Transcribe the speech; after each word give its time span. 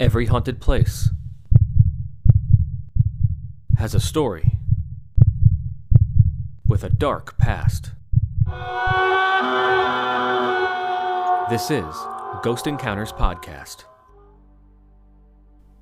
Every 0.00 0.26
haunted 0.26 0.60
place 0.60 1.10
has 3.78 3.96
a 3.96 4.00
story 4.00 4.52
with 6.68 6.84
a 6.84 6.88
dark 6.88 7.36
past. 7.36 7.90
This 11.50 11.72
is 11.72 11.96
Ghost 12.44 12.68
Encounters 12.68 13.12
Podcast. 13.12 13.86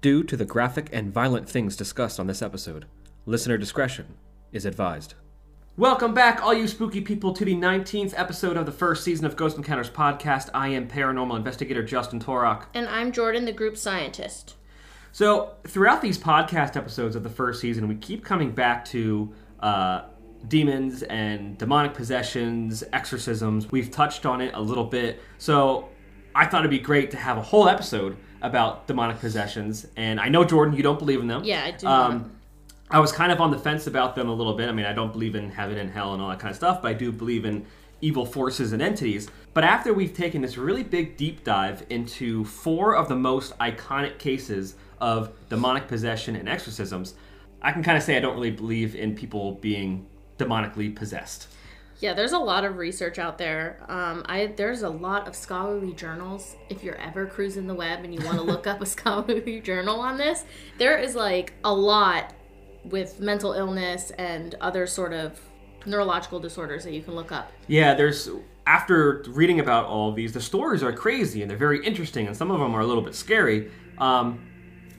Due 0.00 0.24
to 0.24 0.34
the 0.34 0.46
graphic 0.46 0.88
and 0.94 1.12
violent 1.12 1.46
things 1.46 1.76
discussed 1.76 2.18
on 2.18 2.26
this 2.26 2.40
episode, 2.40 2.86
listener 3.26 3.58
discretion 3.58 4.14
is 4.50 4.64
advised. 4.64 5.12
Welcome 5.78 6.14
back, 6.14 6.42
all 6.42 6.54
you 6.54 6.68
spooky 6.68 7.02
people, 7.02 7.34
to 7.34 7.44
the 7.44 7.54
19th 7.54 8.14
episode 8.16 8.56
of 8.56 8.64
the 8.64 8.72
first 8.72 9.04
season 9.04 9.26
of 9.26 9.36
Ghost 9.36 9.58
Encounters 9.58 9.90
Podcast. 9.90 10.48
I 10.54 10.68
am 10.68 10.88
paranormal 10.88 11.36
investigator 11.36 11.82
Justin 11.82 12.18
Torok. 12.18 12.64
And 12.72 12.88
I'm 12.88 13.12
Jordan, 13.12 13.44
the 13.44 13.52
group 13.52 13.76
scientist. 13.76 14.54
So, 15.12 15.52
throughout 15.66 16.00
these 16.00 16.16
podcast 16.16 16.76
episodes 16.76 17.14
of 17.14 17.24
the 17.24 17.28
first 17.28 17.60
season, 17.60 17.88
we 17.88 17.96
keep 17.96 18.24
coming 18.24 18.52
back 18.52 18.86
to 18.86 19.30
uh, 19.60 20.04
demons 20.48 21.02
and 21.02 21.58
demonic 21.58 21.92
possessions, 21.92 22.82
exorcisms. 22.94 23.70
We've 23.70 23.90
touched 23.90 24.24
on 24.24 24.40
it 24.40 24.54
a 24.54 24.60
little 24.62 24.84
bit. 24.84 25.20
So, 25.36 25.90
I 26.34 26.46
thought 26.46 26.60
it'd 26.60 26.70
be 26.70 26.78
great 26.78 27.10
to 27.10 27.18
have 27.18 27.36
a 27.36 27.42
whole 27.42 27.68
episode 27.68 28.16
about 28.40 28.86
demonic 28.86 29.18
possessions. 29.18 29.86
And 29.96 30.20
I 30.20 30.30
know, 30.30 30.42
Jordan, 30.42 30.74
you 30.74 30.82
don't 30.82 30.98
believe 30.98 31.20
in 31.20 31.26
them. 31.26 31.44
Yeah, 31.44 31.64
I 31.64 31.70
do. 31.72 31.86
Um, 31.86 32.12
not. 32.12 32.30
I 32.90 33.00
was 33.00 33.10
kind 33.10 33.32
of 33.32 33.40
on 33.40 33.50
the 33.50 33.58
fence 33.58 33.88
about 33.88 34.14
them 34.14 34.28
a 34.28 34.32
little 34.32 34.54
bit. 34.54 34.68
I 34.68 34.72
mean, 34.72 34.86
I 34.86 34.92
don't 34.92 35.12
believe 35.12 35.34
in 35.34 35.50
heaven 35.50 35.76
and 35.76 35.90
hell 35.90 36.12
and 36.12 36.22
all 36.22 36.28
that 36.28 36.38
kind 36.38 36.50
of 36.50 36.56
stuff, 36.56 36.82
but 36.82 36.88
I 36.88 36.94
do 36.94 37.10
believe 37.10 37.44
in 37.44 37.66
evil 38.00 38.24
forces 38.24 38.72
and 38.72 38.80
entities. 38.80 39.28
But 39.54 39.64
after 39.64 39.92
we've 39.92 40.14
taken 40.14 40.42
this 40.42 40.56
really 40.56 40.84
big 40.84 41.16
deep 41.16 41.42
dive 41.42 41.84
into 41.90 42.44
four 42.44 42.94
of 42.94 43.08
the 43.08 43.16
most 43.16 43.58
iconic 43.58 44.18
cases 44.18 44.76
of 45.00 45.32
demonic 45.48 45.88
possession 45.88 46.36
and 46.36 46.48
exorcisms, 46.48 47.14
I 47.60 47.72
can 47.72 47.82
kind 47.82 47.96
of 47.96 48.04
say 48.04 48.16
I 48.16 48.20
don't 48.20 48.34
really 48.34 48.50
believe 48.52 48.94
in 48.94 49.16
people 49.16 49.52
being 49.52 50.06
demonically 50.38 50.94
possessed. 50.94 51.48
Yeah, 51.98 52.12
there's 52.12 52.32
a 52.32 52.38
lot 52.38 52.64
of 52.64 52.76
research 52.76 53.18
out 53.18 53.38
there. 53.38 53.82
Um, 53.88 54.22
I 54.26 54.52
there's 54.54 54.82
a 54.82 54.90
lot 54.90 55.26
of 55.26 55.34
scholarly 55.34 55.94
journals. 55.94 56.54
If 56.68 56.84
you're 56.84 56.96
ever 56.96 57.26
cruising 57.26 57.66
the 57.66 57.74
web 57.74 58.04
and 58.04 58.14
you 58.14 58.22
want 58.24 58.36
to 58.36 58.42
look 58.44 58.66
up 58.66 58.82
a 58.82 58.86
scholarly 58.94 59.60
journal 59.60 59.98
on 60.00 60.18
this, 60.18 60.44
there 60.76 60.98
is 60.98 61.14
like 61.14 61.54
a 61.64 61.72
lot 61.72 62.34
with 62.90 63.20
mental 63.20 63.52
illness 63.52 64.10
and 64.12 64.54
other 64.60 64.86
sort 64.86 65.12
of 65.12 65.40
neurological 65.86 66.40
disorders 66.40 66.84
that 66.84 66.92
you 66.92 67.02
can 67.02 67.14
look 67.14 67.32
up. 67.32 67.52
Yeah, 67.68 67.94
there's 67.94 68.28
after 68.66 69.24
reading 69.28 69.60
about 69.60 69.86
all 69.86 70.12
these, 70.12 70.32
the 70.32 70.40
stories 70.40 70.82
are 70.82 70.92
crazy 70.92 71.42
and 71.42 71.50
they're 71.50 71.56
very 71.58 71.84
interesting, 71.84 72.26
and 72.26 72.36
some 72.36 72.50
of 72.50 72.58
them 72.58 72.74
are 72.74 72.80
a 72.80 72.86
little 72.86 73.02
bit 73.02 73.14
scary. 73.14 73.70
Um, 73.98 74.44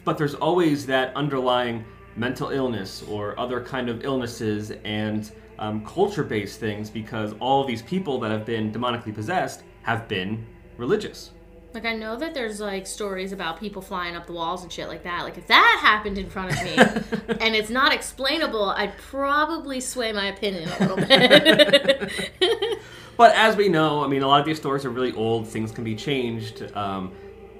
but 0.05 0.17
there's 0.17 0.35
always 0.35 0.85
that 0.85 1.13
underlying 1.15 1.83
mental 2.15 2.49
illness 2.49 3.03
or 3.09 3.37
other 3.39 3.61
kind 3.61 3.89
of 3.89 4.05
illnesses 4.05 4.71
and 4.85 5.31
um, 5.59 5.85
culture-based 5.85 6.59
things 6.59 6.89
because 6.89 7.33
all 7.39 7.65
these 7.65 7.81
people 7.81 8.19
that 8.19 8.31
have 8.31 8.45
been 8.45 8.71
demonically 8.71 9.13
possessed 9.13 9.63
have 9.83 10.07
been 10.07 10.45
religious. 10.77 11.31
Like 11.77 11.85
I 11.85 11.93
know 11.93 12.17
that 12.17 12.33
there's 12.33 12.59
like 12.59 12.87
stories 12.87 13.31
about 13.31 13.59
people 13.59 13.83
flying 13.83 14.15
up 14.15 14.25
the 14.25 14.33
walls 14.33 14.63
and 14.63 14.73
shit 14.73 14.87
like 14.87 15.03
that. 15.03 15.21
Like 15.21 15.37
if 15.37 15.45
that 15.45 15.77
happened 15.79 16.17
in 16.17 16.27
front 16.27 16.51
of 16.51 16.63
me 16.63 16.75
and 17.39 17.55
it's 17.55 17.69
not 17.69 17.93
explainable, 17.93 18.71
I'd 18.71 18.97
probably 18.97 19.79
sway 19.79 20.11
my 20.11 20.25
opinion 20.25 20.69
a 20.69 20.79
little 20.79 20.97
bit. 20.97 22.11
But 23.15 23.35
as 23.35 23.55
we 23.55 23.69
know, 23.69 24.03
I 24.03 24.07
mean, 24.07 24.23
a 24.23 24.27
lot 24.27 24.39
of 24.39 24.45
these 24.47 24.57
stories 24.57 24.85
are 24.85 24.89
really 24.89 25.11
old. 25.13 25.47
Things 25.47 25.71
can 25.71 25.83
be 25.83 25.95
changed. 25.95 26.71
Um, 26.75 27.11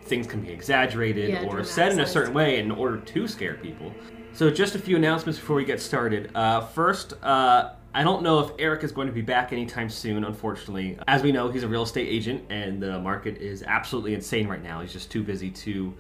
things 0.04 0.26
can 0.26 0.42
be 0.42 0.50
exaggerated 0.52 1.30
Yeah, 1.30 1.46
or 1.46 1.64
said 1.64 1.92
in 1.92 2.00
a 2.00 2.06
certain 2.06 2.34
way 2.34 2.58
in 2.58 2.72
order 2.72 2.98
to 2.98 3.28
scare 3.28 3.56
people. 3.56 3.92
So, 4.34 4.50
just 4.50 4.74
a 4.76 4.80
few 4.80 4.96
announcements 4.96 5.40
before 5.40 5.56
we 5.56 5.66
get 5.66 5.82
started. 5.82 6.30
Uh, 6.36 6.62
first, 6.62 7.14
uh, 7.24 7.74
I 7.98 8.04
don't 8.04 8.22
know 8.22 8.40
if 8.42 8.52
Eric 8.60 8.84
is 8.84 8.92
going 8.92 9.08
to 9.08 9.12
be 9.14 9.24
back 9.24 9.52
anytime 9.52 9.90
soon, 9.90 10.24
unfortunately. 10.24 11.00
As 11.08 11.24
we 11.24 11.32
know, 11.32 11.50
he's 11.50 11.64
a 11.64 11.68
real 11.68 11.82
estate 11.82 12.08
agent, 12.08 12.44
and 12.52 12.80
the 12.80 13.00
market 13.00 13.38
is 13.38 13.64
absolutely 13.64 14.14
insane 14.14 14.48
right 14.48 14.62
now. 14.62 14.82
He's 14.82 14.94
just 14.94 15.10
too 15.10 15.24
busy 15.24 15.50
to 15.50 15.96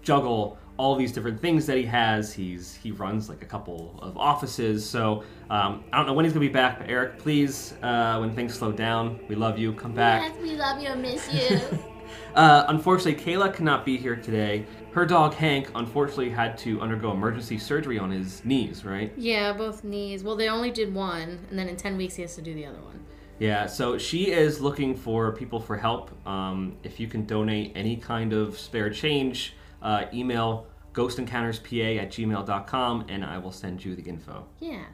juggle 0.00 0.56
all 0.78 0.96
these 0.96 1.12
different 1.12 1.38
things 1.38 1.66
that 1.66 1.76
he 1.76 1.82
has. 1.82 2.32
He's 2.32 2.74
he 2.74 2.90
runs 2.90 3.28
like 3.28 3.42
a 3.42 3.44
couple 3.44 3.98
of 4.00 4.16
offices, 4.16 4.88
so 4.88 5.24
um, 5.50 5.84
I 5.92 5.98
don't 5.98 6.06
know 6.06 6.14
when 6.14 6.24
he's 6.24 6.32
gonna 6.32 6.46
be 6.46 6.48
back. 6.48 6.78
But 6.78 6.88
Eric, 6.88 7.18
please, 7.18 7.74
uh, 7.82 8.16
when 8.16 8.34
things 8.34 8.54
slow 8.54 8.72
down, 8.72 9.20
we 9.28 9.34
love 9.34 9.58
you. 9.58 9.74
Come 9.74 9.92
back. 9.92 10.22
Yes, 10.22 10.40
we 10.40 10.56
love 10.56 10.82
you 10.82 10.94
miss 10.96 11.30
you. 11.34 11.60
Uh, 12.34 12.64
unfortunately, 12.68 13.22
Kayla 13.22 13.52
cannot 13.52 13.84
be 13.84 13.96
here 13.96 14.16
today. 14.16 14.66
Her 14.92 15.06
dog 15.06 15.32
Hank, 15.34 15.70
unfortunately, 15.74 16.30
had 16.30 16.58
to 16.58 16.80
undergo 16.80 17.12
emergency 17.12 17.58
surgery 17.58 17.98
on 17.98 18.10
his 18.10 18.44
knees. 18.44 18.84
Right? 18.84 19.12
yeah, 19.16 19.52
both 19.52 19.84
knees. 19.84 20.22
Well, 20.22 20.36
they 20.36 20.48
only 20.48 20.70
did 20.70 20.94
one, 20.94 21.46
and 21.48 21.58
then 21.58 21.68
in 21.68 21.76
10 21.76 21.96
weeks 21.96 22.14
he 22.14 22.22
has 22.22 22.34
to 22.36 22.42
do 22.42 22.54
the 22.54 22.66
other 22.66 22.80
one. 22.80 23.04
Yeah. 23.38 23.66
So 23.66 23.98
she 23.98 24.30
is 24.30 24.60
looking 24.60 24.94
for 24.94 25.32
people 25.32 25.58
for 25.58 25.76
help. 25.76 26.10
Um, 26.26 26.76
if 26.82 27.00
you 27.00 27.08
can 27.08 27.24
donate 27.24 27.72
any 27.74 27.96
kind 27.96 28.32
of 28.32 28.58
spare 28.58 28.90
change, 28.90 29.54
uh, 29.82 30.04
email 30.12 30.66
ghostencounterspa 30.92 31.98
at 32.00 32.10
gmail.com 32.10 33.06
and 33.08 33.24
I 33.24 33.38
will 33.38 33.50
send 33.50 33.84
you 33.84 33.96
the 33.96 34.02
info. 34.02 34.46
Yeah. 34.60 34.84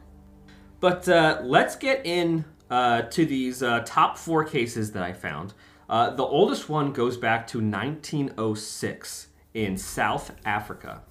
But 0.81 1.09
uh, 1.09 1.41
let's 1.43 1.77
get 1.77 2.07
in 2.07 2.45
uh, 2.71 3.03
to 3.03 3.27
these 3.27 3.63
uh, 3.63 3.83
top 3.85 4.17
four 4.17 4.45
cases 4.45 4.93
that 4.93 5.03
I 5.03 5.13
found. 5.13 5.55
Uh, 5.91 6.11
the 6.11 6.23
oldest 6.23 6.69
one 6.69 6.93
goes 6.93 7.17
back 7.17 7.47
to 7.49 7.59
1906 7.59 9.29
in 9.65 9.77
South 9.77 10.31
Africa. 10.45 11.03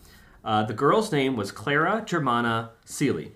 Uh, 0.44 0.64
the 0.64 0.74
girl's 0.74 1.12
name 1.12 1.36
was 1.36 1.52
Clara 1.52 2.02
Germana 2.06 2.70
Cele. 2.86 3.32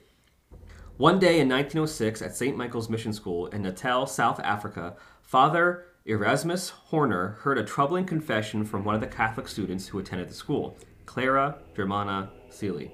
One 0.95 1.19
day 1.19 1.39
in 1.41 1.49
1906 1.49 2.21
at 2.21 2.35
St. 2.35 2.55
Michael's 2.55 2.89
Mission 2.89 3.11
School 3.11 3.47
in 3.47 3.63
Natal, 3.63 4.07
South 4.07 4.39
Africa, 4.39 4.95
Father 5.21 5.85
Erasmus 6.05 6.69
Horner 6.69 7.39
heard 7.41 7.57
a 7.57 7.63
troubling 7.63 8.05
confession 8.05 8.63
from 8.63 8.85
one 8.85 8.95
of 8.95 9.01
the 9.01 9.07
Catholic 9.07 9.49
students 9.49 9.87
who 9.87 9.99
attended 9.99 10.29
the 10.29 10.33
school, 10.33 10.77
Clara 11.05 11.57
Germana 11.75 12.29
Cele. 12.49 12.91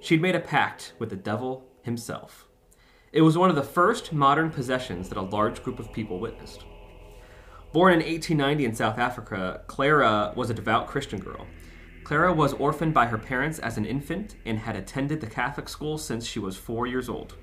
She'd 0.00 0.22
made 0.22 0.36
a 0.36 0.40
pact 0.40 0.92
with 1.00 1.10
the 1.10 1.16
devil 1.16 1.66
himself. 1.82 2.46
It 3.12 3.22
was 3.22 3.36
one 3.36 3.50
of 3.50 3.56
the 3.56 3.62
first 3.64 4.12
modern 4.12 4.50
possessions 4.50 5.08
that 5.08 5.18
a 5.18 5.22
large 5.22 5.64
group 5.64 5.80
of 5.80 5.92
people 5.92 6.20
witnessed. 6.20 6.64
Born 7.72 7.92
in 7.92 8.00
1890 8.00 8.64
in 8.64 8.74
South 8.74 8.98
Africa, 8.98 9.60
Clara 9.68 10.32
was 10.34 10.50
a 10.50 10.54
devout 10.54 10.88
Christian 10.88 11.20
girl. 11.20 11.46
Clara 12.02 12.32
was 12.32 12.52
orphaned 12.54 12.94
by 12.94 13.06
her 13.06 13.18
parents 13.18 13.60
as 13.60 13.78
an 13.78 13.84
infant 13.84 14.34
and 14.44 14.58
had 14.58 14.74
attended 14.74 15.20
the 15.20 15.28
Catholic 15.28 15.68
school 15.68 15.96
since 15.96 16.26
she 16.26 16.40
was 16.40 16.56
four 16.56 16.88
years 16.88 17.08
old. 17.08 17.36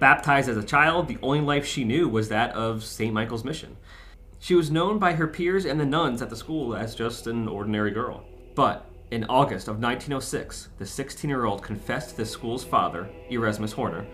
Baptized 0.00 0.48
as 0.48 0.56
a 0.56 0.62
child, 0.62 1.08
the 1.08 1.18
only 1.20 1.42
life 1.42 1.66
she 1.66 1.84
knew 1.84 2.08
was 2.08 2.30
that 2.30 2.54
of 2.54 2.82
St. 2.82 3.12
Michael's 3.12 3.44
Mission. 3.44 3.76
She 4.38 4.54
was 4.54 4.70
known 4.70 4.98
by 4.98 5.12
her 5.12 5.28
peers 5.28 5.66
and 5.66 5.78
the 5.78 5.84
nuns 5.84 6.22
at 6.22 6.30
the 6.30 6.36
school 6.36 6.74
as 6.74 6.94
just 6.94 7.26
an 7.26 7.46
ordinary 7.48 7.90
girl. 7.90 8.24
But 8.54 8.90
in 9.10 9.24
August 9.24 9.68
of 9.68 9.74
1906, 9.74 10.70
the 10.78 10.86
16 10.86 11.28
year 11.28 11.44
old 11.44 11.62
confessed 11.62 12.10
to 12.10 12.16
the 12.16 12.26
school's 12.26 12.64
father, 12.64 13.10
Erasmus 13.30 13.72
Horner, 13.72 14.06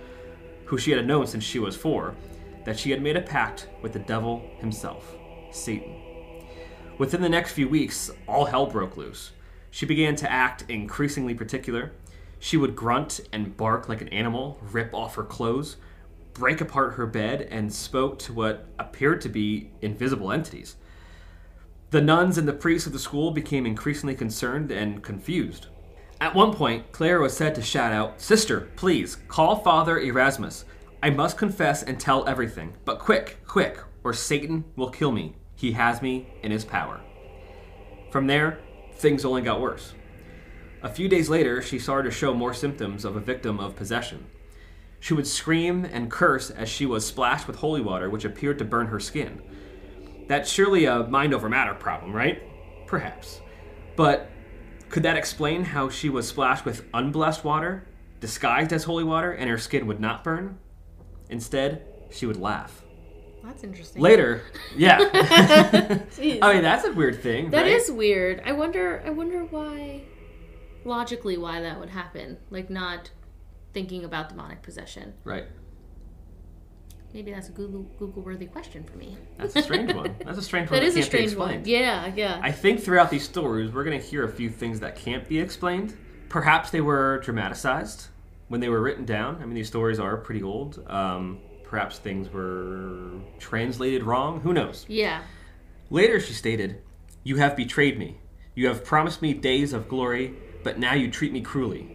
who 0.65 0.77
she 0.77 0.91
had 0.91 1.07
known 1.07 1.29
since 1.29 1.45
she 1.45 1.61
was 1.61 1.77
four, 1.77 2.17
that 2.65 2.79
she 2.79 2.91
had 2.91 3.03
made 3.03 3.17
a 3.17 3.23
pact 3.23 3.69
with 3.83 3.93
the 3.93 3.99
devil 3.99 4.43
himself, 4.59 5.15
Satan. 5.51 5.97
Within 6.99 7.21
the 7.23 7.29
next 7.29 7.53
few 7.53 7.69
weeks, 7.69 8.11
all 8.27 8.45
hell 8.45 8.67
broke 8.67 8.97
loose. 8.97 9.33
She 9.71 9.87
began 9.87 10.17
to 10.17 10.31
act 10.31 10.65
increasingly 10.69 11.35
particular. 11.35 11.93
She 12.41 12.57
would 12.57 12.75
grunt 12.75 13.21
and 13.33 13.57
bark 13.57 13.89
like 13.89 14.01
an 14.01 14.09
animal, 14.09 14.59
rip 14.73 14.93
off 14.95 15.15
her 15.15 15.25
clothes, 15.25 15.77
break 16.35 16.61
apart 16.61 16.95
her 16.95 17.07
bed, 17.07 17.43
and 17.51 17.73
spoke 17.73 18.19
to 18.21 18.33
what 18.33 18.67
appeared 18.79 19.21
to 19.23 19.29
be 19.29 19.71
invisible 19.83 20.33
entities. 20.33 20.77
The 21.91 22.01
nuns 22.01 22.37
and 22.37 22.47
the 22.47 22.53
priests 22.53 22.87
of 22.87 22.93
the 22.93 22.99
school 22.99 23.31
became 23.31 23.65
increasingly 23.65 24.15
concerned 24.15 24.71
and 24.71 25.03
confused. 25.03 25.69
At 26.21 26.35
one 26.35 26.53
point, 26.53 26.91
Claire 26.93 27.21
was 27.21 27.37
said 27.37 27.55
to 27.55 27.63
shout 27.63 27.93
out, 27.93 28.21
Sister, 28.21 28.69
please, 28.77 29.17
call 29.29 29.57
Father 29.57 29.99
Erasmus. 29.99 30.65
I 31.01 31.11
must 31.11 31.39
confess 31.39 31.85
and 31.85 31.99
tell 31.99 32.27
everything, 32.27 32.75
but 32.85 32.99
quick, 32.99 33.39
quick, 33.47 33.79
or 34.03 34.13
Satan 34.13 34.65
will 34.75 34.91
kill 34.91 35.13
me. 35.13 35.37
He 35.55 35.73
has 35.73 36.03
me 36.03 36.27
in 36.43 36.51
his 36.51 36.65
power. 36.65 37.01
From 38.11 38.27
there, 38.27 38.59
things 38.95 39.25
only 39.25 39.43
got 39.43 39.61
worse. 39.61 39.95
A 40.83 40.89
few 40.89 41.09
days 41.09 41.29
later, 41.29 41.63
she 41.63 41.79
started 41.79 42.11
to 42.11 42.17
show 42.17 42.35
more 42.35 42.53
symptoms 42.53 43.05
of 43.05 43.15
a 43.15 43.21
victim 43.21 43.61
of 43.61 43.77
possession. 43.77 44.27
She 44.99 45.15
would 45.15 45.27
scream 45.27 45.85
and 45.85 46.11
curse 46.11 46.51
as 46.51 46.69
she 46.69 46.85
was 46.85 47.07
splashed 47.07 47.47
with 47.47 47.57
holy 47.57 47.81
water, 47.81 48.11
which 48.11 48.25
appeared 48.25 48.59
to 48.59 48.65
burn 48.65 48.89
her 48.89 48.99
skin. 48.99 49.41
That's 50.27 50.51
surely 50.51 50.85
a 50.85 51.05
mind 51.05 51.33
over 51.33 51.49
matter 51.49 51.75
problem, 51.75 52.13
right? 52.13 52.43
Perhaps. 52.87 53.41
But 53.95 54.31
could 54.89 55.05
that 55.05 55.17
explain 55.17 55.65
how 55.65 55.91
she 55.91 56.09
was 56.09 56.27
splashed 56.27 56.65
with 56.65 56.87
unblessed 56.93 57.45
water, 57.45 57.87
disguised 58.21 58.73
as 58.73 58.85
holy 58.85 59.05
water, 59.05 59.31
and 59.31 59.49
her 59.49 59.59
skin 59.59 59.87
would 59.87 60.01
not 60.01 60.25
burn? 60.25 60.59
Instead, 61.29 61.85
she 62.11 62.27
would 62.27 62.37
laugh. 62.39 62.83
That's 63.45 63.65
interesting. 63.65 64.03
Later, 64.03 64.43
yeah. 64.77 64.99
I 65.13 66.55
mean, 66.55 66.63
that's 66.63 66.85
a 66.85 66.93
weird 66.93 67.23
thing. 67.23 67.51
That 67.51 67.63
right? 67.63 67.73
is 67.73 67.91
weird. 67.91 68.43
I 68.45 68.53
wonder. 68.53 69.03
I 69.07 69.11
wonder 69.11 69.45
why, 69.45 70.03
logically, 70.85 71.39
why 71.39 71.61
that 71.61 71.79
would 71.81 71.91
happen. 71.91 72.39
Like 72.51 72.69
not 72.69 73.11
thinking 73.73 74.05
about 74.05 74.29
demonic 74.29 74.63
possession. 74.63 75.15
right. 75.25 75.45
Maybe 77.15 77.33
that's 77.33 77.49
a 77.49 77.53
Google 77.53 77.85
Google 77.99 78.23
worthy 78.23 78.45
question 78.45 78.85
for 78.85 78.99
me. 78.99 79.17
That's 79.39 79.57
a 79.57 79.63
strange 79.63 79.95
one. 79.95 80.15
That's 80.27 80.37
a 80.37 80.43
strange 80.43 80.71
one. 80.71 80.79
That 80.79 80.87
is 80.87 80.95
a 80.95 80.99
can't 81.01 81.07
be 81.07 81.09
strange 81.09 81.33
explained. 81.33 81.63
one. 81.63 81.69
Yeah, 81.69 82.13
yeah. 82.15 82.39
I 82.43 82.53
think 82.53 82.81
throughout 82.81 83.09
these 83.11 83.25
stories, 83.25 83.73
we're 83.73 83.85
going 83.85 83.99
to 83.99 84.07
hear 84.07 84.25
a 84.25 84.29
few 84.29 84.51
things 84.51 84.81
that 84.81 84.95
can't 84.95 85.27
be 85.27 85.41
explained. 85.41 85.97
Perhaps 86.29 86.69
they 86.71 86.83
were 86.83 87.21
dramatized 87.25 88.09
when 88.49 88.61
they 88.61 88.69
were 88.69 88.81
written 88.81 89.05
down. 89.05 89.37
I 89.41 89.47
mean, 89.47 89.55
these 89.55 89.69
stories 89.69 89.99
are 89.99 90.17
pretty 90.17 90.43
old. 90.43 90.83
Um, 90.89 91.39
perhaps 91.65 91.99
things 91.99 92.31
were 92.33 93.21
translated 93.39 94.03
wrong. 94.03 94.41
Who 94.41 94.53
knows? 94.53 94.87
yeah. 94.89 95.23
Later, 95.91 96.21
she 96.21 96.35
stated, 96.35 96.83
You 97.25 97.37
have 97.37 97.57
betrayed 97.57 97.99
me. 97.99 98.19
You 98.55 98.67
have 98.69 98.85
promised 98.85 99.23
me 99.23 99.33
days 99.33 99.73
of 99.73 99.89
glory, 99.89 100.35
but 100.63 100.79
now 100.79 100.93
you 100.93 101.11
treat 101.11 101.33
me 101.33 101.41
cruelly. 101.41 101.95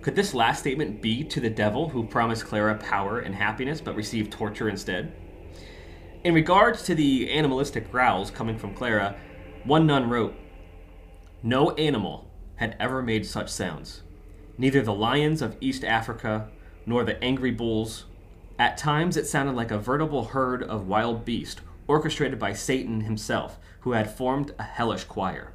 Could 0.00 0.14
this 0.16 0.32
last 0.32 0.60
statement 0.60 1.02
be 1.02 1.22
to 1.24 1.38
the 1.38 1.50
devil 1.50 1.90
who 1.90 2.06
promised 2.06 2.46
Clara 2.46 2.74
power 2.74 3.18
and 3.20 3.34
happiness 3.34 3.80
but 3.82 3.96
received 3.96 4.32
torture 4.32 4.68
instead? 4.68 5.12
In 6.24 6.32
regards 6.34 6.84
to 6.84 6.94
the 6.94 7.30
animalistic 7.30 7.90
growls 7.90 8.30
coming 8.30 8.56
from 8.56 8.74
Clara, 8.74 9.16
one 9.64 9.86
nun 9.86 10.08
wrote, 10.08 10.34
No 11.42 11.72
animal 11.72 12.30
had 12.56 12.76
ever 12.80 13.02
made 13.02 13.26
such 13.26 13.50
sounds. 13.50 14.02
Neither 14.58 14.82
the 14.82 14.94
lions 14.94 15.42
of 15.42 15.56
East 15.60 15.84
Africa 15.84 16.48
nor 16.86 17.04
the 17.04 17.22
angry 17.22 17.50
bulls. 17.50 18.04
At 18.58 18.76
times 18.76 19.16
it 19.16 19.26
sounded 19.26 19.56
like 19.56 19.70
a 19.70 19.78
veritable 19.78 20.26
herd 20.26 20.62
of 20.62 20.86
wild 20.86 21.24
beasts, 21.24 21.60
orchestrated 21.88 22.38
by 22.38 22.52
Satan 22.52 23.02
himself, 23.02 23.58
who 23.80 23.92
had 23.92 24.14
formed 24.14 24.54
a 24.58 24.62
hellish 24.62 25.04
choir. 25.04 25.52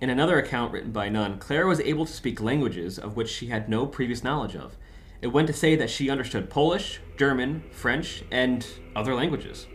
In 0.00 0.10
another 0.10 0.38
account 0.38 0.72
written 0.72 0.90
by 0.90 1.08
nun, 1.08 1.38
Clara 1.38 1.66
was 1.66 1.80
able 1.80 2.04
to 2.04 2.12
speak 2.12 2.40
languages 2.40 2.98
of 2.98 3.16
which 3.16 3.30
she 3.30 3.46
had 3.46 3.68
no 3.68 3.86
previous 3.86 4.22
knowledge 4.22 4.56
of. 4.56 4.76
It 5.22 5.28
went 5.28 5.46
to 5.46 5.54
say 5.54 5.76
that 5.76 5.88
she 5.88 6.10
understood 6.10 6.50
Polish, 6.50 7.00
German, 7.16 7.62
French, 7.70 8.24
and 8.30 8.66
other 8.94 9.14
languages. 9.14 9.66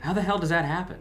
How 0.00 0.14
the 0.14 0.22
hell 0.22 0.38
does 0.38 0.48
that 0.48 0.64
happen? 0.64 1.00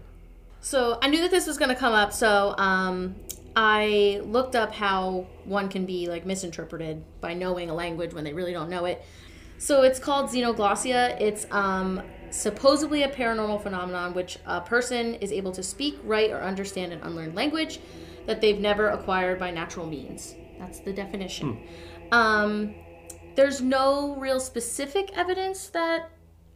So 0.60 0.98
I 1.02 1.08
knew 1.08 1.22
that 1.22 1.32
this 1.32 1.48
was 1.48 1.58
going 1.58 1.70
to 1.70 1.76
come 1.76 1.94
up, 1.94 2.12
so 2.12 2.56
um, 2.58 3.16
I 3.56 4.22
looked 4.24 4.56
up 4.56 4.74
how 4.74 5.28
one 5.46 5.70
can 5.70 5.86
be 5.86 6.08
like 6.08 6.26
misinterpreted 6.26 7.04
by 7.22 7.34
knowing 7.34 7.70
a 7.70 7.74
language 7.74 8.14
when 8.14 8.24
they 8.24 8.34
really 8.34 8.54
don't 8.54 8.70
know 8.70 8.86
it. 8.86 9.04
So 9.58 9.84
it's 9.84 10.00
called 10.00 10.30
xenoglossia. 10.30 11.22
It's 11.22 11.46
um, 11.52 12.02
supposedly 12.32 13.04
a 13.04 13.10
paranormal 13.10 13.62
phenomenon 13.62 14.14
which 14.14 14.40
a 14.46 14.62
person 14.62 15.16
is 15.16 15.32
able 15.32 15.52
to 15.54 15.64
speak, 15.64 16.00
write, 16.04 16.32
or 16.32 16.42
understand 16.42 16.92
an 16.92 17.02
unlearned 17.02 17.36
language 17.36 17.80
that 18.26 18.42
they've 18.42 18.60
never 18.60 18.90
acquired 18.90 19.40
by 19.40 19.52
natural 19.52 19.86
means. 19.86 20.36
That's 20.60 20.80
the 20.80 20.94
definition. 20.94 21.62
Um, 22.12 22.76
there's 23.36 23.62
no 23.62 24.16
real 24.16 24.40
specific 24.40 25.12
evidence 25.16 25.68
that 25.70 26.10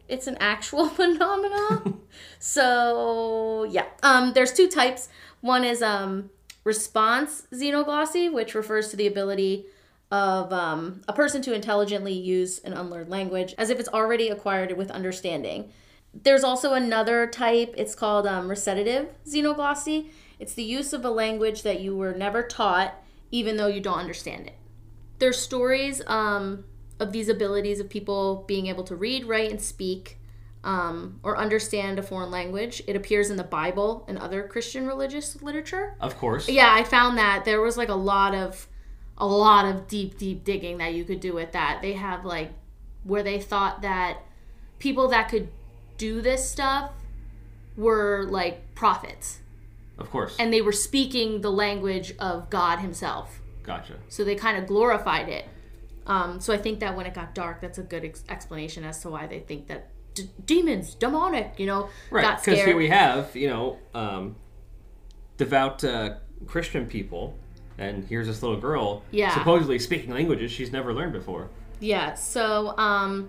it's 0.08 0.26
an 0.26 0.36
actual 0.40 0.88
phenomenon. 0.88 2.00
so 2.38 3.64
yeah, 3.70 3.86
um, 4.02 4.32
there's 4.32 4.52
two 4.52 4.68
types. 4.68 5.08
One 5.40 5.62
is 5.62 5.82
um, 5.82 6.30
response 6.68 7.48
xenoglossy, 7.50 8.30
which 8.30 8.54
refers 8.54 8.90
to 8.90 8.96
the 8.96 9.06
ability 9.06 9.64
of 10.12 10.52
um, 10.52 11.00
a 11.08 11.14
person 11.14 11.40
to 11.42 11.54
intelligently 11.54 12.12
use 12.12 12.58
an 12.58 12.74
unlearned 12.74 13.08
language 13.08 13.54
as 13.56 13.70
if 13.70 13.80
it's 13.80 13.88
already 13.88 14.28
acquired 14.28 14.76
with 14.76 14.90
understanding. 14.90 15.72
There's 16.12 16.44
also 16.44 16.74
another 16.74 17.26
type. 17.26 17.74
It's 17.78 17.94
called 17.94 18.26
um, 18.26 18.48
recitative 18.48 19.08
xenoglossy. 19.26 20.10
It's 20.38 20.52
the 20.52 20.62
use 20.62 20.92
of 20.92 21.04
a 21.06 21.10
language 21.10 21.62
that 21.62 21.80
you 21.80 21.96
were 21.96 22.12
never 22.12 22.42
taught, 22.42 22.94
even 23.30 23.56
though 23.56 23.66
you 23.66 23.80
don't 23.80 23.98
understand 23.98 24.46
it. 24.46 24.54
There's 25.18 25.38
stories 25.38 26.02
um, 26.06 26.64
of 27.00 27.12
these 27.12 27.30
abilities 27.30 27.80
of 27.80 27.88
people 27.88 28.44
being 28.46 28.66
able 28.66 28.84
to 28.84 28.94
read, 28.94 29.24
write, 29.24 29.50
and 29.50 29.60
speak 29.60 30.17
um, 30.68 31.18
or 31.22 31.38
understand 31.38 31.98
a 31.98 32.02
foreign 32.02 32.30
language. 32.30 32.82
It 32.86 32.94
appears 32.94 33.30
in 33.30 33.36
the 33.38 33.44
Bible 33.44 34.04
and 34.06 34.18
other 34.18 34.42
Christian 34.46 34.86
religious 34.86 35.40
literature. 35.40 35.94
Of 35.98 36.18
course. 36.18 36.46
Yeah, 36.46 36.70
I 36.72 36.84
found 36.84 37.16
that 37.16 37.44
there 37.46 37.62
was 37.62 37.76
like 37.78 37.88
a 37.88 37.94
lot 37.94 38.34
of 38.34 38.68
a 39.16 39.26
lot 39.26 39.64
of 39.64 39.88
deep 39.88 40.18
deep 40.18 40.44
digging 40.44 40.76
that 40.78 40.92
you 40.94 41.04
could 41.04 41.20
do 41.20 41.32
with 41.32 41.52
that. 41.52 41.80
They 41.80 41.94
have 41.94 42.24
like 42.24 42.50
where 43.02 43.22
they 43.22 43.40
thought 43.40 43.80
that 43.82 44.18
people 44.78 45.08
that 45.08 45.28
could 45.30 45.48
do 45.96 46.20
this 46.20 46.48
stuff 46.48 46.90
were 47.76 48.26
like 48.28 48.74
prophets 48.74 49.38
Of 49.96 50.10
course. 50.10 50.36
and 50.38 50.52
they 50.52 50.60
were 50.60 50.72
speaking 50.72 51.40
the 51.40 51.50
language 51.50 52.12
of 52.18 52.50
God 52.50 52.78
himself. 52.80 53.40
gotcha. 53.62 53.94
So 54.08 54.22
they 54.22 54.34
kind 54.34 54.58
of 54.58 54.66
glorified 54.66 55.28
it. 55.28 55.46
Um, 56.06 56.40
so 56.40 56.52
I 56.52 56.58
think 56.58 56.80
that 56.80 56.94
when 56.96 57.06
it 57.06 57.14
got 57.14 57.34
dark, 57.34 57.60
that's 57.60 57.78
a 57.78 57.82
good 57.82 58.04
ex- 58.04 58.24
explanation 58.28 58.84
as 58.84 59.00
to 59.02 59.10
why 59.10 59.26
they 59.26 59.40
think 59.40 59.66
that 59.68 59.88
d- 60.18 60.30
demons, 60.44 60.94
demonic, 60.94 61.54
you 61.58 61.66
know, 61.66 61.88
Right, 62.10 62.36
because 62.38 62.60
here 62.62 62.76
we 62.76 62.88
have, 62.88 63.34
you 63.36 63.48
know, 63.48 63.78
um, 63.94 64.36
devout 65.36 65.82
uh, 65.84 66.16
Christian 66.46 66.86
people, 66.86 67.36
and 67.78 68.04
here's 68.08 68.26
this 68.26 68.42
little 68.42 68.60
girl 68.60 69.02
Yeah. 69.10 69.34
supposedly 69.34 69.78
speaking 69.78 70.10
languages 70.12 70.50
she's 70.50 70.72
never 70.72 70.92
learned 70.92 71.12
before. 71.12 71.48
Yeah, 71.80 72.14
so 72.14 72.76
um, 72.76 73.28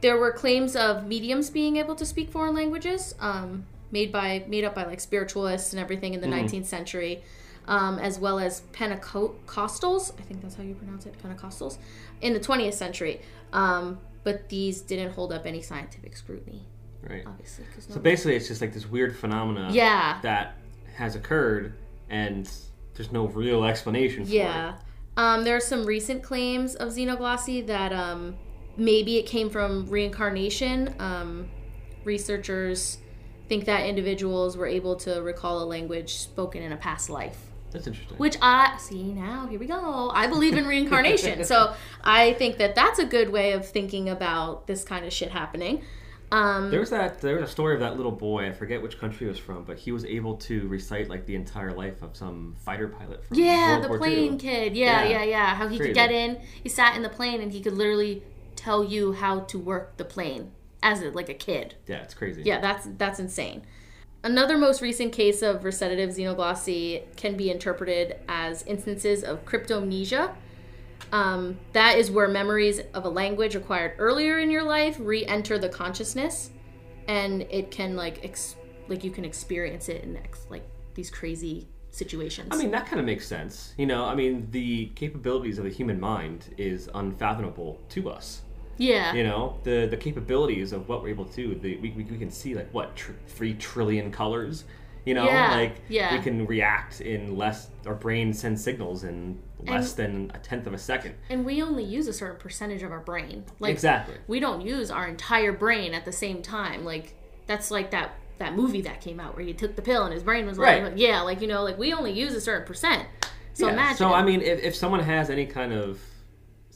there 0.00 0.16
were 0.16 0.32
claims 0.32 0.76
of 0.76 1.06
mediums 1.06 1.50
being 1.50 1.76
able 1.76 1.94
to 1.96 2.06
speak 2.06 2.30
foreign 2.30 2.54
languages, 2.54 3.14
um, 3.20 3.66
made 3.90 4.12
by 4.12 4.44
made 4.46 4.64
up 4.64 4.74
by 4.74 4.84
like 4.84 5.00
spiritualists 5.00 5.72
and 5.72 5.80
everything 5.80 6.14
in 6.14 6.20
the 6.20 6.28
19th 6.28 6.66
century, 6.66 7.22
um, 7.66 7.98
as 7.98 8.18
well 8.20 8.38
as 8.38 8.60
Pentecostals. 8.72 10.12
I 10.18 10.22
think 10.22 10.42
that's 10.42 10.54
how 10.54 10.62
you 10.62 10.74
pronounce 10.74 11.06
it, 11.06 11.14
Pentecostals, 11.22 11.78
in 12.20 12.32
the 12.34 12.40
20th 12.40 12.74
century. 12.74 13.20
Um, 13.52 13.98
but 14.24 14.48
these 14.48 14.80
didn't 14.80 15.12
hold 15.12 15.32
up 15.32 15.46
any 15.46 15.62
scientific 15.62 16.16
scrutiny, 16.16 16.66
Right. 17.02 17.22
obviously. 17.26 17.64
So 17.78 18.00
basically, 18.00 18.36
it's 18.36 18.48
just 18.48 18.60
like 18.60 18.72
this 18.72 18.86
weird 18.86 19.16
phenomena 19.16 19.68
yeah, 19.72 20.18
that 20.22 20.56
has 20.94 21.14
occurred, 21.16 21.74
and 22.08 22.50
there's 22.94 23.12
no 23.12 23.26
real 23.26 23.64
explanation 23.64 24.24
for 24.24 24.30
it. 24.30 24.34
Yeah. 24.34 24.74
Um, 25.16 25.44
there 25.44 25.56
are 25.56 25.60
some 25.60 25.84
recent 25.84 26.22
claims 26.22 26.74
of 26.76 26.90
xenoglossy 26.90 27.66
that 27.66 27.92
um, 27.92 28.36
maybe 28.76 29.16
it 29.18 29.24
came 29.26 29.50
from 29.50 29.86
reincarnation. 29.86 30.94
Um, 30.98 31.48
researchers 32.04 32.98
think 33.48 33.64
that 33.64 33.84
individuals 33.86 34.56
were 34.56 34.66
able 34.66 34.96
to 34.96 35.20
recall 35.22 35.62
a 35.62 35.64
language 35.66 36.14
spoken 36.14 36.62
in 36.62 36.72
a 36.72 36.76
past 36.76 37.10
life. 37.10 37.49
That's 37.70 37.86
interesting. 37.86 38.16
Which 38.18 38.36
I 38.42 38.76
see 38.78 39.12
now, 39.12 39.46
here 39.46 39.58
we 39.60 39.66
go. 39.66 40.10
I 40.12 40.26
believe 40.26 40.56
in 40.56 40.66
reincarnation. 40.66 41.44
so 41.52 41.74
I 42.02 42.32
think 42.34 42.58
that 42.58 42.74
that's 42.74 42.98
a 42.98 43.04
good 43.06 43.30
way 43.30 43.52
of 43.52 43.66
thinking 43.68 44.08
about 44.08 44.66
this 44.66 44.82
kind 44.84 45.04
of 45.04 45.12
shit 45.12 45.30
happening. 45.30 45.82
Um, 46.32 46.70
There 46.70 46.78
was 46.80 46.90
that. 46.90 47.20
There 47.20 47.34
was 47.40 47.48
a 47.48 47.52
story 47.52 47.74
of 47.74 47.80
that 47.80 47.96
little 47.96 48.12
boy. 48.12 48.46
I 48.48 48.52
forget 48.52 48.80
which 48.80 48.98
country 49.00 49.26
he 49.26 49.28
was 49.28 49.38
from, 49.38 49.64
but 49.64 49.78
he 49.78 49.90
was 49.90 50.04
able 50.04 50.36
to 50.38 50.66
recite 50.68 51.08
like 51.08 51.26
the 51.26 51.34
entire 51.34 51.72
life 51.72 52.02
of 52.02 52.16
some 52.16 52.54
fighter 52.64 52.86
pilot 52.88 53.24
from 53.24 53.36
Yeah, 53.36 53.72
World 53.72 53.84
the 53.84 53.88
War 53.88 53.98
plane 53.98 54.32
II. 54.34 54.38
kid. 54.38 54.76
Yeah, 54.76 55.02
Yeah. 55.02 55.08
yeah, 55.10 55.24
yeah. 55.24 55.54
How 55.56 55.66
he 55.66 55.76
Crazy. 55.76 55.90
could 55.90 55.94
get 55.96 56.12
in. 56.12 56.38
He 56.62 56.68
sat 56.68 56.94
in 56.94 57.02
the 57.02 57.08
plane 57.08 57.40
and 57.40 57.50
he 57.52 57.60
could 57.60 57.72
literally 57.74 58.22
tell 58.54 58.84
you 58.84 59.12
how 59.12 59.40
to 59.40 59.58
work 59.58 59.96
the 59.96 60.04
plane 60.04 60.52
as 60.82 61.02
a, 61.02 61.10
like 61.10 61.28
a 61.28 61.34
kid. 61.34 61.74
Yeah, 61.88 61.96
it's 62.02 62.14
crazy. 62.14 62.42
Yeah, 62.44 62.60
that's 62.60 62.86
that's 62.96 63.18
insane. 63.18 63.62
Another 64.22 64.58
most 64.58 64.82
recent 64.82 65.12
case 65.12 65.40
of 65.40 65.64
recitative 65.64 66.10
xenoglossy 66.10 67.04
can 67.16 67.36
be 67.36 67.50
interpreted 67.50 68.16
as 68.28 68.62
instances 68.64 69.24
of 69.24 69.46
cryptomnesia. 69.46 70.34
Um, 71.10 71.58
that 71.72 71.96
is 71.96 72.10
where 72.10 72.28
memories 72.28 72.80
of 72.92 73.04
a 73.06 73.08
language 73.08 73.56
acquired 73.56 73.94
earlier 73.98 74.38
in 74.38 74.50
your 74.50 74.62
life 74.62 74.96
re-enter 75.00 75.58
the 75.58 75.70
consciousness, 75.70 76.50
and 77.08 77.42
it 77.50 77.70
can 77.70 77.96
like 77.96 78.22
ex- 78.22 78.56
like 78.88 79.02
you 79.04 79.10
can 79.10 79.24
experience 79.24 79.88
it 79.88 80.04
in 80.04 80.18
ex- 80.18 80.46
like 80.50 80.64
these 80.94 81.10
crazy 81.10 81.66
situations. 81.90 82.48
I 82.50 82.56
mean, 82.56 82.70
that 82.72 82.86
kind 82.86 83.00
of 83.00 83.06
makes 83.06 83.26
sense. 83.26 83.74
You 83.78 83.86
know, 83.86 84.04
I 84.04 84.14
mean, 84.14 84.48
the 84.50 84.86
capabilities 84.94 85.58
of 85.58 85.64
the 85.64 85.70
human 85.70 85.98
mind 85.98 86.54
is 86.58 86.90
unfathomable 86.94 87.80
to 87.90 88.10
us. 88.10 88.42
Yeah, 88.80 89.12
You 89.14 89.24
know, 89.24 89.58
the 89.62 89.86
the 89.90 89.96
capabilities 89.96 90.72
of 90.72 90.88
what 90.88 91.02
we're 91.02 91.10
able 91.10 91.26
to 91.26 91.36
do. 91.36 91.54
The, 91.54 91.76
we, 91.76 91.90
we, 91.90 92.04
we 92.04 92.18
can 92.18 92.30
see 92.30 92.54
like 92.54 92.68
what 92.72 92.96
tr- 92.96 93.12
three 93.28 93.54
trillion 93.54 94.10
colors. 94.10 94.64
You 95.06 95.14
know, 95.14 95.24
Yeah, 95.26 95.54
like 95.56 95.76
yeah. 95.88 96.14
we 96.16 96.20
can 96.22 96.46
react 96.46 97.00
in 97.00 97.36
less. 97.36 97.68
Our 97.86 97.94
brain 97.94 98.32
sends 98.34 98.62
signals 98.62 99.04
in 99.04 99.38
less 99.66 99.92
than 99.94 100.30
a 100.34 100.38
tenth 100.38 100.66
of 100.66 100.72
a 100.74 100.78
second. 100.78 101.14
and 101.30 101.44
we 101.44 101.62
only 101.62 101.84
use 101.84 102.06
a 102.08 102.12
certain 102.12 102.38
percentage 102.38 102.82
of 102.82 102.90
our 102.92 103.00
brain. 103.00 103.44
Like 103.60 103.72
exactly. 103.72 104.16
we 104.26 104.40
don't 104.40 104.60
use 104.62 104.90
our 104.90 105.06
entire 105.06 105.52
brain 105.52 105.94
at 105.94 106.04
the 106.04 106.12
same 106.12 106.42
time. 106.42 106.84
Like 106.84 107.14
that's 107.46 107.70
like 107.70 107.90
that 107.92 108.08
that 108.38 108.54
movie 108.54 108.80
that 108.82 109.00
came 109.02 109.20
out 109.20 109.36
where 109.36 109.44
he 109.44 109.52
took 109.52 109.76
the 109.76 109.82
pill 109.82 110.04
and 110.04 110.14
his 110.14 110.22
brain 110.22 110.46
was 110.46 110.58
like, 110.58 110.82
Right. 110.82 110.96
yeah, 110.96 111.20
like 111.22 111.40
you 111.42 111.48
know, 111.48 111.62
like 111.62 111.78
we 111.78 111.92
only 111.92 112.12
use 112.12 112.34
a 112.34 112.40
certain 112.40 112.66
percent. 112.66 113.06
So 113.54 113.66
Yeah, 113.66 113.72
imagine. 113.74 113.96
So 113.98 114.12
I 114.14 114.22
mean, 114.22 114.40
if, 114.40 114.62
if 114.62 114.74
someone 114.74 115.00
has 115.00 115.28
any 115.30 115.44
kind 115.46 115.72
of 115.74 115.98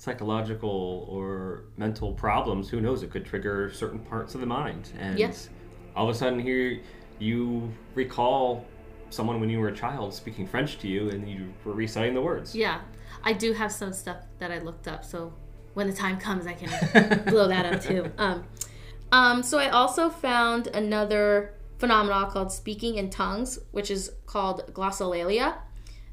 psychological 0.04 1.06
or 1.10 1.64
mental 1.78 2.12
problems. 2.12 2.68
Who 2.68 2.80
knows? 2.80 3.02
It 3.02 3.10
could 3.10 3.24
trigger 3.24 3.72
certain 3.72 3.98
parts 4.00 4.34
of 4.34 4.40
the 4.40 4.46
mind, 4.46 4.90
and 4.98 5.18
Yes. 5.18 5.48
all 5.96 6.08
of 6.08 6.14
a 6.14 6.18
sudden, 6.18 6.38
here 6.38 6.80
you 7.18 7.72
recall 7.94 8.66
someone 9.08 9.40
when 9.40 9.48
you 9.48 9.58
were 9.60 9.68
a 9.68 9.74
child 9.74 10.12
speaking 10.12 10.46
French 10.46 10.78
to 10.78 10.88
you, 10.88 11.08
and 11.08 11.26
you 11.28 11.52
were 11.64 11.72
reciting 11.72 12.12
the 12.14 12.20
words. 12.20 12.54
Yeah, 12.54 12.80
I 13.22 13.32
do 13.32 13.52
have 13.54 13.72
some 13.72 13.92
stuff 13.92 14.18
that 14.38 14.50
I 14.50 14.58
looked 14.58 14.86
up, 14.88 15.04
so 15.04 15.32
when 15.72 15.86
the 15.88 15.96
time 15.96 16.18
comes, 16.18 16.46
I 16.46 16.52
can 16.52 17.24
blow 17.30 17.48
that 17.48 17.64
up 17.64 17.82
too. 17.82 18.10
Um, 18.18 18.44
um, 19.10 19.42
so 19.42 19.58
I 19.58 19.70
also 19.70 20.10
found 20.10 20.66
another 20.68 21.54
phenomenon 21.78 22.30
called 22.30 22.52
speaking 22.52 22.96
in 22.96 23.08
tongues, 23.10 23.58
which 23.72 23.90
is 23.90 24.10
called 24.26 24.70
glossolalia. 24.74 25.54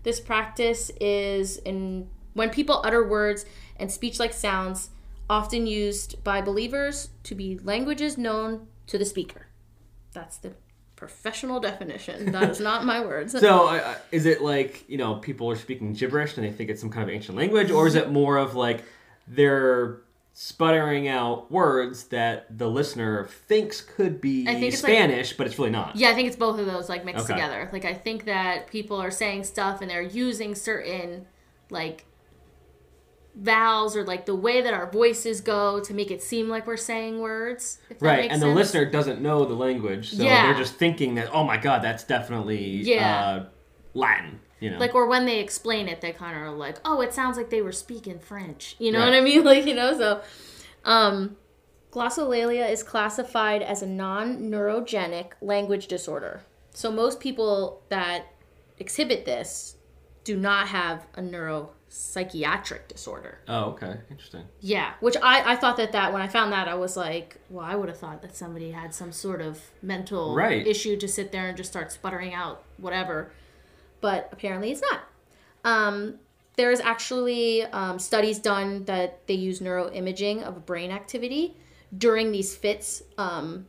This 0.03 0.19
practice 0.19 0.91
is 1.01 1.57
in 1.57 2.10
when 2.33 2.50
people 2.50 2.81
utter 2.86 3.05
words 3.07 3.45
and 3.82 3.92
speech-like 3.92 4.32
sounds, 4.34 4.90
often 5.30 5.68
used 5.68 6.24
by 6.24 6.42
believers 6.42 7.10
to 7.24 7.36
be 7.36 7.58
languages 7.64 8.18
known 8.18 8.68
to 8.88 8.98
the 8.98 9.06
speaker. 9.06 9.48
That's 10.14 10.38
the 10.38 10.54
professional 10.96 11.60
definition. 11.60 12.32
That 12.32 12.50
is 12.50 12.60
not 12.60 12.86
my 12.86 13.02
words. 13.04 13.38
So, 13.40 13.68
uh, 13.70 13.72
uh, 13.72 13.96
is 14.12 14.26
it 14.26 14.42
like 14.42 14.88
you 14.88 14.98
know 14.98 15.16
people 15.16 15.50
are 15.50 15.56
speaking 15.56 15.94
gibberish 15.94 16.38
and 16.38 16.46
they 16.46 16.52
think 16.52 16.70
it's 16.70 16.80
some 16.82 16.90
kind 16.92 17.10
of 17.10 17.14
ancient 17.14 17.38
language, 17.38 17.72
or 17.72 17.88
is 17.88 17.96
it 17.96 18.12
more 18.12 18.38
of 18.38 18.56
like 18.56 18.84
they're 19.28 20.02
sputtering 20.34 21.08
out 21.08 21.52
words 21.52 22.06
that 22.06 22.58
the 22.58 22.70
listener 22.70 23.28
thinks 23.48 23.82
could 23.82 24.22
be 24.22 24.48
I 24.48 24.54
think 24.54 24.74
it's 24.74 24.84
like- 24.84 24.92
Spanish, 24.94 25.34
but 25.34 25.46
it's 25.48 25.58
really 25.58 25.72
not? 25.72 25.96
Yeah, 25.96 26.10
I 26.10 26.14
think 26.14 26.28
it's 26.28 26.38
both 26.38 26.60
of 26.60 26.66
those 26.66 26.88
like 26.90 27.04
mixed 27.06 27.26
Okay. 27.26 27.34
together. 27.34 27.70
Like 27.72 27.86
I 27.86 27.94
think 27.94 28.26
that 28.26 28.68
people 28.68 28.98
are 29.02 29.12
saying 29.12 29.44
stuff 29.44 29.82
and 29.82 29.90
they're 29.90 30.02
using 30.02 30.56
certain 30.56 31.26
like 31.70 32.06
vowels 33.36 33.96
or 33.96 34.04
like 34.04 34.26
the 34.26 34.36
way 34.36 34.62
that 34.62 34.74
our 34.74 34.92
voices 34.92 35.40
go 35.42 35.80
to 35.80 35.94
make 35.94 36.12
it 36.12 36.22
seem 36.22 36.50
like 36.50 36.68
we're 36.68 36.76
saying 36.78 37.20
words. 37.20 37.80
Right, 38.00 38.30
and 38.30 38.42
the 38.42 38.48
sense. 38.48 38.56
listener 38.56 38.86
doesn't 38.86 39.22
know 39.22 39.46
the 39.46 39.54
language, 39.54 40.12
so 40.12 40.24
Yeah. 40.24 40.44
they're 40.48 40.58
just 40.58 40.76
thinking 40.76 41.16
that, 41.16 41.30
oh 41.34 41.44
my 41.44 41.58
god, 41.58 41.82
that's 41.82 42.04
definitely 42.04 42.62
Yeah. 42.84 43.20
uh, 43.20 43.46
Latin. 43.94 44.40
You 44.60 44.70
know, 44.70 44.78
like 44.78 44.94
or 44.94 45.08
when 45.08 45.26
they 45.26 45.40
explain 45.40 45.88
it, 45.88 46.02
they 46.02 46.12
kind 46.12 46.36
of 46.38 46.44
are 46.44 46.52
like, 46.52 46.76
"Oh, 46.86 47.02
it 47.02 47.14
sounds 47.16 47.36
like 47.36 47.50
they 47.50 47.64
were 47.64 47.72
speaking 47.72 48.20
French." 48.20 48.76
You 48.78 48.92
know 48.92 49.00
Right. 49.00 49.06
what 49.06 49.16
I 49.16 49.22
mean? 49.22 49.44
Like 49.52 49.66
you 49.66 49.74
know, 49.74 49.98
so 49.98 50.22
um, 50.86 51.36
glossolalia 51.92 52.70
is 52.70 52.84
classified 52.84 53.64
as 53.64 53.82
a 53.82 53.88
non-neurogenic 53.88 55.32
language 55.42 55.88
disorder. 55.88 56.42
So 56.74 56.92
most 56.92 57.20
people 57.20 57.82
that 57.90 58.26
exhibit 58.78 59.26
this 59.26 59.78
do 60.24 60.38
not 60.38 60.68
have 60.68 61.08
a 61.16 61.22
neuropsychiatric 61.91 62.88
disorder. 62.88 63.39
oh, 63.48 63.71
okay, 63.71 63.98
interesting. 64.10 64.43
Yeah, 64.60 64.93
which 65.00 65.15
I, 65.21 65.53
I 65.53 65.55
thought 65.55 65.77
that 65.77 65.91
that 65.91 66.13
when 66.13 66.21
I 66.21 66.27
found 66.27 66.51
that 66.53 66.67
I 66.67 66.75
was 66.75 66.95
like, 66.98 67.38
well, 67.50 67.65
I 67.65 67.75
would 67.75 67.89
have 67.89 67.98
thought 67.98 68.21
that 68.21 68.36
somebody 68.36 68.71
had 68.71 68.93
some 68.93 69.12
sort 69.12 69.41
of 69.41 69.60
mental 69.81 70.36
Right. 70.36 70.65
issue 70.65 70.98
to 70.98 71.07
sit 71.07 71.31
there 71.31 71.48
and 71.48 71.57
just 71.57 71.69
start 71.71 71.91
sputtering 71.91 72.33
out 72.33 72.63
whatever, 72.77 73.31
but 74.00 74.29
apparently 74.31 74.71
it's 74.71 74.81
not. 74.81 75.01
Um, 75.63 76.19
there's 76.57 76.79
actually 76.79 77.63
um, 77.65 78.00
studies 78.00 78.39
done 78.39 78.86
that 78.86 79.25
they 79.27 79.33
use 79.36 79.60
neuroimaging 79.60 80.43
of 80.43 80.65
brain 80.65 80.91
activity 80.91 81.55
during 81.98 82.31
these 82.31 82.55
fits, 82.55 83.03
um, 83.17 83.67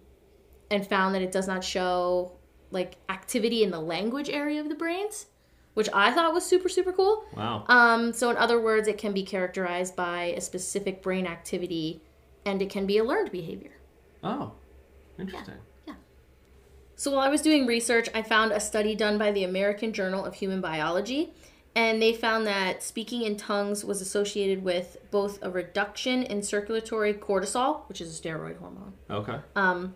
and 0.70 0.86
found 0.86 1.14
that 1.14 1.22
it 1.22 1.32
does 1.32 1.46
not 1.48 1.62
show 1.64 2.32
like 2.70 2.94
activity 3.10 3.62
in 3.62 3.70
the 3.70 3.80
language 3.80 4.30
area 4.30 4.60
of 4.60 4.68
the 4.68 4.74
brains, 4.74 5.26
which 5.74 5.88
I 5.92 6.10
thought 6.12 6.32
was 6.34 6.44
super 6.44 6.68
super 6.68 6.92
cool. 6.92 7.24
Wow. 7.36 7.64
Um, 7.68 8.12
so, 8.12 8.30
in 8.30 8.36
other 8.36 8.60
words, 8.60 8.88
it 8.88 8.98
can 8.98 9.12
be 9.12 9.22
characterized 9.22 9.96
by 9.96 10.34
a 10.36 10.40
specific 10.40 11.02
brain 11.02 11.26
activity 11.26 12.02
and 12.44 12.60
it 12.60 12.70
can 12.70 12.86
be 12.86 12.98
a 12.98 13.04
learned 13.04 13.30
behavior. 13.30 13.72
oh, 14.24 14.52
interesting. 15.18 15.54
Yeah. 15.86 15.94
So, 16.96 17.10
while 17.12 17.20
I 17.20 17.28
was 17.28 17.40
doing 17.42 17.66
research, 17.66 18.08
I 18.14 18.22
found 18.22 18.52
a 18.52 18.60
study 18.60 18.94
done 18.94 19.16
by 19.18 19.32
the 19.32 19.44
American 19.44 19.92
Journal 19.92 20.24
of 20.24 20.34
Human 20.34 20.60
Biology, 20.60 21.32
and 21.74 22.02
they 22.02 22.12
found 22.12 22.46
that 22.46 22.82
speaking 22.82 23.22
in 23.22 23.36
tongues 23.36 23.84
was 23.84 24.00
associated 24.00 24.62
with 24.64 24.98
both 25.10 25.38
a 25.42 25.50
reduction 25.50 26.22
in 26.24 26.42
circulatory 26.42 27.14
cortisol, 27.14 27.88
which 27.88 28.00
is 28.00 28.18
a 28.18 28.22
steroid 28.22 28.58
hormone, 28.58 28.92
Okay. 29.10 29.38
Um, 29.56 29.94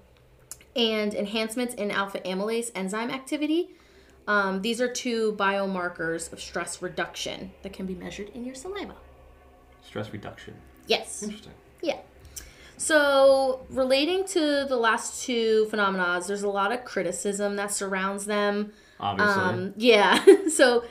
and 0.74 1.14
enhancements 1.14 1.74
in 1.74 1.90
alpha 1.90 2.20
amylase 2.20 2.70
enzyme 2.74 3.10
activity. 3.10 3.70
Um, 4.26 4.62
these 4.62 4.80
are 4.80 4.88
two 4.88 5.34
biomarkers 5.38 6.32
of 6.32 6.40
stress 6.40 6.82
reduction 6.82 7.52
that 7.62 7.72
can 7.72 7.86
be 7.86 7.94
measured 7.94 8.30
in 8.30 8.44
your 8.44 8.54
saliva. 8.54 8.96
Stress 9.82 10.12
reduction. 10.12 10.54
Yes. 10.86 11.22
Interesting. 11.22 11.52
Yeah. 11.80 11.98
So, 12.76 13.60
relating 13.70 14.26
to 14.28 14.66
the 14.68 14.76
last 14.76 15.24
two 15.24 15.66
phenomena, 15.66 16.20
there's 16.26 16.42
a 16.42 16.48
lot 16.48 16.72
of 16.72 16.84
criticism 16.84 17.56
that 17.56 17.72
surrounds 17.72 18.26
them. 18.26 18.72
Obviously. 19.00 19.42
Um, 19.42 19.74
yeah. 19.76 20.24
so, 20.52 20.84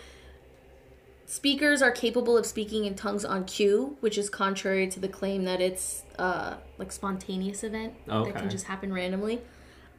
speakers 1.25 1.81
are 1.81 1.91
capable 1.91 2.37
of 2.37 2.45
speaking 2.45 2.85
in 2.85 2.95
tongues 2.95 3.25
on 3.25 3.45
cue, 3.45 3.97
which 3.99 4.17
is 4.17 4.29
contrary 4.29 4.87
to 4.87 4.99
the 4.99 5.07
claim 5.07 5.43
that 5.43 5.61
it's 5.61 6.03
uh, 6.17 6.55
like 6.77 6.91
spontaneous 6.91 7.63
event 7.63 7.93
that 8.07 8.35
can 8.35 8.49
just 8.49 8.65
happen 8.65 8.93
randomly. 8.93 9.41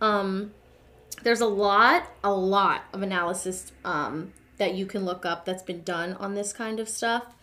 Um, 0.01 0.53
there's 1.23 1.41
a 1.41 1.47
lot, 1.47 2.07
a 2.23 2.33
lot 2.33 2.85
of 2.93 3.03
analysis 3.03 3.73
um, 3.85 4.33
that 4.59 4.75
you 4.75 4.87
can 4.87 5.05
look 5.05 5.27
up 5.27 5.45
that's 5.45 5.63
been 5.63 5.83
done 5.83 6.15
on 6.15 6.35
this 6.35 6.53
kind 6.53 6.81
of 6.81 6.89
stuff. 6.89 7.35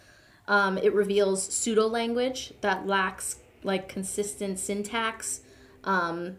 Um, 0.48 0.78
it 0.78 0.94
reveals 0.94 1.44
pseudo 1.44 1.88
language 1.88 2.54
that 2.62 2.86
lacks 2.86 3.38
like 3.64 3.88
consistent 3.88 4.60
syntax, 4.60 5.42
um, 5.84 6.38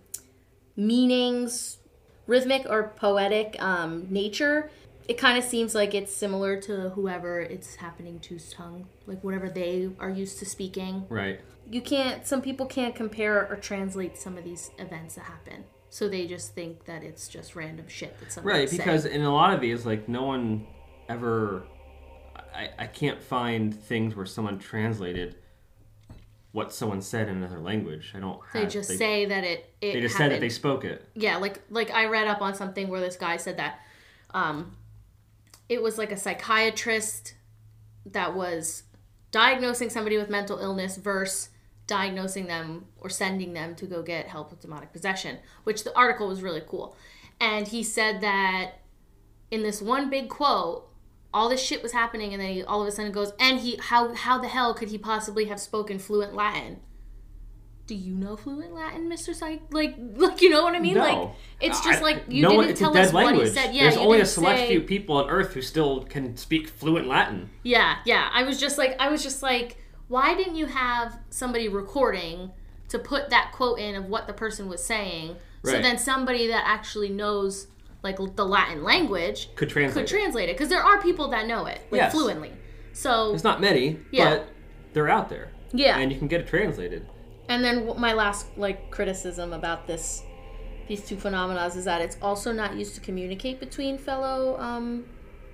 meanings, 0.76 1.78
rhythmic 2.26 2.66
or 2.68 2.92
poetic 2.96 3.56
um, 3.60 4.06
nature. 4.10 4.70
It 5.08 5.18
kind 5.18 5.36
of 5.36 5.44
seems 5.44 5.74
like 5.74 5.94
it's 5.94 6.14
similar 6.14 6.60
to 6.62 6.90
whoever 6.90 7.40
it's 7.40 7.76
happening 7.76 8.20
to's 8.20 8.52
tongue, 8.52 8.88
like 9.06 9.22
whatever 9.22 9.50
they 9.50 9.90
are 9.98 10.10
used 10.10 10.38
to 10.38 10.46
speaking. 10.46 11.06
right. 11.08 11.40
You 11.70 11.80
can't. 11.80 12.26
Some 12.26 12.42
people 12.42 12.66
can't 12.66 12.94
compare 12.94 13.48
or 13.48 13.56
translate 13.56 14.18
some 14.18 14.36
of 14.36 14.44
these 14.44 14.70
events 14.78 15.14
that 15.14 15.24
happen, 15.24 15.64
so 15.94 16.08
they 16.08 16.26
just 16.26 16.56
think 16.56 16.86
that 16.86 17.04
it's 17.04 17.28
just 17.28 17.54
random 17.54 17.86
shit 17.86 18.18
that 18.18 18.32
somebody 18.32 18.58
Right, 18.58 18.68
because 18.68 19.04
in 19.04 19.22
a 19.22 19.32
lot 19.32 19.54
of 19.54 19.60
these, 19.60 19.86
like 19.86 20.08
no 20.08 20.24
one 20.24 20.66
ever, 21.08 21.68
I, 22.52 22.70
I 22.76 22.86
can't 22.88 23.22
find 23.22 23.72
things 23.72 24.16
where 24.16 24.26
someone 24.26 24.58
translated 24.58 25.36
what 26.50 26.72
someone 26.72 27.00
said 27.00 27.28
in 27.28 27.36
another 27.36 27.60
language. 27.60 28.10
I 28.12 28.18
don't. 28.18 28.40
they 28.52 28.62
have- 28.62 28.72
just 28.72 28.88
they, 28.88 28.96
say 28.96 29.24
that 29.26 29.44
it. 29.44 29.72
it 29.80 29.92
they 29.92 30.00
just 30.00 30.16
said 30.16 30.32
that 30.32 30.40
they 30.40 30.48
spoke 30.48 30.84
it. 30.84 31.08
yeah 31.14 31.36
like 31.36 31.60
like 31.70 31.92
i 31.92 32.06
read 32.06 32.26
up 32.26 32.42
on 32.42 32.56
something 32.56 32.88
where 32.88 33.00
this 33.00 33.14
guy 33.14 33.36
said 33.36 33.58
that 33.58 33.78
um 34.32 34.76
it 35.68 35.80
was 35.80 35.96
like 35.96 36.10
a 36.10 36.16
psychiatrist 36.16 37.34
that 38.06 38.34
was 38.34 38.82
diagnosing 39.30 39.90
somebody 39.90 40.16
with 40.16 40.28
mental 40.28 40.58
illness 40.58 40.96
versus 40.96 41.50
diagnosing 41.86 42.46
them 42.46 42.86
or 42.98 43.10
sending 43.10 43.52
them 43.52 43.74
to 43.74 43.86
go 43.86 44.02
get 44.02 44.26
help 44.28 44.50
with 44.50 44.60
demonic 44.60 44.92
possession 44.92 45.38
which 45.64 45.84
the 45.84 45.94
article 45.96 46.26
was 46.28 46.40
really 46.42 46.62
cool 46.66 46.96
and 47.40 47.68
he 47.68 47.82
said 47.82 48.20
that 48.20 48.72
in 49.50 49.62
this 49.62 49.82
one 49.82 50.08
big 50.08 50.28
quote 50.28 50.88
all 51.32 51.48
this 51.48 51.60
shit 51.62 51.82
was 51.82 51.92
happening 51.92 52.32
and 52.32 52.40
then 52.40 52.52
he 52.54 52.62
all 52.64 52.80
of 52.80 52.88
a 52.88 52.90
sudden 52.92 53.12
goes 53.12 53.32
and 53.38 53.60
he 53.60 53.76
how 53.76 54.14
how 54.14 54.38
the 54.38 54.48
hell 54.48 54.72
could 54.72 54.88
he 54.88 54.96
possibly 54.96 55.44
have 55.46 55.60
spoken 55.60 55.98
fluent 55.98 56.34
latin 56.34 56.80
do 57.86 57.94
you 57.94 58.14
know 58.14 58.34
fluent 58.34 58.72
Latin, 58.72 59.10
Mister 59.10 59.34
Psych? 59.34 59.60
Like, 59.70 59.94
like 60.16 60.40
you 60.40 60.48
know 60.48 60.62
what 60.62 60.74
I 60.74 60.78
mean? 60.80 60.94
No. 60.94 61.00
Like, 61.02 61.30
it's 61.60 61.84
just 61.84 62.00
like 62.00 62.22
you 62.28 62.40
no 62.40 62.48
didn't 62.48 62.56
one- 62.56 62.68
it's 62.70 62.80
a 62.80 62.84
tell 62.84 62.96
us 62.96 63.12
what 63.12 63.20
he 63.24 63.26
language. 63.26 63.50
said. 63.52 63.74
Yeah, 63.74 63.82
There's 63.82 63.96
only 63.98 64.20
a 64.20 64.24
select 64.24 64.60
say- 64.60 64.68
few 64.68 64.80
people 64.80 65.18
on 65.18 65.28
Earth 65.28 65.52
who 65.52 65.60
still 65.60 66.02
can 66.04 66.34
speak 66.38 66.68
fluent 66.68 67.06
Latin. 67.06 67.50
Yeah, 67.62 67.96
yeah. 68.06 68.30
I 68.32 68.44
was 68.44 68.58
just 68.58 68.78
like, 68.78 68.96
I 68.98 69.10
was 69.10 69.22
just 69.22 69.42
like, 69.42 69.76
why 70.08 70.34
didn't 70.34 70.56
you 70.56 70.66
have 70.66 71.18
somebody 71.30 71.68
recording 71.68 72.50
to 72.88 72.98
put 72.98 73.30
that 73.30 73.52
quote 73.52 73.78
in 73.78 73.94
of 73.94 74.04
what 74.06 74.26
the 74.26 74.32
person 74.32 74.68
was 74.68 74.84
saying, 74.84 75.36
so 75.64 75.80
then 75.80 75.96
somebody 75.98 76.46
that 76.48 76.62
actually 76.66 77.08
knows 77.08 77.68
like 78.02 78.16
the 78.36 78.44
Latin 78.44 78.82
language 78.84 79.48
Could 79.56 79.70
translate. 79.70 80.06
could 80.06 80.14
it. 80.14 80.18
translate 80.18 80.48
it 80.50 80.56
because 80.56 80.68
there 80.68 80.82
are 80.82 81.00
people 81.00 81.28
that 81.28 81.46
know 81.46 81.64
it 81.64 81.80
like 81.90 82.00
Yes. 82.02 82.12
fluently. 82.12 82.52
So 82.92 83.32
It's 83.32 83.42
not 83.44 83.62
many, 83.62 83.98
Yeah. 84.10 84.28
but 84.30 84.48
they're 84.92 85.08
out 85.08 85.30
there. 85.30 85.50
yeah, 85.72 85.96
And 85.98 86.12
you 86.12 86.18
can 86.18 86.28
get 86.28 86.40
it 86.42 86.46
translated. 86.46 87.06
And 87.48 87.64
then 87.64 87.98
my 87.98 88.12
last 88.12 88.46
like 88.58 88.90
criticism 88.90 89.52
about 89.54 89.86
this 89.86 90.22
these 90.86 91.02
two 91.06 91.16
phenomena 91.16 91.64
is 91.66 91.86
that 91.86 92.02
it's 92.02 92.18
also 92.20 92.52
not 92.52 92.76
used 92.76 92.94
to 92.94 93.00
communicate 93.00 93.58
between 93.58 93.96
fellow 93.96 94.60
um, 94.60 95.06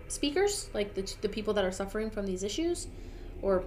speakers, 0.09 0.69
like 0.75 0.95
the, 0.95 1.03
the 1.21 1.29
people 1.29 1.55
that 1.55 1.65
are 1.65 1.71
suffering 1.71 2.11
from 2.11 2.27
these 2.27 2.43
issues 2.43 2.89
or 3.43 3.63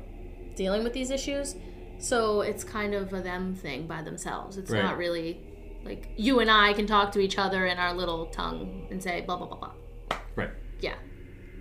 dealing 0.55 0.83
with 0.83 0.93
these 0.93 1.11
issues. 1.11 1.55
So 1.99 2.41
it's 2.41 2.63
kind 2.63 2.93
of 2.93 3.13
a 3.13 3.21
them 3.21 3.55
thing 3.55 3.87
by 3.87 4.01
themselves. 4.01 4.57
It's 4.57 4.71
Right. 4.71 4.83
not 4.83 4.97
really 4.97 5.39
like 5.85 6.09
you 6.15 6.39
and 6.39 6.49
I 6.49 6.73
can 6.73 6.87
talk 6.87 7.11
to 7.13 7.19
each 7.19 7.37
other 7.37 7.65
in 7.65 7.77
our 7.77 7.93
little 7.93 8.27
tongue 8.27 8.87
and 8.89 9.01
say 9.01 9.21
blah 9.21 9.37
blah 9.37 9.47
blah 9.47 9.57
blah. 9.57 10.17
Right. 10.35 10.51
Yeah. 10.79 10.95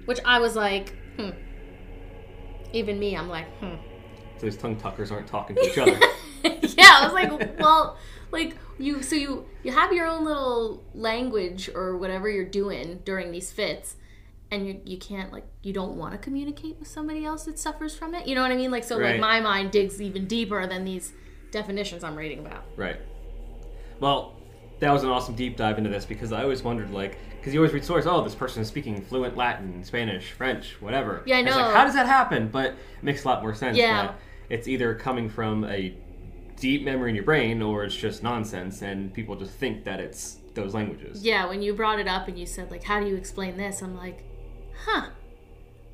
Which 0.05 0.21
I 0.25 0.39
was 0.41 0.57
like, 0.57 0.95
hmm. 1.17 1.31
Even 2.73 2.99
me, 2.99 3.17
I'm 3.17 3.29
like, 3.29 3.47
hmm. 3.59 3.75
so 4.39 4.47
these 4.47 4.57
tongue 4.57 4.77
tuckers 4.77 5.11
aren't 5.13 5.27
talking 5.27 5.57
to 5.57 5.63
each 5.63 5.79
other. 5.79 5.93
yeah, 6.43 6.99
I 7.01 7.05
was 7.05 7.13
like, 7.13 7.59
well, 7.61 7.99
like 8.31 8.57
you, 8.79 9.03
so 9.03 9.15
you 9.15 9.47
you 9.63 9.73
have 9.73 9.93
your 9.93 10.07
own 10.07 10.25
little 10.25 10.83
language 10.95 11.69
or 11.75 11.99
whatever 11.99 12.29
you're 12.31 12.45
doing 12.45 13.01
during 13.05 13.31
these 13.31 13.53
fits, 13.53 13.97
and 14.53 14.67
you 14.67 14.81
you 14.85 14.99
can't 14.99 15.33
like 15.33 15.45
you 15.63 15.73
don't 15.73 15.97
want 15.97 16.13
to 16.13 16.19
communicate 16.19 16.79
with 16.79 16.87
somebody 16.87 17.25
else 17.25 17.45
that 17.47 17.59
suffers 17.59 17.97
from 17.97 18.15
it. 18.15 18.27
You 18.29 18.35
know 18.37 18.43
what 18.43 18.53
I 18.53 18.57
mean? 18.57 18.71
Like 18.71 18.85
so, 18.85 18.99
Right. 18.99 19.13
like 19.13 19.21
my 19.21 19.41
mind 19.41 19.73
digs 19.73 20.01
even 20.01 20.27
deeper 20.27 20.67
than 20.67 20.85
these 20.85 21.13
definitions 21.51 22.05
I'm 22.05 22.15
reading 22.17 22.41
about. 22.41 22.65
Right. 22.77 22.97
Well, 24.01 24.35
that 24.81 24.91
was 24.93 25.03
an 25.05 25.11
awesome 25.11 25.35
deep 25.35 25.57
dive 25.57 25.79
into 25.79 25.91
this 25.91 26.05
because 26.05 26.33
I 26.33 26.43
always 26.43 26.63
wondered, 26.63 26.91
like, 26.91 27.19
because 27.39 27.55
you 27.55 27.61
always 27.61 27.73
read 27.73 27.85
stories, 27.85 28.07
oh, 28.07 28.23
this 28.25 28.35
person 28.35 28.63
is 28.63 28.69
speaking 28.69 29.01
fluent 29.03 29.37
Latin, 29.37 29.85
Spanish, 29.85 30.33
French, 30.33 30.77
whatever. 30.81 31.23
Yeah, 31.25 31.37
I 31.37 31.41
It's 31.41 31.55
like, 31.55 31.67
know. 31.67 31.73
how 31.73 31.85
does 31.85 31.95
that 31.95 32.07
happen? 32.07 32.49
But 32.49 32.71
it 32.71 32.77
makes 33.03 33.25
a 33.25 33.29
lot 33.29 33.43
more 33.43 33.55
sense 33.55 33.77
Yeah. 33.77 34.07
that 34.07 34.15
it's 34.49 34.67
either 34.67 34.95
coming 34.95 35.29
from 35.29 35.65
a 35.65 35.95
deep 36.59 36.85
memory 36.85 37.11
in 37.11 37.15
your 37.15 37.25
brain 37.25 37.63
or 37.63 37.85
it's 37.85 37.95
just 37.97 38.23
nonsense 38.23 38.83
and 38.83 39.13
people 39.15 39.37
just 39.37 39.53
think 39.55 39.85
that 39.85 40.01
it's 40.01 40.39
those 40.55 40.75
languages. 40.75 41.25
Yeah, 41.25 41.49
when 41.49 41.63
you 41.63 41.73
brought 41.75 41.99
it 42.01 42.09
up 42.09 42.27
and 42.29 42.39
you 42.39 42.47
said 42.47 42.71
like, 42.71 42.83
how 42.85 42.99
do 43.01 43.07
you 43.07 43.15
explain 43.17 43.57
this? 43.57 43.83
I'm 43.83 43.97
like, 43.97 44.25
huh. 44.85 45.11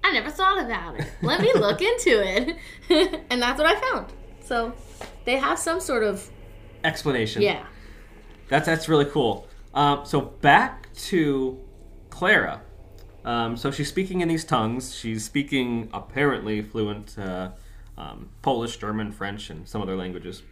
I 0.04 0.12
never 0.12 0.30
thought 0.30 0.62
about 0.64 0.99
it. 1.00 1.07
Let 1.23 1.40
me 1.40 1.52
look 1.54 1.83
into 1.83 2.23
it. 2.23 2.57
and 3.30 3.42
that's 3.42 3.59
what 3.59 3.66
I 3.66 3.78
found. 3.80 4.12
So 4.40 4.73
they 5.25 5.37
have 5.37 5.59
some 5.59 5.80
sort 5.80 6.02
of 6.02 6.30
Explanation. 6.85 7.42
yeah. 7.42 7.66
That's 8.49 8.66
that's 8.66 8.88
really 8.88 9.04
cool. 9.04 9.47
Um, 9.75 10.07
so 10.07 10.21
back 10.21 10.92
to 10.95 11.61
Clara. 12.09 12.62
Um, 13.25 13.57
so 13.57 13.71
she's 13.71 13.88
speaking 13.88 14.23
in 14.23 14.28
these 14.28 14.45
tongues. 14.45 14.95
She's 14.95 15.25
speaking 15.25 15.90
apparently 15.92 16.62
fluent 16.62 17.18
uh, 17.18 17.50
um, 17.99 18.30
Polish, 18.42 18.78
German, 18.78 19.12
French, 19.12 19.50
and 19.50 19.68
some 19.68 19.83
other 19.83 19.97
languages. 19.97 20.42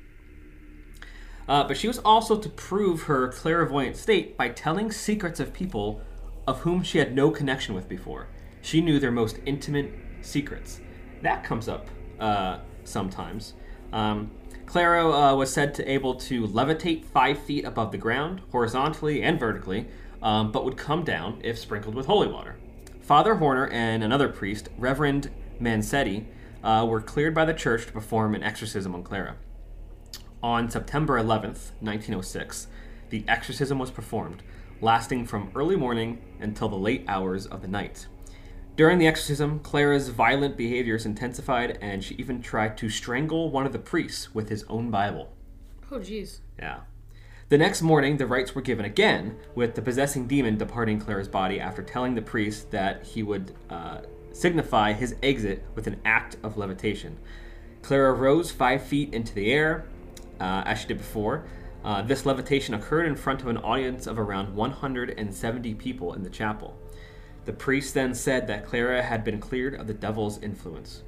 Uh, 1.48 1.66
but 1.66 1.76
she 1.76 1.86
was 1.86 1.98
also 2.00 2.36
to 2.36 2.48
prove 2.48 3.04
her 3.04 3.28
clairvoyant 3.28 3.96
state 3.96 4.36
by 4.36 4.48
telling 4.48 4.90
secrets 4.90 5.38
of 5.40 5.52
people 5.52 6.02
of 6.46 6.60
whom 6.60 6.82
she 6.82 6.98
had 6.98 7.14
no 7.14 7.30
connection 7.30 7.74
with 7.74 7.88
before. 7.88 8.28
She 8.62 8.80
knew 8.80 8.98
their 8.98 9.10
most 9.10 9.38
intimate 9.46 9.92
secrets. 10.22 10.80
That 11.22 11.44
comes 11.44 11.68
up 11.68 11.88
uh, 12.18 12.58
sometimes. 12.84 13.54
Um, 13.92 14.30
Clara 14.66 15.12
uh, 15.12 15.36
was 15.36 15.52
said 15.52 15.74
to 15.74 15.90
able 15.90 16.14
to 16.16 16.46
levitate 16.46 17.04
five 17.04 17.38
feet 17.38 17.64
above 17.64 17.92
the 17.92 17.98
ground, 17.98 18.42
horizontally 18.50 19.22
and 19.22 19.38
vertically, 19.38 19.86
um, 20.22 20.50
but 20.50 20.64
would 20.64 20.76
come 20.76 21.04
down 21.04 21.40
if 21.44 21.58
sprinkled 21.58 21.94
with 21.94 22.06
holy 22.06 22.26
water. 22.26 22.56
Father 23.00 23.36
Horner 23.36 23.68
and 23.68 24.02
another 24.02 24.28
priest, 24.28 24.68
Reverend 24.76 25.30
Mansueti, 25.60 26.26
uh, 26.64 26.84
were 26.88 27.00
cleared 27.00 27.34
by 27.34 27.44
the 27.44 27.54
church 27.54 27.86
to 27.86 27.92
perform 27.92 28.34
an 28.34 28.42
exorcism 28.42 28.94
on 28.94 29.04
Clara. 29.04 29.36
On 30.42 30.68
September 30.68 31.14
11th, 31.14 31.70
1906, 31.80 32.66
the 33.10 33.24
exorcism 33.28 33.78
was 33.78 33.92
performed, 33.92 34.42
lasting 34.80 35.26
from 35.26 35.50
early 35.54 35.76
morning 35.76 36.22
until 36.40 36.68
the 36.68 36.76
late 36.76 37.04
hours 37.08 37.46
of 37.46 37.62
the 37.62 37.68
night. 37.68 38.06
During 38.76 38.98
the 38.98 39.06
exorcism, 39.06 39.60
Clara's 39.60 40.10
violent 40.10 40.56
behaviors 40.56 41.06
intensified, 41.06 41.78
and 41.80 42.04
she 42.04 42.14
even 42.16 42.42
tried 42.42 42.76
to 42.78 42.90
strangle 42.90 43.50
one 43.50 43.64
of 43.64 43.72
the 43.72 43.78
priests 43.78 44.34
with 44.34 44.50
his 44.50 44.64
own 44.64 44.90
Bible. 44.90 45.32
Oh 45.90 45.98
jeez. 45.98 46.40
Yeah. 46.58 46.80
The 47.48 47.56
next 47.56 47.80
morning, 47.80 48.16
the 48.16 48.26
rites 48.26 48.54
were 48.54 48.60
given 48.60 48.84
again, 48.84 49.38
with 49.54 49.76
the 49.76 49.82
possessing 49.82 50.26
demon 50.26 50.58
departing 50.58 50.98
Clara's 50.98 51.28
body 51.28 51.60
after 51.60 51.82
telling 51.82 52.14
the 52.14 52.22
priest 52.22 52.70
that 52.72 53.04
he 53.04 53.22
would 53.22 53.54
uh, 53.70 54.00
signify 54.32 54.92
his 54.92 55.14
exit 55.22 55.64
with 55.74 55.86
an 55.86 56.00
act 56.04 56.36
of 56.42 56.58
levitation. 56.58 57.16
Clara 57.82 58.12
rose 58.12 58.50
five 58.50 58.82
feet 58.82 59.14
into 59.14 59.32
the 59.32 59.52
air, 59.52 59.86
uh, 60.40 60.64
as 60.66 60.80
she 60.80 60.88
did 60.88 60.98
before. 60.98 61.46
Uh, 61.86 62.02
this 62.02 62.26
levitation 62.26 62.74
occurred 62.74 63.06
in 63.06 63.14
front 63.14 63.40
of 63.40 63.46
an 63.46 63.58
audience 63.58 64.08
of 64.08 64.18
around 64.18 64.52
170 64.56 65.74
people 65.74 66.14
in 66.14 66.24
the 66.24 66.28
chapel. 66.28 66.76
The 67.44 67.52
priest 67.52 67.94
then 67.94 68.12
said 68.12 68.48
that 68.48 68.66
Clara 68.66 69.02
had 69.02 69.22
been 69.22 69.38
cleared 69.38 69.76
of 69.76 69.86
the 69.86 69.94
devil's 69.94 70.42
influence. 70.42 71.04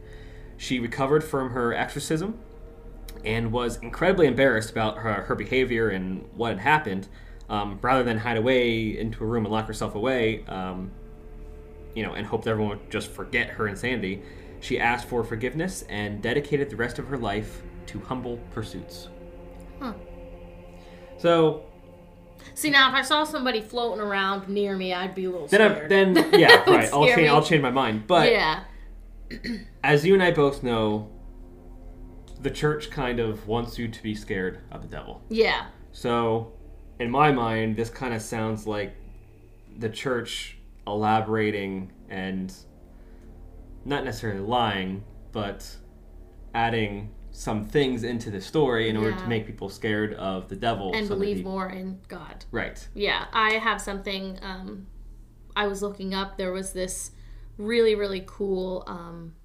She 0.57 0.79
recovered 0.79 1.24
from 1.24 1.50
her 1.50 1.74
exorcism 1.74 2.38
and 3.24 3.50
was 3.50 3.79
incredibly 3.79 4.29
embarrassed 4.29 4.70
about 4.70 4.98
her, 4.98 5.14
her 5.14 5.35
behavior 5.35 5.88
and 5.88 6.24
what 6.37 6.50
had 6.50 6.61
happened. 6.61 7.09
Um, 7.48 7.81
rather 7.83 8.05
than 8.05 8.18
hide 8.18 8.37
away 8.37 8.96
into 8.96 9.24
a 9.24 9.26
room 9.26 9.46
and 9.46 9.53
lock 9.53 9.66
herself 9.66 9.96
away, 9.96 10.44
um, 10.46 10.92
you 11.92 12.05
know, 12.05 12.12
and 12.12 12.24
hope 12.24 12.44
that 12.44 12.50
everyone 12.50 12.79
would 12.79 12.90
just 12.90 13.11
forget 13.11 13.48
her 13.50 13.66
insanity, 13.66 14.22
she 14.61 14.79
asked 14.79 15.09
for 15.09 15.24
forgiveness 15.24 15.83
and 15.88 16.22
dedicated 16.22 16.70
the 16.70 16.76
rest 16.76 17.00
of 17.00 17.09
her 17.09 17.18
life 17.18 17.62
to 17.87 17.98
humble 17.98 18.37
pursuits. 18.53 19.09
Huh. 19.81 19.94
So 21.18 21.64
See 22.54 22.70
now, 22.70 22.88
if 22.88 22.94
I 22.94 23.02
saw 23.02 23.24
somebody 23.24 23.61
floating 23.61 24.00
around 24.00 24.48
near 24.48 24.76
me, 24.76 24.92
I'd 24.92 25.14
be 25.14 25.26
a 25.26 25.31
little 25.31 25.46
then, 25.46 25.61
I, 25.61 25.74
scared. 25.74 25.90
then 25.90 26.14
yeah, 26.40 26.57
right. 26.68 26.88
I'll 26.92 27.04
scare 27.04 27.16
change. 27.16 27.18
me. 27.18 27.28
I'll 27.28 27.42
change 27.44 27.62
my 27.62 27.70
mind. 27.70 28.07
But 28.07 28.31
yeah, 28.33 28.64
as 29.85 30.04
you 30.04 30.14
and 30.14 30.22
I 30.22 30.31
both 30.33 30.62
know, 30.62 31.11
the 32.40 32.50
church 32.50 32.90
kind 32.90 33.20
of 33.20 33.46
wants 33.46 33.78
you 33.78 33.88
to 33.88 34.02
be 34.02 34.14
scared 34.14 34.61
of 34.70 34.83
the 34.83 34.88
devil. 34.88 35.22
yeah, 35.28 35.66
So, 35.92 36.52
in 36.98 37.11
my 37.11 37.33
mind, 37.33 37.76
this 37.76 37.90
kind 37.90 38.14
of 38.14 38.22
sounds 38.22 38.66
like 38.66 38.94
the 39.78 39.88
church 39.88 40.57
elaborating 40.87 41.92
and 42.09 42.52
not 43.85 44.04
necessarily 44.04 44.40
lying, 44.40 45.04
but 45.33 45.76
adding 46.54 47.11
some 47.38 47.64
things 47.64 48.03
into 48.03 48.33
the 48.33 48.40
story 48.40 48.88
in 48.88 48.96
order 48.96 49.16
to 49.16 49.27
make 49.29 49.46
people 49.46 49.68
scared 49.68 50.12
of 50.14 50.48
the 50.48 50.57
devil 50.57 50.90
and 50.92 51.07
believe 51.07 51.44
more 51.44 51.68
in 51.68 52.01
God. 52.09 52.44
Right. 52.51 52.87
Yeah, 52.94 53.27
I 53.33 53.55
have 53.55 53.81
something. 53.81 54.40
Um, 54.42 54.88
I 55.55 55.68
was 55.68 55.81
looking 55.81 56.14
up. 56.14 56.37
There 56.37 56.53
was 56.53 56.72
this 56.72 57.12
really, 57.57 57.94
really 57.94 58.24
cool. 58.27 58.83
Um, 58.88 59.37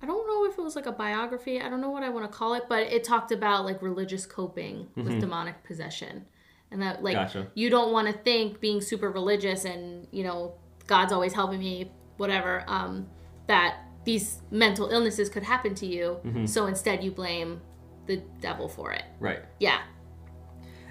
I 0.00 0.06
don't 0.06 0.26
know 0.26 0.50
if 0.50 0.58
it 0.58 0.62
was 0.62 0.76
like 0.76 0.86
a 0.86 0.92
biography. 0.92 1.60
I 1.60 1.68
don't 1.68 1.82
know 1.82 1.90
what 1.90 2.02
I 2.02 2.08
want 2.08 2.30
to 2.30 2.34
call 2.34 2.54
it, 2.54 2.64
but 2.70 2.84
it 2.84 3.04
talked 3.04 3.32
about 3.32 3.66
like 3.66 3.82
religious 3.82 4.24
coping 4.24 4.88
with 4.96 5.20
demonic 5.20 5.62
possession, 5.62 6.24
and 6.70 6.80
that 6.80 7.02
like 7.02 7.16
Gotcha. 7.16 7.48
you 7.52 7.68
don't 7.68 7.92
want 7.92 8.08
to 8.08 8.14
think 8.14 8.60
being 8.60 8.80
super 8.80 9.10
religious 9.10 9.66
and 9.66 10.08
you 10.10 10.24
know 10.24 10.54
God's 10.86 11.12
always 11.12 11.34
helping 11.34 11.58
me, 11.58 11.92
whatever. 12.16 12.64
Um, 12.66 13.10
that 13.46 13.80
these 14.04 14.40
mental 14.50 14.88
illnesses 14.90 15.28
could 15.28 15.42
happen 15.42 15.74
to 15.76 15.86
you, 15.86 16.20
so 16.46 16.66
instead 16.66 17.04
you 17.04 17.10
blame 17.10 17.60
the 18.06 18.22
devil 18.40 18.68
for 18.68 18.92
it. 18.92 19.04
Right. 19.20 19.40
Yeah, 19.58 19.80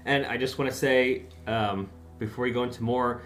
And 0.06 0.26
I 0.26 0.38
just 0.38 0.58
want 0.58 0.72
to 0.72 0.78
say, 0.78 1.24
um, 1.48 1.90
before 2.20 2.44
we 2.44 2.52
go 2.52 2.64
into 2.64 2.84
more, 2.84 3.24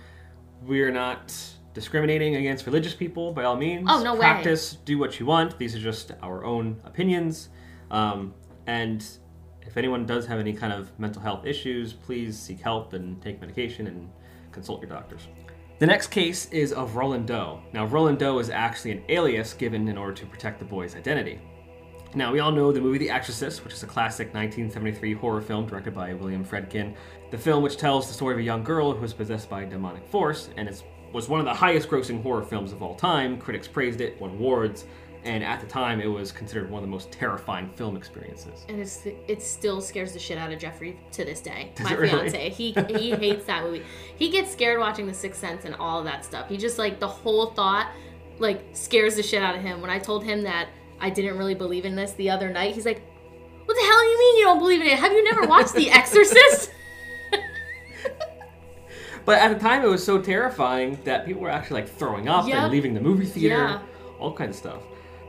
we're 0.64 0.92
not 0.92 1.36
discriminating 1.74 2.36
against 2.38 2.66
religious 2.66 2.94
people 2.94 3.34
by 3.34 3.44
all 3.44 3.56
means. 3.56 3.88
Oh, 3.90 4.02
no 4.04 4.14
way. 4.14 4.20
Practice, 4.20 4.78
do 4.86 4.98
what 4.98 5.20
you 5.20 5.26
want. 5.26 5.58
These 5.58 5.76
are 5.76 5.80
just 5.80 6.12
our 6.22 6.44
own 6.46 6.80
opinions. 6.86 7.50
Um, 7.92 8.34
and 8.68 9.06
if 9.62 9.78
anyone 9.78 10.06
does 10.06 10.26
have 10.28 10.40
any 10.40 10.54
kind 10.54 10.72
of 10.74 10.98
mental 11.00 11.22
health 11.22 11.46
issues, 11.46 11.94
please 11.94 12.38
seek 12.40 12.60
help 12.60 12.94
and 12.94 13.22
take 13.22 13.42
medication 13.42 13.88
and 13.88 14.10
consult 14.52 14.82
your 14.82 14.90
doctors. 14.90 15.28
The 15.84 15.88
next 15.88 16.12
case 16.12 16.48
is 16.50 16.72
of 16.72 16.96
Roland 16.96 17.28
Doe. 17.28 17.60
Now, 17.74 17.86
Roland 17.86 18.18
Doe 18.18 18.40
is 18.40 18.50
actually 18.50 18.92
an 18.92 19.04
alias 19.10 19.54
given 19.54 19.90
in 19.90 19.98
order 19.98 20.14
to 20.14 20.26
protect 20.26 20.60
the 20.60 20.64
boy's 20.64 20.96
identity. 20.96 21.42
Now, 22.16 22.32
we 22.32 22.40
all 22.40 22.54
know 22.54 22.72
the 22.72 22.80
movie 22.80 23.00
The 23.00 23.10
Exorcist, 23.10 23.66
which 23.66 23.74
is 23.74 23.84
a 23.84 23.86
classic 23.86 24.34
1973 24.34 25.14
horror 25.16 25.42
film 25.42 25.66
directed 25.66 25.94
by 25.94 26.14
William 26.14 26.46
Friedkin. 26.46 26.96
The 27.32 27.38
film, 27.38 27.62
which 27.62 27.76
tells 27.76 28.08
the 28.08 28.14
story 28.14 28.34
of 28.34 28.40
a 28.40 28.44
young 28.44 28.64
girl 28.64 28.94
who 28.94 29.02
was 29.02 29.14
possessed 29.14 29.50
by 29.50 29.64
a 29.64 29.70
demonic 29.70 30.08
force, 30.08 30.52
and 30.56 30.70
it 30.70 30.82
was 31.12 31.28
one 31.28 31.42
of 31.42 31.46
the 31.46 31.54
highest 31.54 31.90
grossing 31.90 32.24
horror 32.24 32.44
films 32.44 32.72
of 32.72 32.82
all 32.82 32.96
time. 32.96 33.38
Critics 33.38 33.68
praised 33.68 34.00
it, 34.00 34.18
won 34.22 34.30
awards, 34.30 34.86
and 35.26 35.44
at 35.44 35.60
the 35.62 35.68
time 35.68 36.02
it 36.02 36.08
was 36.08 36.32
considered 36.32 36.70
one 36.70 36.80
of 36.84 36.88
the 36.88 36.92
most 36.92 37.12
terrifying 37.12 37.70
film 37.76 37.96
experiences. 37.96 38.66
and 38.70 38.80
it's 38.80 39.06
it 39.06 39.42
still 39.42 39.80
scares 39.82 40.14
the 40.14 40.20
shit 40.20 40.38
out 40.38 40.52
of 40.52 40.60
Jeffrey 40.60 41.00
to 41.14 41.24
this 41.26 41.40
day. 41.42 41.72
Does 41.76 41.86
my 41.90 41.94
really? 41.96 42.30
fiance, 42.30 42.50
he 42.50 42.72
he 42.90 43.12
hates 43.12 43.46
that 43.46 43.64
movie. 43.64 43.84
He 44.18 44.30
gets 44.30 44.52
scared 44.52 44.80
watching 44.80 45.08
The 45.08 45.14
Sixth 45.14 45.40
Sense 45.40 45.66
and 45.66 45.76
all 45.76 46.00
of 46.00 46.06
that 46.06 46.24
stuff. 46.26 46.50
He 46.50 46.58
just 46.58 46.78
like 46.78 47.00
the 47.00 47.08
whole 47.08 47.48
thought 47.48 47.92
like 48.40 48.62
scares 48.74 49.16
the 49.16 49.24
shit 49.24 49.42
out 49.44 49.56
of 49.56 49.62
him. 49.62 49.80
When 49.82 49.90
I 49.90 50.00
told 50.00 50.24
him 50.24 50.42
that 50.44 50.68
I 51.00 51.10
didn't 51.10 51.38
really 51.38 51.56
believe 51.56 51.86
in 51.86 51.96
this 51.96 52.14
the 52.14 52.30
other 52.30 52.50
night, 52.50 52.74
he's 52.76 52.86
like, 52.86 53.02
"What 53.66 53.76
the 53.76 53.84
hell 53.84 54.00
do 54.00 54.06
you 54.08 54.20
mean 54.20 54.38
you 54.40 54.44
don't 54.46 54.60
believe 54.60 54.82
in 54.82 54.88
it? 54.88 54.98
Have 55.00 55.12
you 55.12 55.24
never 55.24 55.46
watched 55.48 55.74
The 55.74 55.90
Exorcist?" 56.00 56.72
But 59.26 59.40
at 59.40 59.54
the 59.54 59.60
time, 59.60 59.84
it 59.84 59.88
was 59.88 60.04
so 60.04 60.22
terrifying 60.22 61.00
that 61.06 61.26
people 61.26 61.42
were 61.44 61.50
actually 61.50 61.82
like 61.82 61.90
throwing 61.90 62.28
up 62.28 62.46
Yep. 62.46 62.58
and 62.58 62.72
leaving 62.74 62.94
the 62.94 63.00
movie 63.00 63.26
theater, 63.26 63.56
Yeah. 63.56 63.80
all 64.20 64.34
kinds 64.34 64.50
of 64.50 64.56
stuff. 64.58 64.82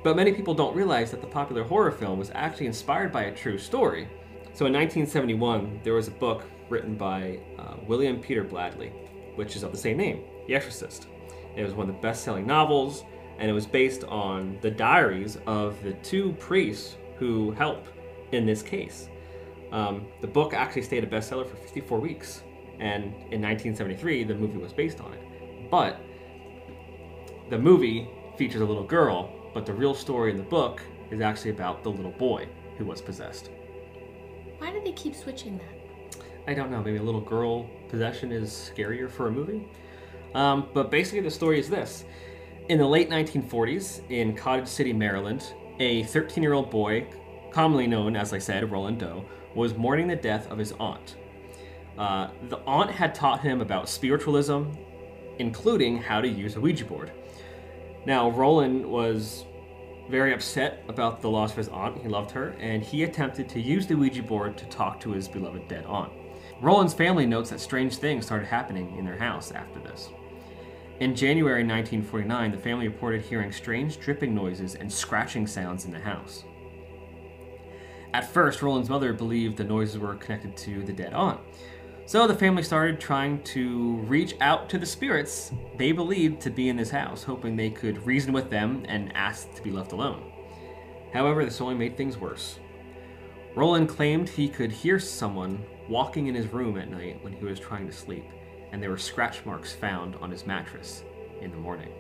But 0.05 0.17
many 0.17 0.33
people 0.33 0.53
don't 0.53 0.77
realize 0.77 1.11
that 1.13 1.23
the 1.23 1.27
popular 1.27 1.65
horror 1.65 1.91
film 1.91 2.19
was 2.19 2.31
actually 2.35 2.67
inspired 2.67 3.11
by 3.11 3.23
a 3.25 3.35
true 3.35 3.57
story. 3.57 4.07
So 4.53 4.67
in 4.67 4.73
1971, 4.75 5.81
there 5.83 5.95
was 5.95 6.09
a 6.09 6.13
book 6.13 6.45
written 6.69 6.95
by 6.95 7.41
uh, 7.59 7.77
William 7.87 8.21
Peter 8.21 8.45
Blatty, 8.45 8.93
which 9.35 9.57
is 9.57 9.63
of 9.63 9.73
the 9.73 9.79
same 9.79 9.97
name, 9.97 10.23
The 10.47 10.55
Exorcist. 10.55 11.09
It 11.57 11.63
was 11.63 11.73
one 11.73 11.89
of 11.89 11.95
the 11.95 12.01
best-selling 12.03 12.47
novels. 12.47 13.03
and 13.39 13.51
it 13.51 13.53
was 13.53 13.67
based 13.67 14.05
on 14.05 14.59
the 14.61 14.71
diaries 14.71 15.39
of 15.47 15.83
the 15.83 15.95
two 15.95 16.33
priests 16.35 16.97
who 17.19 17.51
help 17.53 17.89
in 18.31 18.47
this 18.47 18.63
case. 18.63 19.09
Um, 19.73 20.07
the 20.21 20.29
book 20.29 20.55
actually 20.55 20.83
stayed 20.83 21.03
a 21.03 21.07
bestseller 21.07 21.49
for 21.49 21.57
54 21.57 21.99
weeks, 21.99 22.43
and 22.79 23.05
in 23.33 23.43
1973, 23.43 24.25
the 24.25 24.35
movie 24.35 24.59
was 24.59 24.73
based 24.73 25.01
on 25.01 25.15
it. 25.15 25.21
But 25.69 25.99
the 27.51 27.59
movie 27.59 28.09
features 28.37 28.61
a 28.61 28.65
little 28.65 28.85
girl, 28.85 29.44
but 29.55 29.65
the 29.65 29.73
real 29.73 29.95
story 29.95 30.33
in 30.33 30.37
the 30.37 30.43
book 30.43 30.83
is 31.11 31.21
actually 31.21 31.53
about 31.53 31.83
the 31.83 31.91
little 31.91 32.11
boy 32.13 32.49
who 32.77 32.85
was 32.85 33.01
possessed. 33.01 33.51
Why 34.59 34.73
do 34.73 34.83
they 34.83 34.93
keep 34.93 35.15
switching 35.15 35.59
that? 35.59 36.21
I 36.47 36.53
don't 36.53 36.71
know, 36.71 36.83
maybe 36.83 36.99
a 36.99 37.03
little 37.03 37.21
girl 37.21 37.71
possession 37.89 38.33
is 38.33 38.51
scarier 38.51 39.11
for 39.11 39.29
a 39.29 39.31
movie? 39.31 39.67
Um, 40.35 40.69
but 40.75 40.91
basically, 40.91 41.21
the 41.21 41.31
story 41.31 41.61
is 41.61 41.71
this. 41.71 42.05
In 42.69 42.79
the 42.79 42.87
late 42.87 43.09
1940s, 43.09 44.11
in 44.11 44.35
Cottage 44.35 44.67
City, 44.67 44.93
Maryland, 44.93 45.55
a 45.79 46.03
13 46.05 46.43
year 46.43 46.53
old 46.53 46.71
boy, 46.71 47.07
commonly 47.53 47.87
known 47.87 48.17
as 48.17 48.33
I 48.33 48.39
said, 48.39 48.71
Roland 48.71 48.99
Doe, 48.99 49.25
was 49.55 49.75
mourning 49.75 50.09
the 50.09 50.17
death 50.17 50.51
of 50.51 50.59
his 50.59 50.73
aunt. 50.73 51.17
Uh, 51.97 52.29
the 52.49 52.59
aunt 52.67 52.91
had 52.91 53.15
taught 53.15 53.41
him 53.41 53.61
about 53.61 53.89
spiritualism, 53.89 54.65
including 55.39 55.99
how 55.99 56.21
to 56.21 56.29
use 56.29 56.57
a 56.57 56.61
Ouija 56.61 56.85
board. 56.85 57.13
Now, 58.07 58.31
Roland 58.31 58.85
was 58.85 59.45
very 60.11 60.35
upset 60.35 60.85
about 60.89 61.23
the 61.23 61.31
loss 61.31 61.53
of 61.53 61.57
his 61.57 61.69
aunt. 61.69 62.03
He 62.03 62.09
loved 62.09 62.31
her, 62.33 62.55
and 62.61 62.83
he 62.83 63.05
attempted 63.05 63.49
to 63.51 63.61
use 63.61 63.87
the 63.87 63.97
Ouija 63.97 64.23
board 64.23 64.59
to 64.59 64.67
talk 64.67 65.01
to 65.01 65.13
his 65.13 65.27
beloved 65.27 65.69
dead 65.69 65.87
aunt. 65.87 66.13
Roland's 66.61 66.95
family 66.95 67.27
notes 67.27 67.51
that 67.51 67.61
strange 67.61 67.97
things 67.97 68.27
started 68.27 68.47
happening 68.47 68.97
in 68.97 69.05
their 69.05 69.17
house 69.19 69.53
after 69.53 69.81
this. 69.81 70.11
In 71.01 71.17
January 71.17 71.65
1949, 71.65 72.53
the 72.53 72.59
family 72.59 72.89
reported 72.89 73.23
hearing 73.23 73.51
strange 73.51 73.99
dripping 73.99 74.35
noises 74.35 74.75
and 74.75 74.93
scratching 74.93 75.47
sounds 75.47 75.85
in 75.87 75.91
the 75.91 75.99
house. 75.99 76.45
At 78.13 78.31
first, 78.31 78.63
Roland's 78.63 78.89
mother 78.89 79.13
believed 79.13 79.57
the 79.57 79.65
noises 79.65 79.99
were 79.99 80.15
connected 80.15 80.57
to 80.59 80.85
the 80.85 80.93
dead 80.93 81.13
aunt. 81.13 81.41
So 82.07 82.27
the 82.27 82.35
family 82.35 82.63
started 82.63 83.01
trying 83.01 83.43
to 83.45 83.97
reach 84.03 84.35
out 84.43 84.69
to 84.71 84.79
the 84.79 84.85
spirits 84.85 85.51
they 85.79 85.91
believed 85.91 86.43
to 86.43 86.51
be 86.51 86.69
in 86.69 86.77
this 86.77 86.91
house, 86.91 87.23
hoping 87.23 87.57
they 87.57 87.71
could 87.71 88.05
reason 88.07 88.35
with 88.35 88.51
them 88.51 88.85
and 88.87 89.11
ask 89.17 89.53
to 89.55 89.63
be 89.63 89.71
left 89.71 89.93
alone. 89.93 90.31
However, 91.15 91.45
this 91.45 91.63
only 91.63 91.77
made 91.77 91.97
things 91.97 92.19
worse. 92.19 92.59
Roland 93.55 93.89
claimed 93.89 94.29
he 94.29 94.49
could 94.49 94.71
hear 94.71 94.99
someone 94.99 95.65
walking 95.89 96.27
in 96.27 96.35
his 96.35 96.53
room 96.53 96.77
at 96.77 96.91
night 96.91 97.25
when 97.25 97.33
he 97.33 97.45
was 97.45 97.59
trying 97.59 97.87
to 97.87 97.93
sleep, 97.93 98.27
and 98.71 98.83
there 98.83 98.91
were 98.91 98.99
scratch 98.99 99.47
marks 99.47 99.73
found 99.73 100.15
on 100.17 100.31
his 100.31 100.47
mattress 100.47 101.05
in 101.41 101.51
the 101.51 101.57
morning. 101.57 101.91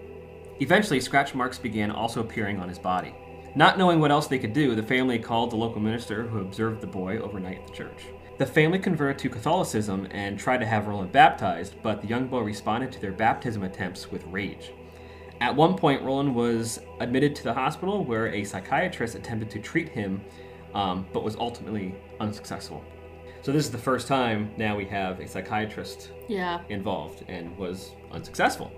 Eventually, 0.60 1.00
scratch 1.00 1.34
marks 1.34 1.58
began 1.58 1.90
also 1.90 2.20
appearing 2.20 2.60
on 2.60 2.68
his 2.68 2.78
body. 2.78 3.14
Not 3.56 3.78
knowing 3.78 4.00
what 4.00 4.10
else 4.10 4.26
they 4.26 4.38
could 4.38 4.52
do, 4.52 4.74
the 4.74 4.82
family 4.82 5.18
called 5.18 5.50
the 5.50 5.56
local 5.56 5.80
minister 5.80 6.24
who 6.24 6.40
observed 6.40 6.82
the 6.82 6.86
boy 6.86 7.18
overnight 7.18 7.60
at 7.60 7.66
the 7.68 7.72
church. 7.72 8.04
The 8.36 8.46
family 8.46 8.80
converted 8.80 9.18
to 9.20 9.28
Catholicism 9.28 10.08
and 10.10 10.38
tried 10.38 10.58
to 10.58 10.66
have 10.66 10.88
Roland 10.88 11.12
baptized, 11.12 11.74
but 11.82 12.00
the 12.02 12.08
young 12.08 12.26
boy 12.26 12.40
responded 12.40 12.90
to 12.92 13.00
their 13.00 13.12
baptism 13.12 13.62
attempts 13.62 14.10
with 14.10 14.24
rage. 14.26 14.72
At 15.40 15.54
one 15.54 15.76
point, 15.76 16.02
Roland 16.02 16.34
was 16.34 16.80
admitted 17.00 17.36
to 17.36 17.44
the 17.44 17.54
hospital 17.54 18.04
where 18.04 18.28
a 18.28 18.42
psychiatrist 18.44 19.14
attempted 19.14 19.50
to 19.50 19.60
treat 19.60 19.88
him, 19.88 20.20
um, 20.74 21.06
but 21.12 21.22
was 21.22 21.36
ultimately 21.36 21.94
unsuccessful. 22.18 22.82
So, 23.42 23.52
this 23.52 23.64
is 23.66 23.70
the 23.70 23.78
first 23.78 24.08
time 24.08 24.50
now 24.56 24.74
we 24.76 24.86
have 24.86 25.20
a 25.20 25.28
psychiatrist 25.28 26.10
Yeah. 26.28 26.60
involved 26.70 27.24
and 27.28 27.56
was 27.58 27.92
unsuccessful. 28.10 28.72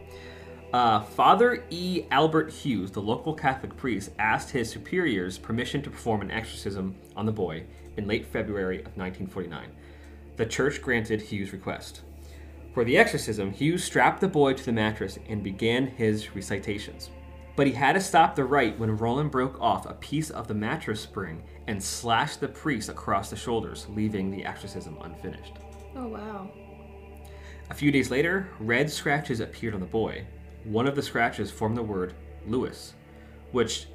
Uh, 0.73 1.01
Father 1.01 1.65
E. 1.71 2.05
Albert 2.11 2.51
Hughes, 2.51 2.91
the 2.91 3.01
local 3.01 3.33
Catholic 3.33 3.77
priest, 3.77 4.11
asked 4.19 4.51
his 4.51 4.69
superiors 4.69 5.39
permission 5.39 5.81
to 5.83 5.91
perform 5.91 6.23
an 6.23 6.31
exorcism 6.31 6.97
on 7.17 7.25
the 7.25 7.33
boy 7.33 7.65
in 7.97 8.07
late 8.07 8.27
February 8.27 8.79
of 8.79 8.97
1949. 8.97 9.71
The 10.37 10.47
church 10.47 10.83
granted 10.83 11.23
Hughes' 11.23 11.53
request. 11.53 12.03
For 12.75 12.85
the 12.85 12.99
exorcism, 12.99 13.53
Hughes 13.53 13.85
strapped 13.85 14.21
the 14.21 14.29
boy 14.29 14.53
to 14.53 14.65
the 14.65 14.73
mattress 14.73 15.19
and 15.29 15.43
began 15.43 15.87
his 15.87 16.35
recitations. 16.35 17.11
But 17.55 17.67
he 17.67 17.73
had 17.73 17.95
to 17.95 18.01
stop 18.01 18.35
the 18.35 18.45
rite 18.45 18.79
when 18.79 18.99
Roland 18.99 19.31
broke 19.31 19.59
off 19.61 19.87
a 19.87 19.95
piece 19.95 20.29
of 20.29 20.47
the 20.47 20.53
mattress 20.53 21.01
spring 21.01 21.43
and 21.69 21.83
slashed 21.83 22.41
the 22.41 22.49
priest 22.49 22.91
across 22.91 23.31
the 23.31 23.37
shoulders, 23.37 23.87
leaving 23.89 24.31
the 24.31 24.45
exorcism 24.45 24.99
unfinished. 25.01 25.55
Oh 25.95 26.09
wow. 26.09 26.51
A 27.71 27.75
few 27.75 27.91
days 27.91 28.11
later, 28.11 28.51
red 28.61 28.91
scratches 28.91 29.41
appeared 29.41 29.73
on 29.73 29.81
the 29.81 29.87
boy. 29.87 30.27
One 30.67 30.87
of 30.87 30.97
the 30.97 31.03
scratches 31.03 31.51
formed 31.51 31.77
the 31.77 31.83
word 31.83 32.15
Louis, 32.47 32.93
which 33.53 33.87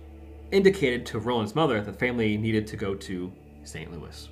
indicated 0.52 1.06
to 1.08 1.20
Roland's 1.20 1.54
mother 1.54 1.82
that 1.82 1.92
the 1.92 1.98
family 1.98 2.38
needed 2.38 2.66
to 2.68 2.78
go 2.78 2.96
to 2.96 3.32
St. 3.64 3.92
Louis. 3.92 4.30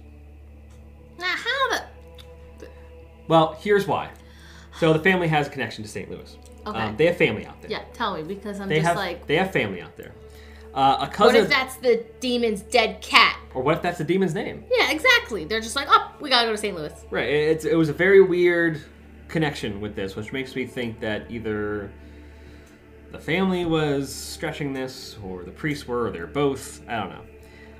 Now 1.17 1.35
how 1.35 1.69
the 1.69 2.67
Well, 3.27 3.57
here's 3.59 3.85
why. 3.85 4.09
So 4.79 4.93
the 4.93 4.99
family 4.99 5.27
has 5.27 5.47
a 5.47 5.49
connection 5.49 5.83
to 5.83 5.89
St. 5.89 6.09
Louis. 6.09 6.37
Okay. 6.65 6.79
Um, 6.79 6.95
they 6.97 7.07
have 7.07 7.17
family 7.17 7.45
out 7.45 7.61
there. 7.61 7.71
Yeah, 7.71 7.83
tell 7.93 8.15
me 8.15 8.23
because 8.23 8.59
I'm 8.59 8.69
They 8.69 8.77
just 8.77 8.87
have 8.87 8.95
like 8.95 9.27
they 9.27 9.35
have 9.35 9.51
family 9.51 9.81
out 9.81 9.95
there. 9.97 10.13
Uh, 10.73 10.97
a 10.99 10.99
what 11.01 11.11
cousin, 11.11 11.43
if 11.43 11.49
that's 11.49 11.75
the 11.77 12.05
demon's 12.19 12.61
dead 12.61 13.01
cat? 13.01 13.37
or 13.55 13.63
what 13.63 13.77
if 13.77 13.81
that's 13.81 13.97
the 13.97 14.03
demon's 14.03 14.33
name? 14.33 14.63
Yeah, 14.71 14.91
exactly. 14.91 15.43
They're 15.45 15.61
just 15.61 15.75
like, 15.75 15.87
oh, 15.89 16.13
we 16.19 16.29
gotta 16.29 16.47
go 16.47 16.51
to 16.51 16.57
St. 16.57 16.75
Louis. 16.75 16.93
Right. 17.09 17.27
It's, 17.29 17.65
it 17.65 17.75
was 17.75 17.89
a 17.89 17.93
very 17.93 18.21
weird 18.21 18.81
connection 19.27 19.81
with 19.81 19.95
this, 19.95 20.15
which 20.15 20.31
makes 20.31 20.55
me 20.55 20.65
think 20.65 20.99
that 20.99 21.29
either 21.29 21.91
the 23.11 23.19
family 23.19 23.65
was 23.65 24.13
stretching 24.13 24.73
this, 24.73 25.17
or 25.23 25.43
the 25.43 25.51
priests 25.51 25.87
were, 25.87 26.07
or 26.07 26.11
they're 26.11 26.27
both. 26.27 26.81
I 26.87 26.99
don't 26.99 27.09
know. 27.09 27.25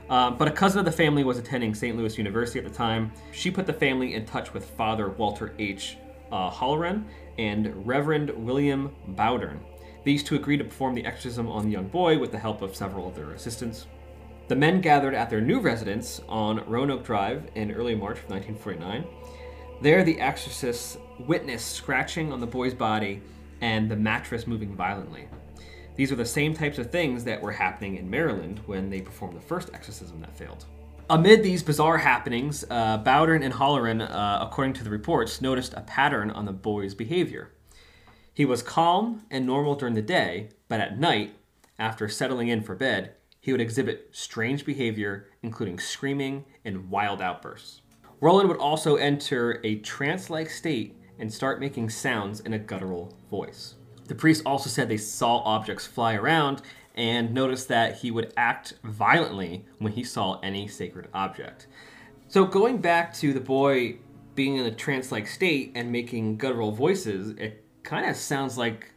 Um, 0.09 0.37
but 0.37 0.47
a 0.47 0.51
cousin 0.51 0.79
of 0.79 0.85
the 0.85 0.91
family 0.91 1.23
was 1.23 1.37
attending 1.37 1.75
St. 1.75 1.95
Louis 1.95 2.17
University 2.17 2.57
at 2.57 2.65
the 2.65 2.71
time. 2.71 3.11
She 3.31 3.51
put 3.51 3.67
the 3.67 3.73
family 3.73 4.15
in 4.15 4.25
touch 4.25 4.53
with 4.53 4.65
Father 4.65 5.09
Walter 5.09 5.53
H. 5.59 5.97
Uh, 6.31 6.49
and 7.37 7.87
Reverend 7.87 8.31
William 8.31 8.95
Bowdern. 9.09 9.59
These 10.03 10.23
two 10.23 10.35
agreed 10.35 10.57
to 10.57 10.63
perform 10.63 10.95
the 10.95 11.05
exorcism 11.05 11.47
on 11.47 11.65
the 11.65 11.71
young 11.71 11.87
boy 11.87 12.17
with 12.17 12.31
the 12.31 12.39
help 12.39 12.61
of 12.61 12.75
several 12.75 13.07
of 13.07 13.15
their 13.15 13.31
assistants. 13.31 13.85
The 14.47 14.55
men 14.55 14.81
gathered 14.81 15.13
at 15.13 15.29
their 15.29 15.41
new 15.41 15.59
residence 15.59 16.21
on 16.27 16.67
Roanoke 16.67 17.03
Drive 17.03 17.43
in 17.55 17.71
early 17.71 17.93
March 17.93 18.17
of 18.17 18.29
1949. 18.29 19.05
There, 19.81 20.03
the 20.03 20.19
exorcists 20.19 20.97
witnessed 21.19 21.73
scratching 21.73 22.33
on 22.33 22.39
the 22.39 22.47
boy's 22.47 22.73
body 22.73 23.21
and 23.61 23.89
the 23.89 23.95
mattress 23.95 24.47
moving 24.47 24.75
violently. 24.75 25.27
These 25.95 26.11
are 26.11 26.15
the 26.15 26.25
same 26.25 26.53
types 26.53 26.77
of 26.77 26.91
things 26.91 27.23
that 27.25 27.41
were 27.41 27.51
happening 27.51 27.97
in 27.97 28.09
Maryland 28.09 28.61
when 28.65 28.89
they 28.89 29.01
performed 29.01 29.35
the 29.35 29.41
first 29.41 29.69
exorcism 29.73 30.21
that 30.21 30.37
failed. 30.37 30.65
Amid 31.09 31.43
these 31.43 31.63
bizarre 31.63 31.97
happenings, 31.97 32.63
uh, 32.69 32.99
Bowdern 32.99 33.43
and 33.43 33.53
Halloran, 33.53 34.01
uh, 34.01 34.39
according 34.41 34.73
to 34.73 34.83
the 34.83 34.91
reports, 34.91 35.41
noticed 35.41 35.73
a 35.73 35.81
pattern 35.81 36.29
on 36.31 36.45
the 36.45 36.53
boy's 36.53 36.93
behavior. 36.93 37.51
He 38.33 38.45
was 38.45 38.61
calm 38.61 39.23
and 39.31 39.45
normal 39.45 39.75
during 39.75 39.95
the 39.95 40.01
day, 40.01 40.49
but 40.67 40.79
at 40.79 40.99
night, 40.99 41.35
after 41.79 42.07
settling 42.07 42.47
in 42.47 42.61
for 42.61 42.75
bed, 42.75 43.15
he 43.41 43.51
would 43.51 43.59
exhibit 43.59 44.09
strange 44.11 44.65
behavior, 44.65 45.27
including 45.41 45.79
screaming 45.79 46.45
and 46.63 46.89
wild 46.89 47.21
outbursts. 47.21 47.81
Roland 48.21 48.47
would 48.47 48.57
also 48.57 48.95
enter 48.95 49.59
a 49.63 49.79
trance 49.79 50.29
like 50.29 50.49
state 50.49 50.98
and 51.19 51.31
start 51.31 51.59
making 51.59 51.89
sounds 51.89 52.39
in 52.39 52.53
a 52.53 52.59
guttural 52.59 53.15
voice. 53.29 53.75
The 54.07 54.15
priest 54.15 54.41
also 54.45 54.69
said 54.69 54.89
they 54.89 54.97
saw 54.97 55.37
objects 55.39 55.85
fly 55.85 56.15
around 56.15 56.61
and 56.95 57.33
noticed 57.33 57.67
that 57.67 57.97
he 57.97 58.11
would 58.11 58.33
act 58.35 58.73
violently 58.83 59.65
when 59.77 59.93
he 59.93 60.03
saw 60.03 60.39
any 60.39 60.67
sacred 60.67 61.07
object. 61.13 61.67
So, 62.27 62.45
going 62.45 62.79
back 62.79 63.13
to 63.15 63.33
the 63.33 63.39
boy 63.39 63.97
being 64.35 64.57
in 64.57 64.65
a 64.65 64.71
trance 64.71 65.11
like 65.11 65.27
state 65.27 65.71
and 65.75 65.91
making 65.91 66.37
guttural 66.37 66.71
voices, 66.71 67.31
it 67.37 67.63
kind 67.83 68.09
of 68.09 68.15
sounds 68.15 68.57
like 68.57 68.91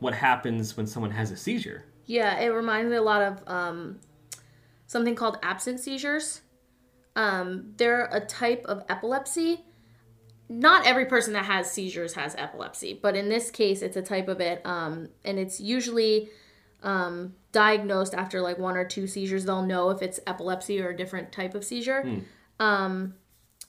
what 0.00 0.14
happens 0.14 0.76
when 0.76 0.86
someone 0.86 1.10
has 1.10 1.30
a 1.30 1.36
seizure. 1.36 1.84
Yeah, 2.06 2.38
it 2.38 2.48
reminds 2.48 2.90
me 2.90 2.96
a 2.96 3.02
lot 3.02 3.22
of 3.22 3.42
um, 3.46 4.00
something 4.86 5.14
called 5.14 5.38
absent 5.42 5.80
seizures. 5.80 6.42
Um, 7.16 7.74
they're 7.76 8.08
a 8.12 8.20
type 8.20 8.64
of 8.66 8.84
epilepsy. 8.88 9.64
Not 10.48 10.86
every 10.86 11.04
person 11.06 11.34
that 11.34 11.44
has 11.44 11.70
seizures 11.70 12.14
has 12.14 12.34
epilepsy, 12.36 12.98
but 13.00 13.14
in 13.14 13.28
this 13.28 13.50
case, 13.50 13.82
it's 13.82 13.96
a 13.96 14.02
type 14.02 14.28
of 14.28 14.40
it, 14.40 14.62
um, 14.64 15.08
and 15.24 15.38
it's 15.38 15.60
usually 15.60 16.30
um, 16.82 17.34
diagnosed 17.52 18.14
after 18.14 18.40
like 18.40 18.58
one 18.58 18.76
or 18.76 18.84
two 18.84 19.06
seizures. 19.06 19.44
They'll 19.44 19.62
know 19.62 19.90
if 19.90 20.00
it's 20.00 20.20
epilepsy 20.26 20.80
or 20.80 20.90
a 20.90 20.96
different 20.96 21.32
type 21.32 21.54
of 21.54 21.64
seizure. 21.64 22.02
Um, 22.60 23.14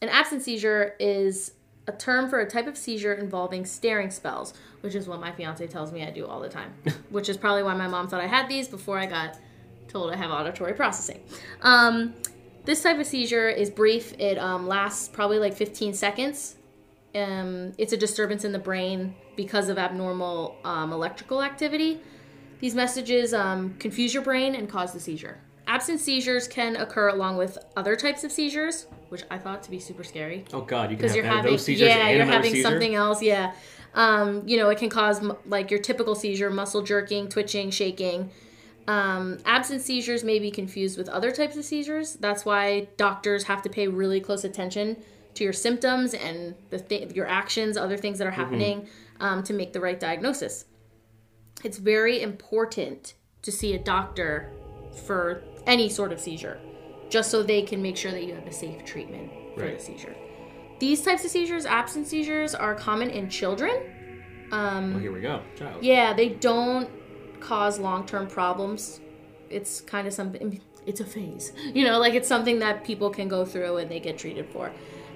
an 0.02 0.10
absent 0.10 0.42
seizure 0.42 0.96
is 1.00 1.52
a 1.88 1.92
term 1.92 2.30
for 2.30 2.40
a 2.40 2.50
type 2.50 2.68
of 2.68 2.78
seizure 2.78 3.14
involving 3.14 3.66
staring 3.66 4.12
spells, 4.12 4.54
which 4.82 4.96
is 4.96 5.08
what 5.08 5.20
my 5.20 5.32
fiance 5.32 5.66
tells 5.68 5.92
me 5.92 6.04
I 6.06 6.12
do 6.12 6.26
all 6.26 6.40
the 6.40 6.50
time, 6.50 6.74
which 7.10 7.30
is 7.30 7.36
probably 7.36 7.64
why 7.64 7.74
my 7.74 7.88
mom 7.88 8.08
thought 8.08 8.22
I 8.22 8.28
had 8.28 8.48
these 8.48 8.68
before 8.68 8.98
I 8.98 9.06
got 9.06 9.38
told 9.88 10.12
I 10.14 10.16
have 10.16 10.32
auditory 10.32 10.74
processing. 10.74 11.20
Um, 11.62 12.14
this 12.66 12.84
type 12.84 13.00
of 13.00 13.08
seizure 13.08 13.50
is 13.50 13.70
brief. 13.70 14.14
It 14.20 14.38
um, 14.38 14.68
lasts 14.68 15.10
probably 15.10 15.40
like 15.40 15.56
15 15.56 15.94
seconds. 15.94 16.56
Um, 17.16 17.74
it's 17.78 17.94
a 17.94 17.98
disturbance 17.98 18.46
in 18.46 18.52
the 18.52 18.60
brain 18.60 19.16
because 19.36 19.70
of 19.70 19.78
abnormal 19.78 20.58
um, 20.64 20.94
electrical 20.94 21.42
activity. 21.42 22.02
These 22.60 22.76
messages 22.76 23.34
um, 23.34 23.74
confuse 23.80 24.14
your 24.14 24.24
brain 24.24 24.56
and 24.56 24.70
cause 24.70 24.94
the 24.94 25.00
seizure. 25.00 25.40
Absent 25.66 26.00
seizures 26.00 26.48
can 26.48 26.76
occur 26.76 27.10
along 27.10 27.38
with 27.38 27.58
other 27.78 27.96
types 27.96 28.24
of 28.24 28.32
seizures, 28.32 28.88
which 29.10 29.24
I 29.30 29.38
thought 29.38 29.64
to 29.64 29.72
be 29.72 29.80
super 29.80 30.04
scary 30.04 30.46
Oh 30.54 30.62
God, 30.62 30.92
you 30.92 30.98
can 30.98 31.08
have 31.08 31.16
you're 31.16 31.26
having 31.26 31.52
those 31.52 31.66
seizures 31.66 31.88
yeah 31.88 32.08
and 32.08 32.18
you're 32.18 32.26
having 32.26 32.54
seizure? 32.54 32.70
something 32.70 32.96
else 32.96 33.22
yeah 33.22 33.54
um, 33.94 34.44
you 34.48 34.58
know 34.58 34.70
it 34.70 34.78
can 34.78 34.90
cause 34.90 35.22
like 35.46 35.70
your 35.72 35.80
typical 35.80 36.16
seizure 36.16 36.50
muscle 36.50 36.82
jerking 36.82 37.28
twitching 37.28 37.72
shaking 37.72 38.30
um, 38.88 39.38
absent 39.46 39.82
seizures 39.82 40.24
may 40.24 40.40
be 40.40 40.50
confused 40.50 40.98
with 40.98 41.10
other 41.10 41.32
types 41.32 41.58
of 41.58 41.66
seizures 41.66 42.14
that's 42.16 42.46
why 42.46 42.88
doctors 42.98 43.44
have 43.44 43.62
to 43.64 43.70
pay 43.70 43.88
really 43.88 44.20
close 44.20 44.44
attention 44.44 44.98
to 45.40 45.44
your 45.46 45.54
symptoms 45.54 46.14
and 46.14 46.54
the 46.70 46.78
th- 46.80 47.14
your 47.16 47.26
actions 47.26 47.78
other 47.78 47.98
things 47.98 48.18
that 48.20 48.28
are 48.28 48.32
Mm-hmm. 48.32 48.42
happening 48.42 48.88
um, 49.22 49.42
to 49.44 49.54
make 49.54 49.72
the 49.74 49.80
right 49.80 50.00
diagnosis 50.00 50.66
it's 51.64 51.78
very 51.78 52.22
important 52.22 53.14
to 53.42 53.52
see 53.52 53.74
a 53.74 53.80
doctor 53.80 54.52
for 55.06 55.42
any 55.66 55.88
sort 55.90 56.12
of 56.12 56.20
seizure 56.20 56.60
just 57.10 57.32
so 57.32 57.42
they 57.42 57.62
can 57.62 57.82
make 57.82 57.98
sure 57.98 58.12
that 58.12 58.24
you 58.26 58.34
have 58.36 58.46
a 58.48 58.52
safe 58.52 58.84
treatment 58.86 59.32
for 59.56 59.64
Right. 59.64 59.78
the 59.80 59.84
seizure 59.84 60.16
these 60.80 61.02
types 61.02 61.24
of 61.26 61.32
seizures 61.32 61.66
absent 61.66 62.06
seizures 62.08 62.54
are 62.54 62.76
common 62.76 63.10
in 63.10 63.30
children 63.30 63.96
Oh, 64.52 64.98
here 65.00 65.12
we 65.12 65.22
go. 65.22 65.42
Child. 65.58 65.84
yeah 65.84 66.14
they 66.14 66.30
don't 66.30 66.90
cause 67.40 67.80
long-term 67.80 68.28
problems 68.28 69.00
it's 69.50 69.80
kind 69.82 70.06
of 70.08 70.14
something 70.14 70.60
it's 70.86 71.00
a 71.00 71.06
phase 71.06 71.54
you 71.74 71.86
know 71.86 71.98
like 72.00 72.14
it's 72.14 72.28
something 72.28 72.60
that 72.60 72.84
people 72.84 73.10
can 73.10 73.28
go 73.30 73.46
through 73.46 73.78
and 73.78 73.90
they 73.90 74.00
get 74.02 74.18
treated 74.18 74.48
for 74.50 74.72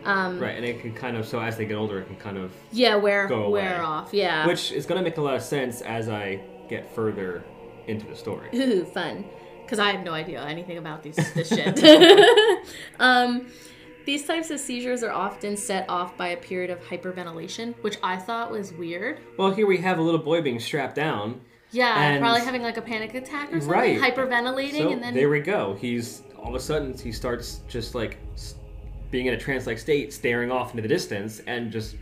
um, 0.06 0.40
Right, 0.40 0.56
and 0.56 0.66
it 0.66 0.82
can 0.82 0.94
kind 0.94 1.18
of 1.18 1.28
so 1.28 1.40
as 1.40 1.58
they 1.58 1.66
get 1.66 1.76
older, 1.76 2.00
it 2.00 2.08
can 2.08 2.16
kind 2.18 2.38
of 2.38 2.52
yeah 2.72 2.96
wear 2.96 3.28
Go 3.28 3.50
wear 3.50 3.82
off 3.84 4.14
yeah 4.14 4.46
which 4.48 4.72
is 4.72 4.86
going 4.86 4.98
to 4.98 5.04
make 5.04 5.18
a 5.18 5.22
lot 5.22 5.36
of 5.36 5.42
sense 5.42 5.82
as 5.82 6.10
I 6.10 6.42
get 6.70 6.94
further 6.96 7.44
into 7.88 8.06
the 8.08 8.16
story. 8.16 8.50
Ooh, 8.56 8.86
fun. 8.86 9.26
Because 9.64 9.80
I 9.80 9.92
have 9.92 10.04
no 10.04 10.12
idea 10.12 10.42
anything 10.44 10.78
about 10.78 11.04
these 11.04 11.16
this 11.34 11.50
shit. 11.50 11.80
um, 13.00 13.48
these 14.06 14.26
types 14.26 14.52
of 14.52 14.60
seizures 14.60 15.04
are 15.04 15.12
often 15.12 15.56
set 15.56 15.90
off 15.90 16.18
by 16.18 16.30
a 16.30 16.38
period 16.38 16.70
of 16.70 16.80
hyperventilation, 16.82 17.76
which 17.82 17.98
I 18.04 18.18
thought 18.18 18.52
was 18.52 18.74
weird. 18.74 19.20
Well, 19.38 19.52
here 19.52 19.66
we 19.66 19.78
have 19.78 19.98
a 20.00 20.02
little 20.02 20.20
boy 20.20 20.42
being 20.42 20.60
strapped 20.60 20.96
down. 20.96 21.40
Yeah, 21.72 21.98
And- 21.98 22.22
probably 22.22 22.42
having 22.42 22.62
like 22.62 22.78
a 22.78 22.82
panic 22.82 23.14
attack 23.16 23.50
or 23.54 23.60
something. 23.62 23.70
Right. 23.70 24.00
Hyperventilating, 24.00 24.78
So 24.78 24.92
and 24.92 25.02
then 25.02 25.14
there 25.14 25.30
we 25.30 25.40
go. 25.40 25.76
He's 25.80 26.22
all 26.38 26.50
of 26.50 26.56
a 26.56 26.60
sudden 26.60 26.98
he 26.98 27.12
starts 27.12 27.62
just 27.70 27.96
like 27.96 28.18
s- 28.34 28.56
being 29.14 29.28
in 29.28 29.36
a 29.36 29.38
trance-like 29.38 29.78
state, 29.78 30.12
staring 30.12 30.52
off 30.52 30.72
into 30.72 30.82
the 30.82 30.88
distance, 30.88 31.40
and 31.46 31.72
just 31.72 31.96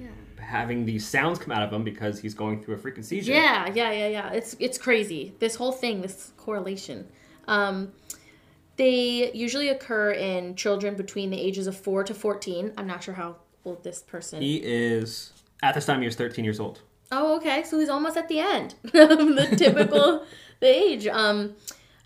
yeah. 0.00 0.06
having 0.38 0.86
these 0.86 1.04
sounds 1.04 1.40
come 1.40 1.50
out 1.50 1.60
of 1.60 1.72
him 1.72 1.82
because 1.82 2.20
he's 2.20 2.34
going 2.34 2.62
through 2.62 2.76
a 2.76 2.78
freaking 2.78 3.04
seizure. 3.04 3.32
Yeah, 3.32 3.66
yeah, 3.74 3.90
yeah, 3.90 4.06
yeah. 4.06 4.32
It's 4.32 4.54
it's 4.60 4.78
crazy. 4.78 5.34
This 5.40 5.56
whole 5.56 5.72
thing, 5.72 6.02
this 6.02 6.30
correlation. 6.36 7.08
Um, 7.48 7.90
they 8.76 9.32
usually 9.32 9.70
occur 9.70 10.12
in 10.12 10.54
children 10.54 10.94
between 10.94 11.30
the 11.30 11.40
ages 11.40 11.66
of 11.66 11.76
four 11.76 12.04
to 12.04 12.14
fourteen. 12.14 12.72
I'm 12.78 12.86
not 12.86 13.02
sure 13.02 13.14
how 13.14 13.38
old 13.64 13.82
this 13.82 14.00
person. 14.00 14.40
He 14.40 14.58
is 14.62 15.32
at 15.64 15.74
this 15.74 15.84
time 15.84 16.00
he 16.00 16.06
was 16.06 16.16
13 16.16 16.44
years 16.44 16.60
old. 16.60 16.80
Oh, 17.10 17.36
okay. 17.36 17.64
So 17.64 17.78
he's 17.78 17.88
almost 17.88 18.16
at 18.16 18.28
the 18.28 18.38
end 18.38 18.74
of 18.84 18.92
the 18.92 19.54
typical 19.56 20.24
the 20.60 20.66
age. 20.66 21.08
Um, 21.08 21.54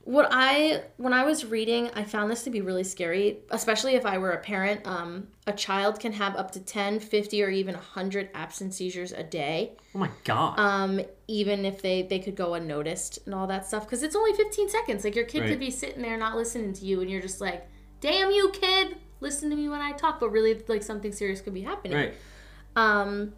what 0.06 0.28
I 0.30 0.82
when 0.98 1.12
I 1.12 1.24
was 1.24 1.44
reading, 1.44 1.90
I 1.96 2.04
found 2.04 2.30
this 2.30 2.44
to 2.44 2.50
be 2.50 2.60
really 2.60 2.84
scary, 2.84 3.38
especially 3.50 3.96
if 3.96 4.06
I 4.06 4.18
were 4.18 4.30
a 4.30 4.38
parent. 4.38 4.86
Um, 4.86 5.26
a 5.48 5.52
child 5.52 5.98
can 5.98 6.12
have 6.12 6.36
up 6.36 6.52
to 6.52 6.60
10, 6.60 7.00
50, 7.00 7.42
or 7.42 7.50
even 7.50 7.74
100 7.74 8.30
absent 8.32 8.72
seizures 8.72 9.10
a 9.10 9.24
day, 9.24 9.72
Oh 9.96 9.98
my 9.98 10.10
god. 10.22 10.58
um, 10.60 11.00
even 11.26 11.64
if 11.64 11.82
they, 11.82 12.02
they 12.02 12.20
could 12.20 12.36
go 12.36 12.54
unnoticed 12.54 13.18
and 13.26 13.34
all 13.34 13.48
that 13.48 13.66
stuff. 13.66 13.84
Because 13.84 14.04
it's 14.04 14.14
only 14.14 14.32
15 14.32 14.68
seconds. 14.68 15.02
Like, 15.02 15.16
your 15.16 15.24
kid 15.24 15.40
Right. 15.40 15.50
could 15.50 15.60
be 15.60 15.70
sitting 15.72 16.02
there 16.02 16.16
not 16.16 16.36
listening 16.36 16.72
to 16.74 16.84
you, 16.84 17.00
and 17.00 17.10
you're 17.10 17.20
just 17.22 17.40
like, 17.40 17.66
damn 18.00 18.30
you, 18.30 18.50
kid, 18.50 18.96
listen 19.20 19.50
to 19.50 19.56
me 19.56 19.68
when 19.68 19.80
I 19.80 19.90
talk. 19.92 20.20
But 20.20 20.30
really, 20.30 20.62
like, 20.68 20.84
something 20.84 21.10
serious 21.12 21.40
could 21.40 21.54
be 21.54 21.62
happening. 21.62 21.96
right. 21.96 22.14
Um, 22.76 23.32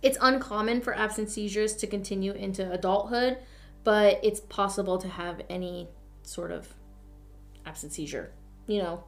it's 0.00 0.18
uncommon 0.20 0.80
for 0.80 0.94
absent 0.96 1.28
seizures 1.30 1.74
to 1.76 1.86
continue 1.88 2.32
into 2.32 2.70
adulthood, 2.70 3.38
but 3.84 4.20
it's 4.22 4.40
possible 4.40 4.98
to 4.98 5.08
have 5.08 5.40
any 5.50 5.88
sort 6.22 6.50
of 6.52 6.68
absent 7.66 7.92
seizure. 7.92 8.32
You 8.66 8.82
know, 8.82 9.04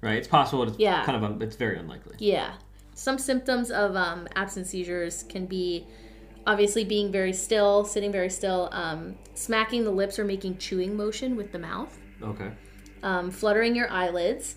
Right. 0.00 0.16
It's 0.18 0.28
possible. 0.28 0.62
It's 0.62 0.78
Yeah. 0.78 1.04
kind 1.04 1.24
of 1.24 1.42
it's 1.42 1.56
very 1.56 1.76
unlikely. 1.78 2.16
yeah. 2.18 2.52
Some 2.94 3.18
symptoms 3.18 3.70
of 3.70 3.94
um, 3.96 4.28
absent 4.36 4.66
seizures 4.66 5.24
can 5.24 5.46
be 5.46 5.86
obviously 6.46 6.84
being 6.84 7.10
very 7.12 7.32
still, 7.32 7.84
sitting 7.84 8.10
very 8.12 8.30
still, 8.30 8.68
um, 8.72 9.16
smacking 9.34 9.84
the 9.84 9.90
lips 9.90 10.18
or 10.18 10.24
making 10.24 10.58
chewing 10.58 10.96
motion 10.96 11.36
with 11.36 11.52
the 11.52 11.58
mouth, 11.58 11.96
Okay. 12.22 12.50
um, 13.02 13.30
fluttering 13.30 13.74
your 13.76 13.90
eyelids, 13.90 14.56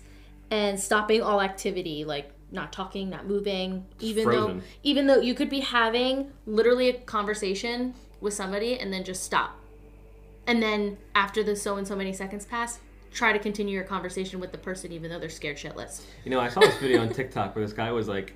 and 0.50 0.78
stopping 0.78 1.22
all 1.22 1.40
activity 1.40 2.04
like 2.04 2.30
not 2.50 2.72
talking, 2.72 3.08
not 3.10 3.26
moving, 3.26 3.84
even 4.00 4.28
though 4.30 4.60
even 4.82 5.06
though 5.06 5.18
you 5.20 5.34
could 5.34 5.48
be 5.50 5.60
having 5.60 6.30
literally 6.46 6.88
a 6.88 6.94
conversation 6.94 7.94
with 8.22 8.32
somebody 8.34 8.78
and 8.78 8.92
then 8.92 9.04
just 9.04 9.22
stop. 9.24 9.58
And 10.46 10.62
then 10.62 10.98
after 11.14 11.42
the 11.42 11.54
so 11.54 11.76
and 11.76 11.86
so 11.86 11.94
many 11.94 12.12
seconds 12.12 12.46
pass, 12.46 12.80
try 13.12 13.32
to 13.32 13.38
continue 13.38 13.74
your 13.74 13.84
conversation 13.84 14.40
with 14.40 14.52
the 14.52 14.58
person 14.58 14.90
even 14.92 15.10
though 15.10 15.18
they're 15.18 15.28
scared 15.28 15.56
shitless. 15.56 16.02
You 16.24 16.30
know, 16.30 16.40
I 16.40 16.48
saw 16.48 16.60
this 16.60 16.76
video 16.78 17.00
on 17.02 17.10
TikTok 17.10 17.54
where 17.54 17.64
this 17.64 17.74
guy 17.74 17.92
was 17.92 18.08
like 18.08 18.34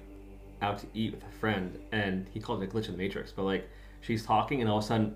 out 0.62 0.78
to 0.78 0.86
eat 0.94 1.12
with 1.14 1.22
a 1.24 1.30
friend, 1.38 1.78
and 1.92 2.26
he 2.32 2.40
called 2.40 2.62
it 2.62 2.70
a 2.70 2.72
glitch 2.72 2.86
in 2.86 2.92
the 2.92 2.98
matrix. 2.98 3.30
But 3.32 3.44
like, 3.44 3.68
she's 4.00 4.24
talking, 4.24 4.60
and 4.60 4.70
all 4.70 4.78
of 4.78 4.84
a 4.84 4.86
sudden 4.86 5.14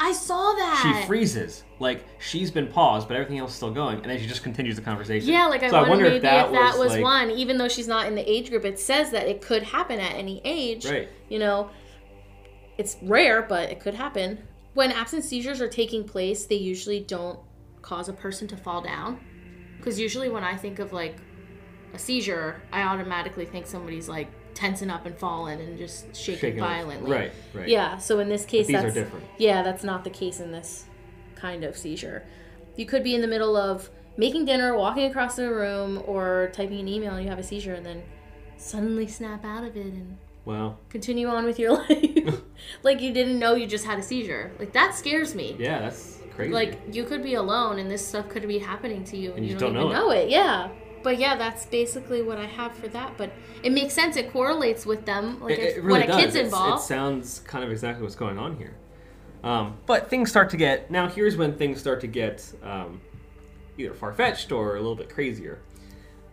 I 0.00 0.12
saw 0.12 0.52
that. 0.54 0.80
she 1.00 1.06
freezes. 1.06 1.64
Like 1.78 2.04
she's 2.18 2.50
been 2.50 2.66
paused, 2.66 3.08
but 3.08 3.14
everything 3.16 3.38
else 3.38 3.50
is 3.50 3.56
still 3.56 3.70
going, 3.72 3.96
and 3.96 4.06
then 4.06 4.18
she 4.18 4.26
just 4.26 4.42
continues 4.42 4.76
the 4.76 4.82
conversation. 4.82 5.28
Yeah, 5.28 5.46
like 5.46 5.62
I 5.62 5.68
So 5.70 5.88
wonder, 5.88 6.04
maybe 6.04 6.16
if 6.16 6.22
that, 6.22 6.50
was, 6.50 6.90
like- 6.90 7.02
one, 7.02 7.30
even 7.30 7.56
though 7.58 7.68
she's 7.68 7.88
not 7.88 8.06
in 8.06 8.14
the 8.14 8.28
age 8.30 8.50
group, 8.50 8.64
it 8.64 8.78
says 8.78 9.10
that 9.12 9.26
it 9.28 9.40
could 9.42 9.62
happen 9.62 10.00
at 10.00 10.14
any 10.14 10.40
age. 10.44 10.86
Right. 10.86 11.08
You 11.28 11.38
know, 11.38 11.70
it's 12.78 12.96
rare, 13.02 13.42
but 13.42 13.70
it 13.70 13.80
could 13.80 13.94
happen. 13.94 14.38
When 14.74 14.90
absent 14.92 15.24
seizures 15.24 15.60
are 15.60 15.68
taking 15.68 16.04
place, 16.04 16.46
they 16.46 16.56
usually 16.56 17.00
don't 17.00 17.38
cause 17.82 18.08
a 18.08 18.12
person 18.12 18.48
to 18.48 18.56
fall 18.56 18.80
down. 18.82 19.20
Because 19.76 19.98
usually 19.98 20.28
when 20.28 20.44
I 20.44 20.56
think 20.56 20.78
of 20.78 20.92
like 20.92 21.16
a 21.92 21.98
seizure, 21.98 22.62
I 22.72 22.82
automatically 22.82 23.44
think 23.44 23.66
somebody's 23.66 24.08
like 24.08 24.28
tensing 24.54 24.90
up 24.90 25.06
and 25.06 25.16
falling 25.18 25.60
and 25.60 25.76
just 25.76 26.14
shaking, 26.14 26.40
Shaking 26.40 26.62
off. 26.62 26.68
violently. 26.68 27.10
Right. 27.10 27.32
Right. 27.52 27.68
Yeah, 27.68 27.98
so 27.98 28.18
in 28.20 28.28
this 28.28 28.44
case, 28.44 28.66
these 28.68 28.76
are 28.76 28.82
that's 28.82 28.94
different. 28.94 29.24
Yeah, 29.38 29.62
that's 29.62 29.84
not 29.84 30.04
the 30.04 30.10
case 30.10 30.40
in 30.40 30.52
this 30.52 30.84
kind 31.34 31.64
of 31.64 31.76
seizure. 31.76 32.24
You 32.76 32.86
could 32.86 33.02
be 33.04 33.14
in 33.14 33.20
the 33.20 33.26
middle 33.28 33.56
of 33.56 33.90
making 34.16 34.44
dinner, 34.44 34.76
walking 34.76 35.10
across 35.10 35.36
the 35.36 35.50
room, 35.50 36.02
or 36.06 36.50
typing 36.54 36.80
an 36.80 36.88
email, 36.88 37.14
and 37.14 37.24
you 37.24 37.28
have 37.28 37.38
a 37.38 37.42
seizure, 37.42 37.74
and 37.74 37.84
then 37.84 38.02
suddenly 38.56 39.06
snap 39.08 39.44
out 39.44 39.64
of 39.64 39.76
it 39.76 39.86
and 39.86 40.16
Well, 40.44 40.78
continue 40.90 41.28
on 41.28 41.44
with 41.44 41.58
your 41.58 41.72
life, 41.88 42.40
like 42.82 43.00
you 43.00 43.12
didn't 43.12 43.38
know 43.38 43.54
you 43.54 43.66
just 43.66 43.84
had 43.84 43.98
a 43.98 44.02
seizure. 44.02 44.50
Like 44.58 44.72
that 44.72 44.94
scares 44.94 45.34
me. 45.34 45.56
yeah, 45.58 45.80
that's 45.80 46.18
crazy. 46.34 46.52
Like 46.52 46.80
you 46.90 47.04
could 47.04 47.22
be 47.22 47.34
alone, 47.34 47.78
and 47.78 47.90
this 47.90 48.06
stuff 48.06 48.28
could 48.28 48.46
be 48.48 48.58
happening 48.58 49.04
to 49.04 49.16
you, 49.16 49.32
and, 49.34 49.44
you 49.46 49.52
you 49.54 49.58
don't, 49.58 49.74
don't 49.74 49.82
even 49.84 49.92
know 49.96 50.06
know 50.08 50.10
it. 50.10 50.28
Yeah. 50.30 50.68
But 51.04 51.18
yeah, 51.18 51.34
that's 51.36 51.66
basically 51.66 52.22
what 52.22 52.38
I 52.38 52.46
have 52.46 52.72
for 52.74 52.86
that. 52.88 53.16
But 53.18 53.32
it 53.64 53.72
makes 53.72 53.92
sense. 53.92 54.16
It 54.16 54.32
correlates 54.32 54.86
with 54.86 55.04
them. 55.04 55.40
Like 55.40 55.58
it, 55.58 55.76
it 55.78 55.82
really 55.82 56.00
when 56.00 56.02
a 56.02 56.06
does. 56.06 56.16
kid's 56.16 56.34
It's- 56.36 56.44
involved. 56.52 56.82
It 56.82 56.86
sounds 56.86 57.40
kind 57.40 57.64
of 57.64 57.70
exactly 57.72 58.02
what's 58.04 58.14
going 58.14 58.38
on 58.38 58.56
here. 58.56 58.74
Um, 59.42 59.76
but 59.86 60.08
things 60.08 60.30
start 60.30 60.50
to 60.50 60.56
get 60.56 60.90
now. 60.92 61.08
Here's 61.08 61.36
when 61.36 61.56
things 61.56 61.80
start 61.80 62.00
to 62.02 62.06
get 62.06 62.52
um, 62.62 63.00
either 63.78 63.92
far 63.94 64.12
fetched 64.12 64.52
or 64.52 64.76
a 64.76 64.80
little 64.80 64.94
bit 64.94 65.08
crazier. 65.08 65.58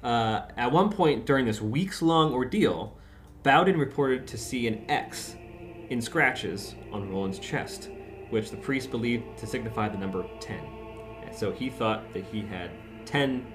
Uh, 0.03 0.41
at 0.55 0.71
one 0.71 0.91
point 0.91 1.25
during 1.25 1.45
this 1.45 1.59
weeks 1.59 2.03
long 2.03 2.31
ordeal, 2.31 2.95
Bowdern 3.43 3.79
reported 3.79 4.27
to 4.27 4.37
see 4.37 4.67
an 4.67 4.83
X 4.89 5.35
in 5.89 6.01
scratches 6.01 6.75
on 6.91 7.09
Roland's 7.09 7.39
chest, 7.39 7.89
which 8.29 8.51
the 8.51 8.57
priest 8.57 8.91
believed 8.91 9.37
to 9.37 9.47
signify 9.47 9.89
the 9.89 9.97
number 9.97 10.25
10. 10.39 10.59
And 11.25 11.35
so 11.35 11.51
he 11.51 11.69
thought 11.69 12.11
that 12.13 12.25
he 12.25 12.41
had 12.41 12.71
10 13.05 13.45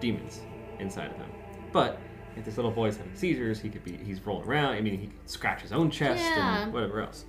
demons 0.00 0.40
inside 0.78 1.10
of 1.10 1.16
him. 1.16 1.30
But 1.72 2.00
if 2.36 2.44
this 2.44 2.56
little 2.56 2.70
boy's 2.70 2.96
having 2.96 3.14
seizures, 3.14 3.60
he 3.60 3.68
could 3.68 3.84
be 3.84 3.96
he's 3.96 4.24
rolling 4.24 4.48
around. 4.48 4.74
I 4.74 4.80
mean, 4.80 4.98
he 4.98 5.06
could 5.08 5.28
scratch 5.30 5.60
his 5.62 5.72
own 5.72 5.90
chest 5.90 6.22
Yeah. 6.22 6.62
and 6.64 6.72
whatever 6.72 7.00
else. 7.02 7.24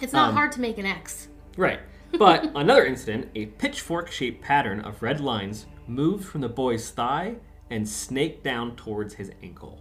it's 0.00 0.12
not 0.12 0.30
um, 0.30 0.34
hard 0.34 0.52
to 0.52 0.60
make 0.60 0.78
an 0.78 0.86
X. 0.86 1.28
Right. 1.56 1.80
But 2.18 2.44
another 2.54 2.84
incident, 2.86 3.30
a 3.34 3.46
pitchfork 3.46 4.10
shaped 4.10 4.42
pattern 4.42 4.80
of 4.80 5.02
red 5.02 5.20
lines 5.20 5.66
moved 5.86 6.24
from 6.24 6.40
the 6.40 6.48
boy's 6.48 6.90
thigh 6.90 7.36
and 7.70 7.88
snaked 7.88 8.42
down 8.44 8.76
towards 8.76 9.14
his 9.14 9.30
ankle. 9.42 9.80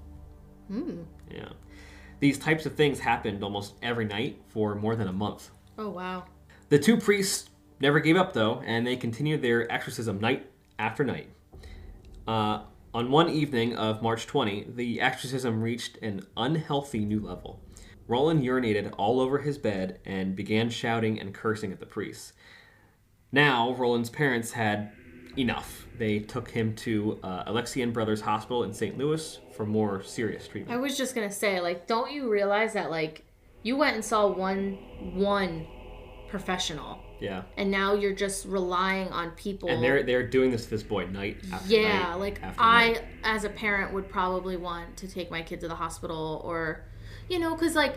Hmm. 0.67 1.02
Yeah. 1.34 1.50
These 2.19 2.38
types 2.38 2.65
of 2.65 2.76
things 2.76 3.00
happened 3.00 3.43
almost 3.43 3.74
every 3.82 4.06
night 4.06 4.41
for 4.48 4.76
more 4.76 4.96
than 4.96 5.08
a 5.08 5.13
month. 5.13 5.50
Oh 5.78 5.89
wow. 5.89 6.26
The 6.69 6.80
two 6.80 6.98
priests 6.98 7.50
never 7.80 8.00
gave 8.00 8.15
up, 8.15 8.34
though, 8.34 8.62
and 8.65 8.88
they 8.88 8.96
continued 8.96 9.41
their 9.41 9.72
exorcism 9.72 10.19
night 10.19 10.50
after 10.80 11.04
night. 11.04 11.30
Uh, 12.28 12.62
on 12.93 13.12
one 13.12 13.30
evening 13.30 13.76
of 13.76 14.02
March 14.02 14.28
20, 14.28 14.67
the 14.76 15.02
exorcism 15.02 15.62
reached 15.62 15.98
an 15.98 16.26
unhealthy 16.38 17.04
new 17.06 17.19
level. 17.19 17.60
Roland 18.08 18.43
urinated 18.43 18.93
all 18.98 19.19
over 19.19 19.39
his 19.39 19.58
bed 19.58 20.00
and 20.06 20.36
began 20.36 20.69
shouting 20.69 21.19
and 21.19 21.34
cursing 21.34 21.72
at 21.72 21.80
the 21.80 21.86
priests. 21.86 22.34
Now, 23.32 23.74
Roland's 23.74 24.10
parents 24.10 24.52
had 24.52 24.91
enough. 25.38 25.83
They 25.97 26.19
took 26.19 26.49
him 26.49 26.75
to 26.77 27.19
uh, 27.23 27.51
Alexian 27.51 27.93
Brothers 27.93 28.21
Hospital 28.21 28.63
in 28.63 28.73
St. 28.73 28.97
Louis 28.97 29.39
for 29.56 29.65
more 29.65 30.01
serious 30.03 30.47
treatment. 30.47 30.75
I 30.77 30.82
was 30.82 30.97
just 30.97 31.13
gonna 31.15 31.32
say, 31.32 31.60
like, 31.60 31.88
don't 31.88 32.12
you 32.12 32.29
realize 32.29 32.73
that 32.73 32.89
like 32.89 33.23
you 33.62 33.77
went 33.77 33.95
and 33.95 34.03
saw 34.03 34.27
one 34.27 34.73
one 35.15 35.67
professional, 36.29 36.99
Yeah. 37.19 37.43
and 37.58 37.69
now 37.69 37.93
you're 37.93 38.15
just 38.15 38.45
relying 38.45 39.08
on 39.10 39.32
people. 39.32 39.69
And 39.69 39.84
they're 39.84 40.01
they're 40.03 40.27
doing 40.27 40.49
this 40.51 40.63
to 40.65 40.69
this 40.71 40.84
boy 40.84 41.06
night 41.06 41.38
after 41.51 41.69
yeah, 41.71 41.82
night 41.82 41.99
Yeah, 41.99 42.15
like 42.15 42.43
after 42.43 42.62
I, 42.62 42.88
night. 42.93 43.03
as 43.23 43.43
a 43.43 43.49
parent, 43.49 43.93
would 43.93 44.10
probably 44.10 44.58
want 44.58 44.97
to 44.97 45.08
take 45.08 45.29
my 45.29 45.41
kid 45.43 45.60
to 45.62 45.67
the 45.67 45.75
hospital, 45.75 46.41
or, 46.43 46.86
you 47.29 47.38
know, 47.39 47.53
because 47.53 47.75
like, 47.75 47.95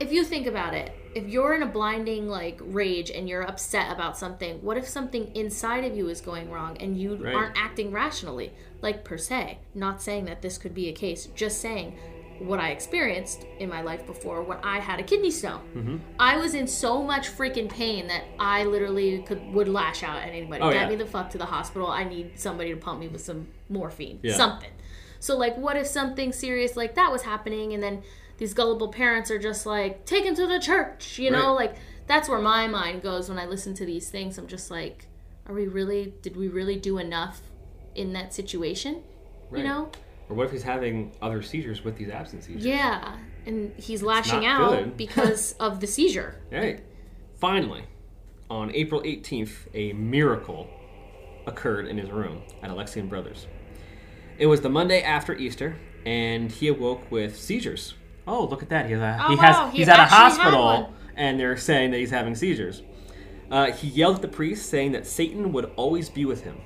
if 0.00 0.12
you 0.12 0.22
think 0.22 0.46
about 0.46 0.74
it, 0.74 0.92
if 1.16 1.26
you're 1.26 1.54
in 1.54 1.62
a 1.62 1.66
blinding 1.66 2.28
like 2.28 2.58
rage 2.62 3.10
and 3.10 3.26
you're 3.28 3.42
upset 3.42 3.90
about 3.90 4.18
something, 4.18 4.58
what 4.62 4.76
if 4.76 4.86
something 4.86 5.34
inside 5.34 5.82
of 5.84 5.96
you 5.96 6.08
is 6.08 6.20
going 6.20 6.50
wrong 6.50 6.76
and 6.78 7.00
you 7.00 7.16
Right. 7.16 7.34
aren't 7.34 7.56
acting 7.56 7.90
rationally, 7.90 8.52
like 8.82 9.02
per 9.02 9.16
se? 9.16 9.58
Not 9.74 10.02
saying 10.02 10.26
that 10.26 10.42
this 10.42 10.58
could 10.58 10.74
be 10.74 10.88
a 10.88 10.92
case, 10.92 11.26
just 11.34 11.60
saying 11.60 11.98
what 12.38 12.60
I 12.60 12.68
experienced 12.68 13.46
in 13.58 13.70
my 13.70 13.80
life 13.80 14.06
before 14.06 14.42
when 14.42 14.58
I 14.62 14.78
had 14.78 15.00
a 15.00 15.02
kidney 15.02 15.30
stone. 15.30 15.60
Mm-hmm. 15.74 15.96
I 16.20 16.36
was 16.36 16.54
in 16.54 16.66
so 16.66 17.02
much 17.02 17.30
freaking 17.34 17.70
pain 17.70 18.08
that 18.08 18.24
I 18.38 18.64
literally 18.64 19.22
could 19.22 19.40
would 19.54 19.68
lash 19.68 20.02
out 20.02 20.18
at 20.18 20.28
anybody. 20.28 20.60
Oh, 20.62 20.70
Get 20.70 20.82
yeah. 20.82 20.88
me 20.90 20.96
the 20.96 21.06
fuck 21.06 21.30
to 21.30 21.38
the 21.38 21.46
hospital. 21.46 21.86
I 21.88 22.04
need 22.04 22.38
somebody 22.38 22.70
to 22.74 22.76
pump 22.76 23.00
me 23.00 23.08
with 23.08 23.22
some 23.22 23.46
morphine, 23.70 24.18
Yeah. 24.22 24.34
something. 24.34 24.70
So 25.18 25.34
like, 25.38 25.56
what 25.56 25.76
if 25.78 25.86
something 25.86 26.30
serious 26.30 26.76
like 26.76 26.94
that 26.96 27.10
was 27.10 27.22
happening, 27.22 27.72
and 27.72 27.82
then 27.82 28.02
these 28.38 28.54
gullible 28.54 28.88
parents 28.88 29.30
are 29.30 29.38
just 29.38 29.66
like, 29.66 30.04
take 30.04 30.24
him 30.24 30.34
to 30.34 30.46
the 30.46 30.58
church, 30.58 31.18
you 31.18 31.30
know? 31.30 31.54
Right. 31.56 31.70
Like 31.70 31.76
that's 32.06 32.28
where 32.28 32.40
my 32.40 32.66
mind 32.66 33.02
goes 33.02 33.28
when 33.28 33.38
I 33.38 33.46
listen 33.46 33.74
to 33.74 33.86
these 33.86 34.10
things. 34.10 34.38
I'm 34.38 34.46
just 34.46 34.70
like, 34.70 35.06
are 35.46 35.54
we 35.54 35.66
really? 35.66 36.14
Did 36.22 36.36
we 36.36 36.48
really 36.48 36.76
do 36.76 36.98
enough 36.98 37.40
in 37.94 38.12
that 38.12 38.32
situation? 38.34 39.02
Right. 39.50 39.62
You 39.62 39.68
know? 39.68 39.90
Or 40.28 40.34
what 40.34 40.46
if 40.46 40.52
he's 40.52 40.62
having 40.62 41.12
other 41.22 41.40
seizures 41.40 41.84
with 41.84 41.96
these 41.96 42.10
absent 42.10 42.42
seizures? 42.42 42.66
Yeah, 42.66 43.16
and 43.46 43.72
he's 43.76 44.02
lashing 44.02 44.44
out 44.44 44.96
because 44.96 45.52
of 45.60 45.78
the 45.80 45.86
seizure. 45.86 46.40
Hey, 46.50 46.80
finally, 47.38 47.84
on 48.50 48.74
April 48.74 49.02
18th, 49.02 49.68
a 49.74 49.92
miracle 49.92 50.68
occurred 51.46 51.86
in 51.86 51.96
his 51.96 52.10
room 52.10 52.42
at 52.62 52.70
Alexian 52.70 53.08
Brothers. 53.08 53.46
It 54.38 54.46
was 54.46 54.60
the 54.60 54.68
Monday 54.68 55.00
after 55.00 55.32
Easter, 55.34 55.76
and 56.04 56.50
he 56.50 56.68
awoke 56.68 57.08
with 57.10 57.38
seizures. 57.38 57.94
Oh, 58.26 58.44
look 58.44 58.62
at 58.62 58.68
that! 58.70 58.86
He 58.86 58.92
has 58.92 59.00
a, 59.00 59.24
Oh, 59.24 59.28
he 59.28 59.36
wow, 59.36 59.42
has 59.42 59.72
he 59.72 59.78
he's 59.78 59.88
at 59.88 60.00
a 60.00 60.04
hospital, 60.04 60.92
and 61.14 61.38
they're 61.38 61.56
saying 61.56 61.92
that 61.92 61.98
he's 61.98 62.10
having 62.10 62.34
seizures. 62.34 62.82
Uh, 63.50 63.70
he 63.70 63.88
yelled 63.88 64.16
at 64.16 64.22
the 64.22 64.28
priest, 64.28 64.68
saying 64.68 64.92
that 64.92 65.06
Satan 65.06 65.52
would 65.52 65.70
always 65.76 66.10
be 66.10 66.24
with 66.24 66.42
him. 66.42 66.56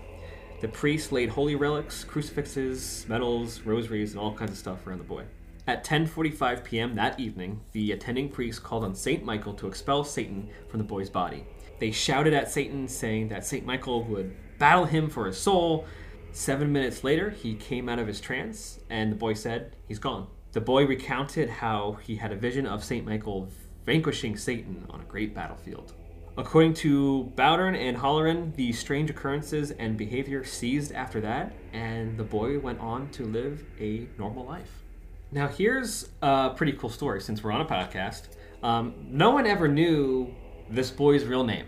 The 0.60 0.68
priest 0.68 1.12
laid 1.12 1.30
holy 1.30 1.54
relics, 1.54 2.04
crucifixes, 2.04 3.06
medals, 3.08 3.60
rosaries, 3.62 4.12
and 4.12 4.20
all 4.20 4.34
kinds 4.34 4.52
of 4.52 4.58
stuff 4.58 4.86
around 4.86 4.98
the 4.98 5.04
boy. 5.04 5.24
At 5.66 5.84
10:45 5.84 6.64
p.m. 6.64 6.94
that 6.96 7.20
evening, 7.20 7.60
the 7.72 7.92
attending 7.92 8.28
priest 8.30 8.62
called 8.62 8.84
on 8.84 8.94
Saint 8.94 9.24
Michael 9.24 9.54
to 9.54 9.66
expel 9.66 10.02
Satan 10.04 10.48
from 10.68 10.78
the 10.78 10.84
boy's 10.84 11.10
body. 11.10 11.46
They 11.78 11.90
shouted 11.90 12.34
at 12.34 12.50
Satan, 12.50 12.88
saying 12.88 13.28
that 13.28 13.46
Saint 13.46 13.64
Michael 13.66 14.04
would 14.04 14.34
battle 14.58 14.86
him 14.86 15.08
for 15.08 15.26
his 15.26 15.38
soul. 15.38 15.86
Seven 16.32 16.72
minutes 16.72 17.04
later, 17.04 17.30
he 17.30 17.54
came 17.54 17.88
out 17.88 17.98
of 17.98 18.06
his 18.06 18.20
trance, 18.20 18.80
and 18.88 19.12
the 19.12 19.16
boy 19.16 19.34
said, 19.34 19.76
"He's 19.86 19.98
gone." 19.98 20.26
The 20.52 20.60
boy 20.60 20.84
recounted 20.84 21.48
how 21.48 21.98
he 22.02 22.16
had 22.16 22.32
a 22.32 22.36
vision 22.36 22.66
of 22.66 22.82
Saint 22.82 23.06
Michael 23.06 23.48
vanquishing 23.86 24.36
Satan 24.36 24.84
on 24.90 25.00
a 25.00 25.04
great 25.04 25.34
battlefield. 25.34 25.92
According 26.36 26.74
to 26.74 27.32
Bowdern 27.36 27.76
and 27.76 27.96
Halloran, 27.96 28.52
the 28.56 28.72
strange 28.72 29.10
occurrences 29.10 29.70
and 29.72 29.96
behavior 29.96 30.42
ceased 30.42 30.92
after 30.92 31.20
that, 31.20 31.52
and 31.72 32.16
the 32.16 32.24
boy 32.24 32.58
went 32.58 32.80
on 32.80 33.10
to 33.10 33.24
live 33.24 33.64
a 33.78 34.08
normal 34.18 34.44
life. 34.44 34.82
Now, 35.30 35.46
here's 35.46 36.08
a 36.20 36.50
pretty 36.50 36.72
cool 36.72 36.90
story 36.90 37.20
since 37.20 37.44
we're 37.44 37.52
on 37.52 37.60
a 37.60 37.64
podcast. 37.64 38.28
Um, 38.62 38.94
no 39.08 39.30
one 39.30 39.46
ever 39.46 39.68
knew 39.68 40.34
this 40.68 40.90
boy's 40.90 41.24
real 41.24 41.44
name. 41.44 41.66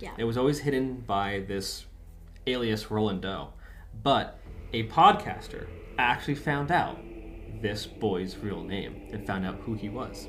Yeah. 0.00 0.10
It 0.18 0.24
was 0.24 0.36
always 0.36 0.58
hidden 0.58 1.04
by 1.06 1.44
this 1.46 1.86
alias 2.46 2.90
Roland 2.90 3.22
Doe. 3.22 3.50
But 4.02 4.38
a 4.72 4.88
podcaster 4.88 5.66
actually 5.98 6.34
found 6.34 6.70
out 6.70 6.98
this 7.60 7.86
boy's 7.86 8.36
real 8.36 8.62
name 8.62 9.08
and 9.12 9.26
found 9.26 9.46
out 9.46 9.60
who 9.60 9.74
he 9.74 9.88
was. 9.88 10.28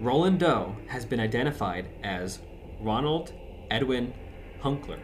Roland 0.00 0.40
Doe 0.40 0.76
has 0.86 1.04
been 1.04 1.20
identified 1.20 1.88
as 2.02 2.40
Ronald 2.80 3.32
Edwin 3.70 4.14
Hunkler. 4.62 5.00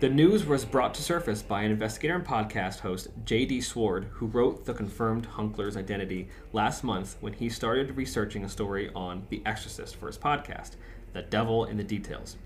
The 0.00 0.08
news 0.08 0.46
was 0.46 0.64
brought 0.64 0.94
to 0.94 1.02
surface 1.02 1.42
by 1.42 1.62
an 1.62 1.72
investigator 1.72 2.14
and 2.14 2.24
podcast 2.24 2.80
host, 2.80 3.08
J.D. 3.24 3.60
Sword, 3.62 4.04
who 4.12 4.26
wrote 4.26 4.64
the 4.64 4.72
confirmed 4.72 5.28
Hunkler's 5.28 5.76
identity 5.76 6.28
last 6.52 6.84
month 6.84 7.16
when 7.20 7.32
he 7.32 7.48
started 7.48 7.96
researching 7.96 8.44
a 8.44 8.48
story 8.48 8.90
on 8.94 9.26
The 9.28 9.42
Exorcist 9.44 9.96
for 9.96 10.06
his 10.06 10.16
podcast, 10.16 10.76
The 11.14 11.22
Devil 11.22 11.64
in 11.64 11.76
the 11.76 11.84
Details. 11.84 12.36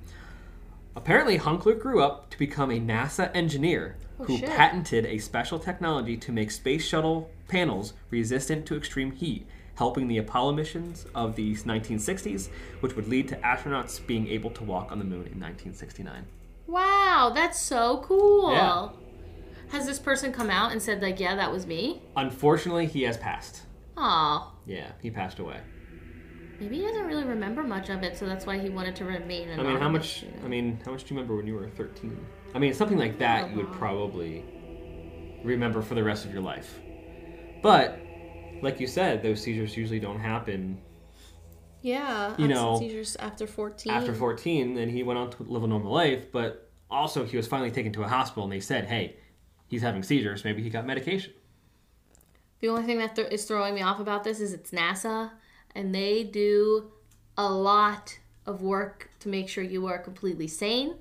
Apparently, 0.97 1.39
Hunkler 1.39 1.79
grew 1.79 2.03
up 2.03 2.31
to 2.31 2.39
become 2.39 2.71
a 2.71 2.81
NASA 2.81 3.31
engineer 3.35 3.97
Oh, 4.23 4.25
who 4.25 4.39
shit. 4.39 4.49
patented 4.49 5.07
a 5.07 5.19
special 5.19 5.59
technology 5.59 6.17
to 6.17 6.33
make 6.33 6.51
space 6.51 6.85
shuttle 6.85 7.31
panels 7.49 7.95
resistant 8.11 8.67
to 8.67 8.77
extreme 8.77 9.13
heat, 9.13 9.47
helping 9.75 10.09
the 10.09 10.19
Apollo 10.19 10.53
missions 10.53 11.07
of 11.15 11.35
the 11.37 11.55
1960s, 11.55 12.49
which 12.81 12.95
would 12.95 13.09
lead 13.09 13.29
to 13.29 13.37
astronauts 13.37 14.05
being 14.07 14.29
able 14.29 14.51
to 14.51 14.65
walk 14.65 14.93
on 14.93 14.99
the 14.99 15.05
moon 15.05 15.27
in 15.27 15.41
1969. 15.41 16.27
Wow, 16.67 17.33
that's 17.35 17.61
so 17.61 18.03
cool. 18.07 18.53
Yeah. 18.53 18.89
Has 19.71 19.87
this 19.87 19.99
person 19.99 20.33
come 20.33 20.51
out 20.51 20.73
and 20.73 20.81
said 20.81 21.03
like, 21.03 21.19
yeah, 21.19 21.35
that 21.35 21.51
was 21.51 21.67
me? 21.67 22.03
Unfortunately, 22.17 22.87
he 22.87 23.03
has 23.03 23.17
passed. 23.17 23.63
Aw. 23.97 24.53
Yeah, 24.67 24.93
he 25.01 25.11
passed 25.11 25.39
away. 25.39 25.61
Maybe 26.61 26.77
he 26.77 26.83
doesn't 26.83 27.07
really 27.07 27.25
remember 27.25 27.65
much 27.65 27.89
of 27.89 28.03
it, 28.05 28.17
so 28.17 28.25
that's 28.25 28.47
why 28.47 28.59
he 28.59 28.69
wanted 28.69 28.95
to 28.97 29.05
remain 29.05 29.51
I 29.59 29.63
mean, 29.63 29.79
how 29.79 29.89
much? 29.89 30.23
you 30.23 30.29
know? 30.29 30.45
I 30.45 30.49
mean, 30.49 30.79
how 30.85 30.93
much 30.93 31.05
do 31.05 31.13
you 31.13 31.19
remember 31.19 31.37
when 31.37 31.47
you 31.47 31.55
were 31.55 31.69
13? 31.69 32.25
I 32.55 32.59
mean, 32.59 32.75
something 32.75 32.99
like 32.99 33.19
that 33.19 33.45
Oh, 33.45 33.49
you 33.49 33.57
would 33.57 33.73
probably 33.73 34.45
remember 35.43 35.83
for 35.83 35.95
the 35.95 36.05
rest 36.05 36.25
of 36.25 36.33
your 36.33 36.43
life. 36.43 36.79
But, 37.63 37.99
like 38.61 38.81
you 38.81 38.87
said, 38.87 39.23
those 39.23 39.41
seizures 39.41 39.77
usually 39.77 40.01
don't 40.01 40.21
happen. 40.21 40.81
Yeah, 41.81 42.37
you 42.39 42.49
know, 42.49 42.79
seizures 42.79 43.17
after 43.17 43.47
14. 43.47 43.93
after 43.93 44.15
14 44.15 44.79
and 44.79 44.91
he 44.91 45.03
went 45.03 45.19
on 45.19 45.31
to 45.31 45.43
live 45.43 45.65
a 45.65 45.67
normal 45.67 45.93
life 45.93 46.31
but 46.31 46.71
also 46.89 47.25
he 47.25 47.37
was 47.37 47.49
finally 47.49 47.73
taken 47.73 47.93
to 47.95 48.05
a 48.05 48.09
hospital 48.09 48.45
and 48.45 48.53
they 48.53 48.61
said 48.61 48.85
hey 48.85 49.17
he's 49.73 49.83
having 49.83 50.03
seizures. 50.03 50.45
Maybe 50.45 50.63
he 50.63 50.69
got 50.69 50.87
medication. 50.87 51.33
The 52.61 52.69
only 52.69 52.85
thing 52.85 52.99
that 52.99 53.17
th- 53.17 53.33
is 53.33 53.45
throwing 53.47 53.75
me 53.75 53.81
off 53.83 53.99
about 53.99 54.23
this 54.23 54.39
is 54.39 54.53
it's 54.53 54.71
NASA, 54.71 55.31
and 55.75 55.95
they 55.95 56.23
do 56.23 56.93
a 57.37 57.51
lot 57.51 58.19
of 58.45 58.61
work 58.61 59.11
to 59.21 59.29
make 59.29 59.49
sure 59.49 59.65
you 59.65 59.87
are 59.87 59.99
completely 59.99 60.47
sane 60.47 60.95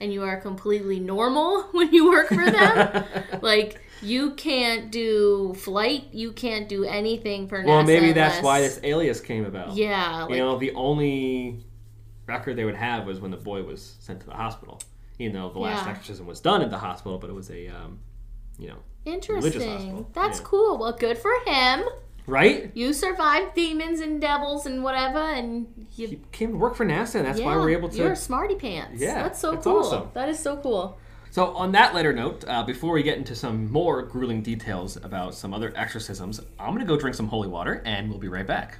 and 0.00 0.12
you 0.12 0.22
are 0.22 0.36
completely 0.40 1.00
normal 1.00 1.62
when 1.72 1.92
you 1.92 2.10
work 2.10 2.28
for 2.28 2.50
them. 2.50 3.04
like 3.42 3.80
you 4.00 4.30
can't 4.32 4.92
do 4.92 5.54
flight, 5.54 6.04
you 6.12 6.30
can't 6.32 6.68
do 6.68 6.84
anything 6.84 7.48
for 7.48 7.62
NASA. 7.62 7.66
well 7.66 7.82
maybe 7.82 8.12
that's 8.12 8.38
unless- 8.38 8.44
why 8.44 8.60
this 8.60 8.80
alias 8.84 9.20
came 9.20 9.44
about 9.44 9.74
Yeah, 9.74 10.22
like 10.24 10.30
you 10.30 10.36
know 10.38 10.56
the 10.58 10.72
only 10.74 11.64
record 12.26 12.56
they 12.56 12.64
would 12.64 12.76
have 12.76 13.06
was 13.06 13.20
when 13.20 13.30
the 13.30 13.36
boy 13.38 13.62
was 13.62 13.96
sent 14.00 14.20
to 14.20 14.26
the 14.26 14.34
hospital 14.34 14.80
you 15.18 15.32
know 15.32 15.50
the 15.50 15.58
last 15.58 15.84
Yeah. 15.86 15.90
exorcism 15.92 16.26
was 16.26 16.40
done 16.40 16.62
at 16.62 16.70
the 16.70 16.78
hospital 16.78 17.18
but 17.18 17.28
it 17.30 17.32
was 17.32 17.50
a 17.50 17.68
um, 17.68 17.98
you 18.58 18.68
know 18.68 18.78
interesting. 19.04 20.06
That's 20.12 20.38
Yeah. 20.40 20.44
cool. 20.44 20.78
Well, 20.78 20.92
good 20.92 21.16
for 21.18 21.32
him. 21.46 21.82
Right 22.28 22.70
You 22.74 22.92
survived 22.92 23.54
demons 23.54 24.00
and 24.00 24.20
devils 24.20 24.66
and 24.66 24.84
whatever, 24.84 25.18
and 25.18 25.66
you. 25.96 26.08
he 26.08 26.20
came 26.30 26.50
to 26.52 26.56
work 26.56 26.76
for 26.76 26.86
nasa 26.86 27.16
and 27.16 27.26
that's 27.26 27.40
yeah, 27.40 27.46
why 27.46 27.56
we're 27.56 27.70
able 27.70 27.88
to 27.88 27.96
You're 27.96 28.12
a 28.12 28.16
smarty 28.16 28.54
pants. 28.54 29.00
Yeah, 29.00 29.22
that's 29.24 29.40
so 29.40 29.52
that's 29.52 29.64
cool. 29.64 29.78
awesome. 29.78 30.10
That 30.14 30.28
is 30.28 30.38
so 30.38 30.56
cool. 30.58 30.98
So, 31.30 31.54
on 31.56 31.72
that 31.72 31.94
lighter 31.94 32.12
note, 32.14 32.44
uh, 32.48 32.62
before 32.62 32.92
we 32.92 33.02
get 33.02 33.18
into 33.18 33.36
some 33.36 33.70
more 33.70 34.00
grueling 34.02 34.40
details 34.42 34.96
about 34.96 35.34
some 35.34 35.52
other 35.52 35.72
exorcisms, 35.76 36.40
I'm 36.58 36.68
going 36.68 36.80
to 36.80 36.86
go 36.86 36.96
drink 36.98 37.14
some 37.14 37.28
holy 37.28 37.48
water 37.48 37.82
and 37.84 38.08
we'll 38.08 38.18
be 38.18 38.28
right 38.28 38.46
back. 38.46 38.78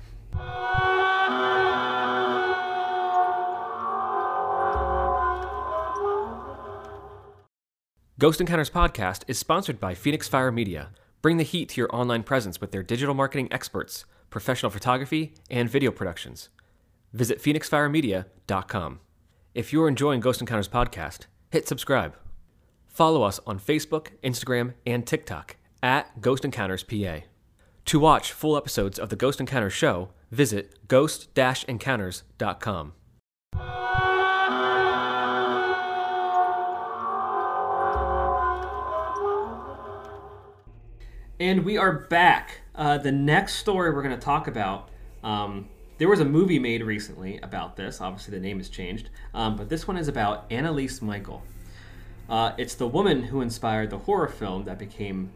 Ghost 8.18 8.40
Encounters 8.40 8.70
podcast 8.70 9.22
is 9.28 9.38
sponsored 9.38 9.78
by 9.78 9.94
Phoenix 9.94 10.26
Fire 10.26 10.50
Media. 10.50 10.90
Bring 11.20 11.36
the 11.36 11.44
heat 11.44 11.70
to 11.70 11.80
your 11.80 11.94
online 11.94 12.22
presence 12.22 12.60
with 12.60 12.70
their 12.70 12.82
digital 12.82 13.14
marketing 13.14 13.48
experts, 13.50 14.04
professional 14.30 14.70
photography, 14.70 15.34
and 15.50 15.68
video 15.68 15.90
productions. 15.90 16.48
Visit 17.12 17.42
phoenixfiremedia.com. 17.42 19.00
If 19.54 19.72
you're 19.72 19.88
enjoying 19.88 20.20
Ghost 20.20 20.40
Encounters 20.40 20.68
podcast, 20.68 21.26
hit 21.50 21.66
subscribe. 21.66 22.14
Follow 22.86 23.22
us 23.22 23.40
on 23.46 23.58
Facebook, 23.58 24.08
Instagram, 24.22 24.74
and 24.86 25.06
TikTok 25.06 25.56
at 25.82 26.20
Ghost 26.20 26.44
Encounters 26.44 26.84
PA. 26.84 27.20
To 27.86 27.98
watch 27.98 28.32
full 28.32 28.56
episodes 28.56 28.98
of 28.98 29.08
the 29.08 29.16
Ghost 29.16 29.40
Encounters 29.40 29.72
show, 29.72 30.10
visit 30.30 30.86
ghost-encounters.com. 30.88 32.92
And 41.40 41.64
we 41.64 41.78
are 41.78 41.92
back. 41.92 42.62
Uh, 42.74 42.98
the 42.98 43.12
next 43.12 43.54
story 43.54 43.92
we're 43.92 44.02
going 44.02 44.18
to 44.18 44.20
talk 44.20 44.48
about. 44.48 44.88
Um, 45.22 45.68
there 45.98 46.08
was 46.08 46.18
a 46.18 46.24
movie 46.24 46.58
made 46.58 46.82
recently 46.82 47.38
about 47.38 47.76
this. 47.76 48.00
Obviously, 48.00 48.32
the 48.32 48.40
name 48.40 48.58
has 48.58 48.68
changed. 48.68 49.08
Um, 49.32 49.54
but 49.54 49.68
this 49.68 49.86
one 49.86 49.96
is 49.96 50.08
about 50.08 50.50
Anneliese 50.50 51.00
Michael. 51.00 51.44
Uh, 52.28 52.54
it's 52.58 52.74
the 52.74 52.88
woman 52.88 53.22
who 53.22 53.40
inspired 53.40 53.90
the 53.90 53.98
horror 53.98 54.26
film 54.26 54.64
that 54.64 54.80
became 54.80 55.30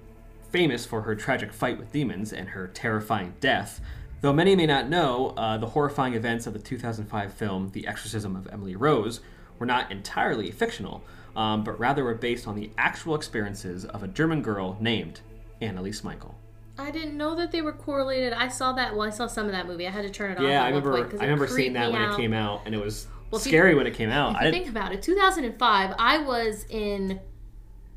famous 0.50 0.84
for 0.84 1.02
her 1.02 1.14
tragic 1.14 1.52
fight 1.52 1.78
with 1.78 1.92
demons 1.92 2.32
and 2.32 2.48
her 2.48 2.66
terrifying 2.66 3.34
death. 3.38 3.80
Though 4.22 4.32
many 4.32 4.56
may 4.56 4.66
not 4.66 4.88
know, 4.88 5.34
uh, 5.36 5.56
the 5.58 5.68
horrifying 5.68 6.14
events 6.14 6.48
of 6.48 6.52
the 6.52 6.58
2005 6.58 7.32
film 7.32 7.70
The 7.74 7.86
Exorcism 7.86 8.34
of 8.34 8.48
Emily 8.48 8.74
Rose 8.74 9.20
were 9.60 9.66
not 9.66 9.92
entirely 9.92 10.50
fictional, 10.50 11.04
um, 11.36 11.62
but 11.62 11.78
rather 11.78 12.02
were 12.02 12.14
based 12.14 12.48
on 12.48 12.56
the 12.56 12.72
actual 12.76 13.14
experiences 13.14 13.84
of 13.84 14.02
a 14.02 14.08
German 14.08 14.42
girl 14.42 14.76
named 14.80 15.20
Anneliese 15.62 16.04
Michael. 16.04 16.34
I 16.78 16.90
didn't 16.90 17.16
know 17.16 17.34
that 17.36 17.52
they 17.52 17.60
were 17.62 17.72
correlated. 17.72 18.32
I 18.32 18.48
saw 18.48 18.72
that. 18.72 18.94
Well, 18.96 19.06
I 19.06 19.10
saw 19.10 19.26
some 19.26 19.46
of 19.46 19.52
that 19.52 19.66
movie. 19.66 19.86
I 19.86 19.90
had 19.90 20.02
to 20.02 20.10
turn 20.10 20.32
it 20.32 20.38
off. 20.38 20.44
Yeah, 20.44 20.62
I 20.64 20.68
remember. 20.68 20.92
point 21.04 21.20
I 21.20 21.24
remember 21.24 21.46
seeing 21.46 21.74
that 21.74 21.92
when 21.92 22.00
out. 22.02 22.14
it 22.14 22.16
came 22.20 22.32
out, 22.32 22.62
and 22.66 22.74
it 22.74 22.82
was 22.82 23.06
Well, 23.30 23.40
if 23.40 23.46
you- 23.46 23.50
scary 23.50 23.74
when 23.74 23.86
it 23.86 23.94
came 23.94 24.10
out. 24.10 24.36
I 24.36 24.50
think 24.50 24.68
about 24.68 24.92
it, 24.92 25.02
2005, 25.02 25.94
I 25.98 26.18
was 26.18 26.64
in 26.70 27.20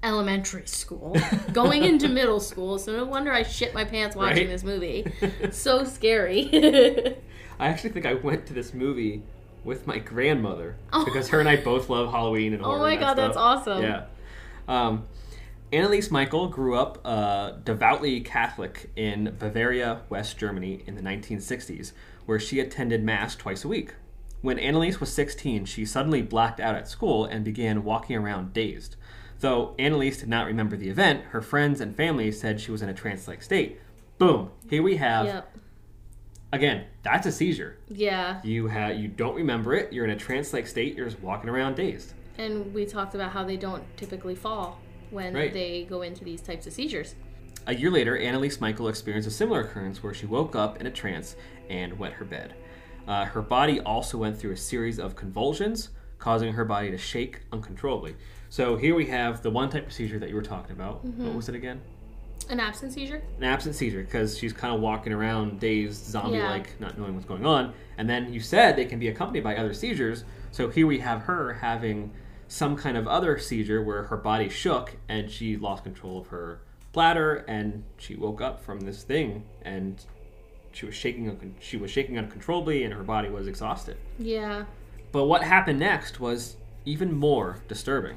elementary 0.04 0.68
school, 0.68 1.16
going 1.54 1.84
into 1.84 2.08
middle 2.08 2.40
school, 2.40 2.78
so 2.78 2.92
no 2.96 3.06
wonder 3.06 3.32
I 3.32 3.44
shit 3.44 3.74
my 3.74 3.86
pants 3.86 4.16
watching 4.16 4.40
Right? 4.40 4.48
this 4.50 4.64
movie. 4.64 5.06
so 5.52 5.84
scary. 5.84 6.50
I 7.60 7.68
actually 7.68 7.92
think 7.92 8.06
I 8.06 8.14
went 8.16 8.46
to 8.48 8.54
this 8.54 8.74
movie 8.74 9.24
with 9.64 9.88
my 9.88 9.98
grandmother 9.98 10.76
Oh. 10.94 11.06
because 11.06 11.30
her 11.30 11.40
and 11.40 11.50
I 11.50 11.56
both 11.56 11.90
love 11.90 12.12
Halloween 12.12 12.54
and 12.54 12.62
horror. 12.62 12.78
oh 12.78 12.82
my 12.82 12.92
and 12.92 13.00
god, 13.00 13.14
that's 13.16 13.38
awesome. 13.38 13.82
Yeah. 13.82 14.04
Um, 14.68 15.06
Anneliese 15.76 16.10
Michael 16.10 16.48
grew 16.48 16.76
up 16.78 17.02
uh, 17.04 17.52
devoutly 17.66 18.22
Catholic 18.22 18.92
in 18.96 19.36
Bavaria, 19.38 20.04
West 20.08 20.38
Germany 20.38 20.82
in 20.88 20.96
the 20.96 21.02
1960s, 21.02 21.92
where 22.26 22.40
she 22.40 22.62
attended 22.62 23.04
Mass 23.04 23.36
twice 23.36 23.66
a 23.66 23.68
week. 23.68 23.94
When 24.40 24.58
Anneliese 24.58 25.02
was 25.02 25.12
16, 25.12 25.66
she 25.66 25.86
suddenly 25.86 26.22
blacked 26.22 26.62
out 26.62 26.76
at 26.76 26.88
school 26.88 27.26
and 27.26 27.44
began 27.44 27.84
walking 27.84 28.16
around 28.16 28.54
dazed. 28.54 28.96
Though 29.42 29.76
Anneliese 29.78 30.22
did 30.22 30.30
not 30.30 30.46
remember 30.48 30.78
the 30.78 30.88
event, 30.88 31.26
her 31.32 31.42
friends 31.42 31.82
and 31.82 31.94
family 31.94 32.32
said 32.32 32.62
she 32.62 32.72
was 32.72 32.82
in 32.82 32.88
a 32.88 32.94
trance 32.94 33.28
like 33.28 33.44
state. 33.44 33.82
Boom! 34.18 34.52
Here 34.70 34.82
we 34.82 34.96
have, 34.96 35.26
Yep. 35.26 35.58
again, 36.54 36.86
that's 37.04 37.28
a 37.28 37.34
seizure. 37.34 37.80
Yeah. 37.90 38.40
You 38.46 38.68
have 38.68 38.96
you 38.96 39.10
don't 39.10 39.36
remember 39.36 39.74
it. 39.74 39.92
You're 39.92 40.06
in 40.06 40.12
a 40.12 40.16
trance-like 40.16 40.68
state. 40.68 40.96
You're 40.96 41.10
just 41.10 41.22
walking 41.22 41.50
around 41.50 41.76
dazed. 41.76 42.14
And 42.38 42.74
we 42.74 42.86
talked 42.86 43.14
about 43.14 43.32
how 43.32 43.44
they 43.44 43.58
don't 43.58 43.84
typically 43.98 44.36
fall 44.36 44.80
when 45.16 45.34
Right. 45.34 45.52
they 45.54 45.86
go 45.90 46.02
into 46.04 46.24
these 46.24 46.42
types 46.42 46.68
of 46.68 46.74
seizures. 46.74 47.16
A 47.66 47.74
year 47.74 47.90
later, 47.90 48.16
Anneliese 48.16 48.62
Michael 48.62 48.90
experienced 48.90 49.28
a 49.28 49.32
similar 49.32 49.62
occurrence 49.62 50.04
where 50.04 50.14
she 50.14 50.28
woke 50.28 50.56
up 50.56 50.80
in 50.80 50.86
a 50.86 50.92
trance 50.92 51.36
and 51.70 51.98
wet 51.98 52.14
her 52.14 52.26
bed. 52.26 52.54
Uh, 53.08 53.26
her 53.26 53.42
body 53.42 53.80
also 53.80 54.18
went 54.20 54.38
through 54.38 54.52
a 54.52 54.58
series 54.58 55.00
of 55.00 55.16
convulsions, 55.16 55.90
causing 56.20 56.54
her 56.54 56.66
body 56.66 56.92
to 56.92 56.98
shake 56.98 57.42
uncontrollably. 57.52 58.16
So 58.50 58.76
here 58.78 58.94
we 58.94 59.06
have 59.08 59.42
the 59.42 59.50
one 59.50 59.70
type 59.70 59.88
of 59.88 59.94
seizure 59.94 60.20
that 60.20 60.30
you 60.30 60.36
were 60.36 60.42
talking 60.44 60.74
about. 60.74 61.04
What 61.04 61.34
was 61.36 61.50
it 61.50 61.56
again? 61.56 61.82
An 62.50 62.60
absent 62.60 62.94
seizure? 62.94 63.24
An 63.38 63.44
absent 63.44 63.74
seizure, 63.76 64.04
because 64.04 64.38
she's 64.38 64.54
kind 64.54 64.74
of 64.76 64.80
walking 64.82 65.12
around 65.14 65.60
dazed, 65.60 66.06
zombie-like, 66.06 66.80
not 66.80 66.98
knowing 66.98 67.16
what's 67.16 67.26
going 67.26 67.46
on. 67.46 67.74
And 67.98 68.08
then 68.08 68.32
you 68.32 68.40
said 68.40 68.76
they 68.76 68.86
can 68.86 69.00
be 69.00 69.08
accompanied 69.08 69.44
by 69.44 69.56
other 69.56 69.74
seizures. 69.74 70.26
So 70.52 70.70
here 70.70 70.86
we 70.86 71.00
have 71.00 71.22
her 71.24 71.54
having 71.54 72.12
some 72.56 72.78
kind 72.78 72.96
of 72.96 73.06
other 73.06 73.38
seizure 73.38 73.84
where 73.84 74.04
her 74.04 74.16
body 74.16 74.48
shook 74.48 74.96
and 75.10 75.30
she 75.30 75.58
lost 75.58 75.84
control 75.84 76.22
of 76.22 76.28
her 76.28 76.62
bladder 76.94 77.44
and 77.50 77.84
she 77.98 78.16
woke 78.16 78.40
up 78.40 78.64
from 78.64 78.80
this 78.80 79.04
thing 79.04 79.44
and 79.64 80.06
she 80.72 80.86
was 80.86 80.96
shaking. 80.96 81.54
She 81.60 81.76
was 81.76 81.92
shaking 81.92 82.18
uncontrollably 82.18 82.86
and 82.86 82.94
her 82.94 83.04
body 83.04 83.28
was 83.28 83.46
exhausted. 83.48 83.98
Yeah. 84.18 84.64
But 85.12 85.26
what 85.26 85.44
happened 85.44 85.80
next 85.80 86.22
was 86.22 86.56
even 86.86 87.12
more 87.12 87.60
disturbing. 87.68 88.16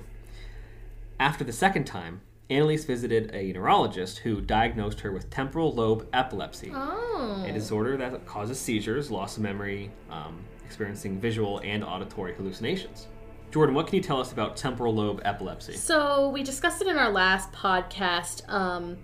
After 1.18 1.43
the 1.43 1.53
second 1.53 1.86
time, 1.89 2.20
Annalise 2.49 2.84
visited 2.84 3.34
a 3.34 3.53
neurologist 3.53 4.18
who 4.18 4.41
diagnosed 4.41 5.01
her 5.01 5.11
with 5.11 5.30
temporal 5.30 5.72
lobe 5.74 6.07
epilepsy, 6.12 6.70
Oh. 6.72 7.45
a 7.45 7.51
disorder 7.53 7.97
that 7.97 8.24
causes 8.24 8.61
seizures, 8.61 9.11
loss 9.11 9.36
of 9.36 9.43
memory, 9.43 9.91
um, 10.09 10.39
experiencing 10.64 11.18
visual 11.18 11.59
and 11.64 11.82
auditory 11.82 12.34
hallucinations. 12.36 13.09
Jordan, 13.51 13.74
what 13.74 13.86
can 13.86 13.96
you 13.96 14.03
tell 14.03 14.20
us 14.20 14.30
about 14.30 14.57
temporal 14.57 14.94
lobe 14.94 15.22
epilepsy? 15.24 15.72
So 15.72 16.28
we 16.28 16.42
discussed 16.42 16.82
it 16.82 16.88
in 16.88 16.99
our 16.99 17.11
last 17.11 17.51
podcast, 17.53 18.49
um, 18.53 18.99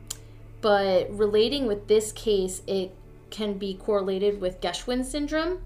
but 0.60 1.08
relating 1.10 1.66
with 1.66 1.88
this 1.88 2.12
case, 2.12 2.62
it 2.66 2.94
can 3.30 3.56
be 3.58 3.74
correlated 3.74 4.40
with 4.40 4.60
Geschwind 4.60 5.06
syndrome. 5.06 5.62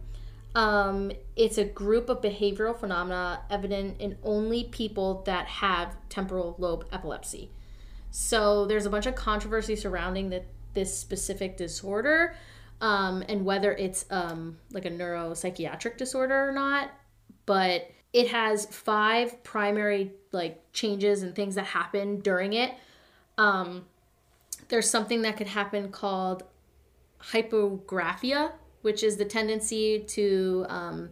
Um, 0.54 1.12
it's 1.36 1.58
a 1.58 1.64
group 1.64 2.08
of 2.08 2.22
behavioral 2.22 2.78
phenomena 2.78 3.42
evident 3.50 4.00
in 4.00 4.16
only 4.22 4.64
people 4.64 5.22
that 5.26 5.46
have 5.46 5.96
temporal 6.08 6.54
lobe 6.58 6.86
epilepsy. 6.92 7.50
So 8.10 8.64
there's 8.66 8.86
a 8.86 8.90
bunch 8.90 9.06
of 9.06 9.14
controversy 9.14 9.76
surrounding 9.76 10.30
that 10.30 10.46
this 10.74 10.96
specific 10.96 11.56
disorder, 11.56 12.34
um, 12.80 13.24
and 13.28 13.44
whether 13.44 13.72
it's 13.72 14.06
um, 14.10 14.58
like 14.72 14.84
a 14.84 14.90
neuropsychiatric 14.90 15.96
disorder 15.96 16.48
or 16.48 16.52
not. 16.52 16.90
But 17.44 17.90
it 18.12 18.28
has 18.28 18.66
five 18.66 19.42
primary 19.44 20.12
like 20.32 20.60
changes 20.72 21.22
and 21.22 21.34
things 21.34 21.54
that 21.56 21.66
happen 21.66 22.20
during 22.20 22.52
it. 22.54 22.72
Um, 23.36 23.84
there's 24.68 24.90
something 24.90 25.22
that 25.22 25.36
could 25.36 25.46
happen 25.46 25.90
called 25.90 26.42
hypergraphia, 27.20 28.52
which 28.82 29.02
is 29.02 29.16
the 29.16 29.24
tendency 29.24 30.00
to 30.00 30.66
um, 30.68 31.10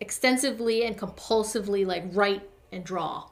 extensively 0.00 0.84
and 0.84 0.98
compulsively 0.98 1.86
like 1.86 2.04
write 2.12 2.48
and 2.72 2.84
draw. 2.84 3.28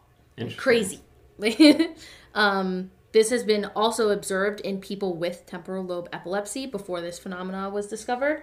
Crazy. 0.56 1.00
um, 2.34 2.90
this 3.12 3.30
has 3.30 3.42
been 3.44 3.66
also 3.76 4.10
observed 4.10 4.60
in 4.60 4.80
people 4.80 5.16
with 5.16 5.44
temporal 5.46 5.84
lobe 5.84 6.08
epilepsy 6.12 6.66
before 6.66 7.00
this 7.00 7.18
phenomena 7.18 7.68
was 7.68 7.86
discovered. 7.86 8.42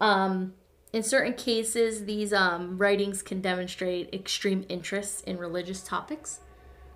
Um, 0.00 0.54
in 0.92 1.02
certain 1.02 1.34
cases, 1.34 2.04
these 2.04 2.32
um, 2.32 2.76
writings 2.78 3.22
can 3.22 3.40
demonstrate 3.40 4.12
extreme 4.12 4.64
interest 4.68 5.24
in 5.24 5.38
religious 5.38 5.82
topics. 5.82 6.40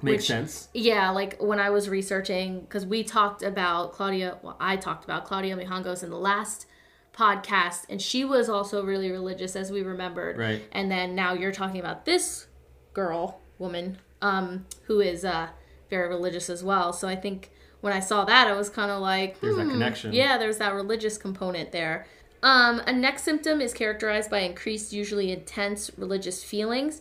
Makes 0.03 0.18
which- 0.18 0.26
sense. 0.26 0.68
Yeah, 0.74 1.11
like 1.11 1.40
when 1.40 1.59
I 1.59 1.70
was 1.70 1.88
researching, 1.88 2.61
because 2.61 2.84
we 2.84 3.03
talked 3.03 3.42
about 3.42 3.92
Claudia, 3.92 4.38
well, 4.42 4.57
I 4.61 4.76
talked 4.76 5.05
about 5.05 5.24
Claudia 5.24 5.57
Mijangos 5.57 6.03
in 6.03 6.11
the 6.11 6.18
last 6.18 6.66
podcast, 7.14 7.86
and 7.88 8.01
she 8.01 8.24
was 8.24 8.51
also 8.51 8.84
really 8.84 9.11
religious, 9.11 9.57
as 9.57 9.72
we 9.72 9.80
remembered. 9.80 10.36
Right. 10.36 10.62
And 10.72 10.90
then 10.90 11.14
now 11.14 11.32
you're 11.32 11.53
talking 11.53 11.80
about 11.80 12.05
this 12.05 12.47
girl, 12.92 13.40
woman, 13.59 13.97
um, 14.20 14.66
who 14.82 15.01
is 15.01 15.24
uh, 15.24 15.49
very 15.88 16.09
religious 16.09 16.51
as 16.51 16.62
well. 16.62 16.92
So 16.92 17.09
I 17.09 17.16
think 17.16 17.51
when 17.80 17.94
I 17.94 18.01
saw 18.01 18.26
that, 18.26 18.49
I 18.49 18.53
was 18.53 18.68
kind 18.68 18.90
of 18.90 19.01
like, 19.01 19.40
There's 19.40 19.57
that 19.57 19.64
hmm, 19.64 19.70
connection. 19.70 20.12
Yeah, 20.12 20.36
there's 20.36 20.59
that 20.59 20.74
religious 20.74 21.16
component 21.16 21.72
there. 21.72 22.07
Um, 22.43 22.80
a 22.87 22.93
neck 22.93 23.18
symptom 23.18 23.61
is 23.61 23.72
characterized 23.72 24.30
by 24.30 24.41
increased, 24.41 24.93
usually 24.93 25.32
intense 25.32 25.91
religious 25.97 26.45
feelings 26.45 27.01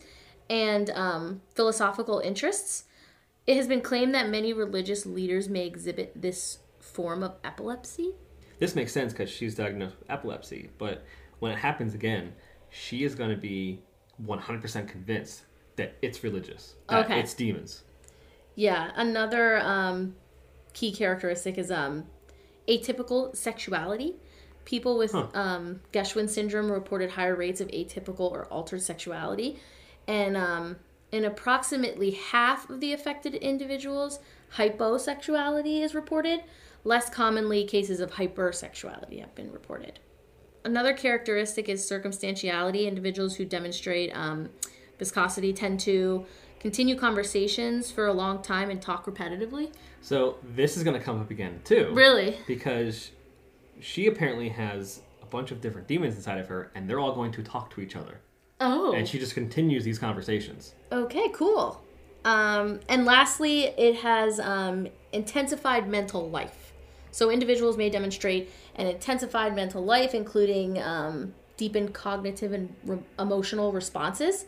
and 0.50 0.90
um, 0.92 1.42
philosophical 1.54 2.20
interests. 2.20 2.86
It 3.46 3.58
has 3.58 3.68
been 3.68 3.82
claimed 3.82 4.16
that 4.16 4.30
many 4.30 4.54
religious 4.54 5.06
leaders 5.06 5.50
may 5.50 5.66
exhibit 5.68 6.20
this 6.20 6.60
form 6.80 7.24
of 7.24 7.36
epilepsy. 7.44 8.12
This 8.60 8.76
makes 8.76 8.92
sense 8.92 9.12
because 9.12 9.30
she's 9.30 9.56
diagnosed 9.56 9.96
with 10.00 10.10
epilepsy, 10.10 10.70
but 10.78 11.04
when 11.40 11.52
it 11.52 11.58
happens 11.58 11.94
again, 11.94 12.34
she 12.70 13.04
is 13.04 13.14
going 13.14 13.30
to 13.30 13.36
be 13.36 13.82
100% 14.26 14.88
convinced 14.88 15.44
that 15.76 15.96
it's 16.02 16.24
religious, 16.24 16.76
that 16.90 17.06
Okay. 17.06 17.20
it's 17.20 17.34
demons. 17.34 17.84
Yeah, 18.56 18.92
another 18.96 19.58
um, 19.60 20.16
key 20.74 20.94
characteristic 20.94 21.58
is 21.58 21.70
um, 21.70 22.06
atypical 22.68 23.36
sexuality. 23.36 24.16
People 24.66 24.98
with 24.98 25.12
Huh. 25.12 25.28
um, 25.34 25.82
Geschwind 25.94 26.30
syndrome 26.30 26.72
reported 26.72 27.12
higher 27.12 27.36
rates 27.36 27.62
of 27.62 27.68
atypical 27.70 28.32
or 28.32 28.46
altered 28.46 28.82
sexuality. 28.82 29.60
And 30.08 30.36
um, 30.36 30.78
in 31.12 31.24
approximately 31.24 32.12
half 32.12 32.70
of 32.70 32.80
the 32.80 32.92
affected 32.92 33.36
individuals, 33.36 34.20
hyposexuality 34.58 35.82
is 35.82 35.96
reported. 35.96 36.42
Less 36.84 37.10
commonly, 37.10 37.66
cases 37.66 38.00
of 38.00 38.12
hypersexuality 38.12 39.20
have 39.20 39.34
been 39.36 39.52
reported. 39.52 40.00
Another 40.64 40.94
characteristic 40.94 41.70
is 41.70 41.88
circumstantiality. 41.88 42.88
Individuals 42.88 43.36
who 43.36 43.46
demonstrate 43.46 44.16
um, 44.16 44.50
viscosity 44.98 45.54
tend 45.54 45.80
to 45.82 46.26
continue 46.60 46.96
conversations 46.96 47.92
for 47.92 48.08
a 48.08 48.14
long 48.14 48.42
time 48.42 48.72
and 48.72 48.82
talk 48.82 49.06
repetitively. 49.06 49.72
So 50.02 50.38
this 50.56 50.78
is 50.78 50.84
going 50.84 50.98
to 50.98 51.04
come 51.04 51.22
up 51.22 51.30
again 51.30 51.62
too. 51.64 51.92
Really? 51.94 52.38
Because 52.48 53.12
she 53.80 54.08
apparently 54.08 54.50
has 54.50 55.02
a 55.22 55.26
bunch 55.26 55.52
of 55.52 55.62
different 55.62 55.88
demons 55.88 56.16
inside 56.16 56.40
of 56.40 56.48
her, 56.48 56.72
and 56.76 56.90
they're 56.90 57.00
all 57.00 57.14
going 57.14 57.32
to 57.34 57.44
talk 57.44 57.70
to 57.72 57.82
each 57.82 57.96
other. 57.96 58.20
Oh. 58.62 58.94
And 58.94 59.08
she 59.08 59.20
just 59.20 59.34
continues 59.34 59.84
these 59.84 60.00
conversations. 60.00 60.76
Okay, 60.92 61.30
cool. 61.34 61.82
Um, 62.24 62.80
and 62.90 63.06
lastly, 63.06 63.66
it 63.78 63.98
has 63.98 64.40
um, 64.40 64.88
intensified 65.12 65.88
mental 65.88 66.30
life. 66.30 66.74
So 67.12 67.30
individuals 67.30 67.78
may 67.78 67.90
demonstrate 67.90 68.52
an 68.76 68.88
intensified 68.88 69.56
mental 69.56 69.84
life, 69.84 70.14
including 70.14 70.82
um, 70.82 71.34
deepened 71.56 71.94
cognitive 71.94 72.52
and 72.52 72.76
re- 72.84 73.00
emotional 73.20 73.72
responses. 73.72 74.46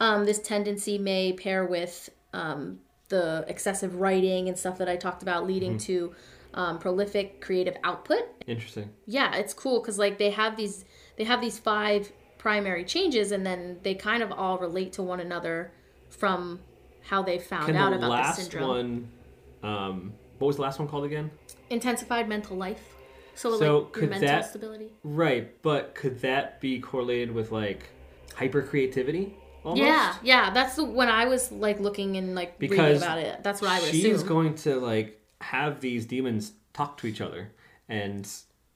Um, 0.00 0.24
this 0.24 0.38
tendency 0.38 0.96
may 0.96 1.32
pair 1.32 1.66
with 1.66 2.08
um, 2.32 2.78
the 3.08 3.44
excessive 3.48 3.96
writing 3.96 4.48
and 4.48 4.56
stuff 4.56 4.78
that 4.78 4.88
I 4.88 4.96
talked 4.96 5.22
about, 5.22 5.46
leading 5.46 5.76
to 5.78 6.14
um, 6.54 6.78
prolific 6.78 7.40
creative 7.40 7.76
output 7.84 8.20
Interesting. 8.46 8.90
yeah 9.06 9.34
it's 9.36 9.52
cool 9.54 9.80
because 9.80 9.98
like 9.98 10.18
they 10.18 10.30
have 10.30 10.56
these 10.56 10.84
they 11.16 11.24
have 11.24 11.40
these 11.40 11.58
five 11.58 12.10
primary 12.38 12.84
changes 12.84 13.32
and 13.32 13.44
then 13.44 13.78
they 13.82 13.94
kind 13.94 14.22
of 14.22 14.32
all 14.32 14.58
relate 14.58 14.92
to 14.94 15.02
one 15.02 15.20
another 15.20 15.72
from 16.08 16.60
how 17.02 17.22
they 17.22 17.38
found 17.38 17.66
Can 17.66 17.76
out 17.76 17.90
the 17.90 17.96
about 17.96 18.06
the 18.06 18.08
last 18.12 18.36
syndrome 18.40 18.68
one, 18.68 19.08
um, 19.62 20.12
what 20.38 20.46
was 20.48 20.56
the 20.56 20.62
last 20.62 20.78
one 20.78 20.88
called 20.88 21.04
again? 21.04 21.30
intensified 21.70 22.28
mental 22.28 22.56
life 22.56 22.80
so, 23.34 23.56
So 23.58 23.78
like 23.80 23.92
could 23.92 24.10
mental 24.10 24.28
that- 24.28 24.46
stability 24.50 24.90
Right, 25.04 25.60
but 25.62 25.94
could 25.94 26.20
that 26.22 26.60
be 26.60 26.80
correlated 26.80 27.32
with 27.34 27.52
like 27.52 27.84
hyper 28.34 28.62
creativity? 28.62 29.34
Almost? 29.64 29.82
yeah 29.82 30.14
yeah 30.22 30.50
that's 30.50 30.76
the 30.76 30.84
when 30.84 31.08
i 31.08 31.24
was 31.26 31.50
like 31.52 31.78
looking 31.80 32.16
and 32.16 32.34
like 32.36 32.54
reading 32.60 32.78
about 32.96 33.18
it 33.18 33.42
that's 33.42 33.60
what 33.60 33.70
i 33.70 33.80
would 33.80 33.90
She's 33.90 34.04
assume 34.14 34.26
going 34.28 34.54
to 34.56 34.76
like 34.76 35.17
have 35.40 35.80
these 35.80 36.06
demons 36.06 36.52
talk 36.72 36.96
to 36.98 37.06
each 37.06 37.20
other, 37.20 37.52
and 37.88 38.28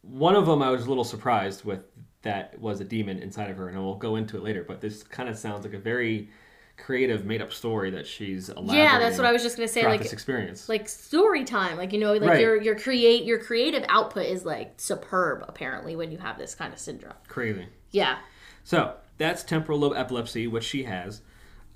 one 0.02 0.34
of 0.34 0.46
them 0.46 0.62
I 0.62 0.70
was 0.70 0.86
a 0.86 0.88
little 0.88 1.04
surprised 1.04 1.64
with 1.64 1.84
that 2.22 2.58
was 2.60 2.80
a 2.80 2.84
demon 2.84 3.18
inside 3.18 3.50
of 3.50 3.56
her, 3.56 3.68
and 3.68 3.78
we'll 3.82 3.96
go 3.96 4.16
into 4.16 4.36
it 4.36 4.42
later. 4.42 4.64
But 4.66 4.80
this 4.80 5.02
kind 5.02 5.28
of 5.28 5.36
sounds 5.36 5.64
like 5.64 5.74
a 5.74 5.78
very 5.78 6.30
creative, 6.78 7.24
made 7.24 7.42
up 7.42 7.52
story 7.52 7.90
that 7.90 8.06
she's 8.06 8.50
yeah 8.64 8.98
that's 8.98 9.18
what 9.18 9.26
i 9.26 9.30
was 9.30 9.42
just 9.42 9.56
gonna 9.56 9.68
say 9.68 9.84
like 9.86 10.02
this 10.02 10.12
experience. 10.12 10.68
like 10.70 10.88
story 10.88 11.44
time 11.44 11.76
like 11.76 11.92
you 11.92 12.00
know 12.00 12.12
like 12.14 12.22
Right. 12.22 12.40
your 12.40 12.60
your 12.60 12.76
create 12.76 13.24
your 13.24 13.38
creative 13.38 13.84
output 13.88 14.24
is 14.26 14.44
like 14.44 14.72
superb 14.78 15.44
apparently 15.46 15.94
when 15.96 16.10
you 16.10 16.18
have 16.18 16.38
this 16.38 16.54
kind 16.54 16.72
of 16.72 16.78
syndrome 16.80 17.12
Crazy. 17.28 17.66
yeah 17.90 18.18
So 18.64 18.94
that's 19.18 19.44
temporal 19.44 19.78
lobe 19.80 19.92
epilepsy, 19.94 20.46
which 20.46 20.64
she 20.64 20.84
has. 20.84 21.20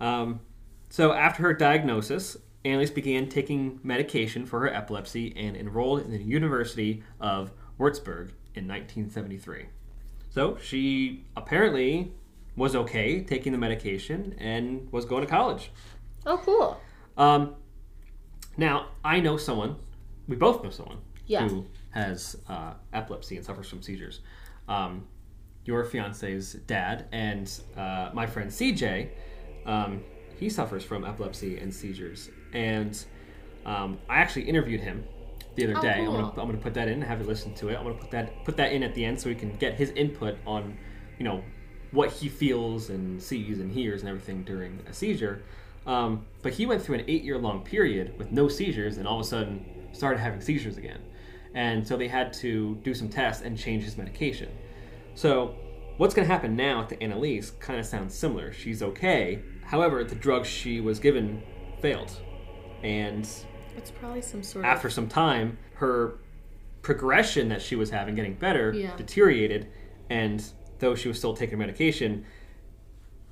Um, 0.00 0.40
so 0.88 1.12
after 1.12 1.42
her 1.44 1.52
diagnosis, 1.54 2.36
Annalise 2.66 2.90
began 2.90 3.28
taking 3.28 3.78
medication 3.84 4.44
for 4.44 4.60
her 4.60 4.68
epilepsy 4.74 5.32
and 5.36 5.56
enrolled 5.56 6.00
in 6.02 6.10
the 6.10 6.22
University 6.22 7.02
of 7.20 7.52
Würzburg 7.78 8.30
in 8.54 8.66
1973. 8.66 9.66
So 10.30 10.58
she 10.60 11.24
apparently 11.36 12.12
was 12.56 12.74
okay 12.74 13.20
taking 13.22 13.52
the 13.52 13.58
medication 13.58 14.34
and 14.38 14.90
was 14.92 15.04
going 15.04 15.22
to 15.22 15.28
college. 15.30 15.70
oh 16.26 16.38
cool 16.38 16.80
Um, 17.16 17.54
now, 18.56 18.88
I 19.04 19.20
know 19.20 19.36
someone, 19.36 19.76
we 20.26 20.34
both 20.36 20.64
know 20.64 20.70
someone, 20.70 20.98
Yeah. 21.26 21.46
who 21.48 21.66
has 21.90 22.36
uh, 22.48 22.72
epilepsy 22.92 23.36
and 23.36 23.44
suffers 23.44 23.68
from 23.68 23.82
seizures. 23.82 24.20
Um, 24.68 25.06
your 25.66 25.84
fiance's 25.84 26.54
dad 26.66 27.06
and 27.12 27.48
uh, 27.76 28.10
my 28.14 28.26
friend 28.26 28.50
CJ, 28.50 29.08
um, 29.66 30.02
he 30.38 30.48
suffers 30.48 30.84
from 30.84 31.04
epilepsy 31.04 31.58
and 31.58 31.72
seizures. 31.72 32.30
And 32.52 32.98
um, 33.64 33.98
I 34.08 34.16
actually 34.16 34.42
interviewed 34.42 34.80
him 34.80 35.04
the 35.56 35.64
other 35.64 35.78
Oh, 35.78 35.82
day. 35.82 36.00
I'm, 36.00 36.06
gonna, 36.06 36.28
I'm 36.28 36.34
gonna 36.46 36.58
put 36.58 36.74
that 36.74 36.88
in 36.88 36.94
and 36.94 37.04
have 37.04 37.20
you 37.20 37.26
listen 37.26 37.54
to 37.54 37.68
it. 37.68 37.76
I'm 37.76 37.84
gonna 37.84 37.94
put 37.96 38.10
that 38.10 38.44
put 38.44 38.56
that 38.58 38.72
in 38.72 38.82
at 38.82 38.94
the 38.94 39.04
end 39.04 39.20
so 39.20 39.28
we 39.28 39.34
can 39.34 39.56
get 39.56 39.74
his 39.74 39.90
input 39.90 40.36
on, 40.46 40.76
you 41.18 41.24
know, 41.24 41.42
what 41.92 42.10
he 42.10 42.28
feels 42.28 42.90
and 42.90 43.22
sees 43.22 43.58
and 43.60 43.72
hears 43.72 44.00
and 44.02 44.08
everything 44.08 44.42
during 44.44 44.80
a 44.88 44.92
seizure. 44.92 45.42
Um, 45.86 46.26
but 46.42 46.52
he 46.52 46.66
went 46.66 46.82
through 46.82 46.96
an 46.96 47.04
eight 47.08 47.22
year 47.22 47.38
long 47.38 47.62
period 47.62 48.18
with 48.18 48.32
no 48.32 48.48
seizures 48.48 48.98
and 48.98 49.06
all 49.06 49.20
of 49.20 49.24
a 49.24 49.28
sudden 49.28 49.88
started 49.92 50.18
having 50.18 50.40
seizures 50.40 50.76
again. 50.76 51.00
And 51.54 51.86
so 51.86 51.96
they 51.96 52.08
had 52.08 52.32
to 52.34 52.74
do 52.82 52.92
some 52.92 53.08
tests 53.08 53.42
and 53.42 53.56
change 53.56 53.84
his 53.84 53.96
medication. 53.96 54.50
So 55.14 55.54
what's 55.96 56.14
going 56.14 56.26
to 56.28 56.32
happen 56.32 56.54
now 56.54 56.82
to 56.82 57.02
Annalise 57.02 57.52
kind 57.52 57.80
of 57.80 57.86
sounds 57.86 58.14
similar. 58.14 58.52
She's 58.52 58.82
okay. 58.82 59.40
However, 59.64 60.04
the 60.04 60.16
drugs 60.16 60.48
she 60.48 60.80
was 60.80 60.98
given 60.98 61.42
failed. 61.80 62.12
And 62.82 63.28
It's 63.76 63.90
probably 63.90 64.22
some 64.22 64.42
sort 64.42 64.64
after 64.64 64.88
some 64.90 65.08
time, 65.08 65.58
her 65.74 66.18
progression 66.82 67.48
that 67.48 67.60
she 67.60 67.76
was 67.76 67.90
having, 67.90 68.14
getting 68.14 68.34
better, 68.34 68.72
Yeah. 68.72 68.94
deteriorated. 68.96 69.66
And 70.08 70.42
though 70.78 70.94
she 70.94 71.08
was 71.08 71.18
still 71.18 71.34
taking 71.34 71.58
medication, 71.58 72.24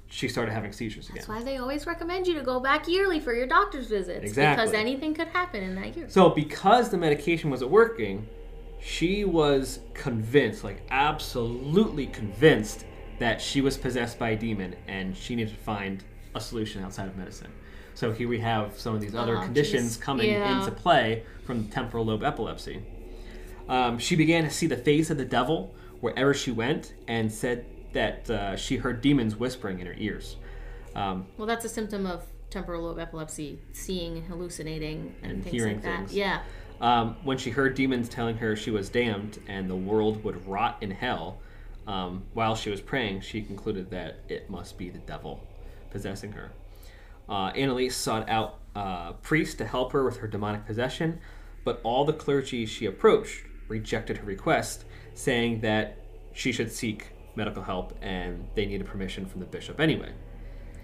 she 0.06 0.28
started 0.28 0.52
having 0.52 0.72
seizures 0.72 1.06
again. 1.06 1.16
That's 1.16 1.28
why 1.28 1.42
they 1.42 1.56
always 1.58 1.86
recommend 1.86 2.26
you 2.26 2.34
to 2.34 2.42
go 2.42 2.60
back 2.60 2.86
yearly 2.88 3.20
for 3.20 3.32
your 3.34 3.46
doctor's 3.46 3.86
visits. 3.88 4.24
Exactly. 4.24 4.64
Because 4.64 4.74
anything 4.78 5.14
could 5.14 5.28
happen 5.28 5.62
in 5.62 5.74
that 5.76 5.96
year. 5.96 6.08
So, 6.08 6.30
because 6.30 6.90
the 6.90 6.98
medication 6.98 7.50
wasn't 7.50 7.70
working, 7.70 8.28
she 8.80 9.24
was 9.24 9.80
convinced, 9.94 10.62
like 10.62 10.82
absolutely 10.90 12.06
convinced, 12.06 12.84
that 13.18 13.40
she 13.40 13.60
was 13.60 13.76
possessed 13.76 14.18
by 14.18 14.30
a 14.30 14.36
demon 14.36 14.74
and 14.88 15.16
she 15.16 15.36
needed 15.36 15.54
to 15.54 15.60
find 15.60 16.02
a 16.34 16.40
solution 16.40 16.82
outside 16.82 17.08
of 17.08 17.16
medicine. 17.16 17.50
So, 17.94 18.12
here 18.12 18.28
we 18.28 18.40
have 18.40 18.78
some 18.78 18.94
of 18.94 19.00
these 19.00 19.14
other 19.14 19.38
Oh, 19.38 19.42
conditions 19.42 19.96
jeez. 19.96 20.00
coming 20.00 20.30
Yeah. 20.30 20.58
into 20.58 20.70
play 20.72 21.22
from 21.44 21.68
temporal 21.68 22.04
lobe 22.06 22.24
epilepsy. 22.24 22.82
Um, 23.68 23.98
she 23.98 24.16
began 24.16 24.44
to 24.44 24.50
see 24.50 24.66
the 24.66 24.76
face 24.76 25.10
of 25.10 25.16
the 25.16 25.24
devil 25.24 25.74
wherever 26.00 26.34
she 26.34 26.50
went 26.50 26.92
and 27.08 27.32
said 27.32 27.64
that 27.92 28.28
uh, 28.28 28.56
she 28.56 28.76
heard 28.76 29.00
demons 29.00 29.36
whispering 29.36 29.78
in 29.80 29.86
her 29.86 29.94
ears. 29.96 30.36
Um, 30.94 31.26
Well, 31.38 31.46
that's 31.46 31.64
a 31.64 31.68
symptom 31.68 32.04
of 32.06 32.24
temporal 32.50 32.82
lobe 32.82 32.98
epilepsy, 32.98 33.58
seeing, 33.72 34.22
hallucinating, 34.26 35.14
and, 35.22 35.32
And 35.32 35.42
things 35.44 35.52
hearing 35.54 35.74
like 35.76 35.84
that. 35.84 35.96
things. 35.98 36.14
Yeah. 36.14 36.42
um, 36.80 37.16
when 37.22 37.38
she 37.38 37.50
heard 37.50 37.74
demons 37.76 38.08
telling 38.08 38.36
her 38.38 38.54
she 38.56 38.70
was 38.70 38.88
damned 38.88 39.38
and 39.48 39.70
the 39.70 39.76
world 39.76 40.22
would 40.24 40.44
rot 40.46 40.76
in 40.80 40.90
hell, 40.90 41.38
um, 41.86 42.24
while 42.34 42.54
she 42.56 42.68
was 42.70 42.80
praying, 42.80 43.20
she 43.20 43.40
concluded 43.42 43.90
that 43.90 44.18
it 44.28 44.50
must 44.50 44.76
be 44.76 44.90
the 44.90 44.98
devil 44.98 45.40
possessing 45.90 46.32
her. 46.32 46.50
Uh, 47.28 47.52
Annalise 47.54 47.96
sought 47.96 48.28
out 48.28 48.58
a 48.74 49.14
priest 49.22 49.58
to 49.58 49.66
help 49.66 49.92
her 49.92 50.04
with 50.04 50.18
her 50.18 50.26
demonic 50.28 50.66
possession, 50.66 51.20
but 51.64 51.80
all 51.84 52.04
the 52.04 52.12
clergy 52.12 52.66
she 52.66 52.86
approached 52.86 53.42
rejected 53.68 54.18
her 54.18 54.24
request, 54.26 54.84
saying 55.14 55.60
that 55.60 55.96
she 56.32 56.52
should 56.52 56.70
seek 56.70 57.08
medical 57.36 57.62
help 57.62 57.96
and 58.02 58.46
they 58.54 58.66
needed 58.66 58.86
permission 58.86 59.26
from 59.26 59.40
the 59.40 59.46
bishop 59.46 59.80
anyway. 59.80 60.12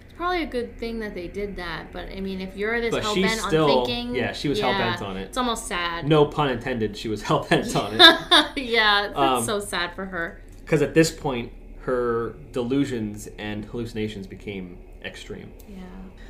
It's 0.05 0.15
probably 0.17 0.43
a 0.43 0.47
good 0.47 0.79
thing 0.79 0.99
that 1.01 1.15
they 1.15 1.29
did 1.29 1.57
that. 1.57 1.93
But 1.93 2.09
I 2.09 2.21
mean, 2.21 2.41
if 2.41 2.57
you're 2.57 2.81
this 2.81 2.95
hell 2.97 3.15
bent 3.15 3.41
still- 3.41 3.81
on 3.81 3.87
thinking. 3.87 4.15
yeah, 4.15 4.33
she 4.33 4.49
was 4.49 4.61
hell-bent 4.61 5.03
on 5.03 5.17
it. 5.17 5.23
It's 5.23 5.37
almost 5.39 5.67
sad. 5.67 6.07
No 6.07 6.27
pun 6.27 6.49
intended, 6.51 6.97
she 6.97 7.09
was 7.09 7.23
hell 7.29 7.47
bent 7.49 7.75
on 7.77 7.95
it. 7.95 7.99
yeah, 8.57 9.09
that's 9.09 9.19
Um, 9.19 9.45
so 9.45 9.61
sad 9.61 9.95
for 9.95 10.07
her. 10.07 10.41
because 10.61 10.81
at 10.83 10.95
this 10.95 11.11
point 11.11 11.53
her 11.81 12.35
delusions 12.53 13.29
and 13.39 13.65
hallucinations 13.67 14.27
became 14.27 14.79
extreme 15.05 15.51
Yeah. 15.67 15.79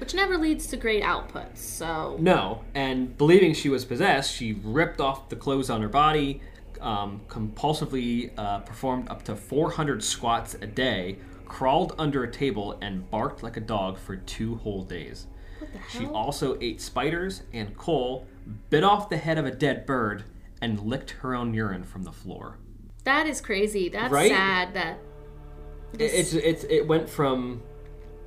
Which 0.00 0.14
never 0.14 0.38
leads 0.38 0.66
to 0.68 0.76
great 0.76 1.02
outputs. 1.02 1.58
So. 1.58 2.16
no 2.18 2.64
and 2.74 3.16
believing 3.18 3.52
she 3.54 3.68
was 3.68 3.84
possessed 3.84 4.34
she 4.34 4.54
ripped 4.64 5.00
off 5.00 5.28
the 5.28 5.36
clothes 5.36 5.70
on 5.70 5.80
her 5.82 5.88
body 5.88 6.40
um, 6.80 7.20
compulsively 7.28 8.30
uh, 8.38 8.60
performed 8.60 9.08
up 9.10 9.22
to 9.24 9.36
400 9.36 10.02
squats 10.02 10.54
a 10.54 10.66
day 10.66 11.18
crawled 11.44 11.94
under 11.98 12.24
a 12.24 12.30
table 12.30 12.78
and 12.80 13.08
barked 13.10 13.42
like 13.42 13.56
a 13.56 13.60
dog 13.60 13.98
for 13.98 14.16
two 14.16 14.56
whole 14.56 14.82
days 14.84 15.26
What 15.58 15.70
the 15.72 15.78
she 15.98 16.06
also 16.06 16.56
ate 16.60 16.80
spiders 16.80 17.42
and 17.52 17.76
coal 17.76 18.26
bit 18.70 18.82
off 18.84 19.08
the 19.10 19.16
head 19.18 19.36
of 19.36 19.44
a 19.46 19.50
dead 19.50 19.84
bird 19.84 20.24
and 20.62 20.80
licked 20.80 21.10
her 21.10 21.34
own 21.34 21.52
urine 21.52 21.84
from 21.84 22.04
the 22.04 22.12
floor 22.12 22.56
That 23.04 23.26
is 23.26 23.40
crazy. 23.40 23.88
That's 23.90 24.12
Right? 24.12 24.30
sad. 24.30 24.74
That. 24.74 24.98
it, 25.98 26.02
it's 26.02 26.32
it's 26.34 26.64
it 26.64 26.86
went 26.86 27.08
from 27.08 27.62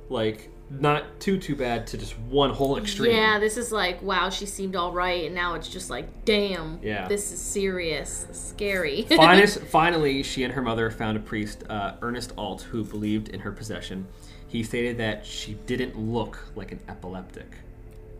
like 0.08 0.50
not 0.80 1.20
too 1.20 1.38
too 1.38 1.56
bad 1.56 1.86
to 1.88 1.98
just 1.98 2.18
one 2.18 2.50
whole 2.50 2.76
extreme. 2.76 3.14
Yeah, 3.14 3.38
this 3.38 3.56
is 3.56 3.72
like 3.72 4.02
wow, 4.02 4.30
she 4.30 4.46
seemed 4.46 4.76
all 4.76 4.92
right, 4.92 5.24
and 5.24 5.34
now 5.34 5.54
it's 5.54 5.68
just 5.68 5.90
like 5.90 6.24
damn. 6.24 6.78
Yeah. 6.82 7.08
This 7.08 7.32
is 7.32 7.40
serious, 7.40 8.26
scary. 8.32 9.02
Finally, 9.08 9.46
finally, 9.46 10.22
she 10.22 10.44
and 10.44 10.52
her 10.52 10.62
mother 10.62 10.90
found 10.90 11.16
a 11.16 11.20
priest, 11.20 11.64
uh, 11.68 11.94
Ernest 12.02 12.32
Alt, 12.36 12.62
who 12.62 12.84
believed 12.84 13.28
in 13.28 13.40
her 13.40 13.52
possession. 13.52 14.06
He 14.46 14.62
stated 14.62 14.98
that 14.98 15.26
she 15.26 15.54
didn't 15.66 15.98
look 15.98 16.38
like 16.54 16.72
an 16.72 16.80
epileptic. 16.88 17.56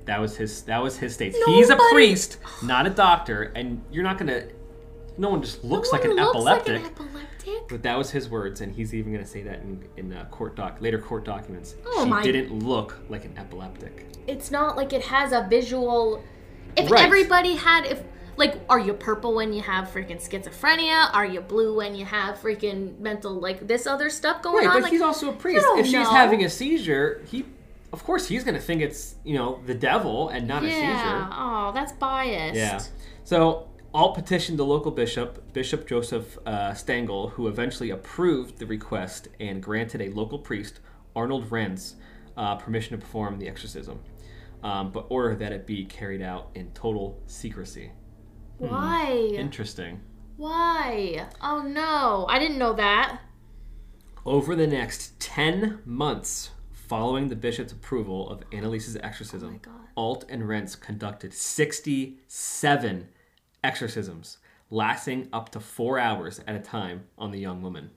That 0.04 0.20
was 0.20 0.36
his. 0.36 0.62
That 0.62 0.82
was 0.82 0.98
his 0.98 1.14
states. 1.14 1.38
He's 1.46 1.70
a 1.70 1.76
priest, 1.92 2.38
not 2.62 2.86
a 2.86 2.90
doctor, 2.90 3.52
and 3.54 3.82
you're 3.90 4.04
not 4.04 4.18
gonna. 4.18 4.44
No 5.16 5.30
one 5.30 5.42
just 5.42 5.62
looks 5.64 5.92
like 5.92 6.04
an 6.04 6.16
looks 6.16 6.30
epileptic. 6.36 6.82
Like 6.82 6.84
an 7.00 7.06
epileptic. 7.06 7.68
But 7.68 7.82
that 7.84 7.96
was 7.96 8.10
his 8.10 8.28
words, 8.28 8.60
and 8.60 8.74
he's 8.74 8.94
even 8.94 9.12
going 9.12 9.24
to 9.24 9.30
say 9.30 9.42
that 9.42 9.60
in, 9.60 9.84
in 9.96 10.12
uh, 10.12 10.24
court 10.26 10.56
doc 10.56 10.78
later 10.80 10.98
court 10.98 11.24
documents. 11.24 11.74
Oh 11.86 12.04
she 12.04 12.10
my- 12.10 12.22
didn't 12.22 12.58
look 12.64 12.98
like 13.08 13.24
an 13.24 13.36
epileptic. 13.38 14.06
It's 14.26 14.50
not 14.50 14.76
like 14.76 14.92
it 14.92 15.02
has 15.02 15.32
a 15.32 15.46
visual. 15.48 16.22
If 16.76 16.90
Right. 16.90 17.04
everybody 17.04 17.54
had, 17.54 17.86
if 17.86 18.02
like, 18.36 18.60
are 18.68 18.80
you 18.80 18.94
purple 18.94 19.34
when 19.34 19.52
you 19.52 19.62
have 19.62 19.88
freaking 19.88 20.20
schizophrenia? 20.20 21.14
Are 21.14 21.24
you 21.26 21.40
blue 21.40 21.76
when 21.76 21.94
you 21.94 22.04
have 22.04 22.38
freaking 22.38 22.98
mental 22.98 23.34
like 23.34 23.68
this 23.68 23.86
other 23.86 24.10
stuff 24.10 24.42
going 24.42 24.56
Right, 24.66 24.66
on? 24.68 24.72
but 24.76 24.82
Like, 24.84 24.92
he's 24.92 25.02
also 25.02 25.30
a 25.30 25.32
priest. 25.34 25.64
If 25.76 25.86
she's 25.86 25.92
know. 25.94 26.04
having 26.10 26.44
a 26.44 26.50
seizure, 26.50 27.22
he, 27.30 27.44
of 27.92 28.02
course, 28.02 28.26
he's 28.26 28.42
going 28.42 28.56
to 28.56 28.60
think 28.60 28.82
it's 28.82 29.14
you 29.24 29.36
know 29.36 29.60
the 29.66 29.74
devil 29.74 30.30
and 30.30 30.48
not 30.48 30.64
a 30.64 30.68
seizure. 30.68 30.80
yeah. 30.80 31.28
Oh, 31.32 31.70
that's 31.72 31.92
biased. 31.92 32.56
Yeah. 32.56 32.80
So 33.22 33.68
all 33.94 34.12
petitioned 34.12 34.58
the 34.58 34.64
local 34.64 34.90
bishop, 34.90 35.52
Bishop 35.52 35.86
Joseph 35.86 36.36
uh, 36.44 36.72
Stangl, 36.72 37.30
who 37.30 37.46
eventually 37.46 37.90
approved 37.90 38.58
the 38.58 38.66
request 38.66 39.28
and 39.38 39.62
granted 39.62 40.02
a 40.02 40.10
local 40.10 40.38
priest, 40.38 40.80
Arnold 41.14 41.48
Renz, 41.48 41.94
uh, 42.36 42.56
permission 42.56 42.98
to 42.98 42.98
perform 42.98 43.38
the 43.38 43.48
exorcism, 43.48 44.00
um, 44.64 44.90
but 44.90 45.06
ordered 45.10 45.38
that 45.38 45.52
it 45.52 45.64
be 45.64 45.84
carried 45.84 46.22
out 46.22 46.50
in 46.56 46.72
total 46.72 47.22
secrecy. 47.26 47.92
Why? 48.58 49.12
Interesting. 49.32 50.00
Why? 50.36 51.26
Oh 51.40 51.62
no, 51.62 52.26
I 52.28 52.40
didn't 52.40 52.58
know 52.58 52.72
that. 52.74 53.20
Over 54.26 54.56
the 54.56 54.66
next 54.66 55.20
10 55.20 55.82
months 55.84 56.50
following 56.72 57.28
the 57.28 57.36
bishop's 57.36 57.72
approval 57.72 58.28
of 58.28 58.42
Annalise's 58.52 58.96
exorcism, 58.96 59.60
Oh. 59.68 59.70
Alt 59.96 60.24
and 60.28 60.42
Renz 60.42 60.78
conducted 60.80 61.32
67 61.32 63.08
exorcisms, 63.64 64.38
lasting 64.70 65.28
up 65.32 65.48
to 65.50 65.58
four 65.58 65.98
hours 65.98 66.40
at 66.46 66.54
a 66.54 66.60
time 66.60 67.04
on 67.18 67.32
the 67.32 67.40
young 67.40 67.62
woman. 67.62 67.90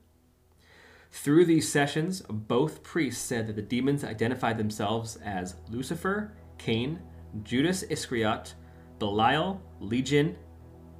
Through 1.10 1.44
these 1.44 1.70
sessions, 1.70 2.22
both 2.22 2.82
priests 2.82 3.22
said 3.22 3.46
that 3.46 3.56
the 3.56 3.62
demons 3.62 4.04
identified 4.04 4.58
themselves 4.58 5.16
as 5.24 5.56
Lucifer, 5.70 6.34
Cain, 6.58 7.00
Judas 7.42 7.82
Iscariot, 7.84 8.54
Belial, 8.98 9.60
Legion, 9.80 10.36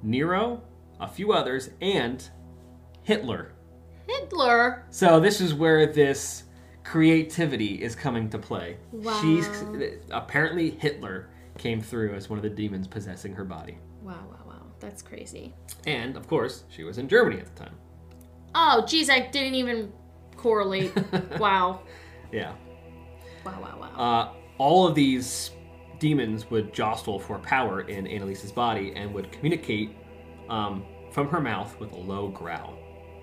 Nero, 0.01 0.63
a 0.99 1.07
few 1.07 1.33
others, 1.33 1.69
and 1.81 2.27
Hitler. 3.03 3.53
Hitler. 4.07 4.85
So 4.89 5.19
this 5.19 5.41
is 5.41 5.53
where 5.53 5.85
this 5.85 6.43
creativity 6.83 7.81
is 7.83 7.95
coming 7.95 8.29
to 8.29 8.39
play. 8.39 8.77
Wow. 8.91 9.19
She's 9.21 9.47
apparently 10.11 10.71
Hitler 10.71 11.29
came 11.57 11.81
through 11.81 12.15
as 12.15 12.29
one 12.29 12.39
of 12.39 12.43
the 12.43 12.49
demons 12.49 12.87
possessing 12.87 13.33
her 13.35 13.43
body. 13.43 13.77
Wow, 14.01 14.15
wow, 14.29 14.37
wow. 14.45 14.48
That's 14.79 15.01
crazy. 15.01 15.53
And 15.85 16.15
of 16.15 16.27
course, 16.27 16.63
she 16.69 16.83
was 16.83 16.97
in 16.97 17.07
Germany 17.07 17.39
at 17.39 17.55
the 17.55 17.63
time. 17.63 17.75
Oh, 18.55 18.85
geez, 18.87 19.09
I 19.09 19.19
didn't 19.19 19.55
even 19.55 19.91
correlate. 20.35 20.91
wow. 21.39 21.81
Yeah. 22.31 22.53
Wow, 23.45 23.59
wow, 23.61 23.77
wow. 23.79 23.95
Uh, 23.95 24.33
all 24.57 24.87
of 24.87 24.95
these 24.95 25.51
demons 25.99 26.49
would 26.49 26.73
jostle 26.73 27.19
for 27.19 27.37
power 27.39 27.81
in 27.81 28.07
Annalise's 28.07 28.51
body 28.51 28.93
and 28.95 29.13
would 29.13 29.31
communicate 29.31 29.95
um, 30.49 30.85
from 31.11 31.27
her 31.27 31.41
mouth 31.41 31.77
with 31.79 31.91
a 31.91 31.97
low 31.97 32.29
growl. 32.29 32.77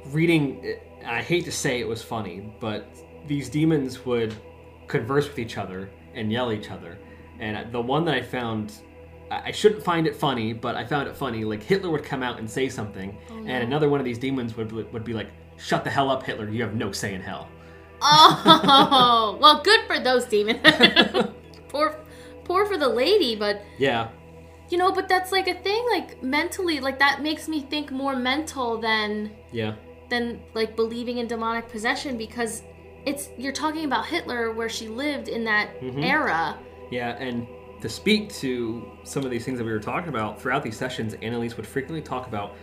Reading, 0.06 0.76
I 1.04 1.22
hate 1.22 1.44
to 1.46 1.52
say 1.52 1.80
it 1.80 1.88
was 1.88 2.02
funny, 2.02 2.54
but 2.60 2.86
these 3.26 3.48
demons 3.48 4.04
would 4.04 4.34
converse 4.86 5.28
with 5.28 5.38
each 5.38 5.58
other 5.58 5.90
and 6.14 6.30
yell 6.30 6.50
at 6.50 6.58
each 6.58 6.70
other. 6.70 6.98
And 7.38 7.72
the 7.72 7.80
one 7.80 8.04
that 8.04 8.14
I 8.14 8.22
found, 8.22 8.72
I 9.30 9.50
shouldn't 9.50 9.82
find 9.82 10.06
it 10.06 10.14
funny, 10.14 10.52
but 10.52 10.76
I 10.76 10.84
found 10.84 11.08
it 11.08 11.16
funny. 11.16 11.44
Like 11.44 11.62
Hitler 11.62 11.90
would 11.90 12.04
come 12.04 12.22
out 12.22 12.38
and 12.38 12.48
say 12.48 12.68
something, 12.68 13.16
oh, 13.30 13.38
and 13.38 13.64
another 13.64 13.88
one 13.88 14.00
of 14.00 14.06
these 14.06 14.18
demons 14.18 14.56
would 14.56 14.70
would 14.72 15.04
be 15.04 15.12
like, 15.12 15.28
"Shut 15.56 15.84
the 15.84 15.90
hell 15.90 16.10
up, 16.10 16.22
Hitler! 16.22 16.48
You 16.48 16.62
have 16.62 16.74
no 16.74 16.92
say 16.92 17.14
in 17.14 17.20
hell." 17.20 17.48
oh, 18.02 19.38
well, 19.40 19.62
good 19.62 19.80
for 19.86 19.98
those 19.98 20.26
demons. 20.26 20.60
poor, 21.68 21.98
poor 22.44 22.66
for 22.66 22.76
the 22.76 22.88
lady, 22.88 23.34
but 23.34 23.62
Yeah, 23.78 24.08
you 24.68 24.78
know, 24.78 24.92
but 24.92 25.08
that's 25.08 25.32
like 25.32 25.48
a 25.48 25.54
thing. 25.54 25.84
Like 25.90 26.22
mentally, 26.22 26.80
like 26.80 26.98
that 26.98 27.22
makes 27.22 27.48
me 27.48 27.62
think 27.62 27.90
more 27.90 28.16
mental 28.16 28.78
than 28.78 29.32
yeah. 29.52 29.74
than 30.08 30.40
like 30.54 30.76
believing 30.76 31.18
in 31.18 31.26
demonic 31.26 31.68
possession 31.68 32.16
because 32.16 32.62
it's 33.04 33.30
you're 33.38 33.52
talking 33.52 33.84
about 33.84 34.06
Hitler 34.06 34.52
where 34.52 34.68
she 34.68 34.88
lived 34.88 35.28
in 35.28 35.44
that 35.44 35.80
mm-hmm. 35.80 36.02
era. 36.02 36.58
Yeah, 36.90 37.16
and 37.16 37.46
to 37.80 37.88
speak 37.88 38.32
to 38.34 38.90
some 39.04 39.24
of 39.24 39.30
these 39.30 39.44
things 39.44 39.58
that 39.58 39.64
we 39.64 39.72
were 39.72 39.78
talking 39.78 40.08
about 40.08 40.40
throughout 40.40 40.62
these 40.62 40.76
sessions, 40.76 41.14
Annalise 41.22 41.56
would 41.56 41.66
frequently 41.66 42.02
talk 42.02 42.26
about 42.26 42.56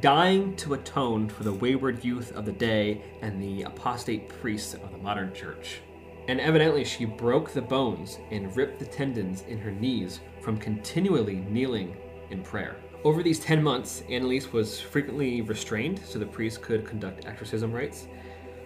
dying 0.00 0.56
to 0.56 0.74
atone 0.74 1.28
for 1.28 1.44
the 1.44 1.52
wayward 1.52 2.04
youth 2.04 2.32
of 2.32 2.44
the 2.44 2.52
day 2.52 3.02
and 3.22 3.40
the 3.40 3.62
apostate 3.62 4.28
priests 4.28 4.74
of 4.74 4.90
the 4.90 4.98
modern 4.98 5.32
church. 5.32 5.80
And 6.28 6.40
evidently, 6.40 6.84
she 6.84 7.04
broke 7.04 7.50
the 7.50 7.62
bones 7.62 8.18
and 8.32 8.54
ripped 8.56 8.80
the 8.80 8.86
tendons 8.86 9.42
in 9.42 9.58
her 9.58 9.70
knees 9.70 10.20
from 10.40 10.58
continually 10.58 11.36
kneeling 11.36 11.96
in 12.30 12.42
prayer. 12.42 12.76
Over 13.04 13.22
these 13.22 13.38
10 13.38 13.62
months, 13.62 14.02
Annalise 14.10 14.52
was 14.52 14.80
frequently 14.80 15.40
restrained 15.40 16.00
so 16.04 16.18
the 16.18 16.26
priest 16.26 16.62
could 16.62 16.84
conduct 16.84 17.26
exorcism 17.26 17.72
rites. 17.72 18.08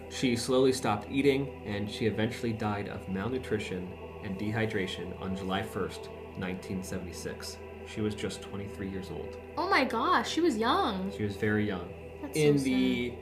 She 0.08 0.34
slowly 0.34 0.72
stopped 0.72 1.10
eating, 1.10 1.62
and 1.66 1.90
she 1.90 2.06
eventually 2.06 2.54
died 2.54 2.88
of 2.88 3.06
malnutrition 3.10 3.86
and 4.24 4.38
dehydration 4.38 5.20
on 5.20 5.36
July 5.36 5.62
1st, 5.62 6.08
1976. 6.38 7.56
She 7.86 8.00
was 8.00 8.14
just 8.14 8.42
23 8.42 8.88
years 8.88 9.10
old. 9.10 9.36
Oh 9.56 9.68
my 9.68 9.84
gosh, 9.84 10.30
she 10.30 10.40
was 10.40 10.56
young. 10.56 11.12
She 11.16 11.24
was 11.24 11.36
very 11.36 11.66
young. 11.66 11.88
That's 12.22 12.36
in 12.38 12.58
so 12.58 12.64
the 12.64 13.14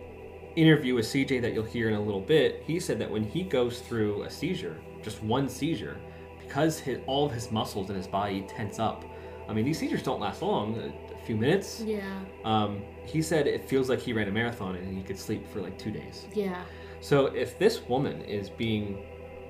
interview 0.57 0.94
with 0.94 1.07
CJ 1.07 1.40
that 1.42 1.55
you'll 1.55 1.64
hear 1.64 1.88
in 1.88 1.94
a 1.94 2.01
little 2.01 2.20
bit, 2.20 2.62
he 2.66 2.78
said 2.80 2.99
that 2.99 3.11
when 3.11 3.22
he 3.24 3.42
goes 3.44 3.80
through 3.80 4.22
a 4.24 4.30
seizure, 4.30 4.76
just 5.03 5.22
one 5.22 5.49
seizure, 5.49 5.96
because 6.40 6.78
his, 6.78 6.99
all 7.07 7.24
of 7.24 7.32
his 7.32 7.51
muscles 7.53 7.90
in 7.90 7.96
his 7.96 8.07
body 8.07 8.44
tense 8.49 8.78
up. 8.78 9.05
I 9.49 9.55
mean, 9.55 9.64
these 9.64 9.78
seizures 9.78 10.03
don't 10.03 10.20
last 10.20 10.42
long, 10.42 10.76
a, 10.76 11.14
a 11.14 11.18
few 11.24 11.36
minutes. 11.36 11.80
Yeah, 11.80 12.20
Um, 12.44 12.82
he 13.07 13.22
said 13.22 13.46
it 13.46 13.68
feels 13.68 13.88
like 13.88 14.01
he 14.01 14.12
ran 14.12 14.28
a 14.28 14.32
marathon 14.32 14.74
and 14.74 14.94
he 14.96 15.03
could 15.03 15.18
sleep 15.18 15.46
for 15.51 15.61
like 15.61 15.78
two 15.78 15.90
days. 15.90 16.26
yeah. 16.34 16.62
So 17.01 17.26
if 17.26 17.59
this 17.59 17.82
woman 17.88 18.22
is 18.22 18.51
being 18.51 18.99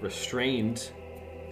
restrained 0.02 0.90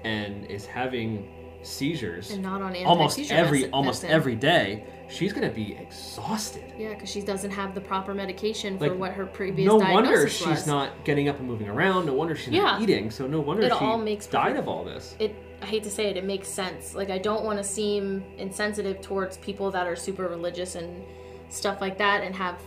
and 0.07 0.47
is 0.47 0.65
having 0.67 1.29
seizures 1.63 2.31
And 2.31 2.43
not 2.43 2.63
on 2.63 2.77
almost 2.85 3.19
every 3.31 3.59
medicine- 3.59 3.75
almost 3.75 4.05
every 4.05 4.37
day, 4.37 4.85
she's 5.09 5.33
gonna 5.33 5.51
be 5.51 5.77
exhausted. 5.81 6.63
Yeah, 6.79 6.91
because 6.91 7.11
she 7.11 7.21
doesn't 7.21 7.51
have 7.51 7.75
the 7.75 7.81
proper 7.81 8.15
medication 8.15 8.79
for 8.79 8.91
Like, 8.91 8.99
what 8.99 9.13
her 9.15 9.27
previous 9.27 9.67
no 9.67 9.81
diagnosis 9.81 10.09
wonder 10.15 10.29
she's 10.29 10.47
was. 10.47 10.67
not 10.69 11.05
getting 11.05 11.29
up 11.29 11.39
and 11.41 11.49
moving 11.49 11.69
around. 11.69 12.07
No 12.07 12.15
wonder 12.15 12.37
she's 12.37 12.55
not 12.55 12.81
eating. 12.83 13.11
So 13.11 13.27
no 13.27 13.41
wonder 13.41 13.65
It 13.65 13.73
she 13.73 13.85
all 13.85 13.99
makes 13.99 14.27
died 14.27 14.43
perfect- 14.51 14.59
of 14.61 14.69
all 14.69 14.85
this. 14.85 15.17
It. 15.19 15.35
I 15.63 15.67
hate 15.67 15.83
to 15.85 15.91
say 15.91 16.07
it. 16.11 16.17
It 16.17 16.25
makes 16.25 16.49
sense. 16.49 16.95
Like 16.95 17.11
I 17.11 17.19
don't 17.19 17.45
want 17.45 17.59
to 17.59 17.65
seem 17.65 18.23
insensitive 18.39 19.01
towards 19.01 19.39
people 19.39 19.71
that 19.73 19.87
are 19.89 19.97
super 19.97 20.29
religious 20.29 20.75
and 20.77 21.03
stuff 21.49 21.81
like 21.81 21.99
that 21.99 22.23
and 22.23 22.35
have 22.35 22.61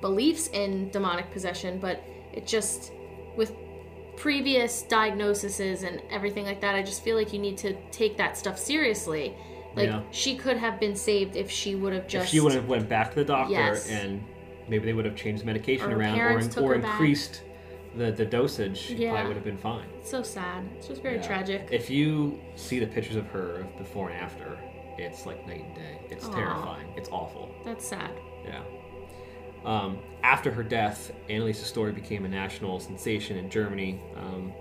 beliefs 0.00 0.48
in 0.54 0.88
demonic 0.90 1.30
possession, 1.32 1.78
but 1.80 2.00
it 2.32 2.46
just 2.46 2.92
with 3.36 3.52
previous 4.18 4.82
diagnoses 4.82 5.82
and 5.82 6.02
everything 6.10 6.44
like 6.44 6.60
that, 6.60 6.74
I 6.74 6.82
just 6.82 7.02
feel 7.04 7.16
like 7.16 7.32
you 7.32 7.38
need 7.38 7.56
to 7.58 7.74
take 7.90 8.16
that 8.16 8.36
stuff 8.36 8.58
seriously. 8.58 9.34
Like 9.76 9.86
Yeah. 9.88 10.02
she 10.10 10.36
could 10.36 10.56
have 10.56 10.80
been 10.80 10.96
saved 10.96 11.36
if 11.36 11.50
she 11.50 11.74
would 11.76 11.92
have 11.92 12.08
just 12.08 12.24
if 12.24 12.30
she 12.30 12.40
would 12.40 12.52
have 12.54 12.66
went 12.68 12.88
back 12.88 13.10
to 13.10 13.16
the 13.16 13.24
doctor 13.24 13.52
Yes. 13.52 13.88
and 13.88 14.24
maybe 14.68 14.86
they 14.86 14.92
would 14.92 15.04
have 15.04 15.14
changed 15.14 15.44
medication 15.44 15.92
Or 15.92 15.96
around 15.98 16.18
or, 16.58 16.62
or 16.64 16.74
increased 16.74 17.42
the, 17.96 18.10
the 18.10 18.24
dosage, 18.26 18.76
she 18.78 18.96
Yeah. 18.96 19.12
probably 19.12 19.28
would 19.28 19.36
have 19.36 19.44
been 19.44 19.56
fine. 19.56 19.86
It's 20.00 20.10
so 20.10 20.22
sad. 20.22 20.64
It's 20.76 20.88
just 20.88 21.02
very 21.02 21.16
Yeah. 21.16 21.26
tragic. 21.26 21.68
If 21.70 21.88
you 21.88 22.40
see 22.56 22.78
the 22.80 22.86
pictures 22.86 23.16
of 23.16 23.26
her 23.28 23.66
before 23.78 24.10
and 24.10 24.18
after, 24.20 24.58
it's 24.98 25.26
like 25.26 25.46
night 25.46 25.64
and 25.64 25.74
day. 25.76 25.98
It's 26.10 26.26
Aw. 26.26 26.32
terrifying. 26.34 26.86
It's 26.96 27.08
awful. 27.10 27.50
That's 27.64 27.86
sad. 27.86 28.10
Yeah. 28.44 28.62
Um, 29.64 29.98
after 30.22 30.50
her 30.50 30.62
death, 30.62 31.12
Annalise's 31.28 31.66
story 31.66 31.92
became 31.92 32.24
a 32.24 32.28
national 32.28 32.80
sensation 32.80 33.36
in 33.36 33.50
Germany. 33.50 34.00
Um, 34.16 34.52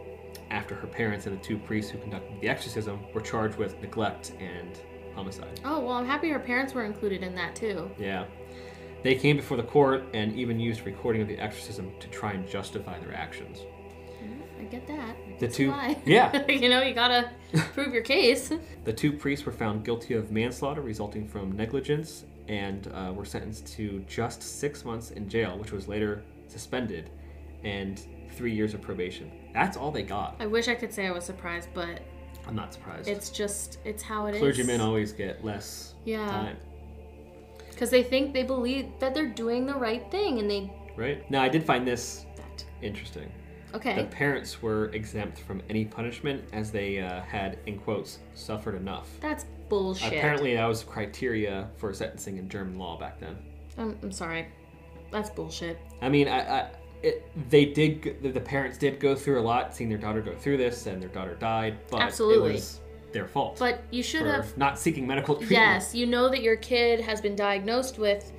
after 0.50 0.76
her 0.76 0.88
parents 0.88 1.26
and 1.26 1.38
the 1.38 1.44
two 1.44 1.58
priests 1.58 1.92
who 1.92 1.98
conducted 2.00 2.40
the 2.42 2.48
exorcism 2.48 3.00
were 3.14 3.22
charged 3.22 3.58
with 3.58 3.80
neglect 3.82 4.32
and 4.40 4.80
homicide. 5.14 5.60
Oh 5.66 5.80
well, 5.82 5.94
I'm 5.94 6.06
happy 6.06 6.30
her 6.30 6.40
parents 6.40 6.74
were 6.74 6.86
included 6.86 7.24
in 7.24 7.36
that 7.36 7.56
too. 7.56 7.92
Yeah. 7.98 8.26
They 9.04 9.16
came 9.16 9.38
before 9.38 9.58
the 9.58 9.64
court 9.64 10.06
and 10.14 10.34
even 10.36 10.60
used 10.60 10.86
recording 10.86 11.22
of 11.22 11.28
the 11.28 11.38
exorcism 11.38 11.92
to 12.00 12.08
try 12.08 12.34
and 12.34 12.48
justify 12.48 13.00
their 13.00 13.14
actions. 13.14 13.60
I 14.60 14.64
get 14.64 14.88
that. 14.88 15.16
The 15.40 15.48
two- 15.48 15.70
why. 15.70 16.02
yeah. 16.06 16.46
you 16.50 16.70
know, 16.70 16.82
you 16.82 16.94
gotta 16.94 17.32
prove 17.74 17.94
your 17.94 18.04
case. 18.04 18.52
The 18.86 18.94
two 18.94 19.14
priests 19.14 19.46
were 19.46 19.52
found 19.52 19.86
guilty 19.86 20.16
of 20.16 20.32
manslaughter 20.32 20.82
resulting 20.82 21.28
from 21.28 21.52
negligence 21.56 22.26
and 22.48 22.92
uh, 22.94 23.12
were 23.14 23.26
sentenced 23.26 23.68
to 23.76 24.04
just 24.08 24.42
six 24.42 24.86
months 24.86 25.12
in 25.12 25.28
jail, 25.30 25.58
which 25.58 25.72
was 25.72 25.88
later 25.88 26.24
suspended, 26.48 27.10
and 27.64 28.02
three 28.32 28.54
years 28.54 28.74
of 28.74 28.82
probation. 28.82 29.32
That's 29.54 29.76
all 29.78 29.92
they 29.92 30.04
got. 30.04 30.36
I 30.40 30.46
wish 30.46 30.68
I 30.68 30.76
could 30.76 30.94
say 30.94 31.08
I 31.08 31.12
was 31.12 31.26
surprised, 31.26 31.70
but 31.74 32.02
I'm 32.48 32.56
not 32.56 32.74
surprised. 32.74 33.08
it's 33.10 33.30
just 33.30 33.80
it's 33.84 34.02
how 34.04 34.28
it 34.28 34.36
is. 34.36 34.40
Clergymen 34.40 34.80
always 34.82 35.12
get 35.12 35.44
less 35.44 35.94
Yeah. 36.06 36.26
time, 36.28 36.58
because 37.70 37.90
they 37.90 38.04
think 38.04 38.34
they 38.34 38.44
believe 38.44 38.88
that 39.00 39.14
they're 39.14 39.26
doing 39.28 39.66
the 39.66 39.76
right 39.76 40.10
thing, 40.12 40.40
and 40.40 40.50
they 40.50 40.72
right? 40.96 41.30
Now, 41.30 41.42
I 41.42 41.50
did 41.50 41.64
find 41.64 41.86
this 41.88 42.26
that. 42.38 42.66
interesting. 42.82 43.32
Okay. 43.78 43.96
The 43.96 44.08
parents 44.08 44.62
were 44.62 44.86
exempt 44.88 45.40
from 45.40 45.62
any 45.70 45.86
punishment 45.86 46.44
as 46.52 46.72
they 46.72 47.00
uh, 47.00 47.22
had, 47.22 47.60
in 47.68 47.78
quotes, 47.78 48.20
suffered 48.34 48.74
enough. 48.76 49.08
That's 49.22 49.46
bullshit. 49.70 50.14
Apparently, 50.14 50.56
that 50.56 50.66
was 50.66 50.84
criteria 50.84 51.70
for 51.78 51.94
sentencing 51.94 52.38
in 52.38 52.50
German 52.50 52.80
law 52.80 52.98
back 52.98 53.20
then. 53.20 53.38
I'm, 53.78 53.98
I'm 54.02 54.12
sorry. 54.12 54.48
That's 55.12 55.30
bullshit. 55.30 55.78
I 56.02 56.10
mean, 56.10 56.28
I, 56.28 56.62
I 56.62 56.70
it, 57.04 57.30
they 57.50 57.66
did. 57.66 58.34
The, 58.34 58.42
parents 58.42 58.80
did 58.80 59.00
go 59.00 59.16
through 59.16 59.40
a 59.40 59.44
lot, 59.44 59.76
seeing 59.76 59.90
their 59.90 60.00
daughter 60.00 60.22
go 60.22 60.36
through 60.36 60.58
this, 60.58 60.88
and 60.88 61.02
their 61.02 61.10
daughter 61.10 61.36
died. 61.36 61.78
But 61.92 62.02
Absolutely. 62.02 62.50
it 62.50 62.54
was 62.54 62.82
their 63.14 63.28
fault 63.28 63.58
But 63.60 63.84
you 63.92 64.04
should 64.04 64.26
have. 64.26 64.58
not 64.58 64.78
seeking 64.80 65.08
medical 65.08 65.36
treatment. 65.36 65.52
Yes, 65.52 65.96
you 65.96 66.06
know 66.06 66.30
that 66.30 66.42
your 66.42 66.58
kid 66.58 67.00
has 67.00 67.22
been 67.22 67.36
diagnosed 67.36 68.00
with 68.00 68.34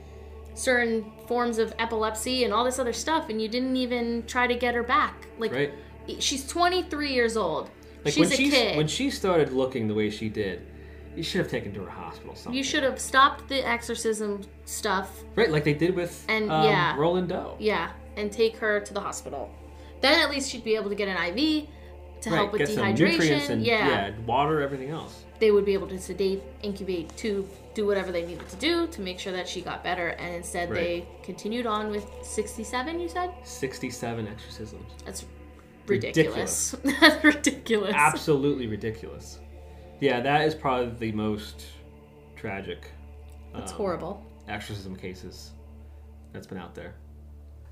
certain 0.59 1.11
forms 1.27 1.59
of 1.59 1.73
epilepsy 1.79 2.45
and 2.45 2.53
all 2.53 2.65
this 2.65 2.79
other 2.79 2.93
stuff, 2.93 3.29
and 3.29 3.41
you 3.41 3.49
didn't 3.49 3.77
even 3.77 4.25
try 4.27 4.47
to 4.47 4.55
get 4.55 4.75
her 4.75 4.83
back. 4.83 5.27
Like, 5.39 5.53
Right. 5.53 5.73
she's 6.19 6.47
23 6.47 7.13
years 7.13 7.37
old. 7.37 7.71
Like 8.05 8.15
she's 8.15 8.21
when 8.31 8.33
a 8.33 8.37
she 8.37 8.51
kid. 8.51 8.77
when 8.77 8.87
she 8.89 9.11
started 9.11 9.53
looking 9.53 9.89
the 9.89 9.95
way 9.95 10.09
she 10.11 10.29
did, 10.29 10.63
you 11.17 11.23
should 11.23 11.41
have 11.41 11.51
taken 11.51 11.73
her 11.75 11.81
to 11.83 11.87
a 11.87 11.91
hospital. 11.91 12.35
Something. 12.35 12.57
you 12.57 12.63
should 12.65 12.83
have 12.85 13.01
stopped 13.01 13.49
the 13.49 13.67
exorcism 13.67 14.43
stuff 14.67 15.25
Right, 15.35 15.51
like 15.51 15.65
they 15.65 15.75
did 15.75 15.95
with 15.97 16.25
And, 16.29 16.51
um, 16.51 16.65
yeah. 16.65 16.97
Roland 16.97 17.29
Doe. 17.29 17.57
Yeah, 17.59 17.91
and 18.17 18.31
take 18.31 18.57
her 18.59 18.81
to 18.81 18.95
the 18.95 19.01
hospital. 19.01 19.51
Then 20.01 20.19
at 20.21 20.31
least 20.31 20.51
she'd 20.51 20.63
be 20.65 20.77
able 20.77 20.91
to 20.91 20.95
get 20.95 21.09
an 21.09 21.17
IV 21.37 21.67
to 22.23 22.31
help 22.31 22.53
with 22.53 22.61
get 22.61 22.69
some 22.69 22.89
nutrients 22.95 23.47
dehydration. 23.47 23.51
and 23.51 23.65
yeah. 23.65 24.11
water, 24.27 24.61
everything 24.61 24.91
else. 24.91 25.25
they 25.41 25.51
would 25.51 25.65
be 25.65 25.73
able 25.75 25.87
to 25.89 25.99
sedate, 25.99 26.43
incubate, 26.63 27.17
to 27.17 27.49
do 27.79 27.87
whatever 27.87 28.11
they 28.11 28.27
needed 28.27 28.49
to 28.49 28.57
do 28.57 28.89
to 28.89 29.01
make 29.01 29.21
sure 29.21 29.33
that 29.33 29.47
she 29.47 29.61
got 29.61 29.85
better. 29.85 30.09
And 30.09 30.35
instead, 30.35 30.69
they 30.71 31.07
continued 31.23 31.65
on 31.65 31.91
with 31.91 32.07
67. 32.23 32.99
You 32.99 33.09
said 33.09 33.33
Sixty-seven 33.45 34.27
exorcisms. 34.27 34.91
that's 35.05 35.25
ridiculous. 35.87 36.75
that's 37.01 37.23
ridiculous. 37.23 37.95
Absolutely 37.95 38.67
ridiculous. 38.67 39.39
Yeah, 40.01 40.21
that 40.21 40.45
is 40.45 40.57
probably 40.57 40.93
the 40.99 41.13
most 41.13 41.67
tragic. 42.35 42.91
That's 43.55 43.71
um, 43.71 43.79
horrible. 43.79 44.27
exorcism 44.49 44.97
cases 44.97 45.53
that's 46.33 46.49
been 46.49 46.59
out 46.59 46.75
there. 46.75 46.97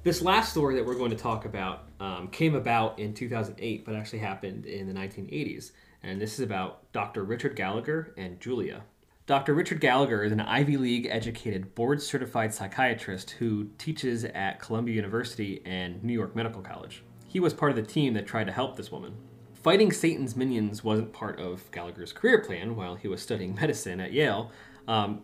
This 0.05 0.23
last 0.23 0.53
story 0.53 0.77
that 0.77 0.87
we're 0.87 0.95
going 0.95 1.11
to 1.11 1.17
talk 1.17 1.47
about 1.47 1.89
um, 1.99 2.29
came 2.29 2.55
about 2.55 3.01
in 3.01 3.13
2008, 3.13 3.85
but 3.85 3.97
actually 3.97 4.21
happened 4.21 4.67
in 4.67 4.87
the 4.87 4.95
1980s. 4.95 5.73
And 6.05 6.21
this 6.21 6.35
is 6.35 6.41
about 6.41 6.93
Dr. 6.93 7.25
Richard 7.25 7.57
Gallagher 7.57 8.15
and 8.17 8.39
Julia. 8.41 8.85
Dr. 9.27 9.55
Richard 9.55 9.81
Gallagher 9.81 10.23
is 10.23 10.31
an 10.31 10.41
Ivy 10.41 10.77
League 10.77 11.09
educated, 11.11 11.75
board 11.75 12.01
certified 12.01 12.55
psychiatrist 12.55 13.31
who 13.33 13.69
teaches 13.77 14.25
at 14.25 14.61
Columbia 14.61 14.95
University 14.95 15.61
and 15.65 16.03
New 16.05 16.13
York 16.13 16.37
Medical 16.37 16.63
College. 16.63 17.03
He 17.27 17.41
was 17.41 17.53
part 17.53 17.73
of 17.73 17.77
the 17.77 17.83
team 17.83 18.15
that 18.15 18.25
tried 18.25 18.47
to 18.47 18.53
help 18.53 18.77
this 18.77 18.93
woman. 18.93 19.17
Fighting 19.53 19.91
Satan's 19.91 20.37
minions 20.37 20.85
wasn't 20.85 21.13
part 21.13 21.41
of 21.41 21.69
Gallagher's 21.73 22.13
career 22.13 22.41
plan 22.41 22.77
while 22.77 22.95
he 22.95 23.09
was 23.09 23.21
studying 23.21 23.57
medicine 23.61 23.99
at 23.99 24.13
Yale. 24.13 24.53
Um, 24.87 25.23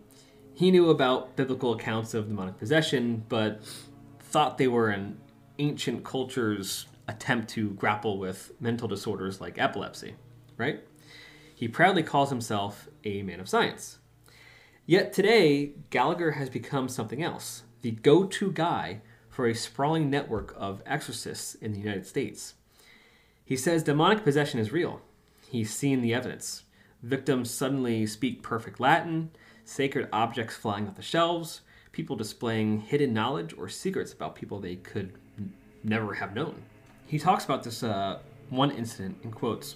he 0.53 0.69
knew 0.69 0.89
about 0.89 1.37
biblical 1.37 1.71
accounts 1.71 2.13
of 2.13 2.27
demonic 2.27 2.57
possession, 2.57 3.23
but 3.29 3.61
thought 4.19 4.57
they 4.57 4.67
were 4.67 4.89
an 4.89 5.17
ancient 5.59 6.03
culture's 6.03 6.87
attempt 7.07 7.51
to 7.51 7.69
grapple 7.69 8.17
with 8.17 8.51
mental 8.59 8.89
disorders 8.89 9.39
like 9.39 9.57
epilepsy, 9.57 10.15
right? 10.57 10.83
He 11.55 11.67
proudly 11.67 12.03
calls 12.03 12.29
himself 12.29 12.87
a 13.03 13.21
man 13.23 13.39
of 13.39 13.49
science. 13.49 13.99
Yet 14.85 15.13
today, 15.13 15.73
Gallagher 15.89 16.31
has 16.31 16.49
become 16.49 16.89
something 16.89 17.23
else 17.23 17.63
the 17.81 17.91
go 17.91 18.25
to 18.25 18.51
guy 18.51 19.01
for 19.29 19.45
a 19.45 19.53
sprawling 19.53 20.09
network 20.09 20.53
of 20.57 20.81
exorcists 20.85 21.53
in 21.55 21.73
the 21.73 21.79
United 21.79 22.05
States. 22.05 22.53
He 23.45 23.57
says 23.57 23.83
demonic 23.83 24.23
possession 24.23 24.59
is 24.59 24.71
real. 24.71 25.01
He's 25.49 25.73
seen 25.73 26.01
the 26.01 26.13
evidence. 26.13 26.63
Victims 27.01 27.51
suddenly 27.51 28.05
speak 28.05 28.41
perfect 28.41 28.79
Latin, 28.79 29.31
sacred 29.65 30.07
objects 30.13 30.55
flying 30.55 30.87
off 30.87 30.95
the 30.95 31.01
shelves, 31.01 31.61
people 31.91 32.15
displaying 32.15 32.79
hidden 32.79 33.13
knowledge 33.13 33.53
or 33.57 33.67
secrets 33.67 34.13
about 34.13 34.35
people 34.35 34.59
they 34.59 34.77
could 34.77 35.13
n- 35.37 35.53
never 35.83 36.13
have 36.13 36.33
known. 36.33 36.61
He 37.05 37.19
talks 37.19 37.43
about 37.43 37.63
this 37.63 37.83
uh, 37.83 38.19
one 38.49 38.71
incident 38.71 39.17
in 39.23 39.31
quotes. 39.31 39.75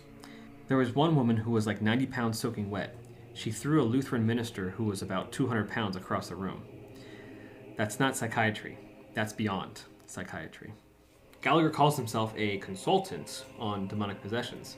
There 0.68 0.78
was 0.78 0.94
one 0.94 1.16
woman 1.16 1.38
who 1.38 1.52
was 1.52 1.66
like 1.66 1.82
90 1.82 2.08
pounds 2.08 2.38
soaking 2.38 2.70
wet. 2.70 2.96
She 3.34 3.52
threw 3.52 3.82
a 3.82 3.86
Lutheran 3.86 4.26
minister 4.26 4.72
who 4.72 4.84
was 4.84 5.02
about 5.02 5.32
200 5.32 5.70
pounds 5.70 5.96
across 5.96 6.28
the 6.28 6.36
room. 6.36 6.64
That's 7.78 8.00
not 8.00 8.18
psychiatry. 8.18 8.78
That's 9.14 9.32
beyond 9.32 9.84
psychiatry. 10.08 10.74
Gallagher 11.42 11.70
calls 11.70 11.96
himself 11.96 12.34
a 12.36 12.58
consultant 12.58 13.46
on 13.58 13.88
demonic 13.88 14.22
possessions. 14.22 14.76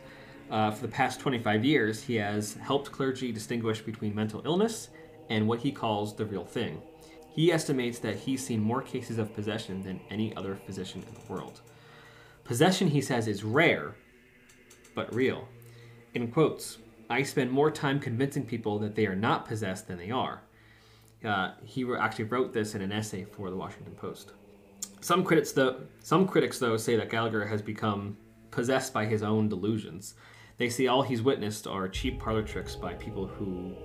Uh, 0.52 0.70
for 0.70 0.82
the 0.82 0.92
past 0.92 1.20
25 1.20 1.66
years, 1.66 2.04
he 2.04 2.16
has 2.16 2.54
helped 2.56 2.92
clergy 2.92 3.32
distinguish 3.32 3.82
between 3.82 4.14
mental 4.14 4.42
illness 4.46 4.90
and 5.30 5.48
what 5.48 5.60
he 5.60 5.72
calls 5.72 6.16
the 6.16 6.26
real 6.26 6.46
thing. 6.46 6.82
He 7.32 7.52
estimates 7.52 8.00
that 8.00 8.18
he's 8.18 8.46
seen 8.46 8.60
more 8.60 8.82
cases 8.82 9.18
of 9.18 9.34
possession 9.34 9.82
than 9.82 10.02
any 10.10 10.36
other 10.36 10.56
physician 10.66 11.04
in 11.08 11.14
the 11.14 11.34
world. 11.34 11.62
Possession, 12.44 12.90
he 12.90 13.02
says, 13.02 13.28
is 13.28 13.44
rare, 13.44 13.96
but 14.94 15.14
real. 15.14 15.48
In 16.16 16.32
quotes, 16.32 16.80
I 17.10 17.22
spend 17.22 17.52
more 17.52 17.70
time 17.70 18.00
convincing 18.00 18.46
people 18.46 18.80
that 18.80 18.96
they 18.96 19.06
are 19.06 19.16
not 19.16 19.46
possessed 19.46 19.88
than 19.88 19.98
they 19.98 20.10
are. 20.10 20.42
Uh, 21.24 21.52
he 21.64 21.86
actually 22.00 22.26
wrote 22.26 22.54
this 22.54 22.74
in 22.74 22.82
an 22.82 22.92
essay 22.92 23.26
for 23.26 23.50
the 23.50 23.56
Washington 23.56 23.94
Post. 23.94 24.32
Some 25.02 25.24
critics, 25.24 25.52
though, 25.52 25.82
some 26.02 26.28
critics 26.28 26.60
though 26.60 26.78
say 26.78 26.96
that 26.96 27.10
Gallagher 27.10 27.46
has 27.46 27.62
become 27.62 28.18
possessed 28.52 28.94
by 28.94 29.06
his 29.06 29.22
own 29.22 29.50
delusions. 29.50 30.16
They 30.58 30.70
say 30.70 30.88
all 30.88 31.04
he's 31.04 31.22
witnessed 31.22 31.68
are 31.68 31.88
cheap 31.88 32.20
parlor 32.20 32.44
tricks 32.44 32.76
by 32.76 32.94
people 32.96 33.28
who 33.28 33.76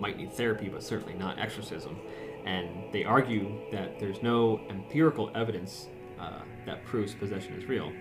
might 0.00 0.16
need 0.16 0.32
therapy, 0.32 0.68
but 0.68 0.82
certainly 0.82 1.14
not 1.14 1.38
exorcism. 1.38 1.98
And 2.44 2.92
they 2.92 3.04
argue 3.04 3.60
that 3.72 3.98
there's 4.00 4.22
no 4.22 4.60
empirical 4.68 5.30
evidence 5.34 5.88
uh, 6.18 6.40
that 6.66 6.84
proves 6.84 7.14
possession 7.14 7.54
is 7.54 7.66
real. 7.66 7.92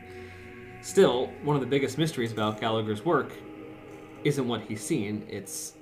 Still, 0.81 1.27
one 1.43 1.55
of 1.55 1.61
the 1.61 1.67
biggest 1.67 1.97
mysteries 1.97 2.31
about 2.31 2.59
Gallagher's 2.59 3.05
work 3.05 3.33
isn't 4.23 4.47
what 4.47 4.61
he's 4.61 4.81
seen; 4.81 5.25
it's 5.29 5.73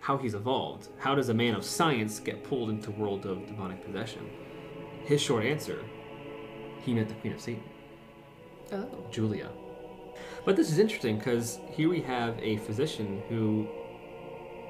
how 0.00 0.16
he's 0.18 0.34
evolved. 0.34 0.88
How 0.98 1.14
does 1.14 1.28
a 1.28 1.34
man 1.34 1.54
of 1.54 1.64
science 1.64 2.20
get 2.20 2.44
pulled 2.44 2.70
into 2.70 2.90
world 2.90 3.26
of 3.26 3.46
demonic 3.46 3.84
possession? 3.84 4.28
His 5.04 5.20
short 5.20 5.44
answer 5.44 5.84
he 6.82 6.94
met 6.94 7.08
the 7.08 7.14
Queen 7.14 7.32
of 7.32 7.40
Satan, 7.40 7.62
Oh. 8.72 8.88
Julia. 9.10 9.50
But 10.44 10.56
this 10.56 10.70
is 10.70 10.78
interesting 10.78 11.18
because 11.18 11.58
here 11.70 11.88
we 11.88 12.00
have 12.02 12.38
a 12.40 12.56
physician 12.58 13.22
who 13.28 13.66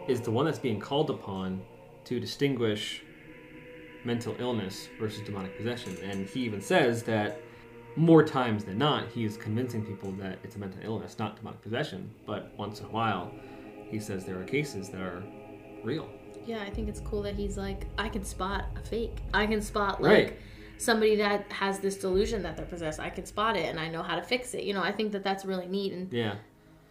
is 0.09 0.20
the 0.20 0.31
one 0.31 0.47
that's 0.47 0.59
being 0.59 0.81
called 0.81 1.11
upon 1.11 1.62
to 2.05 2.18
distinguish 2.18 3.03
mental 4.05 4.35
illness 4.39 4.89
versus 4.99 5.20
demonic 5.24 5.57
possession. 5.57 5.97
And 6.03 6.26
he 6.26 6.41
even 6.41 6.61
says 6.61 7.03
that 7.05 7.41
more 7.97 8.22
times 8.22 8.64
than 8.64 8.78
not, 8.78 9.09
he 9.09 9.24
is 9.24 9.36
convincing 9.36 9.84
people 9.84 10.12
that 10.12 10.39
it's 10.45 10.57
a 10.57 10.59
mental 10.59 10.80
illness, 10.82 11.18
not 11.18 11.36
demonic 11.36 11.61
possession. 11.62 12.11
But 12.26 12.53
once 12.57 12.80
in 12.80 12.86
a 12.86 12.91
while, 12.91 13.32
he 13.91 13.99
says 13.99 14.24
there 14.24 14.39
are 14.41 14.45
cases 14.45 14.89
that 14.91 15.01
are 15.01 15.22
real. 15.82 16.09
Yeah, 16.47 16.62
I 16.62 16.70
think 16.70 16.89
it's 16.89 17.01
cool 17.01 17.22
that 17.22 17.34
he's 17.34 17.57
like, 17.59 17.86
I 17.99 18.09
can 18.09 18.24
spot 18.24 18.66
a 18.76 18.80
fake. 18.86 19.18
I 19.34 19.47
can 19.47 19.61
spot 19.61 20.01
like 20.03 20.12
Right. 20.12 20.39
somebody 20.78 21.16
that 21.16 21.51
has 21.53 21.78
this 21.80 21.97
delusion 21.97 22.43
that 22.43 22.57
they're 22.57 22.66
possessed. 22.66 23.01
I 23.01 23.11
can 23.11 23.26
spot 23.26 23.57
it, 23.57 23.66
and 23.66 23.78
I 23.80 23.89
know 23.89 24.03
how 24.03 24.16
to 24.16 24.22
fix 24.22 24.55
it. 24.55 24.62
You 24.64 24.74
know, 24.74 24.82
I 24.82 24.93
think 24.93 25.12
that 25.12 25.22
that's 25.24 25.45
really 25.45 25.66
neat, 25.66 25.93
and 25.93 26.11
Yeah. 26.12 26.36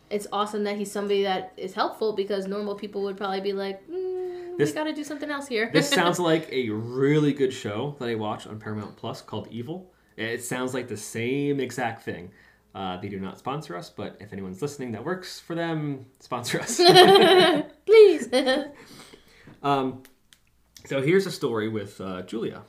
it's 0.09 0.27
awesome 0.31 0.63
that 0.65 0.77
he's 0.77 0.91
somebody 0.91 1.23
that 1.23 1.53
is 1.57 1.73
helpful 1.73 2.13
because 2.13 2.47
normal 2.47 2.75
people 2.75 3.01
would 3.03 3.17
probably 3.17 3.41
be 3.41 3.53
like, 3.53 3.87
mm, 3.89 4.57
This- 4.57 4.71
we 4.71 4.75
got 4.75 4.83
to 4.85 4.93
do 4.93 5.03
something 5.03 5.29
else 5.29 5.47
here. 5.47 5.69
This 5.73 5.89
sounds 5.89 6.19
like 6.31 6.51
a 6.51 6.69
really 6.69 7.31
good 7.33 7.53
show 7.53 7.95
that 7.99 8.09
I 8.09 8.15
watch 8.15 8.45
on 8.47 8.59
Paramount 8.59 8.95
Plus 8.97 9.21
called 9.21 9.47
Evil. 9.51 9.91
It 10.17 10.43
sounds 10.43 10.73
like 10.73 10.87
the 10.87 10.97
same 10.97 11.59
exact 11.59 12.03
thing. 12.03 12.31
Uh, 12.73 12.97
they 12.97 13.07
do 13.07 13.19
not 13.19 13.37
sponsor 13.39 13.77
us, 13.77 13.89
but 13.89 14.17
if 14.19 14.33
anyone's 14.33 14.61
listening 14.61 14.91
that 14.91 15.05
works 15.05 15.39
for 15.39 15.55
them, 15.55 16.05
sponsor 16.19 16.59
us. 16.59 16.77
please. 17.85 18.29
um, 19.63 20.03
so 20.85 21.01
here's 21.01 21.25
a 21.25 21.31
story 21.31 21.69
with 21.69 22.01
uh, 22.01 22.23
Julia. 22.23 22.63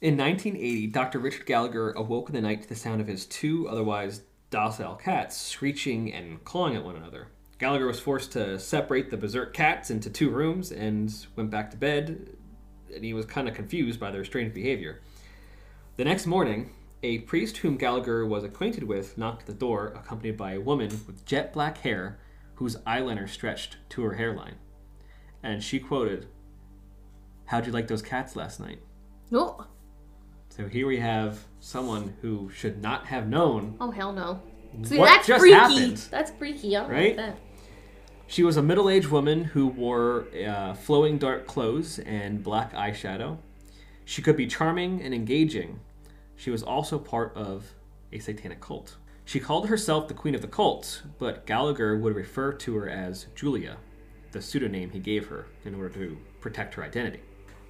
In 0.00 0.16
1980, 0.16 0.86
Dr. 0.88 1.18
Richard 1.18 1.46
Gallagher 1.46 1.92
awoke 1.92 2.28
in 2.28 2.34
the 2.34 2.40
night 2.40 2.62
to 2.62 2.68
the 2.68 2.74
sound 2.74 3.00
of 3.00 3.06
his 3.06 3.24
two 3.26 3.68
otherwise 3.68 4.22
docile 4.50 4.94
cats 4.94 5.36
screeching 5.36 6.12
and 6.12 6.44
clawing 6.44 6.76
at 6.76 6.84
one 6.84 6.96
another. 6.96 7.28
Gallagher 7.58 7.86
was 7.86 7.98
forced 7.98 8.32
to 8.32 8.58
separate 8.58 9.10
the 9.10 9.16
berserk 9.16 9.54
cats 9.54 9.90
into 9.90 10.10
two 10.10 10.28
rooms 10.28 10.70
and 10.72 11.14
went 11.36 11.50
back 11.50 11.70
to 11.70 11.76
bed, 11.76 12.36
and 12.94 13.02
he 13.02 13.14
was 13.14 13.24
kind 13.24 13.48
of 13.48 13.54
confused 13.54 13.98
by 13.98 14.10
their 14.10 14.24
strange 14.24 14.52
behavior. 14.52 15.00
The 15.96 16.04
next 16.04 16.26
morning, 16.26 16.70
a 17.02 17.18
priest 17.20 17.58
whom 17.58 17.76
Gallagher 17.76 18.26
was 18.26 18.44
acquainted 18.44 18.84
with 18.84 19.16
knocked 19.16 19.42
at 19.42 19.46
the 19.46 19.54
door, 19.54 19.88
accompanied 19.96 20.36
by 20.36 20.52
a 20.52 20.60
woman 20.60 20.90
with 21.06 21.24
jet 21.24 21.52
black 21.52 21.78
hair 21.78 22.18
whose 22.56 22.76
eyeliner 22.78 23.28
stretched 23.28 23.76
to 23.90 24.02
her 24.02 24.14
hairline. 24.14 24.56
And 25.42 25.62
she 25.62 25.78
quoted, 25.78 26.26
How'd 27.46 27.66
you 27.66 27.72
like 27.72 27.88
those 27.88 28.02
cats 28.02 28.34
last 28.36 28.60
night? 28.60 28.80
oh, 29.32 29.66
So 30.48 30.66
here 30.68 30.86
we 30.86 30.98
have 30.98 31.44
someone 31.60 32.14
who 32.22 32.50
should 32.54 32.82
not 32.82 33.06
have 33.06 33.28
known. 33.28 33.76
Oh 33.80 33.90
hell 33.90 34.12
no. 34.12 34.40
See, 34.82 34.98
What 34.98 35.06
that's 35.06 35.26
just 35.26 35.40
freaky. 35.40 35.54
happened? 35.54 35.96
That's 36.10 36.30
freaky. 36.32 36.76
I 36.76 36.86
Right? 36.88 37.16
like 37.16 37.16
that. 37.16 37.38
She 38.26 38.42
was 38.42 38.56
a 38.56 38.62
middle 38.62 38.90
aged 38.90 39.08
woman 39.08 39.44
who 39.44 39.68
wore 39.68 40.26
uh, 40.46 40.74
flowing 40.74 41.16
dark 41.16 41.46
clothes 41.46 42.00
and 42.00 42.42
black 42.42 42.72
eyeshadow. 42.74 43.38
She 44.04 44.20
could 44.20 44.36
be 44.36 44.46
charming 44.48 45.00
and 45.00 45.14
engaging. 45.14 45.78
She 46.36 46.50
was 46.50 46.62
also 46.62 46.98
part 46.98 47.34
of 47.34 47.74
a 48.12 48.18
satanic 48.18 48.60
cult. 48.60 48.96
She 49.24 49.40
called 49.40 49.68
herself 49.68 50.06
the 50.06 50.14
Queen 50.14 50.34
of 50.34 50.40
the 50.40 50.46
Cult, 50.46 51.02
but 51.18 51.46
Gallagher 51.46 51.96
would 51.98 52.14
refer 52.14 52.52
to 52.52 52.76
her 52.76 52.88
as 52.88 53.26
Julia, 53.34 53.78
the 54.30 54.40
pseudonym 54.40 54.90
he 54.90 55.00
gave 55.00 55.26
her 55.26 55.46
in 55.64 55.74
order 55.74 55.88
to 55.88 56.18
protect 56.40 56.74
her 56.74 56.84
identity. 56.84 57.20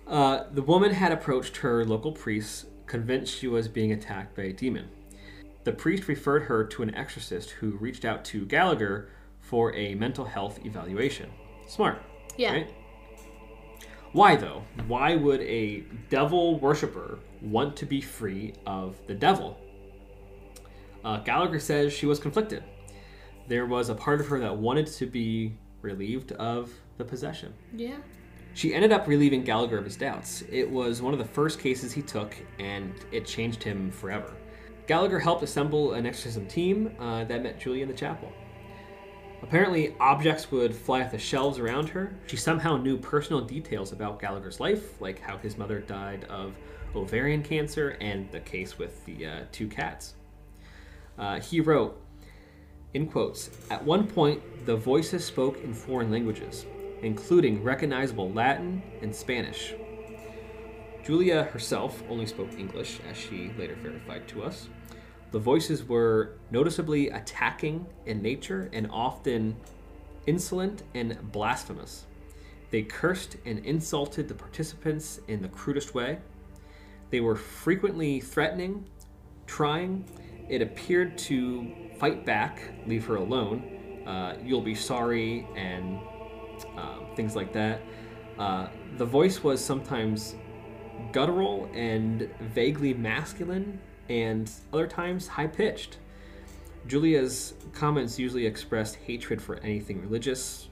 Uh, 0.06 0.44
the 0.52 0.62
woman 0.62 0.92
had 0.92 1.12
approached 1.12 1.56
her 1.58 1.84
local 1.84 2.12
priest, 2.12 2.66
convinced 2.86 3.34
she 3.34 3.48
was 3.48 3.68
being 3.68 3.92
attacked 3.92 4.36
by 4.36 4.42
a 4.42 4.52
demon. 4.52 4.88
The 5.64 5.72
priest 5.72 6.06
referred 6.08 6.44
her 6.44 6.62
to 6.64 6.82
an 6.82 6.94
exorcist 6.94 7.50
who 7.50 7.70
reached 7.78 8.04
out 8.04 8.24
to 8.26 8.44
Gallagher 8.44 9.08
for 9.40 9.74
a 9.74 9.94
mental 9.94 10.24
health 10.24 10.64
evaluation. 10.64 11.30
Smart. 11.66 12.02
Yeah. 12.36 12.52
Right? 12.52 12.74
Why, 14.12 14.36
though? 14.36 14.62
Why 14.86 15.16
would 15.16 15.40
a 15.40 15.80
devil 16.10 16.58
worshiper 16.60 17.18
want 17.51 17.76
to 17.76 17.86
be 17.86 18.01
free 18.01 18.55
of 18.66 18.97
the 19.07 19.14
devil? 19.14 19.59
Uh, 21.05 21.18
Gallagher 21.18 21.61
says 21.61 21.92
she 21.92 22.07
was 22.07 22.18
conflicted. 22.18 22.64
There 23.49 23.66
was 23.66 23.88
a 23.88 23.94
part 23.94 24.20
of 24.20 24.26
her 24.28 24.40
that 24.40 24.57
wanted 24.57 24.86
to 24.88 25.07
be 25.07 25.57
relieved 25.80 26.32
of 26.32 26.72
the 26.99 27.05
possession. 27.05 27.55
Yeah. 27.74 27.99
She 28.55 28.74
ended 28.74 28.90
up 28.90 29.07
relieving 29.07 29.44
Gallagher 29.44 29.78
of 29.78 29.84
his 29.84 29.97
doubts. 29.97 30.42
It 30.51 30.68
was 30.68 31.03
one 31.03 31.12
of 31.12 31.18
the 31.18 31.24
first 31.26 31.61
cases 31.61 31.92
he 31.92 32.03
took, 32.03 32.34
and 32.59 32.94
it 33.12 33.26
changed 33.26 33.62
him 33.62 33.90
forever. 33.90 34.32
Gallagher 34.86 35.18
helped 35.18 35.42
assemble 35.42 35.92
an 35.92 36.07
exorcism 36.07 36.47
team 36.47 36.94
uh, 36.99 37.24
that 37.24 37.42
met 37.42 37.61
Julia 37.61 37.82
in 37.82 37.88
the 37.88 37.94
chapel. 37.94 38.32
Apparently, 39.42 39.94
objects 40.01 40.51
would 40.51 40.74
fly 40.74 41.03
off 41.03 41.11
the 41.11 41.18
shelves 41.18 41.59
around 41.59 41.88
her. 41.90 42.14
She 42.26 42.36
somehow 42.36 42.76
knew 42.76 42.97
personal 42.97 43.42
details 43.42 43.92
about 43.92 44.20
Gallagher's 44.20 44.59
life, 44.59 45.01
like 45.01 45.20
how 45.20 45.36
his 45.36 45.59
mother 45.59 45.80
died 45.80 46.24
of 46.24 46.57
ovarian 46.97 47.42
cancer 47.42 47.97
and 48.01 48.30
the 48.32 48.40
case 48.40 48.78
with 48.78 49.05
the 49.05 49.26
uh, 49.26 49.40
two 49.53 49.68
cats. 49.68 50.14
Uh, 51.18 51.40
he 51.40 51.61
wrote, 51.61 52.01
in 52.94 53.07
quotes, 53.07 53.51
At 53.70 53.84
one 53.84 54.07
point, 54.07 54.66
the 54.66 54.76
voices 54.76 55.24
spoke 55.24 55.62
in 55.62 55.74
foreign 55.74 56.11
languages, 56.11 56.66
including 57.03 57.62
recognizable 57.62 58.30
Latin 58.30 58.82
and 59.03 59.14
Spanish. 59.14 59.74
Julia 61.05 61.44
herself 61.44 62.03
only 62.09 62.26
spoke 62.26 62.53
English, 62.59 63.01
as 63.09 63.16
she 63.16 63.53
later 63.59 63.76
verified 63.76 64.26
to 64.28 64.42
us. 64.42 64.68
The 65.30 65.38
voices 65.38 65.84
were 65.84 66.36
noticeably 66.51 67.11
attacking 67.11 67.86
in 68.07 68.22
nature 68.22 68.70
and 68.72 68.88
often 68.90 69.57
insolent 70.26 70.82
and 70.94 71.18
blasphemous. 71.30 72.07
They 72.70 72.82
cursed 72.82 73.36
and 73.44 73.64
insulted 73.64 74.28
the 74.28 74.34
participants 74.34 75.20
in 75.28 75.42
the 75.42 75.49
crudest 75.49 75.94
way. 75.94 76.18
They 77.11 77.20
were 77.20 77.36
frequently 77.36 78.20
threatening, 78.20 78.86
trying. 79.46 80.04
It 80.48 80.62
appeared 80.62 81.18
to 81.18 81.72
fight 81.98 82.24
back, 82.24 82.62
leave 82.86 83.04
her 83.07 83.16
alone. 83.16 84.04
Uh, 84.07 84.36
you'll 84.42 84.62
be 84.62 84.74
sorry, 84.74 85.46
and 85.57 85.98
um, 86.76 87.07
things 87.16 87.34
like 87.34 87.52
that. 87.52 87.80
Uh, 88.38 88.68
the 88.96 89.04
voice 89.04 89.42
was 89.42 89.64
sometimes 89.64 90.36
guttural 91.12 91.70
and 91.74 92.28
vaguely 92.40 92.94
masculine, 92.94 93.80
and 94.09 94.50
other 94.72 94.86
times 94.86 95.26
high 95.26 95.46
pitched. 95.46 95.98
Julia's 96.86 97.54
comments 97.72 98.18
usually 98.18 98.46
expressed 98.46 98.96
hatred 98.96 99.42
for 99.42 99.57
anything 99.57 100.00
religious. 100.00 100.68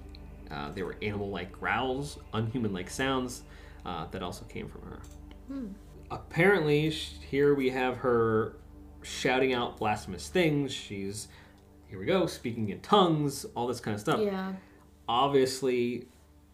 Uh, 0.50 0.70
they 0.70 0.82
were 0.82 0.96
animal 1.02 1.30
like 1.30 1.50
growls, 1.50 2.18
unhuman 2.32 2.72
like 2.72 2.88
sounds 2.88 3.42
uh, 3.84 4.06
that 4.12 4.22
also 4.22 4.44
came 4.44 4.68
from 4.68 4.82
her. 4.82 5.00
Apparently, 6.14 6.90
here 6.90 7.54
we 7.54 7.70
have 7.70 7.96
her 7.98 8.56
shouting 9.02 9.52
out 9.52 9.76
blasphemous 9.78 10.28
things. 10.28 10.72
She's, 10.72 11.28
here 11.88 11.98
we 11.98 12.06
go, 12.06 12.26
speaking 12.26 12.68
in 12.70 12.80
tongues, 12.80 13.44
all 13.56 13.66
this 13.66 13.80
kind 13.80 13.94
of 13.94 14.00
stuff 14.00 14.20
Yeah. 14.20 14.52
obviously, 15.08 16.06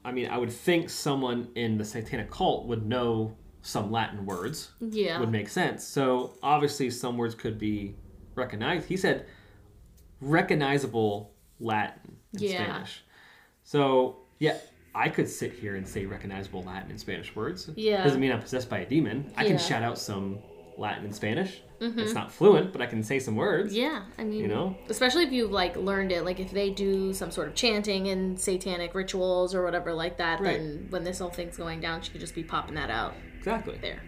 I 0.05 0.13
mean, 0.13 0.29
I 0.31 0.39
would 0.39 0.51
think 0.51 0.89
someone 0.89 1.49
in 1.55 1.77
the 1.77 1.85
satanic 1.85 2.31
cult 2.31 2.67
would 2.67 2.87
know 2.87 3.37
some 3.63 3.93
Latin 3.93 4.25
words. 4.25 4.71
Yeah. 4.81 5.21
Would 5.21 5.31
make 5.31 5.49
sense. 5.51 5.85
So 5.85 6.33
obviously, 6.43 6.89
some 6.91 7.19
words 7.19 7.35
could 7.35 7.59
be 7.59 7.95
recognized. 8.35 8.89
He 8.89 8.97
said 8.97 9.27
recognizable 10.23 11.33
Latin 11.61 12.17
and 12.33 12.41
Yeah. 12.43 12.65
Spanish. 12.65 13.03
So 13.63 14.21
yeah, 14.39 14.57
I 14.95 15.09
could 15.09 15.29
sit 15.29 15.53
here 15.53 15.77
and 15.77 15.87
say 15.87 16.05
recognizable 16.07 16.63
Latin 16.65 16.91
and 16.91 16.99
Spanish 17.01 17.35
words. 17.37 17.71
Yeah. 17.77 18.03
Doesn't 18.03 18.21
mean 18.21 18.33
I'm 18.33 18.41
possessed 18.41 18.69
by 18.69 18.81
a 18.81 18.87
demon. 18.87 19.33
I 19.37 19.45
can 19.45 19.59
shout 19.59 19.83
out 19.83 19.99
some 19.99 20.39
Latin 20.77 21.05
and 21.05 21.15
Spanish. 21.15 21.61
It's 21.83 22.13
not 22.13 22.31
fluent, 22.33 22.73
but 22.73 22.83
I 22.83 22.87
can 22.87 23.03
say 23.03 23.19
some 23.19 23.37
words. 23.37 23.73
Yeah, 23.75 24.03
I 24.19 24.25
mean, 24.25 24.41
You 24.41 24.49
know? 24.49 24.77
especially 24.91 25.25
if 25.25 25.33
you've 25.33 25.51
like 25.51 25.77
learned 25.77 26.13
it, 26.13 26.25
like 26.25 26.39
if 26.41 26.51
they 26.51 26.71
do 26.71 27.15
some 27.15 27.31
sort 27.31 27.49
of 27.49 27.55
chanting 27.55 28.09
and 28.09 28.39
satanic 28.39 28.95
rituals 28.95 29.55
or 29.55 29.65
whatever 29.65 29.95
like 29.95 30.19
that, 30.19 30.41
Right. 30.41 30.59
then 30.59 30.87
when 30.91 31.05
this 31.05 31.21
whole 31.21 31.31
thing's 31.31 31.57
going 31.57 31.81
down, 31.81 32.03
she 32.03 32.11
could 32.11 32.21
just 32.21 32.35
be 32.35 32.43
popping 32.45 32.75
that 32.75 32.91
out 32.91 33.15
Exactly. 33.39 33.79
there. 33.81 34.03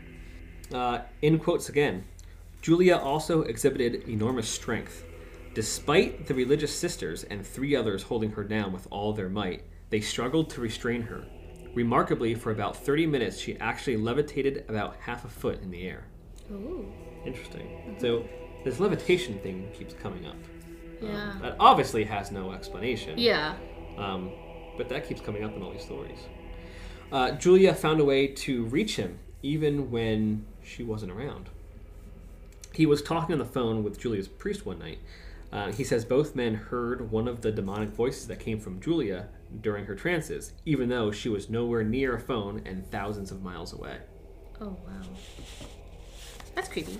Uh, 0.75 1.01
in 1.23 1.39
quotes 1.39 1.69
again, 1.71 2.05
Julia 2.61 2.97
also 2.97 3.43
exhibited 3.43 4.07
enormous 4.09 4.49
strength. 4.49 5.05
Despite 5.55 6.27
the 6.27 6.35
religious 6.35 6.75
sisters 6.75 7.25
and 7.25 7.47
three 7.47 7.75
others 7.77 8.03
holding 8.05 8.33
her 8.33 8.45
down 8.45 8.73
with 8.73 8.87
all 8.91 9.13
their 9.13 9.29
might, 9.29 9.63
they 9.93 10.01
struggled 10.01 10.49
to 10.51 10.61
restrain 10.61 11.03
her. 11.03 11.23
Remarkably, 11.75 12.35
for 12.35 12.51
about 12.51 12.77
30 12.77 13.07
minutes, 13.07 13.39
she 13.39 13.57
actually 13.59 13.97
levitated 13.99 14.65
about 14.69 14.97
half 15.01 15.25
a 15.25 15.29
foot 15.29 15.63
in 15.63 15.71
the 15.71 15.87
air. 15.87 16.05
Ooh, 16.51 16.91
Interesting. 17.25 17.97
So, 18.01 18.25
this 18.65 18.81
levitation 18.81 19.39
thing 19.41 19.71
keeps 19.73 19.95
coming 19.95 20.27
up. 20.27 20.37
yeah, 21.01 21.35
That 21.43 21.57
obviously 21.61 22.05
has 22.05 22.33
no 22.33 22.53
explanation. 22.53 23.19
yeah, 23.19 23.55
Um, 23.97 24.33
but 24.77 24.89
that 24.89 25.07
keeps 25.07 25.21
coming 25.21 25.45
up 25.45 25.55
in 25.55 25.63
all 25.63 25.71
these 25.73 25.85
stories. 25.85 26.19
Uh, 27.13 27.33
Julia 27.33 27.75
found 27.75 28.01
a 28.01 28.05
way 28.05 28.27
to 28.27 28.65
reach 28.65 28.97
him 28.97 29.19
even 29.43 29.91
when 29.91 30.47
she 30.65 30.83
wasn't 30.83 31.13
around. 31.13 31.51
He 32.73 32.87
was 32.87 33.03
talking 33.03 33.35
on 33.35 33.39
the 33.39 33.45
phone 33.45 33.85
with 33.85 34.01
Julia's 34.01 34.29
priest 34.29 34.65
one 34.65 34.79
night. 34.79 34.99
Uh, 35.53 35.71
he 35.71 35.85
says 35.85 36.07
both 36.07 36.35
men 36.35 36.55
heard 36.55 37.11
one 37.11 37.29
of 37.29 37.43
the 37.43 37.53
demonic 37.53 37.91
voices 37.91 38.27
that 38.29 38.41
came 38.41 38.59
from 38.59 38.81
Julia 38.81 39.29
during 39.61 39.85
her 39.87 39.95
trances, 39.95 40.53
even 40.65 40.89
though 40.89 41.11
she 41.11 41.29
was 41.29 41.51
nowhere 41.51 41.85
near 41.85 42.15
a 42.17 42.21
phone 42.21 42.63
and 42.65 42.87
thousands 42.91 43.31
of 43.31 43.43
miles 43.43 43.73
away. 43.73 43.99
Oh 44.61 44.77
wow, 44.87 45.03
that's 46.55 46.69
creepy. 46.69 46.99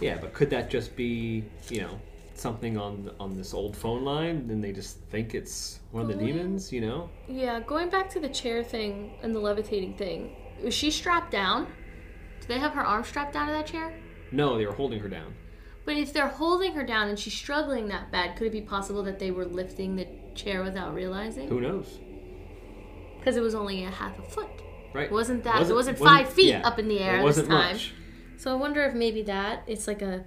Yeah, 0.00 0.18
but 0.20 0.32
could 0.34 0.50
that 0.50 0.68
just 0.70 0.94
be, 0.94 1.44
you 1.70 1.80
know, 1.80 1.98
something 2.34 2.76
on 2.76 3.10
on 3.18 3.36
this 3.36 3.54
old 3.54 3.76
phone 3.76 4.04
line, 4.04 4.46
and 4.50 4.62
they 4.62 4.72
just 4.72 4.98
think 5.10 5.34
it's 5.34 5.80
one 5.90 6.02
of 6.02 6.08
the 6.08 6.14
Going- 6.14 6.26
demons? 6.26 6.72
You 6.72 6.82
know? 6.82 7.10
Yeah, 7.28 7.60
going 7.60 7.88
back 7.88 8.10
to 8.10 8.20
the 8.20 8.28
chair 8.28 8.62
thing 8.62 9.14
and 9.22 9.34
the 9.34 9.40
levitating 9.40 9.96
thing, 9.96 10.36
was 10.62 10.74
she 10.74 10.90
strapped 10.90 11.30
down? 11.30 11.66
Do 12.40 12.46
they 12.48 12.58
have 12.58 12.72
her 12.72 12.84
arm 12.84 13.04
strapped 13.04 13.32
down 13.32 13.46
to 13.46 13.52
that 13.54 13.66
chair? 13.66 13.98
No, 14.32 14.58
they 14.58 14.66
were 14.66 14.72
holding 14.74 15.00
her 15.00 15.08
down. 15.08 15.34
But 15.86 15.96
if 15.96 16.12
they're 16.12 16.28
holding 16.28 16.74
her 16.74 16.84
down 16.84 17.08
and 17.08 17.18
she's 17.18 17.32
struggling 17.32 17.88
that 17.88 18.10
bad, 18.10 18.36
could 18.36 18.48
it 18.48 18.52
be 18.52 18.60
possible 18.60 19.02
that 19.04 19.18
they 19.20 19.30
were 19.30 19.44
lifting 19.44 19.94
the 19.96 20.06
chair 20.36 20.62
without 20.62 20.94
realizing? 20.94 21.48
Who 21.48 21.60
knows? 21.60 21.98
Because 23.18 23.36
it 23.36 23.42
was 23.42 23.54
only 23.54 23.84
a 23.84 23.90
half 23.90 24.18
a 24.18 24.22
foot. 24.22 24.48
Right? 24.94 25.06
It 25.06 25.12
wasn't 25.12 25.44
that? 25.44 25.68
it 25.68 25.74
wasn't 25.74 25.98
five 25.98 26.28
feet 26.30 26.54
up 26.54 26.78
in 26.78 26.88
the 26.88 27.00
air 27.00 27.20
It 27.20 27.22
wasn't 27.24 27.48
this 27.48 27.56
time. 27.58 27.72
much. 27.74 27.94
So 28.38 28.50
I 28.52 28.54
wonder 28.54 28.84
if 28.84 28.94
maybe 28.94 29.22
that 29.22 29.62
it's 29.66 29.86
like 29.88 30.00
a 30.02 30.24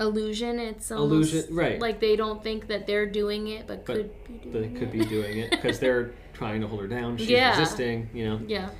illusion. 0.00 0.58
It's 0.58 0.90
almost 0.90 1.32
Illusion, 1.34 1.54
right. 1.54 1.78
Like 1.80 2.00
they 2.00 2.16
don't 2.16 2.42
think 2.42 2.68
that 2.68 2.86
they're 2.86 3.06
doing 3.06 3.48
it, 3.48 3.66
but, 3.66 3.84
But 3.84 3.96
could 3.96 4.24
be 4.24 4.38
doing 4.50 4.52
They 4.74 4.78
could 4.80 4.88
it. 4.88 4.92
be 4.92 5.04
doing 5.04 5.38
it 5.38 5.50
because 5.50 5.78
they're 5.84 6.12
trying 6.32 6.60
to 6.62 6.66
hold 6.68 6.80
her 6.80 6.88
down. 6.88 7.16
She's 7.18 7.28
Yeah. 7.30 7.50
resisting. 7.58 8.08
You 8.14 8.24
know, 8.24 8.40
Yeah. 8.46 8.70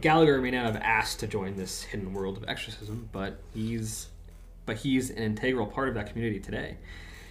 Gallagher 0.00 0.40
may 0.40 0.50
not 0.50 0.66
have 0.66 0.76
asked 0.76 1.20
to 1.20 1.26
join 1.26 1.56
this 1.56 1.84
hidden 1.84 2.12
world 2.12 2.36
of 2.36 2.44
exorcism, 2.48 3.08
but 3.12 3.38
he's 3.54 4.08
but 4.66 4.76
he's 4.78 5.10
an 5.10 5.18
integral 5.18 5.66
part 5.66 5.88
of 5.88 5.94
that 5.94 6.08
community 6.10 6.40
today. 6.40 6.78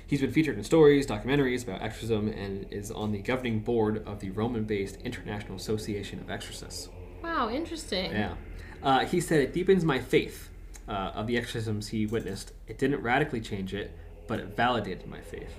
He's 0.05 0.21
been 0.21 0.31
featured 0.31 0.57
in 0.57 0.63
stories, 0.63 1.07
documentaries 1.07 1.63
about 1.63 1.81
exorcism, 1.81 2.27
and 2.27 2.65
is 2.71 2.91
on 2.91 3.11
the 3.11 3.19
governing 3.19 3.59
board 3.59 4.05
of 4.05 4.19
the 4.19 4.29
Roman-based 4.31 4.97
International 5.03 5.55
Association 5.55 6.19
of 6.19 6.29
Exorcists. 6.29 6.89
Wow. 7.23 7.49
Interesting. 7.49 8.11
Yeah. 8.11 8.35
Uh, 8.81 9.05
he 9.05 9.21
said, 9.21 9.39
It 9.39 9.53
deepens 9.53 9.85
my 9.85 9.99
faith 9.99 10.49
uh, 10.87 11.11
of 11.15 11.27
the 11.27 11.37
exorcisms 11.37 11.87
he 11.87 12.05
witnessed. 12.05 12.51
It 12.67 12.77
didn't 12.77 13.01
radically 13.01 13.39
change 13.39 13.73
it, 13.73 13.97
but 14.27 14.39
it 14.39 14.55
validated 14.55 15.07
my 15.07 15.21
faith. 15.21 15.55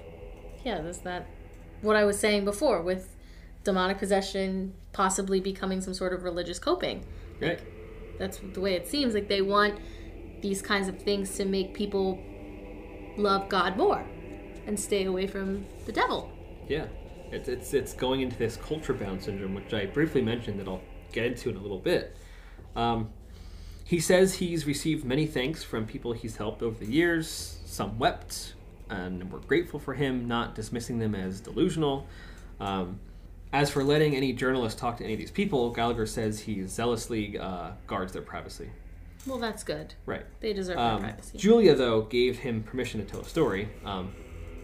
Yeah. 0.63 0.83
That's 0.83 0.99
that. 0.99 1.27
What 1.81 1.97
I 1.97 2.05
was 2.05 2.19
saying 2.19 2.45
before 2.45 2.83
with 2.83 3.17
demonic 3.65 3.99
possession 3.99 4.75
possibly 4.93 5.41
becoming 5.41 5.81
some 5.81 5.95
sort 5.95 6.13
of 6.13 6.23
religious 6.23 6.59
coping. 6.59 7.05
Right? 7.41 7.61
That's 8.19 8.39
the 8.53 8.61
way 8.61 8.75
it 8.75 8.87
seems. 8.89 9.15
Like 9.15 9.29
they 9.29 9.43
want 9.43 9.79
these 10.43 10.61
kinds 10.61 10.89
of 10.89 11.01
things 11.01 11.35
to 11.39 11.47
make 11.47 11.73
people 11.73 12.23
love 13.17 13.49
God 13.49 13.77
more 13.77 14.05
and 14.67 14.79
stay 14.79 15.05
away 15.05 15.27
from 15.27 15.67
the 15.87 15.93
devil. 15.93 16.31
Yeah, 16.69 16.87
it's 17.31 17.49
it's 17.49 17.75
it's 17.75 17.93
going 17.93 18.21
into 18.21 18.37
this 18.37 18.57
culture 18.57 18.95
bound 18.95 19.23
syndrome, 19.23 19.55
which 19.55 19.73
I 19.73 19.87
briefly 19.87 20.23
mentioned 20.23 20.59
that 20.61 20.69
I'll 20.69 20.83
get 21.13 21.27
into 21.27 21.51
in 21.51 21.57
a 21.57 21.61
little 21.61 21.79
bit. 21.79 22.17
Um, 22.77 23.11
he 23.85 24.01
says 24.01 24.35
he's 24.35 24.67
received 24.67 25.05
many 25.05 25.27
thanks 25.27 25.63
from 25.63 25.87
people 25.87 26.13
he's 26.13 26.37
helped 26.37 26.63
over 26.63 26.83
the 26.83 26.91
years. 26.91 27.59
Some 27.67 27.99
wept 27.99 28.55
and 28.89 29.31
were 29.31 29.41
grateful 29.41 29.79
for 29.79 29.95
him, 29.95 30.27
not 30.27 30.55
dismissing 30.55 30.99
them 30.99 31.15
as 31.15 31.41
delusional. 31.41 32.07
Um, 32.61 33.01
as 33.53 33.71
for 33.71 33.85
letting 33.85 34.17
any 34.17 34.33
journalist 34.33 34.79
talk 34.79 34.97
to 34.99 35.05
any 35.05 35.13
of 35.13 35.19
these 35.19 35.31
people, 35.31 35.71
Gallagher 35.71 36.07
says 36.07 36.41
he 36.41 36.67
zealously 36.67 37.39
uh, 37.39 37.73
guards 37.87 38.13
their 38.13 38.23
privacy. 38.23 38.71
Well, 39.27 39.39
that's 39.39 39.63
good. 39.65 39.95
Right. 40.07 40.25
They 40.41 40.53
deserve 40.53 40.77
Um, 40.79 41.03
their 41.03 41.11
privacy. 41.13 41.39
Julia, 41.39 41.75
though, 41.75 42.03
gave 42.03 42.39
him 42.41 42.63
permission 42.63 43.01
to 43.01 43.07
tell 43.07 43.21
a 43.21 43.25
story, 43.25 43.69
um, 43.85 44.13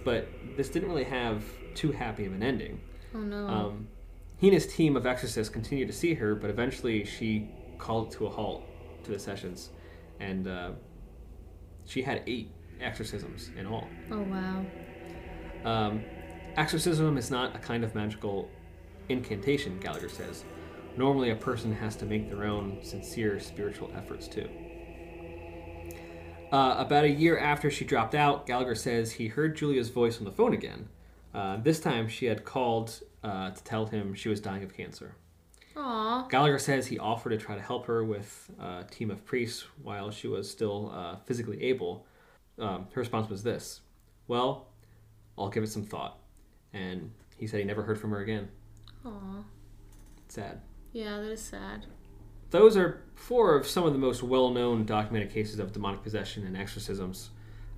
but 0.05 0.29
this 0.57 0.69
didn't 0.69 0.89
really 0.89 1.05
have 1.05 1.45
too 1.75 1.93
happy 1.93 2.25
of 2.27 2.33
an 2.33 2.43
ending. 2.43 2.81
oh 3.15 3.19
no. 3.21 3.47
Um, 3.47 3.89
he 4.39 4.49
and 4.49 4.55
his 4.55 4.67
team 4.67 4.97
of 4.97 5.07
exorcists 5.07 5.53
continued 5.53 5.87
to 5.89 5.93
see 5.93 6.15
her, 6.15 6.35
but 6.35 6.49
eventually 6.51 7.05
she 7.05 7.51
called 7.79 8.11
to 8.13 8.27
a 8.27 8.31
halt 8.31 8.65
to 9.05 9.11
the 9.11 9.19
sessions, 9.19 9.71
and 10.19 10.47
uh, 10.49 10.71
she 11.85 12.03
had 12.03 12.23
eight 12.27 12.51
exorcisms 12.81 13.51
in 13.59 13.67
all. 13.67 13.87
oh 14.11 14.23
wow. 14.23 14.65
Um, 15.65 16.03
exorcism 16.57 17.19
is 17.19 17.31
not 17.31 17.55
a 17.55 17.59
kind 17.59 17.85
of 17.85 17.95
magical 17.95 18.49
incantation, 19.09 19.79
Gallagher 19.79 20.09
says. 20.09 20.45
Normally, 20.97 21.31
a 21.31 21.37
person 21.37 21.73
has 21.75 21.95
to 21.97 22.07
make 22.07 22.31
their 22.31 22.45
own 22.45 22.79
sincere 22.83 23.39
spiritual 23.41 23.91
efforts 23.95 24.27
too. 24.27 24.49
Uh, 26.53 26.75
about 26.79 27.05
a 27.05 27.11
year 27.11 27.39
after 27.39 27.71
she 27.71 27.85
dropped 27.85 28.15
out, 28.15 28.47
Gallagher 28.47 28.75
says 28.75 29.13
he 29.13 29.29
heard 29.29 29.57
Julia's 29.57 29.89
voice 29.89 30.19
on 30.19 30.25
the 30.25 30.33
phone 30.33 30.53
again. 30.53 30.89
Uh, 31.33 31.57
this 31.59 31.79
time, 31.81 32.09
she 32.09 32.27
had 32.27 32.45
called 32.45 33.01
uh, 33.23 33.51
to 33.51 33.65
tell 33.65 33.87
him 33.87 34.15
she 34.15 34.29
was 34.29 34.41
dying 34.41 34.65
of 34.65 34.75
cancer. 34.75 35.15
Aw. 35.77 36.27
Gallagher 36.29 36.59
says 36.59 36.89
he 36.89 36.99
offered 36.99 37.31
to 37.31 37.39
try 37.39 37.55
to 37.55 37.63
help 37.63 37.87
her 37.87 38.05
with 38.05 38.51
a 38.59 38.85
team 38.91 39.11
of 39.11 39.25
priests 39.25 39.65
while 39.83 40.11
she 40.11 40.27
was 40.27 40.51
still 40.51 40.91
uh, 40.93 41.17
physically 41.25 41.63
able. 41.63 42.07
Um, 42.59 42.89
her 42.93 43.01
response 43.01 43.31
was 43.31 43.43
this 43.43 43.81
Well, 44.27 44.69
I'll 45.39 45.49
give 45.49 45.63
it 45.63 45.69
some 45.69 45.85
thought. 45.85 46.19
And 46.73 47.13
he 47.37 47.47
said 47.47 47.61
he 47.61 47.65
never 47.65 47.83
heard 47.83 47.99
from 47.99 48.11
her 48.11 48.21
again. 48.21 48.49
Aw. 49.07 49.45
Sad. 50.29 50.61
Yeah, 50.93 51.19
that 51.19 51.31
is 51.31 51.41
sad. 51.41 51.87
Those 52.51 52.77
are 52.77 53.03
four 53.21 53.55
of 53.55 53.67
some 53.67 53.85
of 53.85 53.93
the 53.93 53.99
most 53.99 54.23
well 54.23 54.51
known 54.51 54.85
documented 54.87 55.31
cases 55.31 55.59
of 55.59 55.73
demonic 55.73 56.03
possession 56.03 56.47
and 56.47 56.57
exorcisms. 56.57 57.31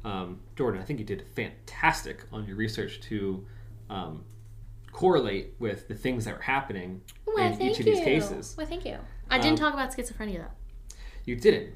Um, 0.04 0.40
Jordan, 0.56 0.80
I 0.80 0.84
think 0.84 0.98
you 0.98 1.04
did 1.04 1.22
fantastic 1.34 2.24
on 2.32 2.46
your 2.46 2.56
research 2.56 3.00
to 3.02 3.44
um, 3.90 4.24
correlate 4.92 5.54
with 5.58 5.88
the 5.88 5.94
things 5.94 6.24
that 6.24 6.36
were 6.36 6.42
happening 6.42 7.02
Well, 7.26 7.52
in 7.52 7.60
each 7.62 7.80
of 7.80 7.86
you. 7.86 7.94
these 7.94 8.04
cases. 8.04 8.54
Well, 8.56 8.66
thank 8.66 8.84
you. 8.84 8.98
I 9.30 9.38
didn't 9.38 9.52
Um, 9.62 9.70
talk 9.70 9.74
about 9.74 9.94
schizophrenia 9.96 10.38
though. 10.38 10.96
You 11.24 11.36
didn't. 11.36 11.74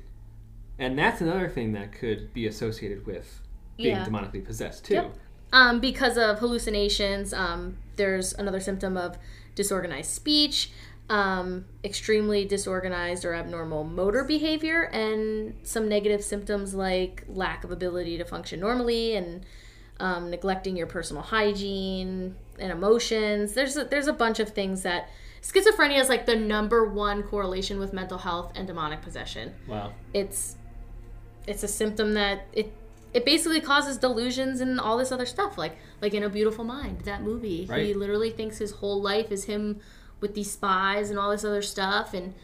And 0.78 0.98
that's 0.98 1.20
another 1.20 1.48
thing 1.48 1.72
that 1.72 1.92
could 1.92 2.32
be 2.34 2.46
associated 2.46 3.06
with 3.06 3.40
being 3.76 3.96
Yeah. 3.96 4.04
demonically 4.04 4.44
possessed, 4.44 4.84
too. 4.84 4.94
Yep. 4.94 5.14
Um, 5.52 5.80
because 5.80 6.18
of 6.18 6.38
hallucinations, 6.40 7.32
um, 7.32 7.76
there's 7.96 8.34
another 8.34 8.60
symptom 8.60 8.96
of 8.96 9.16
disorganized 9.54 10.10
speech, 10.10 10.70
um, 11.08 11.64
extremely 11.84 12.44
disorganized 12.44 13.24
or 13.24 13.34
abnormal 13.34 13.84
motor 13.84 14.24
behavior, 14.24 14.84
and 14.84 15.54
some 15.62 15.88
negative 15.88 16.22
symptoms 16.24 16.74
like 16.74 17.24
lack 17.28 17.62
of 17.64 17.70
ability 17.70 18.18
to 18.18 18.24
function 18.24 18.60
normally 18.60 19.14
and 19.14 19.46
um, 20.00 20.30
neglecting 20.30 20.76
your 20.76 20.86
personal 20.86 21.22
hygiene 21.22 22.34
and 22.58 22.72
emotions. 22.72 23.52
There's 23.52 23.76
a, 23.76 23.84
there's 23.84 24.08
a 24.08 24.12
bunch 24.12 24.40
of 24.40 24.50
things 24.50 24.82
that 24.82 25.08
schizophrenia 25.42 26.00
is 26.00 26.08
like 26.08 26.26
the 26.26 26.34
number 26.36 26.84
one 26.84 27.22
correlation 27.22 27.78
with 27.78 27.92
mental 27.92 28.18
health 28.18 28.50
and 28.56 28.66
demonic 28.66 29.00
possession 29.00 29.54
Wow. 29.68 29.92
it's 30.12 30.56
it's 31.46 31.62
a 31.62 31.68
symptom 31.68 32.14
that 32.14 32.46
it 32.52 32.72
it 33.14 33.24
basically 33.24 33.60
causes 33.60 33.96
delusions 33.96 34.60
and 34.60 34.80
all 34.80 34.96
this 34.96 35.12
other 35.12 35.26
stuff 35.26 35.56
like 35.56 35.76
like 36.02 36.14
in 36.14 36.24
a 36.24 36.28
beautiful 36.28 36.64
mind 36.64 37.02
that 37.02 37.22
movie 37.22 37.64
he 37.84 37.94
literally 37.94 38.30
thinks 38.30 38.58
his 38.58 38.72
whole 38.72 39.00
life 39.00 39.30
is 39.30 39.44
him 39.44 39.78
with 40.20 40.34
these 40.34 40.50
spies 40.50 41.10
and 41.10 41.18
all 41.18 41.30
this 41.30 41.44
other 41.44 41.62
stuff 41.62 42.14
and 42.14 42.34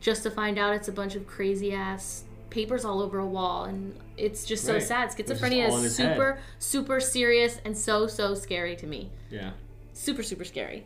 just 0.00 0.22
to 0.22 0.30
find 0.30 0.58
out 0.58 0.74
it's 0.74 0.88
a 0.88 0.92
bunch 0.92 1.14
of 1.14 1.26
crazy 1.26 1.72
ass 1.72 2.24
papers 2.48 2.84
all 2.84 3.00
over 3.00 3.18
a 3.18 3.26
wall 3.26 3.64
and 3.64 3.94
it's 4.16 4.44
just 4.44 4.64
so 4.64 4.74
Right. 4.74 4.82
sad. 4.82 5.10
Schizophrenia 5.10 5.68
is 5.68 5.82
his 5.82 5.96
head. 5.98 6.14
super 6.16 6.38
super 6.58 7.00
serious 7.00 7.60
and 7.64 7.76
so 7.76 8.06
so 8.06 8.34
scary 8.34 8.74
to 8.76 8.86
me. 8.86 9.10
Yeah. 9.30 9.50
super 9.92 10.22
super 10.22 10.44
scary. 10.44 10.84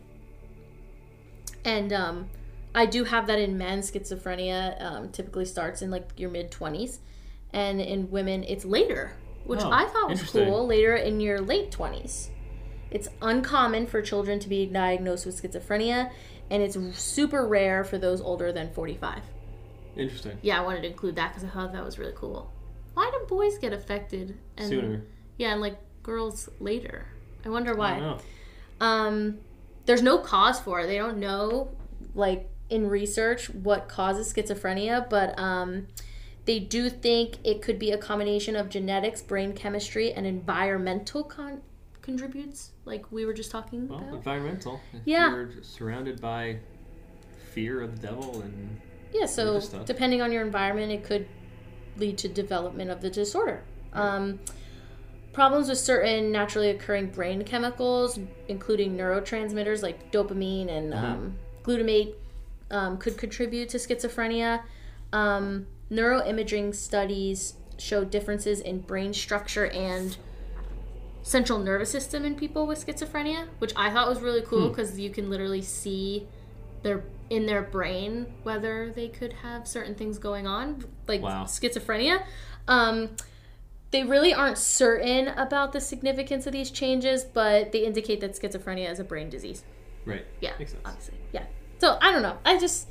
And 1.64 1.92
um 1.92 2.28
i 2.74 2.84
do 2.86 3.04
have 3.04 3.26
that 3.28 3.38
in 3.38 3.56
men. 3.56 3.80
Schizophrenia 3.80 4.82
um, 4.84 5.08
typically 5.10 5.44
starts 5.44 5.80
in 5.82 5.90
like 5.90 6.10
your 6.16 6.30
mid 6.30 6.50
20s 6.50 6.98
and 7.52 7.80
in 7.80 8.10
women 8.10 8.42
it's 8.44 8.64
later 8.64 9.12
which 9.44 9.60
Oh, 9.62 9.70
i 9.70 9.84
thought 9.86 10.10
was 10.10 10.22
cool 10.22 10.66
later 10.66 10.96
in 10.96 11.20
your 11.20 11.40
late 11.40 11.70
20s 11.70 12.28
it's 12.90 13.08
uncommon 13.22 13.86
for 13.86 14.02
children 14.02 14.38
to 14.40 14.48
be 14.48 14.66
diagnosed 14.66 15.24
with 15.26 15.40
schizophrenia 15.40 16.10
and 16.50 16.62
it's 16.62 16.76
super 16.98 17.46
rare 17.46 17.84
for 17.84 17.98
those 17.98 18.20
older 18.20 18.52
than 18.52 18.72
45 18.72 19.22
Interesting. 19.96 20.38
yeah 20.42 20.58
i 20.58 20.64
wanted 20.64 20.82
to 20.82 20.88
include 20.88 21.16
that 21.16 21.32
because 21.34 21.44
i 21.48 21.52
thought 21.52 21.72
that 21.72 21.84
was 21.84 21.98
really 21.98 22.12
cool 22.16 22.50
why 22.94 23.10
do 23.12 23.26
boys 23.26 23.58
get 23.58 23.72
affected 23.72 24.36
and 24.56 24.68
Sooner. 24.68 25.02
yeah 25.38 25.52
and 25.52 25.60
like 25.60 25.76
girls 26.02 26.48
later 26.60 27.06
i 27.44 27.48
wonder 27.48 27.74
why 27.74 27.96
I 27.96 27.98
don't 28.00 28.18
know. 28.80 28.86
um, 28.86 29.38
there's 29.86 30.00
no 30.02 30.16
cause 30.16 30.58
for 30.58 30.80
it. 30.80 30.86
They 30.86 30.96
don't 30.96 31.18
know, 31.18 31.68
like 32.14 32.48
in 32.70 32.88
research, 32.88 33.50
what 33.50 33.86
causes 33.86 34.32
schizophrenia, 34.32 35.10
but 35.10 35.38
um, 35.38 35.88
they 36.46 36.58
do 36.58 36.88
think 36.88 37.36
it 37.44 37.60
could 37.60 37.78
be 37.78 37.90
a 37.90 37.98
combination 37.98 38.56
of 38.56 38.70
genetics, 38.70 39.20
brain 39.20 39.52
chemistry, 39.52 40.10
and 40.10 40.26
environmental 40.26 41.22
con- 41.22 41.60
contributes, 42.04 42.70
like 42.84 43.10
we 43.10 43.24
were 43.24 43.32
just 43.32 43.50
talking 43.50 43.88
Well, 43.88 43.98
about. 43.98 44.14
environmental. 44.14 44.80
Yeah. 45.04 45.30
You're 45.30 45.50
surrounded 45.62 46.20
by 46.20 46.58
fear 47.52 47.80
of 47.80 48.00
the 48.00 48.06
devil 48.06 48.42
and 48.42 48.80
Yeah, 49.12 49.26
so 49.26 49.60
depending 49.86 50.20
on 50.22 50.30
your 50.30 50.42
environment, 50.42 50.92
it 50.92 51.02
could 51.04 51.26
lead 51.96 52.18
to 52.18 52.28
development 52.28 52.90
of 52.90 53.00
the 53.00 53.10
disorder. 53.10 53.62
Um, 53.92 54.40
problems 55.32 55.68
with 55.68 55.78
certain 55.78 56.30
naturally 56.30 56.70
occurring 56.70 57.06
brain 57.10 57.42
chemicals, 57.44 58.18
including 58.48 58.96
neurotransmitters 58.96 59.82
like 59.82 60.12
dopamine 60.12 60.68
and 60.68 60.92
um, 60.92 61.36
glutamate, 61.62 62.14
um, 62.70 62.98
could 62.98 63.16
contribute 63.16 63.68
to 63.70 63.78
schizophrenia. 63.78 64.62
Um, 65.12 65.66
neuroimaging 65.90 66.74
studies 66.74 67.54
show 67.78 68.04
differences 68.04 68.60
in 68.60 68.80
brain 68.80 69.14
structure 69.14 69.66
and 69.66 70.16
central 71.24 71.58
nervous 71.58 71.90
system 71.90 72.24
in 72.24 72.36
people 72.36 72.66
with 72.66 72.86
schizophrenia, 72.86 73.48
which 73.58 73.72
I 73.74 73.90
thought 73.90 74.08
was 74.08 74.20
really 74.20 74.42
cool 74.42 74.68
because 74.68 75.00
you 75.00 75.08
can 75.10 75.28
literally 75.30 75.62
see 75.62 76.28
their 76.82 77.02
in 77.30 77.46
their 77.46 77.62
brain 77.62 78.26
whether 78.42 78.92
they 78.94 79.08
could 79.08 79.32
have 79.32 79.66
certain 79.66 79.94
things 79.94 80.18
going 80.18 80.46
on, 80.46 80.84
like 81.08 81.22
Wow. 81.22 81.44
schizophrenia. 81.44 82.22
Um, 82.68 83.16
they 83.90 84.04
really 84.04 84.34
aren't 84.34 84.58
certain 84.58 85.28
about 85.28 85.72
the 85.72 85.80
significance 85.80 86.46
of 86.46 86.52
these 86.52 86.70
changes, 86.70 87.24
but 87.24 87.72
they 87.72 87.86
indicate 87.86 88.20
that 88.20 88.32
schizophrenia 88.32 88.90
is 88.90 88.98
a 89.00 89.04
brain 89.04 89.30
disease. 89.30 89.64
right. 90.04 90.26
Yeah, 90.42 90.52
Makes 90.58 90.72
sense. 90.72 90.82
obviously. 90.84 91.14
Yeah. 91.32 91.44
So 91.78 91.96
I 92.02 92.12
don't 92.12 92.22
know. 92.22 92.36
I 92.44 92.58
just 92.58 92.88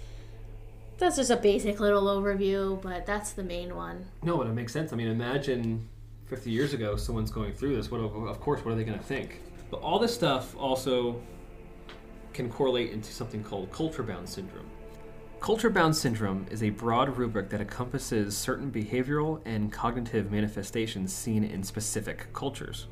that's 0.98 1.18
just 1.18 1.30
a 1.30 1.38
basic 1.38 1.80
little 1.80 2.04
overview, 2.06 2.82
but 2.82 3.06
that's 3.06 3.32
the 3.34 3.44
main 3.44 3.76
one. 3.76 4.06
No, 4.24 4.38
but 4.38 4.48
it 4.48 4.54
makes 4.54 4.74
sense. 4.74 4.92
I 4.92 4.96
mean, 4.96 5.08
imagine 5.08 5.88
50 6.34 6.50
years 6.50 6.74
ago 6.74 6.96
someone's 6.96 7.30
going 7.30 7.54
through 7.54 7.76
this. 7.76 7.92
What, 7.92 8.00
of 8.02 8.40
course, 8.40 8.66
what 8.66 8.72
are 8.72 8.76
they 8.76 8.84
going 8.84 8.98
to 8.98 9.04
think? 9.04 9.40
But 9.70 9.82
all 9.82 10.00
this 10.00 10.12
stuff 10.12 10.56
also 10.58 11.22
can 12.34 12.50
correlate 12.50 12.90
into 12.90 13.14
something 13.14 13.44
called 13.44 13.72
culture 13.72 14.02
bound 14.02 14.28
syndrome. 14.28 14.66
Culture 15.42 15.70
bound 15.70 15.96
syndrome 15.96 16.48
is 16.50 16.64
a 16.64 16.72
broad 16.72 17.20
rubric 17.20 17.52
that 17.52 17.62
encompasses 17.62 18.36
certain 18.36 18.72
behavioral 18.72 19.42
and 19.46 19.72
cognitive 19.72 20.32
manifestations 20.32 21.14
seen 21.14 21.44
in 21.44 21.62
specific 21.62 22.34
cultures. 22.34 22.88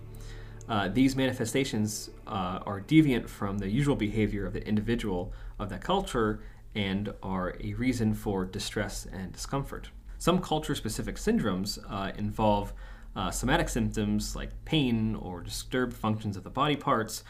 Uh, 0.69 0.87
these 0.89 1.15
manifestations 1.15 2.11
uh, 2.27 2.59
are 2.67 2.79
deviant 2.79 3.27
from 3.27 3.57
the 3.57 3.67
usual 3.67 3.95
behavior 3.95 4.45
of 4.45 4.53
the 4.53 4.63
individual 4.67 5.33
of 5.57 5.69
that 5.69 5.81
culture 5.81 6.43
and 6.75 7.11
are 7.23 7.55
a 7.59 7.73
reason 7.73 8.13
for 8.13 8.45
distress 8.45 9.07
and 9.11 9.33
discomfort. 9.33 9.89
Some 10.19 10.39
culture 10.41 10.75
specific 10.75 11.15
syndromes 11.15 11.79
uh, 11.89 12.11
involve 12.15 12.73
uh, 13.15 13.31
somatic 13.31 13.69
symptoms 13.69 14.35
like 14.35 14.49
pain 14.65 15.15
or 15.15 15.41
disturbed 15.41 15.93
functions 15.93 16.37
of 16.37 16.43
the 16.43 16.49
body 16.49 16.75
parts, 16.75 17.23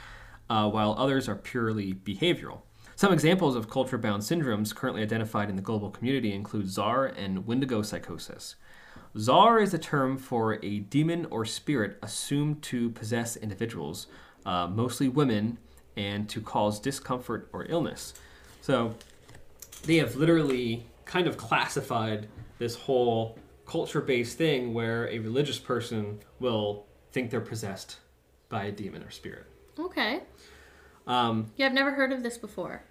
uh, 0.50 0.70
while 0.70 0.96
others 0.98 1.30
are 1.30 1.36
purely 1.36 1.94
behavioral. 1.94 2.62
Some 2.96 3.14
examples 3.14 3.56
of 3.56 3.70
culture 3.70 3.98
bound 3.98 4.22
syndromes 4.22 4.76
currently 4.76 5.02
identified 5.02 5.50
in 5.50 5.56
the 5.56 5.62
global 5.62 5.90
community 5.90 6.34
include 6.34 6.70
zar 6.70 7.08
and 7.08 7.48
wendigo 7.48 7.82
psychosis. 7.82 8.56
Zar 9.18 9.60
is 9.60 9.74
a 9.74 9.80
term 9.80 10.18
for 10.18 10.60
a 10.64 10.80
demon 10.80 11.26
or 11.32 11.44
spirit 11.46 11.98
assumed 12.02 12.62
to 12.64 12.92
possess 12.92 13.36
individuals, 13.36 14.08
uh, 14.46 14.68
mostly 14.68 15.10
women, 15.10 15.58
and 15.98 16.30
to 16.30 16.42
cause 16.42 16.80
discomfort 16.80 17.50
or 17.54 17.66
illness. 17.66 18.14
So 18.62 18.94
they 19.84 19.98
have 19.98 20.16
literally 20.16 20.86
kind 21.06 21.28
of 21.28 21.38
classified 21.38 22.28
this 22.60 22.76
whole 22.76 23.38
culture 23.72 24.01
based 24.01 24.38
thing 24.38 24.74
where 24.74 25.07
a 25.07 25.19
religious 25.19 25.57
person 25.57 26.19
will 26.41 26.86
think 27.13 27.32
they're 27.32 27.39
possessed 27.39 27.99
by 28.49 28.65
a 28.65 28.72
demon 28.72 29.01
or 29.01 29.09
spirit. 29.09 29.45
Okay. 29.80 30.19
Um, 31.07 31.49
Yeah, 31.55 31.67
I've 31.67 31.74
never 31.74 31.91
heard 31.91 32.11
of 32.11 32.22
this 32.22 32.38
before. 32.38 32.84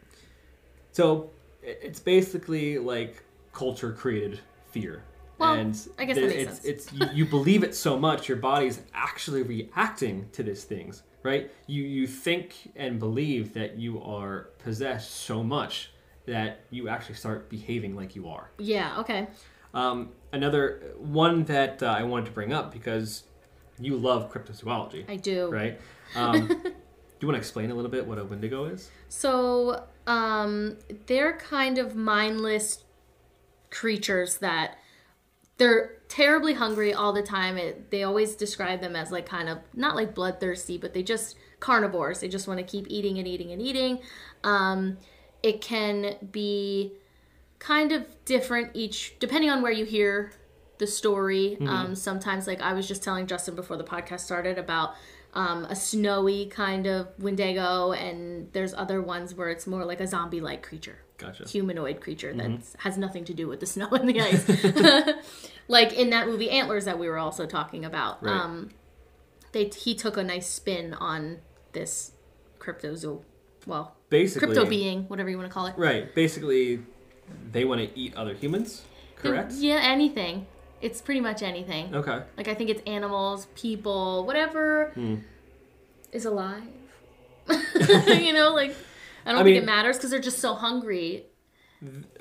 So 0.93 1.29
it's 1.63 2.01
basically 2.01 2.79
like 2.79 3.23
culture 3.53 3.93
created 3.93 4.41
fear. 4.71 5.03
Well, 5.37 5.53
and 5.53 5.79
I 5.99 6.07
guess 6.07 6.17
that 6.17 6.29
makes 6.29 6.35
it's, 6.35 6.53
sense. 6.53 6.65
it's 6.65 6.93
you, 6.95 7.09
you 7.13 7.27
believe 7.27 7.63
it 7.63 7.75
so 7.75 7.99
much, 7.99 8.27
your 8.27 8.39
body's 8.39 8.81
actually 8.95 9.43
reacting 9.43 10.31
to 10.33 10.43
these 10.43 10.65
things, 10.65 11.03
right? 11.23 11.51
You 11.67 11.83
you 11.83 12.07
think 12.07 12.73
and 12.75 12.99
believe 12.99 13.53
that 13.53 13.77
you 13.77 14.03
are 14.03 14.49
possessed 14.65 15.11
so 15.11 15.43
much 15.43 15.91
that 16.25 16.61
you 16.71 16.89
actually 16.89 17.17
start 17.17 17.51
behaving 17.51 17.97
like 17.97 18.17
you 18.17 18.29
are. 18.29 18.51
Yeah, 18.59 18.99
okay. 19.01 19.29
Um, 19.75 20.11
another 20.33 20.95
one 20.99 21.45
that 21.45 21.83
uh, 21.83 21.87
I 21.87 22.03
wanted 22.03 22.27
to 22.27 22.33
bring 22.33 22.53
up 22.53 22.73
because 22.73 23.25
you 23.79 23.97
love 23.97 24.33
cryptozoology, 24.33 25.09
I 25.09 25.17
do. 25.17 25.51
right? 25.51 25.81
Um, 26.15 26.47
do 26.47 26.55
you 27.21 27.29
want 27.29 27.37
to 27.37 27.39
explain 27.39 27.71
a 27.71 27.75
little 27.75 27.91
bit 27.91 28.07
what 28.07 28.19
a 28.19 28.25
Wendigo 28.25 28.65
is? 28.65 28.91
So, 29.09 29.85
um, 30.07 30.79
they're 31.07 31.37
kind 31.37 31.79
of 31.79 31.95
mindless 31.95 32.85
creatures 33.71 34.39
that 34.39 34.77
they're 35.57 35.99
terribly 36.09 36.55
hungry 36.55 36.93
all 36.93 37.13
the 37.13 37.23
time. 37.23 37.57
It, 37.57 37.91
they 37.91 38.03
always 38.03 38.35
describe 38.35 38.81
them 38.81 38.97
as 38.97 39.13
like 39.13 39.27
kind 39.27 39.49
of 39.49 39.59
not 39.75 39.95
like 39.95 40.15
bloodthirsty, 40.15 40.79
but 40.79 40.95
they 40.95 41.03
just 41.03 41.37
carnivores. 41.61 42.21
They 42.21 42.29
just 42.29 42.49
want 42.49 42.59
to 42.59 42.65
keep 42.65 42.87
eating 42.89 43.19
and 43.19 43.29
eating 43.29 43.53
and 43.53 43.61
eating. 43.61 44.01
Um, 44.43 44.97
it 45.43 45.61
can 45.61 46.17
be 46.33 46.93
kind 47.61 47.93
of 47.93 48.07
different 48.25 48.71
each 48.75 49.15
depending 49.21 49.51
on 49.51 49.63
where 49.63 49.71
you 49.71 49.85
hear 49.85 50.33
the 50.79 50.87
story. 50.89 51.57
Um, 51.61 51.95
sometimes, 51.95 52.49
like 52.49 52.61
I 52.61 52.73
was 52.73 52.89
just 52.89 53.05
telling 53.05 53.29
Justin 53.29 53.55
before 53.55 53.77
the 53.77 53.85
podcast 53.85 54.21
started 54.21 54.59
about 54.59 54.95
um, 55.35 55.65
a 55.67 55.77
snowy 55.77 56.47
kind 56.47 56.87
of 56.89 57.09
Wendigo, 57.19 57.93
and 57.93 58.53
there's 58.53 58.75
other 58.75 59.01
ones 59.01 59.35
where 59.35 59.51
it's 59.51 59.67
more 59.67 59.85
like 59.85 60.01
a 60.01 60.07
zombie-like 60.07 60.63
creature, 60.63 60.99
Gotcha. 61.19 61.47
humanoid 61.49 62.01
creature 62.01 62.33
that 62.35 62.51
has 62.79 62.99
nothing 62.99 63.25
to 63.27 63.35
do 63.35 63.47
with 63.47 63.61
the 63.61 63.67
snow 63.67 63.89
and 63.91 64.09
the 64.09 64.21
ice. 64.21 65.15
like 65.69 65.93
in 65.93 66.11
that 66.11 66.27
movie 66.27 66.51
Antlers 66.51 66.87
that 66.87 66.99
we 66.99 67.09
were 67.09 67.19
also 67.19 67.47
talking 67.47 67.85
about. 67.85 68.25
Right. 68.25 68.35
Um, 68.35 68.71
they 69.53 69.67
he 69.67 69.95
took 69.95 70.17
a 70.17 70.25
nice 70.25 70.49
spin 70.49 70.95
on 70.95 71.39
this 71.73 72.13
cryptozo, 72.59 73.23
well, 73.67 73.97
Basically, 74.09 74.49
crypto 74.49 74.69
being, 74.69 75.05
whatever 75.05 75.29
you 75.29 75.37
want 75.37 75.49
to 75.49 75.55
call 75.55 75.67
it. 75.67 75.75
Right. 75.77 76.13
Basically, 76.15 76.81
they 77.53 77.65
want 77.65 77.81
to 77.81 77.99
eat 77.99 78.15
other 78.17 78.35
humans. 78.35 78.83
Correct. 79.17 79.53
Yeah, 79.53 79.81
anything. 79.83 80.47
It's 80.81 81.01
pretty 81.03 81.21
much 81.21 81.43
anything. 81.43 81.95
Okay. 81.95 82.23
Like 82.37 82.49
I 82.49 82.55
think 82.55 82.71
it's 82.71 82.83
animals, 82.87 83.47
people, 83.55 84.25
whatever 84.27 84.91
Hmm. 84.95 85.17
is 86.13 86.25
alive. 86.25 86.63
you 87.49 88.33
know, 88.33 88.53
like 88.55 88.75
I 89.27 89.33
don't 89.33 89.41
I 89.41 89.45
think 89.45 89.55
mean- 89.55 89.63
it 89.63 89.67
matters 89.67 89.97
because 89.97 90.11
they're 90.11 90.21
just 90.21 90.39
so 90.39 90.55
hungry. 90.55 91.27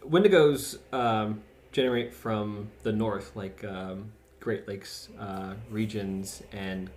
Wendigos 0.08 0.78
um, 0.94 1.42
generate 1.72 2.14
from 2.14 2.70
the 2.84 2.92
north, 2.92 3.36
like 3.36 3.64
um, 3.64 4.12
Great 4.40 4.68
Lakes 4.68 5.10
uh, 5.20 5.54
regions, 5.70 6.42
and 6.52 6.90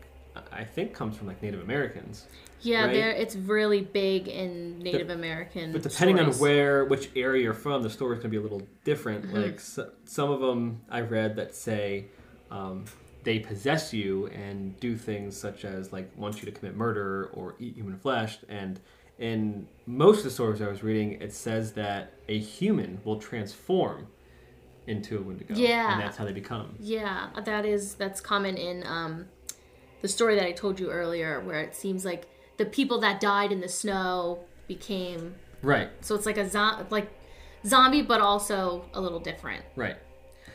I 0.52 0.64
think 0.64 0.94
comes 0.94 1.16
from 1.16 1.26
like 1.26 1.42
Native 1.42 1.60
Americans. 1.60 2.26
Yeah, 2.62 2.84
Right. 2.84 2.92
they're 2.94 3.10
it's 3.10 3.36
really 3.36 3.80
big 3.82 4.28
in 4.28 4.78
Native 4.78 5.10
American. 5.10 5.72
But 5.72 5.82
depending 5.82 6.16
stories. 6.16 6.36
on 6.36 6.40
where, 6.40 6.84
which 6.84 7.10
area 7.16 7.42
you're 7.42 7.54
from, 7.54 7.82
the 7.82 7.90
story's 7.90 8.20
gonna 8.20 8.30
be 8.30 8.36
a 8.36 8.40
little 8.42 8.62
different. 8.84 9.26
Mm-hmm. 9.26 9.36
Like 9.36 9.54
s 9.56 9.78
some 10.04 10.30
of 10.30 10.40
them 10.40 10.80
I've 10.90 11.10
read 11.10 11.36
that 11.36 11.54
say 11.54 12.06
um, 12.50 12.84
they 13.24 13.38
possess 13.38 13.92
you 13.92 14.26
and 14.28 14.78
do 14.80 14.96
things 14.96 15.36
such 15.36 15.64
as 15.64 15.92
like 15.92 16.10
want 16.16 16.40
you 16.40 16.46
to 16.46 16.52
commit 16.52 16.76
murder 16.76 17.30
or 17.34 17.54
eat 17.58 17.74
human 17.74 17.96
flesh. 17.96 18.38
And 18.48 18.80
in 19.18 19.68
most 19.86 20.18
of 20.18 20.24
the 20.24 20.30
stories 20.30 20.60
I 20.60 20.68
was 20.68 20.82
reading, 20.82 21.12
it 21.20 21.32
says 21.32 21.72
that 21.72 22.14
a 22.28 22.38
human 22.38 23.00
will 23.04 23.18
transform 23.18 24.08
into 24.86 25.18
a 25.18 25.22
Wendigo. 25.22 25.54
Yeah. 25.54 25.92
and 25.92 26.02
that's 26.02 26.16
how 26.16 26.24
they 26.24 26.32
become. 26.32 26.74
Yeah, 26.80 27.28
that 27.44 27.64
is 27.64 27.94
that's 27.94 28.20
common 28.20 28.56
in 28.56 28.84
um, 28.86 29.26
the 30.00 30.08
story 30.08 30.34
that 30.34 30.44
I 30.44 30.52
told 30.52 30.80
you 30.80 30.90
earlier, 30.90 31.40
where 31.40 31.60
it 31.60 31.76
seems 31.76 32.04
like 32.04 32.26
the 32.62 32.70
people 32.70 33.00
that 33.00 33.18
died 33.20 33.50
in 33.50 33.60
the 33.60 33.68
snow 33.68 34.38
became 34.68 35.34
Right. 35.62 35.88
so 36.00 36.14
it's 36.14 36.26
like 36.26 36.36
a 36.38 36.48
zo- 36.48 36.86
like 36.90 37.10
zombie, 37.66 38.02
but 38.02 38.20
also 38.20 38.84
a 38.94 39.00
little 39.00 39.18
different. 39.20 39.64
Right. 39.74 39.96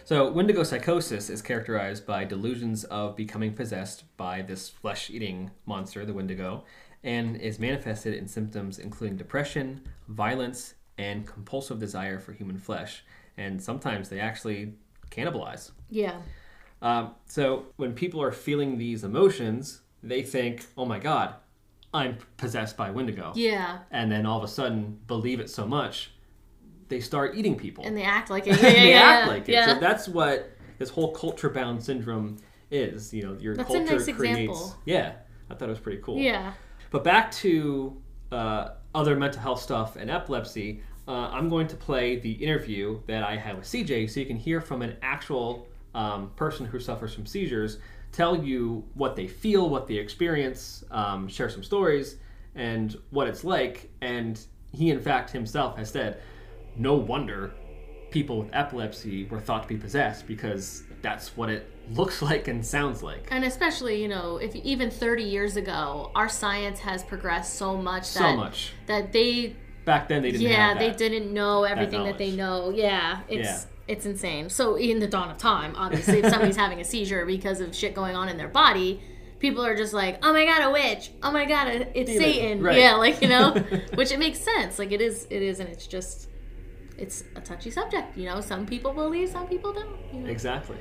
So, 0.05 0.31
Wendigo 0.31 0.63
psychosis 0.63 1.29
is 1.29 1.41
characterized 1.41 2.05
by 2.05 2.23
delusions 2.23 2.85
of 2.85 3.17
becoming 3.17 3.53
possessed 3.53 4.03
by 4.15 4.41
this 4.41 4.69
flesh 4.69 5.09
eating 5.09 5.51
monster, 5.65 6.05
the 6.05 6.13
Wendigo, 6.13 6.63
and 7.03 7.35
is 7.41 7.59
manifested 7.59 8.13
in 8.13 8.25
symptoms 8.27 8.79
including 8.79 9.17
depression, 9.17 9.81
violence, 10.07 10.75
and 10.97 11.27
compulsive 11.27 11.77
desire 11.79 12.19
for 12.19 12.31
human 12.31 12.57
flesh. 12.57 13.03
And 13.35 13.61
sometimes 13.61 14.07
they 14.07 14.19
actually 14.21 14.73
cannibalize. 15.11 15.71
Yeah, 15.89 16.21
Um, 16.81 17.15
so, 17.25 17.65
when 17.75 17.93
people 17.93 18.21
are 18.21 18.31
feeling 18.31 18.77
these 18.77 19.03
emotions, 19.03 19.81
they 20.03 20.21
think, 20.21 20.65
oh 20.77 20.85
my 20.85 20.99
god, 20.99 21.35
I'm 21.93 22.17
possessed 22.38 22.75
by 22.77 22.91
Wendigo. 22.91 23.31
yeah, 23.35 23.79
And 23.91 24.11
then 24.11 24.25
all 24.25 24.38
of 24.38 24.43
a 24.43 24.47
sudden, 24.47 24.99
believe 25.07 25.39
it 25.39 25.49
so 25.49 25.65
much, 25.65 26.11
they 26.89 26.99
start 26.99 27.35
eating 27.35 27.55
people 27.55 27.85
and 27.85 27.95
they 27.97 28.03
act 28.03 28.29
like 28.29 28.45
it. 28.47 28.55
Yeah, 28.61 28.71
they 28.73 28.89
yeah, 28.91 28.99
act 29.01 29.25
yeah. 29.27 29.33
like 29.33 29.49
it. 29.49 29.65
So 29.65 29.79
that's 29.79 30.07
what 30.07 30.51
this 30.77 30.89
whole 30.89 31.11
culture 31.13 31.49
bound 31.49 31.83
syndrome 31.83 32.38
is. 32.71 33.13
You 33.13 33.23
know, 33.23 33.38
your 33.39 33.55
That's 33.55 33.69
a 33.69 33.73
culture 33.77 33.93
nice 33.95 34.05
creates. 34.15 34.39
example. 34.39 34.75
Yeah, 34.85 35.13
I 35.49 35.55
thought 35.55 35.67
it 35.69 35.71
was 35.71 35.79
pretty 35.79 36.01
cool. 36.01 36.17
yeah. 36.17 36.53
But 36.91 37.03
back 37.03 37.31
to 37.31 38.01
uh, 38.31 38.69
other 38.93 39.15
mental 39.15 39.41
health 39.41 39.61
stuff 39.61 39.95
and 39.95 40.09
epilepsy. 40.11 40.81
Uh, 41.07 41.29
I'm 41.31 41.47
going 41.47 41.67
to 41.67 41.75
play 41.77 42.19
the 42.19 42.31
interview 42.33 42.99
that 43.07 43.23
I 43.23 43.38
had 43.38 43.55
with 43.57 43.65
CJ, 43.65 44.09
so 44.09 44.19
you 44.19 44.25
can 44.25 44.35
hear 44.35 44.59
from 44.59 44.81
an 44.81 44.97
actual 45.01 45.65
um, 45.95 46.31
person 46.35 46.65
who 46.65 46.79
suffers 46.81 47.13
from 47.13 47.25
seizures 47.25 47.77
tell 48.11 48.35
you 48.35 48.83
what 48.93 49.15
they 49.15 49.27
feel, 49.27 49.69
what 49.69 49.87
they 49.87 49.95
experience, 49.95 50.83
um, 50.91 51.27
share 51.27 51.49
some 51.49 51.63
stories, 51.63 52.17
and 52.55 52.97
what 53.09 53.27
it's 53.27 53.43
like. 53.43 53.89
And 54.01 54.39
he, 54.71 54.89
in 54.89 54.99
fact, 54.99 55.31
himself 55.31 55.77
has 55.77 55.89
said, 55.91 56.19
no 56.75 56.95
wonder 56.95 57.53
people 58.11 58.39
with 58.39 58.49
epilepsy 58.53 59.25
were 59.25 59.39
thought 59.39 59.63
to 59.63 59.67
be 59.67 59.77
possessed 59.77 60.27
because 60.27 60.83
that's 61.01 61.35
what 61.35 61.49
it 61.49 61.69
looks 61.91 62.21
like 62.21 62.47
and 62.47 62.65
sounds 62.65 63.03
like. 63.03 63.27
And 63.31 63.43
especially, 63.43 64.01
you 64.01 64.07
know, 64.07 64.37
if 64.37 64.55
even 64.55 64.89
30 64.89 65.23
years 65.23 65.55
ago, 65.55 66.11
our 66.15 66.29
science 66.29 66.79
has 66.79 67.03
progressed 67.03 67.55
so 67.55 67.77
much 67.77 68.13
that 68.13 68.19
So 68.19 68.35
much. 68.35 68.73
that 68.88 69.11
they 69.11 69.55
Back 69.85 70.09
then, 70.09 70.21
they 70.21 70.31
didn't 70.31 70.47
yeah, 70.47 70.73
they 70.73 70.91
didn't 70.91 71.34
know 71.34 71.63
everything 71.63 72.03
that 72.03 72.17
they 72.17 72.31
know. 72.31 72.71
Yeah, 72.71 73.21
it's 73.29 73.47
Yeah. 73.47 73.76
It's 73.88 74.05
insane. 74.05 74.49
So 74.49 74.76
in 74.76 74.99
the 74.99 75.07
dawn 75.07 75.30
of 75.30 75.38
time, 75.38 75.76
obviously, 75.76 76.19
if 76.19 76.30
somebody's 76.30 76.55
having 76.65 76.80
a 76.80 76.84
seizure 76.84 77.26
because 77.26 77.61
of 77.61 77.76
shit 77.76 77.93
going 77.93 78.15
on 78.15 78.30
in 78.30 78.38
their 78.38 78.47
body, 78.47 79.01
people 79.39 79.65
are 79.65 79.76
just 79.76 79.93
like, 79.93 80.19
"Oh 80.23 80.34
my 80.34 80.45
god, 80.45 80.64
a 80.64 80.72
witch! 80.72 81.11
Oh 81.23 81.31
my 81.31 81.45
god, 81.45 81.68
it's 81.93 82.11
Demon." 82.11 82.23
Satan!" 82.23 82.64
Right. 82.64 82.77
Yeah, 82.77 82.95
like 82.95 83.22
you 83.22 83.30
know, 83.30 83.51
which 83.95 84.11
it 84.11 84.19
makes 84.19 84.39
sense. 84.39 84.77
Like 84.80 84.91
it 84.91 85.01
is, 85.01 85.27
it 85.30 85.41
is, 85.41 85.59
and 85.59 85.69
it's 85.69 85.88
just, 85.88 86.30
it's 86.97 87.23
a 87.35 87.41
touchy 87.41 87.72
subject. 87.72 88.18
You 88.18 88.26
know, 88.26 88.41
some 88.41 88.65
people 88.65 88.93
believe, 88.93 89.30
some 89.30 89.47
people 89.47 89.73
don't. 89.73 89.95
You 90.14 90.19
know? 90.22 90.30
Exactly. 90.30 90.77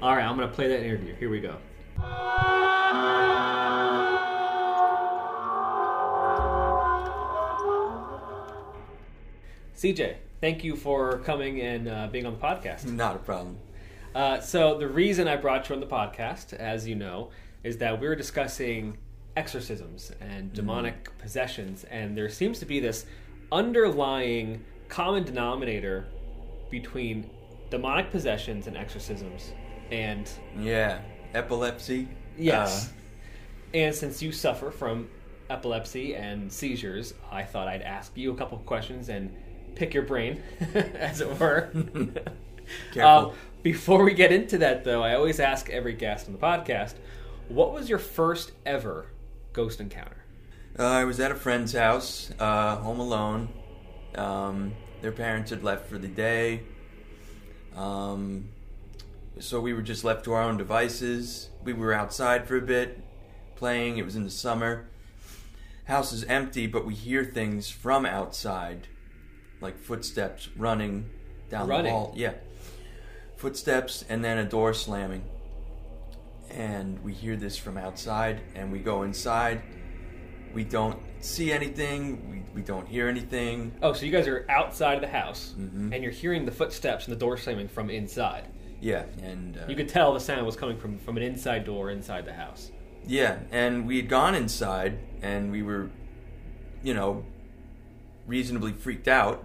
All 0.00 0.14
right, 0.14 0.24
I'm 0.24 0.36
going 0.36 0.48
to 0.48 0.54
play 0.54 0.68
that 0.68 0.82
interview. 0.82 1.14
Here 1.16 1.28
we 1.28 1.40
go. 1.40 1.56
CJ, 9.74 10.16
thank 10.40 10.64
you 10.64 10.76
for 10.76 11.18
coming 11.18 11.60
and 11.60 11.88
uh, 11.88 12.08
being 12.10 12.26
on 12.26 12.34
the 12.34 12.40
podcast. 12.40 12.86
Not 12.86 13.16
a 13.16 13.18
problem. 13.18 13.58
Uh, 14.14 14.40
so, 14.40 14.78
the 14.78 14.88
reason 14.88 15.28
I 15.28 15.36
brought 15.36 15.68
you 15.68 15.74
on 15.74 15.80
the 15.80 15.86
podcast, 15.86 16.52
as 16.54 16.88
you 16.88 16.94
know, 16.94 17.30
is 17.62 17.78
that 17.78 18.00
we 18.00 18.08
were 18.08 18.16
discussing 18.16 18.96
exorcisms 19.36 20.10
and 20.20 20.52
demonic 20.52 21.16
possessions, 21.18 21.84
and 21.84 22.16
there 22.16 22.28
seems 22.28 22.58
to 22.58 22.66
be 22.66 22.80
this 22.80 23.06
underlying 23.52 24.64
common 24.88 25.24
denominator 25.24 26.06
between 26.70 27.30
demonic 27.70 28.10
possessions 28.10 28.66
and 28.66 28.76
exorcisms. 28.76 29.52
And 29.90 30.28
Yeah, 30.58 31.00
epilepsy. 31.34 32.08
Yes. 32.36 32.88
Uh, 32.88 32.92
and 33.74 33.94
since 33.94 34.22
you 34.22 34.32
suffer 34.32 34.70
from 34.70 35.08
epilepsy 35.50 36.14
and 36.14 36.52
seizures, 36.52 37.14
I 37.30 37.42
thought 37.42 37.68
I'd 37.68 37.82
ask 37.82 38.16
you 38.16 38.32
a 38.32 38.36
couple 38.36 38.58
of 38.58 38.66
questions 38.66 39.08
and 39.08 39.34
pick 39.78 39.94
your 39.94 40.02
brain, 40.02 40.42
as 40.74 41.20
it 41.20 41.38
were. 41.38 41.70
Careful. 42.92 43.30
Uh, 43.30 43.34
before 43.62 44.04
we 44.04 44.12
get 44.12 44.32
into 44.32 44.58
that, 44.58 44.84
though, 44.84 45.02
I 45.02 45.14
always 45.14 45.40
ask 45.40 45.70
every 45.70 45.94
guest 45.94 46.26
on 46.26 46.32
the 46.32 46.38
podcast, 46.38 46.94
what 47.48 47.72
was 47.72 47.88
your 47.88 47.98
first 47.98 48.52
ever 48.66 49.06
ghost 49.52 49.80
encounter? 49.80 50.24
Uh, 50.78 50.84
I 50.84 51.04
was 51.04 51.18
at 51.18 51.30
a 51.30 51.34
friend's 51.34 51.72
house, 51.72 52.30
uh, 52.38 52.76
home 52.76 53.00
alone. 53.00 53.48
Um, 54.14 54.74
their 55.00 55.12
parents 55.12 55.50
had 55.50 55.64
left 55.64 55.88
for 55.88 55.98
the 55.98 56.08
day. 56.08 56.62
Um, 57.74 58.48
so 59.38 59.60
we 59.60 59.72
were 59.72 59.82
just 59.82 60.04
left 60.04 60.24
to 60.24 60.32
our 60.32 60.42
own 60.42 60.56
devices. 60.56 61.50
We 61.64 61.72
were 61.72 61.92
outside 61.92 62.46
for 62.46 62.56
a 62.56 62.60
bit, 62.60 63.02
playing. 63.56 63.98
It 63.98 64.04
was 64.04 64.16
in 64.16 64.24
the 64.24 64.30
summer. 64.30 64.88
House 65.84 66.12
is 66.12 66.24
empty, 66.24 66.66
but 66.66 66.84
we 66.84 66.94
hear 66.94 67.24
things 67.24 67.70
from 67.70 68.04
outside, 68.04 68.88
like 69.60 69.78
footsteps 69.78 70.48
running 70.56 71.10
down 71.50 71.68
Running? 71.68 71.84
the 71.86 71.90
hall. 71.90 72.12
Yeah, 72.16 72.34
footsteps 73.36 74.04
and 74.08 74.24
then 74.24 74.38
a 74.38 74.44
door 74.44 74.74
slamming. 74.74 75.24
And 76.50 77.02
we 77.04 77.12
hear 77.12 77.36
this 77.36 77.56
from 77.58 77.76
outside, 77.76 78.40
and 78.54 78.72
we 78.72 78.78
go 78.78 79.02
inside. 79.02 79.60
We 80.54 80.64
don't 80.64 80.98
see 81.20 81.52
anything. 81.52 82.30
We, 82.30 82.42
we 82.54 82.62
don't 82.62 82.88
hear 82.88 83.06
anything. 83.08 83.74
Oh, 83.82 83.92
so 83.92 84.06
you 84.06 84.12
guys 84.12 84.26
are 84.26 84.46
outside 84.48 84.94
of 84.94 85.02
the 85.02 85.08
house, 85.08 85.54
Mhm. 85.58 85.92
and 85.92 86.02
you're 86.02 86.12
hearing 86.12 86.46
the 86.46 86.50
footsteps 86.52 87.06
and 87.06 87.14
the 87.14 87.18
door 87.18 87.36
slamming 87.36 87.68
from 87.68 87.90
inside. 87.90 88.48
Yeah, 88.80 89.04
and 89.22 89.58
uh, 89.58 89.66
You 89.68 89.76
could 89.76 89.88
tell 89.90 90.14
the 90.14 90.20
sound 90.20 90.46
was 90.46 90.56
coming 90.56 90.78
from, 90.78 90.98
from 90.98 91.16
an 91.18 91.22
inside 91.22 91.64
door 91.64 91.90
inside 91.90 92.24
the 92.24 92.32
house. 92.32 92.70
Yeah, 93.06 93.40
and 93.50 93.86
we 93.86 93.96
had 93.96 94.08
gone 94.08 94.34
inside 94.34 94.98
and 95.20 95.50
we 95.50 95.62
were, 95.62 95.90
you 96.82 96.94
know, 96.94 97.24
reasonably 98.28 98.72
freaked 98.72 99.08
out. 99.08 99.44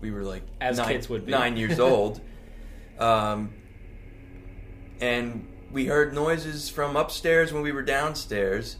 We 0.00 0.10
were 0.10 0.22
like 0.22 0.44
As 0.62 0.78
nine, 0.78 0.88
kids 0.88 1.08
would 1.10 1.26
be. 1.26 1.32
nine 1.32 1.58
years 1.58 1.78
old, 1.90 2.22
um, 2.98 3.52
and 5.00 5.46
we 5.70 5.86
heard 5.86 6.14
noises 6.14 6.68
from 6.70 6.96
upstairs 6.96 7.52
when 7.52 7.62
we 7.62 7.72
were 7.72 7.82
downstairs, 7.82 8.76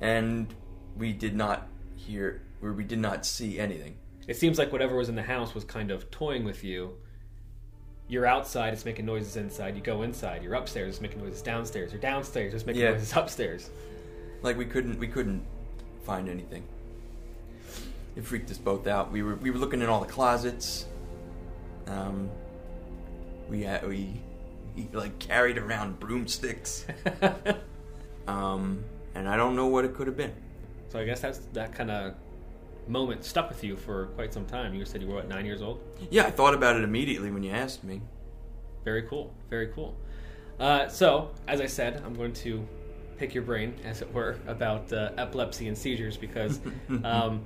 and 0.00 0.52
we 0.96 1.12
did 1.12 1.36
not 1.36 1.68
hear 1.96 2.42
or 2.62 2.72
we 2.72 2.84
did 2.84 2.98
not 2.98 3.24
see 3.26 3.58
anything. 3.58 3.96
It 4.26 4.36
seems 4.36 4.58
like 4.58 4.72
whatever 4.72 4.96
was 4.96 5.08
in 5.08 5.14
the 5.14 5.22
house 5.22 5.54
was 5.54 5.64
kind 5.64 5.90
of 5.90 6.10
toying 6.10 6.44
with 6.44 6.64
you. 6.64 6.94
You're 8.08 8.26
outside, 8.26 8.72
it's 8.72 8.84
making 8.84 9.06
noises 9.06 9.36
inside. 9.36 9.76
You 9.76 9.82
go 9.82 10.02
inside, 10.02 10.42
you're 10.42 10.54
upstairs, 10.54 10.94
it's 10.94 11.00
making 11.00 11.20
noises 11.20 11.40
downstairs. 11.42 11.92
You're 11.92 12.00
downstairs, 12.00 12.54
it's 12.54 12.66
making 12.66 12.82
Yeah. 12.82 12.90
noises 12.92 13.12
upstairs. 13.14 13.70
Like 14.42 14.56
we 14.56 14.64
couldn't 14.64 14.98
we 14.98 15.06
couldn't 15.08 15.44
find 16.04 16.28
anything. 16.28 16.64
It 18.18 18.24
freaked 18.24 18.50
us 18.50 18.58
both 18.58 18.86
out. 18.86 19.10
We 19.12 19.22
were 19.22 19.36
we 19.36 19.50
were 19.50 19.58
looking 19.58 19.80
in 19.80 19.88
all 19.88 20.00
the 20.00 20.12
closets. 20.12 20.86
Um, 21.86 22.28
we 23.48 23.62
had 23.62 23.86
we, 23.86 24.20
like 24.92 25.18
carried 25.18 25.56
around 25.56 25.98
broomsticks. 25.98 26.84
Um, 28.28 28.84
and 29.14 29.26
I 29.26 29.38
don't 29.38 29.56
know 29.56 29.68
what 29.68 29.86
it 29.86 29.94
could 29.94 30.06
have 30.06 30.16
been. 30.16 30.34
so 30.90 30.98
I 30.98 31.06
guess 31.06 31.20
that's 31.20 31.38
that 31.54 31.74
kind 31.74 31.90
of 31.90 32.14
moment 32.86 33.24
stuck 33.24 33.48
with 33.48 33.64
you 33.64 33.74
for 33.74 34.08
quite 34.08 34.34
some 34.34 34.44
time. 34.44 34.74
You 34.74 34.84
said 34.84 35.00
you 35.00 35.08
were 35.08 35.14
what 35.14 35.28
nine 35.28 35.46
years 35.46 35.62
old. 35.62 35.80
Yeah, 36.10 36.26
I 36.26 36.30
thought 36.30 36.52
about 36.52 36.76
it 36.76 36.84
immediately 36.84 37.30
when 37.30 37.42
you 37.42 37.52
asked 37.52 37.82
me. 37.84 38.02
Very 38.84 39.02
cool. 39.02 39.32
Very 39.48 39.68
cool. 39.68 39.96
Uh, 40.60 40.88
so, 40.88 41.30
as 41.46 41.62
I 41.62 41.66
said, 41.66 42.02
I'm 42.04 42.12
going 42.12 42.34
to 42.34 42.66
pick 43.16 43.32
your 43.32 43.44
brain, 43.44 43.74
as 43.84 44.02
it 44.02 44.12
were, 44.12 44.36
about 44.46 44.92
uh, 44.92 45.12
epilepsy 45.16 45.68
and 45.68 45.78
seizures 45.78 46.18
because 46.18 46.60
um, 47.04 47.42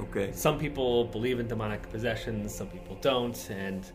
Okay. 0.00 0.32
some 0.32 0.58
people 0.58 1.04
believe 1.04 1.40
in 1.40 1.48
demonic 1.48 1.88
possessions, 1.90 2.54
some 2.54 2.68
people 2.68 2.96
don't. 3.00 3.50
And 3.50 3.90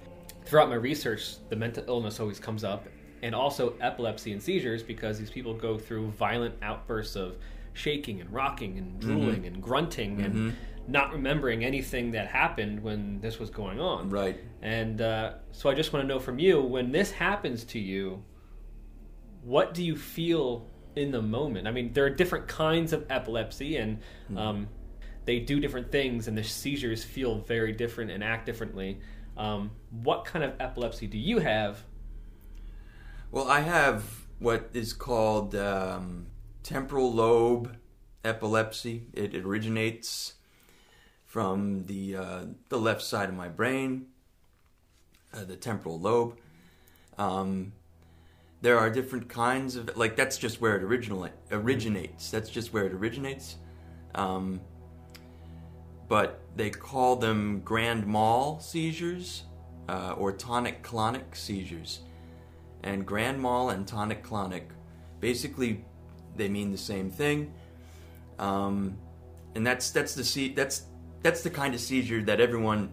throughout 0.45 0.69
my 0.69 0.75
research, 0.75 1.35
the 1.49 1.55
mental 1.55 1.83
illness 1.87 2.19
always 2.19 2.39
comes 2.39 2.63
up, 2.63 2.87
and 3.23 3.33
also 3.33 3.75
epilepsy 3.81 4.31
and 4.33 4.41
seizures 4.41 4.83
because 4.83 5.17
these 5.17 5.31
people 5.31 5.53
go 5.53 5.77
through 5.77 6.11
violent 6.11 6.55
outbursts 6.61 7.15
of 7.15 7.37
shaking 7.73 8.21
and 8.21 8.31
rocking 8.31 8.77
and 8.77 8.99
drooling 8.99 9.45
and 9.45 9.61
grunting 9.61 10.21
and 10.21 10.55
not 10.87 11.11
remembering 11.11 11.65
anything 11.65 12.11
that 12.11 12.27
happened 12.27 12.81
when 12.81 13.19
this 13.19 13.39
was 13.39 13.49
going 13.49 13.79
on. 13.79 14.09
Right. 14.09 14.39
And 14.61 15.01
uh, 15.01 15.33
so 15.51 15.69
I 15.69 15.73
just 15.73 15.91
want 15.91 16.03
to 16.03 16.07
know 16.07 16.19
from 16.19 16.39
you 16.39 16.61
when 16.61 16.91
this 16.91 17.11
happens 17.11 17.63
to 17.65 17.79
you, 17.79 18.23
what 19.43 19.73
do 19.73 19.83
you 19.83 19.95
feel 19.95 20.67
in 20.95 21.11
the 21.11 21.21
moment? 21.21 21.67
I 21.67 21.71
mean, 21.71 21.93
there 21.93 22.05
are 22.05 22.09
different 22.09 22.47
kinds 22.47 22.93
of 22.93 23.05
epilepsy, 23.09 23.77
and 23.77 23.99
um, 24.35 24.67
they 25.25 25.39
do 25.39 25.59
different 25.59 25.91
things, 25.91 26.27
and 26.27 26.37
the 26.37 26.43
seizures 26.43 27.03
feel 27.03 27.39
very 27.39 27.71
different 27.71 28.11
and 28.11 28.23
act 28.23 28.45
differently. 28.45 28.99
Um, 29.37 29.71
what 29.91 30.25
kind 30.25 30.45
of 30.45 30.53
epilepsy 30.59 31.07
do 31.07 31.17
you 31.17 31.39
have? 31.39 31.83
Well, 33.31 33.47
I 33.47 33.61
have 33.61 34.03
what 34.39 34.69
is 34.73 34.93
called 34.93 35.55
um, 35.55 36.27
temporal 36.63 37.11
lobe 37.11 37.75
epilepsy. 38.23 39.07
It 39.13 39.35
originates 39.35 40.35
from 41.25 41.85
the 41.85 42.15
uh, 42.15 42.45
the 42.69 42.79
left 42.79 43.01
side 43.01 43.29
of 43.29 43.35
my 43.35 43.49
brain, 43.49 44.07
uh, 45.33 45.43
the 45.43 45.55
temporal 45.55 45.99
lobe. 45.99 46.37
Um, 47.17 47.73
there 48.61 48.79
are 48.79 48.89
different 48.89 49.27
kinds 49.27 49.75
of 49.75 49.95
like 49.97 50.15
that's 50.15 50.37
just 50.37 50.61
where 50.61 50.75
it 50.77 50.83
originally 50.83 51.31
originates. 51.51 52.31
That's 52.31 52.49
just 52.49 52.73
where 52.73 52.85
it 52.85 52.93
originates. 52.93 53.57
Um, 54.13 54.61
but 56.07 56.41
they 56.55 56.69
call 56.69 57.15
them 57.15 57.61
grand 57.63 58.05
mal 58.05 58.59
seizures 58.59 59.43
uh, 59.89 60.13
or 60.17 60.31
tonic 60.31 60.83
clonic 60.83 61.35
seizures. 61.35 62.01
And 62.83 63.05
grand 63.05 63.41
mal 63.41 63.69
and 63.71 63.87
tonic 63.87 64.23
clonic 64.23 64.63
basically 65.19 65.83
they 66.35 66.49
mean 66.49 66.71
the 66.71 66.77
same 66.77 67.09
thing. 67.09 67.53
Um, 68.37 68.97
and 69.55 69.65
that's 69.65 69.91
that's 69.91 70.13
the 70.13 70.23
se- 70.23 70.53
that's 70.53 70.83
that's 71.23 71.41
the 71.41 71.49
kind 71.49 71.73
of 71.73 71.79
seizure 71.79 72.21
that 72.23 72.39
everyone 72.39 72.91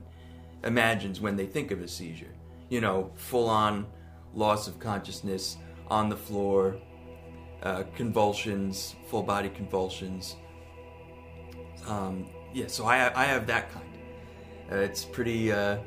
imagines 0.65 1.21
when 1.21 1.37
they 1.37 1.47
think 1.47 1.71
of 1.71 1.81
a 1.81 1.89
seizure. 1.89 2.35
You 2.69 2.81
know 2.81 3.11
full 3.15 3.49
on 3.49 3.87
loss 4.35 4.69
of 4.69 4.79
consciousness 4.79 5.57
on 5.89 6.09
the 6.09 6.17
floor 6.17 6.77
uh, 7.63 7.83
convulsions 7.95 8.97
full 9.09 9.23
body 9.23 9.49
convulsions. 9.49 10.37
Um, 11.87 12.29
yeah 12.53 12.67
so 12.67 12.87
I, 12.87 13.11
I 13.15 13.25
have 13.25 13.47
that 13.47 13.71
kind 13.73 13.87
uh, 14.73 14.77
it's 14.77 15.05
pretty 15.05 15.53
uh, 15.53 15.79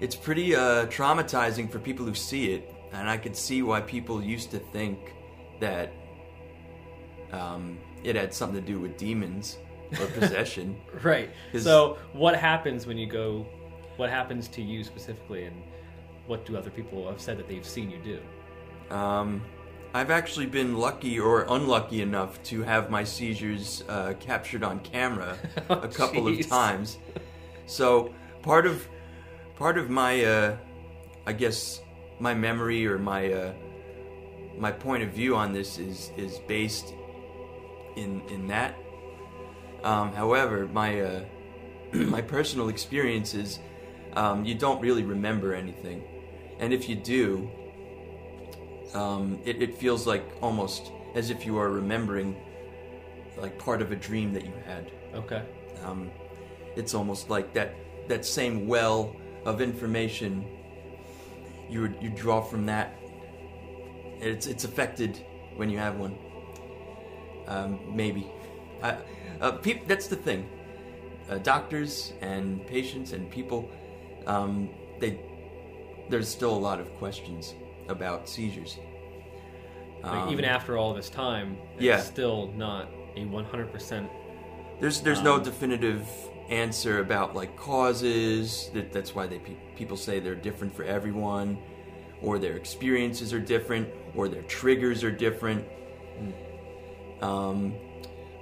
it's 0.00 0.14
pretty 0.14 0.54
uh, 0.54 0.86
traumatizing 0.86 1.70
for 1.70 1.78
people 1.78 2.06
who 2.06 2.14
see 2.14 2.52
it, 2.52 2.72
and 2.92 3.08
I 3.08 3.16
could 3.16 3.36
see 3.36 3.62
why 3.62 3.80
people 3.80 4.22
used 4.22 4.50
to 4.52 4.58
think 4.58 5.14
that 5.60 5.92
um, 7.32 7.78
it 8.04 8.14
had 8.14 8.32
something 8.32 8.60
to 8.60 8.66
do 8.66 8.78
with 8.78 8.96
demons 8.96 9.58
or 9.98 10.06
possession. 10.06 10.76
right. 11.02 11.30
So, 11.58 11.98
what 12.12 12.36
happens 12.36 12.86
when 12.86 12.98
you 12.98 13.06
go? 13.06 13.46
What 13.96 14.10
happens 14.10 14.48
to 14.48 14.62
you 14.62 14.84
specifically, 14.84 15.44
and 15.44 15.56
what 16.26 16.44
do 16.44 16.56
other 16.56 16.70
people 16.70 17.08
have 17.08 17.20
said 17.20 17.38
that 17.38 17.48
they've 17.48 17.66
seen 17.66 17.90
you 17.90 17.98
do? 17.98 18.20
um, 18.94 19.42
I've 19.94 20.10
actually 20.10 20.46
been 20.46 20.76
lucky 20.76 21.18
or 21.18 21.46
unlucky 21.48 22.02
enough 22.02 22.42
to 22.44 22.62
have 22.62 22.90
my 22.90 23.04
seizures 23.04 23.82
uh, 23.88 24.14
captured 24.20 24.62
on 24.62 24.80
camera 24.80 25.38
a 25.70 25.88
couple 25.88 26.22
Jeez. 26.22 26.40
of 26.40 26.48
times. 26.48 26.98
So 27.66 28.14
part 28.42 28.66
of 28.66 28.86
part 29.56 29.78
of 29.78 29.90
my, 29.90 30.24
uh, 30.24 30.56
I 31.26 31.32
guess, 31.32 31.80
my 32.18 32.34
memory 32.34 32.86
or 32.86 32.98
my 32.98 33.32
uh, 33.32 33.52
my 34.58 34.72
point 34.72 35.02
of 35.02 35.10
view 35.10 35.36
on 35.36 35.52
this 35.52 35.78
is 35.78 36.10
is 36.16 36.38
based 36.46 36.94
in 37.96 38.22
in 38.28 38.46
that. 38.48 38.74
Um, 39.82 40.12
however, 40.12 40.66
my 40.66 41.00
uh, 41.00 41.24
my 41.92 42.22
personal 42.22 42.68
experiences, 42.68 43.60
um, 44.14 44.44
you 44.44 44.54
don't 44.54 44.80
really 44.80 45.04
remember 45.04 45.54
anything, 45.54 46.04
and 46.58 46.72
if 46.72 46.88
you 46.88 46.96
do, 46.96 47.50
um, 48.94 49.38
it, 49.44 49.62
it 49.62 49.76
feels 49.76 50.06
like 50.06 50.24
almost 50.40 50.92
as 51.14 51.30
if 51.30 51.46
you 51.46 51.58
are 51.58 51.70
remembering 51.70 52.36
like 53.38 53.58
part 53.58 53.82
of 53.82 53.92
a 53.92 53.96
dream 53.96 54.32
that 54.32 54.44
you 54.44 54.52
had. 54.64 54.90
Okay. 55.14 55.42
Um, 55.82 56.10
it's 56.76 56.94
almost 56.94 57.30
like 57.30 57.52
that 57.54 57.74
that 58.08 58.24
same 58.24 58.66
well 58.66 59.16
of 59.44 59.60
information 59.60 60.44
you 61.68 61.92
you 62.00 62.10
draw 62.10 62.40
from 62.40 62.66
that. 62.66 62.96
It's 64.20 64.46
it's 64.46 64.64
affected 64.64 65.24
when 65.56 65.70
you 65.70 65.78
have 65.78 65.96
one. 65.96 66.16
Um, 67.46 67.80
maybe. 67.94 68.26
I, 68.82 68.98
uh, 69.40 69.52
peop, 69.52 69.86
that's 69.86 70.08
the 70.08 70.16
thing. 70.16 70.48
Uh, 71.30 71.38
doctors 71.38 72.12
and 72.20 72.66
patients 72.66 73.12
and 73.12 73.30
people, 73.30 73.70
um, 74.26 74.68
they 75.00 75.20
there's 76.08 76.28
still 76.28 76.54
a 76.54 76.58
lot 76.58 76.80
of 76.80 76.92
questions 76.94 77.54
about 77.88 78.28
seizures. 78.28 78.78
Like, 80.02 80.12
Um, 80.12 80.28
even 80.28 80.44
after 80.44 80.76
all 80.78 80.94
this 80.94 81.10
time, 81.10 81.56
it's 81.80 81.82
yeah. 81.82 81.98
still 81.98 82.52
not 82.56 82.88
a 83.16 83.24
100%. 83.24 84.08
There's 84.80 85.00
there's 85.00 85.22
no 85.22 85.36
Um, 85.36 85.42
definitive 85.42 86.06
answer 86.48 87.00
about 87.00 87.34
like 87.34 87.56
causes. 87.56 88.70
That 88.74 88.92
that's 88.92 89.14
why 89.14 89.26
they 89.26 89.38
pe- 89.38 89.56
people 89.74 89.96
say 89.96 90.20
they're 90.20 90.34
different 90.34 90.74
for 90.74 90.84
everyone, 90.84 91.58
or 92.22 92.38
their 92.38 92.56
experiences 92.56 93.32
are 93.32 93.40
different, 93.40 93.88
or 94.14 94.28
their 94.28 94.42
triggers 94.42 95.02
are 95.02 95.10
different. 95.10 95.64
Um, 97.20 97.74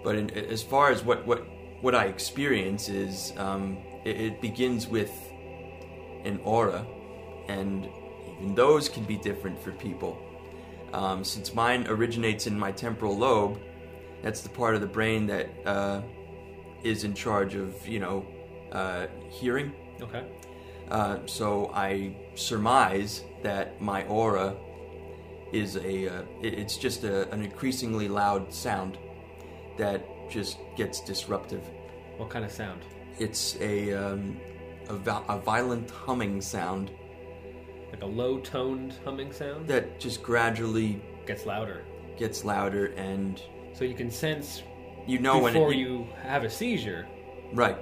but 0.02 0.16
in, 0.16 0.30
as 0.30 0.62
far 0.62 0.90
as 0.90 1.04
what 1.04 1.26
what 1.26 1.46
what 1.80 1.94
I 1.94 2.06
experience 2.06 2.88
is, 2.88 3.32
um, 3.36 3.78
it, 4.04 4.20
it 4.20 4.40
begins 4.40 4.88
with 4.88 5.12
an 6.24 6.40
aura, 6.44 6.86
and 7.48 7.88
even 8.44 8.54
those 8.54 8.88
can 8.88 9.04
be 9.04 9.16
different 9.16 9.58
for 9.62 9.72
people. 9.72 10.18
Um, 10.92 11.24
since 11.24 11.54
mine 11.54 11.86
originates 11.88 12.46
in 12.46 12.58
my 12.58 12.70
temporal 12.70 13.16
lobe, 13.16 13.58
that's 14.22 14.42
the 14.42 14.48
part 14.48 14.74
of 14.74 14.80
the 14.80 14.86
brain 14.86 15.26
that 15.26 15.50
uh, 15.66 16.02
is 16.82 17.04
in 17.04 17.14
charge 17.14 17.54
of 17.54 17.86
you 17.88 18.00
know 18.00 18.26
uh, 18.72 19.06
hearing. 19.28 19.72
Okay. 20.00 20.24
Uh, 20.90 21.18
so 21.26 21.70
I 21.74 22.14
surmise 22.34 23.24
that 23.42 23.80
my 23.80 24.04
aura 24.04 24.54
is 25.52 25.76
a 25.76 26.08
uh, 26.08 26.22
it- 26.42 26.54
it's 26.54 26.76
just 26.76 27.04
a, 27.04 27.28
an 27.30 27.42
increasingly 27.42 28.08
loud 28.08 28.52
sound 28.52 28.98
that 29.78 30.04
just 30.30 30.58
gets 30.76 31.00
disruptive. 31.00 31.64
What 32.18 32.30
kind 32.30 32.44
of 32.44 32.52
sound? 32.52 32.82
It's 33.18 33.56
a 33.60 33.92
um, 33.94 34.36
a, 34.88 34.94
a 35.28 35.38
violent 35.38 35.90
humming 35.90 36.40
sound 36.40 36.90
a 38.04 38.06
low 38.06 38.38
toned 38.38 38.94
humming 39.04 39.32
sound? 39.32 39.66
that 39.68 39.98
just 39.98 40.22
gradually 40.22 41.00
Gets 41.26 41.46
louder. 41.46 41.84
gets 42.18 42.44
louder, 42.44 42.86
and 42.96 43.40
So 43.72 43.84
you 43.84 43.94
can 43.94 44.10
sense 44.10 44.62
you 45.06 45.18
know 45.18 45.38
when 45.38 45.52
before 45.52 45.72
it, 45.72 45.76
you 45.78 46.06
have 46.22 46.44
a 46.44 46.50
seizure. 46.50 47.06
right. 47.52 47.76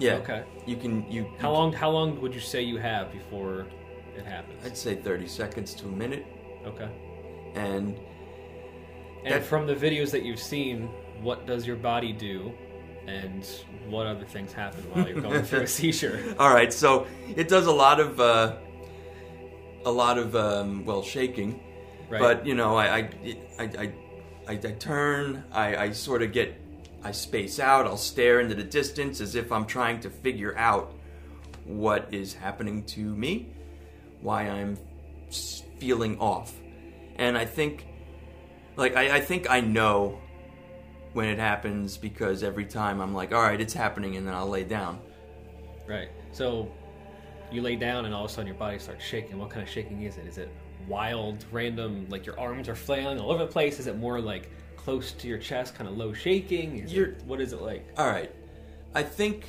Yeah. 0.00 0.14
Okay. 0.22 0.44
You 0.64 0.76
can 0.76 1.10
you. 1.10 1.26
How 1.40 1.50
long? 1.50 1.72
How 1.72 1.90
long 1.90 2.20
would 2.20 2.32
you 2.32 2.40
say 2.40 2.62
you 2.62 2.76
have 2.76 3.10
before 3.12 3.66
it 4.16 4.24
happens? 4.24 4.64
I'd 4.64 4.76
say 4.76 4.94
thirty 4.94 5.26
seconds 5.26 5.74
to 5.74 5.86
a 5.86 5.90
minute, 6.04 6.24
Okay. 6.64 6.88
and 7.56 7.98
And 9.24 9.34
That- 9.34 9.42
from 9.42 9.66
the 9.66 9.74
videos 9.74 10.12
that 10.12 10.22
you've 10.22 10.38
seen, 10.38 10.88
what 11.20 11.46
does 11.48 11.66
your 11.66 11.74
body 11.74 12.12
do, 12.12 12.52
and 13.08 13.44
what 13.88 14.06
other 14.06 14.24
things 14.24 14.52
happen 14.52 14.84
while 14.92 15.08
you're 15.08 15.20
going 15.20 15.42
through 15.42 15.62
a 15.62 15.66
seizure? 15.80 16.22
All 16.38 16.54
right, 16.54 16.72
so 16.72 17.04
it 17.36 17.48
does 17.48 17.66
a 17.66 17.72
lot 17.72 17.98
of 17.98 18.20
uh, 18.20 18.54
a 19.84 19.90
lot 19.90 20.18
of 20.18 20.34
um, 20.36 20.84
well 20.84 21.02
shaking, 21.02 21.60
Right. 22.08 22.20
but 22.20 22.46
you 22.46 22.54
know 22.54 22.76
I 22.76 22.86
I 22.96 23.10
I, 23.58 23.62
I, 23.62 23.92
I, 24.48 24.52
I 24.52 24.56
turn 24.56 25.44
I, 25.52 25.76
I 25.76 25.90
sort 25.92 26.22
of 26.22 26.32
get 26.32 26.54
I 27.02 27.12
space 27.12 27.58
out 27.60 27.86
I'll 27.86 27.96
stare 27.96 28.40
into 28.40 28.54
the 28.54 28.64
distance 28.64 29.20
as 29.20 29.34
if 29.34 29.52
I'm 29.52 29.66
trying 29.66 30.00
to 30.00 30.10
figure 30.10 30.56
out 30.56 30.94
what 31.64 32.08
is 32.12 32.32
happening 32.34 32.82
to 32.86 33.00
me, 33.00 33.52
why 34.20 34.42
I'm 34.48 34.78
feeling 35.78 36.18
off, 36.18 36.52
and 37.16 37.36
I 37.36 37.44
think 37.44 37.86
like 38.76 38.96
I, 38.96 39.16
I 39.16 39.20
think 39.20 39.50
I 39.50 39.60
know 39.60 40.18
when 41.12 41.28
it 41.28 41.38
happens 41.38 41.96
because 41.96 42.42
every 42.42 42.64
time 42.64 43.00
I'm 43.00 43.14
like 43.14 43.32
all 43.32 43.42
right 43.42 43.60
it's 43.60 43.74
happening 43.74 44.16
and 44.16 44.26
then 44.26 44.34
I'll 44.34 44.48
lay 44.48 44.64
down. 44.64 45.00
Right. 45.86 46.08
So 46.32 46.70
you 47.50 47.62
lay 47.62 47.76
down 47.76 48.04
and 48.04 48.14
all 48.14 48.24
of 48.24 48.30
a 48.30 48.34
sudden 48.34 48.46
your 48.46 48.56
body 48.56 48.78
starts 48.78 49.04
shaking. 49.04 49.38
What 49.38 49.50
kind 49.50 49.62
of 49.62 49.68
shaking 49.68 50.02
is 50.02 50.16
it? 50.16 50.26
Is 50.26 50.38
it 50.38 50.50
wild, 50.86 51.44
random, 51.50 52.06
like 52.08 52.26
your 52.26 52.38
arms 52.38 52.68
are 52.68 52.74
flailing 52.74 53.18
all 53.18 53.30
over 53.30 53.44
the 53.44 53.50
place? 53.50 53.78
Is 53.78 53.86
it 53.86 53.96
more 53.96 54.20
like 54.20 54.50
close 54.76 55.12
to 55.12 55.28
your 55.28 55.38
chest, 55.38 55.74
kind 55.74 55.88
of 55.88 55.96
low 55.96 56.12
shaking? 56.12 56.78
Is 56.78 56.92
You're- 56.92 57.12
it, 57.12 57.22
what 57.24 57.40
is 57.40 57.52
it 57.52 57.62
like? 57.62 57.86
All 57.96 58.08
right. 58.08 58.32
I 58.94 59.02
think 59.02 59.44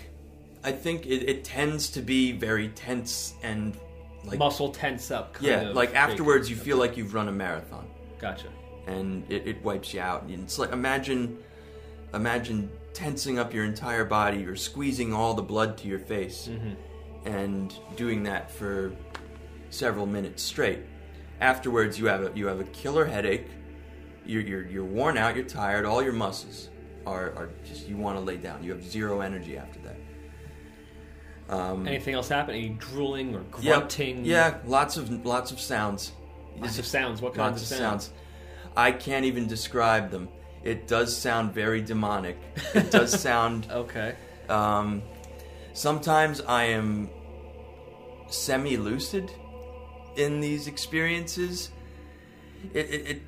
I 0.64 0.72
think 0.72 1.06
it, 1.06 1.30
it 1.30 1.44
tends 1.44 1.90
to 1.92 2.02
be 2.02 2.34
very 2.34 2.70
tense 2.70 3.34
and 3.42 3.78
like 4.26 4.38
Muscle 4.40 4.70
tense 4.70 5.12
up. 5.12 5.34
Kind 5.34 5.48
yeah, 5.48 5.70
like 5.70 5.96
afterwards 5.96 6.50
you 6.50 6.56
feel 6.56 6.78
like 6.78 6.98
you've 6.98 7.14
run 7.14 7.30
a 7.30 7.32
marathon 7.32 7.88
Gotcha. 8.20 8.48
and 8.86 9.24
it, 9.32 9.48
it 9.48 9.64
wipes 9.64 9.94
you 9.94 10.02
out. 10.02 10.26
It's 10.28 10.60
like 10.60 10.74
imagine 10.74 11.38
imagine 12.14 12.70
tensing 12.94 13.40
up 13.40 13.54
your 13.54 13.64
entire 13.64 14.04
body 14.04 14.46
or 14.46 14.56
squeezing 14.56 15.14
all 15.14 15.34
the 15.34 15.42
blood 15.42 15.78
to 15.78 15.88
your 15.88 16.00
face 16.00 16.50
mm-hmm. 16.52 16.74
And 17.26 17.74
doing 17.96 18.24
that 18.24 18.50
for 18.52 18.94
several 19.70 20.06
minutes 20.06 20.42
straight. 20.44 20.80
Afterwards 21.42 21.98
you 22.00 22.08
have 22.08 22.24
a 22.24 22.32
you 22.36 22.48
have 22.48 22.60
a 22.60 22.66
killer 22.66 23.06
headache. 23.06 23.48
You're 24.26 24.42
you're, 24.42 24.68
you're 24.68 24.86
worn 24.86 25.18
out, 25.18 25.36
you're 25.36 25.46
tired, 25.46 25.86
all 25.86 26.04
your 26.04 26.14
muscles 26.14 26.70
are, 27.08 27.34
are 27.36 27.50
just 27.66 27.88
you 27.88 27.98
want 27.98 28.18
to 28.18 28.22
lay 28.22 28.38
down. 28.38 28.64
You 28.64 28.72
have 28.72 28.84
zero 28.84 29.22
energy 29.22 29.58
after 29.58 29.80
that. 29.80 29.96
Um, 31.50 31.88
Anything 31.88 32.14
else 32.14 32.30
happen? 32.30 32.54
Any 32.54 32.70
drooling 32.70 33.34
or 33.36 33.42
Yep. 33.60 33.78
grunting? 33.80 34.24
Yeah, 34.26 34.58
lots 34.66 34.98
of 34.98 35.26
lots 35.26 35.52
of 35.52 35.60
sounds. 35.60 36.12
Lots 36.58 36.78
of 36.78 36.86
sounds. 36.86 37.22
What 37.22 37.34
kinds 37.34 37.62
Lots 37.62 37.72
of 37.72 37.78
of 37.78 37.84
sounds. 37.84 38.12
I 38.78 38.92
can't 38.92 39.26
even 39.26 39.48
describe 39.48 40.12
them. 40.12 40.30
It 40.64 40.88
does 40.88 41.16
sound 41.16 41.54
very 41.54 41.82
demonic. 41.82 42.38
It 42.76 42.92
does 42.92 43.20
sound. 43.22 43.68
Okay. 43.72 44.16
Um, 44.50 45.02
sometimes 45.74 46.42
I 46.42 46.66
am 46.66 47.10
semi-lucid 48.30 49.32
in 50.16 50.40
these 50.40 50.68
experiences. 50.68 51.72
It 52.74 52.86
it 52.90 53.08
it, 53.08 53.22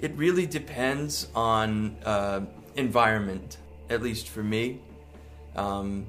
it 0.00 0.12
really 0.16 0.46
depends 0.46 1.28
on 1.34 1.96
uh, 2.04 2.40
environment, 2.74 3.58
at 3.90 4.02
least 4.02 4.28
for 4.28 4.42
me. 4.42 4.80
Um, 5.54 6.06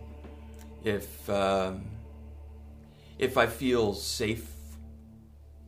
if 0.83 1.29
um 1.29 1.85
if 3.17 3.37
I 3.37 3.47
feel 3.47 3.93
safe, 3.93 4.47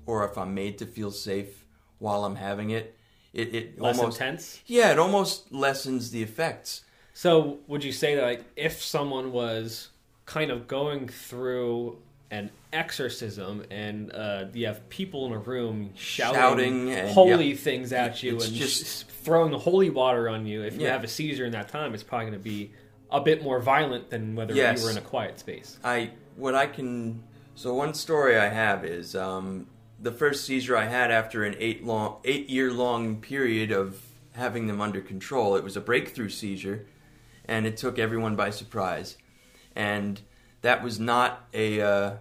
or 0.05 0.23
if 0.29 0.37
I'm 0.37 0.53
made 0.53 0.77
to 0.79 0.85
feel 0.85 1.11
safe 1.11 1.65
while 1.97 2.23
I'm 2.23 2.35
having 2.35 2.69
it, 2.69 2.95
it, 3.33 3.55
it 3.55 3.79
Less 3.81 3.97
almost 3.97 4.19
intense. 4.21 4.59
yeah, 4.65 4.91
it 4.91 4.99
almost 4.99 5.51
lessens 5.51 6.11
the 6.11 6.21
effects. 6.23 6.83
So, 7.19 7.57
would 7.67 7.83
you 7.83 7.91
say 7.91 8.15
that 8.15 8.23
like, 8.23 8.45
if 8.55 8.81
someone 8.81 9.33
was 9.33 9.89
kind 10.25 10.51
of 10.51 10.69
going 10.69 11.09
through 11.09 11.97
an 12.31 12.49
exorcism 12.71 13.65
and 13.69 14.09
uh, 14.13 14.45
you 14.53 14.67
have 14.67 14.87
people 14.87 15.25
in 15.25 15.33
a 15.33 15.37
room 15.37 15.89
shouting, 15.97 16.87
Shouting 16.87 17.07
holy 17.13 17.55
things 17.55 17.91
at 17.91 18.23
you 18.23 18.39
and 18.39 18.53
just- 18.53 19.05
throwing 19.09 19.51
holy 19.51 19.89
water 19.89 20.29
on 20.29 20.45
you, 20.45 20.63
if 20.63 20.75
you 20.75 20.83
Yeah. 20.83 20.93
have 20.93 21.03
a 21.03 21.09
seizure 21.09 21.43
in 21.45 21.51
that 21.51 21.67
time, 21.67 21.93
it's 21.93 22.03
probably 22.03 22.27
going 22.27 22.39
to 22.41 22.43
be 22.49 22.71
a 23.11 23.19
bit 23.19 23.43
more 23.43 23.59
violent 23.59 24.09
than 24.09 24.33
whether 24.35 24.53
Yes. 24.53 24.79
you 24.79 24.85
were 24.85 24.91
in 24.91 24.97
a 24.97 25.01
quiet 25.01 25.41
space. 25.41 25.77
I 25.83 26.11
what 26.37 26.55
I 26.55 26.67
can. 26.67 27.21
So 27.53 27.73
one 27.73 27.95
story 27.95 28.37
I 28.37 28.47
have 28.47 28.85
is 28.85 29.13
um, 29.13 29.67
the 30.01 30.13
first 30.13 30.45
seizure 30.45 30.77
I 30.77 30.85
had 30.85 31.11
after 31.11 31.43
an 31.43 31.57
eight 31.59 31.83
long 31.83 32.21
eight 32.23 32.49
year 32.49 32.71
long 32.71 33.17
period 33.19 33.71
of 33.73 34.01
having 34.35 34.67
them 34.67 34.79
under 34.79 35.01
control. 35.01 35.57
It 35.57 35.65
was 35.65 35.75
a 35.75 35.81
breakthrough 35.81 36.29
seizure, 36.29 36.85
and 37.49 37.65
it 37.65 37.75
took 37.75 37.99
everyone 37.99 38.35
by 38.35 38.51
surprise. 38.51 39.17
And 39.75 40.21
that 40.61 40.83
was 40.83 40.99
not 40.99 41.47
a. 41.53 41.81
Uh, 41.81 42.15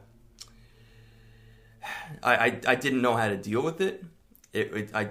I, 2.23 2.37
I 2.37 2.61
I 2.67 2.75
didn't 2.75 3.03
know 3.03 3.15
how 3.15 3.29
to 3.29 3.37
deal 3.37 3.63
with 3.63 3.81
it. 3.81 4.05
It, 4.53 4.75
it 4.75 4.91
I, 4.95 5.11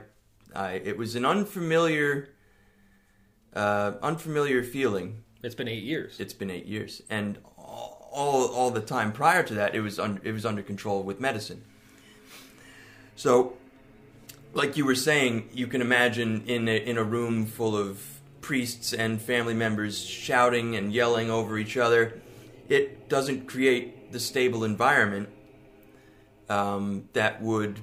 I 0.56 0.72
it 0.73 0.98
was 0.98 1.15
an 1.15 1.26
unfamiliar. 1.26 2.30
Uh, 3.53 3.94
unfamiliar 4.03 4.61
feeling 4.61 5.23
It's 5.41 5.56
been 5.56 5.68
eight 5.68 5.84
years. 5.84 6.19
it's 6.19 6.34
been 6.34 6.52
eight 6.52 6.65
years, 6.68 7.02
and 7.10 7.39
all 7.57 8.10
all, 8.11 8.48
all 8.48 8.72
the 8.72 8.81
time 8.81 9.11
prior 9.11 9.44
to 9.44 9.53
that, 9.53 9.76
it 9.76 9.81
was 9.81 9.99
un, 9.99 10.19
it 10.23 10.31
was 10.31 10.45
under 10.45 10.61
control 10.61 11.03
with 11.03 11.19
medicine. 11.19 11.64
So, 13.15 13.53
like 14.53 14.77
you 14.77 14.85
were 14.85 14.95
saying, 14.95 15.49
you 15.53 15.68
can 15.68 15.81
imagine 15.81 16.44
in 16.45 16.68
a, 16.68 16.77
in 16.77 16.98
a 16.98 17.03
room 17.03 17.45
full 17.45 17.76
of 17.76 18.16
priests 18.41 18.93
and 18.93 19.22
family 19.22 19.53
members 19.53 20.03
shouting 20.03 20.76
and 20.76 20.93
yelling 20.93 21.30
over 21.30 21.57
each 21.57 21.77
other, 21.77 22.22
it 22.69 23.09
doesn't 23.09 23.47
create 23.47 24.11
the 24.11 24.19
stable 24.19 24.64
environment 24.64 25.30
um, 26.49 27.09
that 27.14 27.41
would 27.41 27.80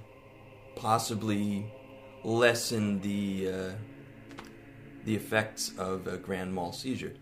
possibly 0.76 1.70
lessen 2.22 3.00
the 3.00 3.50
uh, 3.50 3.72
the 5.04 5.14
effects 5.14 5.72
of 5.76 6.06
a 6.06 6.16
grand 6.16 6.54
mal 6.54 6.72
seizure 6.72 7.14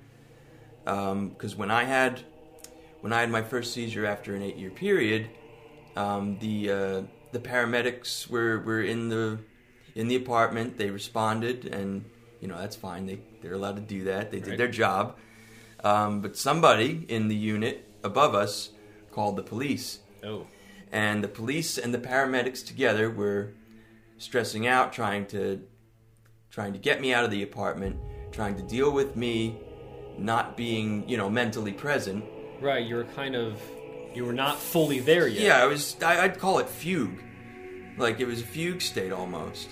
because 0.84 1.56
when 1.56 1.70
I 1.70 1.84
had 1.84 2.22
when 3.00 3.12
I 3.12 3.20
had 3.20 3.30
my 3.30 3.42
first 3.42 3.72
seizure 3.72 4.06
after 4.06 4.34
an 4.34 4.42
eight 4.42 4.56
year 4.56 4.70
period, 4.70 5.28
um, 5.96 6.38
the 6.38 6.70
uh, 6.70 7.02
the 7.32 7.38
paramedics 7.38 8.28
were, 8.28 8.60
were 8.60 8.82
in 8.82 9.08
the 9.08 9.38
in 9.94 10.08
the 10.08 10.16
apartment. 10.16 10.78
They 10.78 10.90
responded, 10.90 11.66
and 11.66 12.04
you 12.42 12.48
know 12.48 12.58
that's 12.58 12.76
fine. 12.76 13.06
They 13.06 13.20
they're 13.40 13.54
allowed 13.54 13.76
to 13.76 13.82
do 13.82 14.04
that. 14.04 14.30
They 14.30 14.40
did 14.40 14.48
Right. 14.50 14.58
their 14.58 14.68
job. 14.68 15.16
Um, 15.82 16.20
but 16.20 16.36
somebody 16.36 17.06
in 17.08 17.28
the 17.28 17.34
unit 17.34 17.88
above 18.04 18.34
us 18.34 18.70
called 19.10 19.36
the 19.36 19.42
police, 19.42 20.00
oh, 20.22 20.46
and 20.92 21.24
the 21.24 21.28
police 21.28 21.78
and 21.78 21.94
the 21.94 21.98
paramedics 21.98 22.64
together 22.66 23.10
were 23.10 23.54
stressing 24.18 24.66
out, 24.66 24.92
trying 24.92 25.26
to 25.26 25.62
trying 26.50 26.72
to 26.74 26.78
get 26.78 27.00
me 27.00 27.14
out 27.14 27.24
of 27.24 27.30
the 27.30 27.42
apartment, 27.42 27.96
trying 28.30 28.56
to 28.56 28.62
deal 28.62 28.90
with 28.92 29.16
me 29.16 29.58
not 30.18 30.56
being, 30.56 31.08
you 31.08 31.16
know, 31.16 31.30
mentally 31.30 31.72
present. 31.72 32.22
Right, 32.60 32.84
you 32.86 32.96
were 32.96 33.04
kind 33.04 33.34
of 33.34 33.60
you 34.14 34.24
were 34.26 34.32
not 34.34 34.58
fully 34.58 35.00
there 35.00 35.26
yet. 35.26 35.42
Yeah, 35.42 35.62
I 35.62 35.66
was. 35.66 35.96
I, 36.02 36.22
I'd 36.24 36.38
call 36.38 36.58
it 36.58 36.68
fugue. 36.68 37.18
Like 37.98 38.20
it 38.20 38.26
was 38.26 38.40
a 38.40 38.44
fugue 38.46 38.82
state 38.82 39.10
almost. 39.12 39.70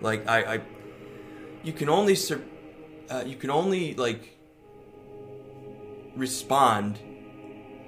Like 0.00 0.26
I, 0.28 0.54
I 0.56 0.60
you 1.68 1.74
can 1.74 1.90
only 1.90 2.14
sur- 2.14 2.42
uh, 3.10 3.22
you 3.26 3.36
can 3.36 3.50
only 3.50 3.94
like 3.94 4.38
respond 6.16 6.98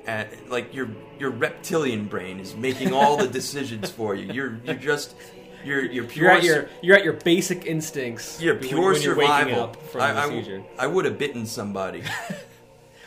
at 0.07 0.51
like 0.51 0.75
your 0.75 0.89
your 1.19 1.31
reptilian 1.31 2.07
brain 2.07 2.41
is 2.41 2.55
making 2.55 2.93
all 2.93 3.17
the 3.17 3.27
decisions 3.41 3.91
for 3.91 4.15
you. 4.15 4.33
You're 4.33 4.61
you're 4.65 4.75
just 4.75 5.15
you're 5.65 5.85
you're 5.85 6.05
pure 6.05 6.27
You're 6.29 6.37
at 6.37 6.45
your 6.45 6.69
you're 6.83 6.97
at 6.97 7.05
your 7.05 7.15
basic 7.15 7.65
instincts. 7.67 8.41
you're 8.41 8.55
when- 8.55 8.69
pure 8.69 8.93
when 8.93 9.03
you're 9.03 9.15
survival. 9.15 9.73
from 9.91 10.01
I, 10.03 10.13
the 10.13 10.21
I, 10.21 10.29
seizure. 10.29 10.63
I 10.79 10.87
would 10.87 11.05
have 11.07 11.19
bitten 11.19 11.47
somebody. 11.47 12.03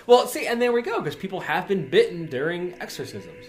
Well, 0.05 0.27
see, 0.27 0.47
and 0.47 0.61
there 0.61 0.73
we 0.73 0.81
go 0.81 0.99
because 0.99 1.15
people 1.15 1.39
have 1.39 1.65
been 1.65 1.87
bitten 1.89 2.25
during 2.25 2.73
exorcisms. 2.81 3.45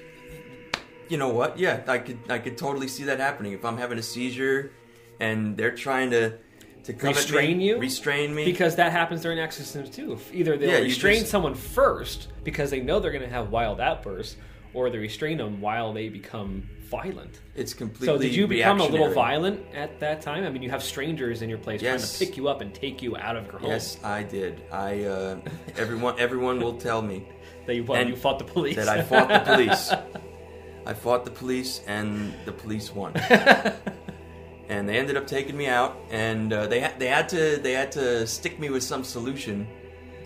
you 1.09 1.17
know 1.17 1.31
what? 1.31 1.59
Yeah, 1.59 1.83
I 1.89 1.99
could 1.99 2.19
I 2.29 2.39
could 2.39 2.57
totally 2.57 2.87
see 2.87 3.03
that 3.11 3.19
happening 3.19 3.55
if 3.55 3.65
I'm 3.65 3.77
having 3.77 3.99
a 3.99 4.03
seizure 4.05 4.71
and 5.19 5.57
they're 5.57 5.75
trying 5.75 6.11
to 6.13 6.39
to 6.85 6.93
Restrain 6.93 7.59
me, 7.59 7.69
you? 7.69 7.79
restrain 7.79 8.35
me. 8.35 8.45
Because 8.45 8.77
that 8.77 8.93
happens 8.93 9.23
during 9.23 9.39
exorcisms 9.39 9.91
too. 9.91 10.19
Either 10.33 10.57
they'll 10.57 10.71
Yeah, 10.71 10.79
restrain 10.79 11.21
just- 11.21 11.31
someone 11.31 11.55
first 11.55 12.29
because 12.45 12.71
they 12.71 12.81
know 12.81 13.01
they're 13.01 13.11
going 13.13 13.25
to 13.25 13.29
have 13.31 13.51
wild 13.51 13.81
outbursts, 13.81 14.37
or 14.75 14.91
they 14.91 14.99
restrain 14.99 15.39
them 15.39 15.61
while 15.61 15.93
they 15.93 16.09
become 16.09 16.69
violent. 16.91 17.41
it's 17.57 17.73
completely. 17.75 18.07
So, 18.07 18.19
did 18.19 18.35
you 18.35 18.47
become 18.47 18.81
a 18.81 18.87
little 18.87 19.11
violent 19.13 19.61
at 19.75 19.99
that 20.01 20.21
time? 20.21 20.45
I 20.45 20.51
mean, 20.51 20.63
you 20.63 20.71
have 20.71 20.83
strangers 20.83 21.43
in 21.43 21.49
your 21.49 21.59
place 21.59 21.81
trying 21.81 21.99
to 21.99 22.19
pick 22.19 22.37
you 22.37 22.49
up 22.49 22.61
and 22.61 22.75
take 22.75 23.03
you 23.03 23.17
out 23.17 23.37
of 23.37 23.47
your 23.47 23.59
home. 23.59 23.71
Yes, 23.71 23.99
I 24.05 24.23
did. 24.23 24.63
I 24.71 25.05
uh, 25.05 25.39
everyone 25.77 26.19
everyone 26.19 26.61
will 26.61 26.77
tell 26.77 27.01
me 27.03 27.27
That 27.67 27.77
you, 27.77 27.85
well, 27.85 28.07
you 28.07 28.15
fought 28.17 28.39
the 28.39 28.45
police. 28.45 28.77
that 28.77 28.89
I 28.89 29.03
fought 29.03 29.29
the 29.29 29.41
police. 29.41 29.91
I 30.87 30.93
fought 30.93 31.25
the 31.25 31.31
police, 31.31 31.81
and 31.87 32.35
the 32.45 32.53
police 32.53 32.95
won. 32.95 33.15
And 34.69 34.89
they 34.89 34.99
ended 34.99 35.17
up 35.17 35.27
taking 35.27 35.57
me 35.57 35.67
out, 35.67 35.97
and 36.11 36.53
uh, 36.53 36.67
they 36.67 36.81
had 36.81 36.99
they 36.99 37.09
had 37.09 37.29
to 37.31 37.59
they 37.59 37.73
had 37.73 37.93
to 37.93 38.27
stick 38.27 38.59
me 38.59 38.71
with 38.71 38.83
some 38.83 39.05
solution, 39.05 39.67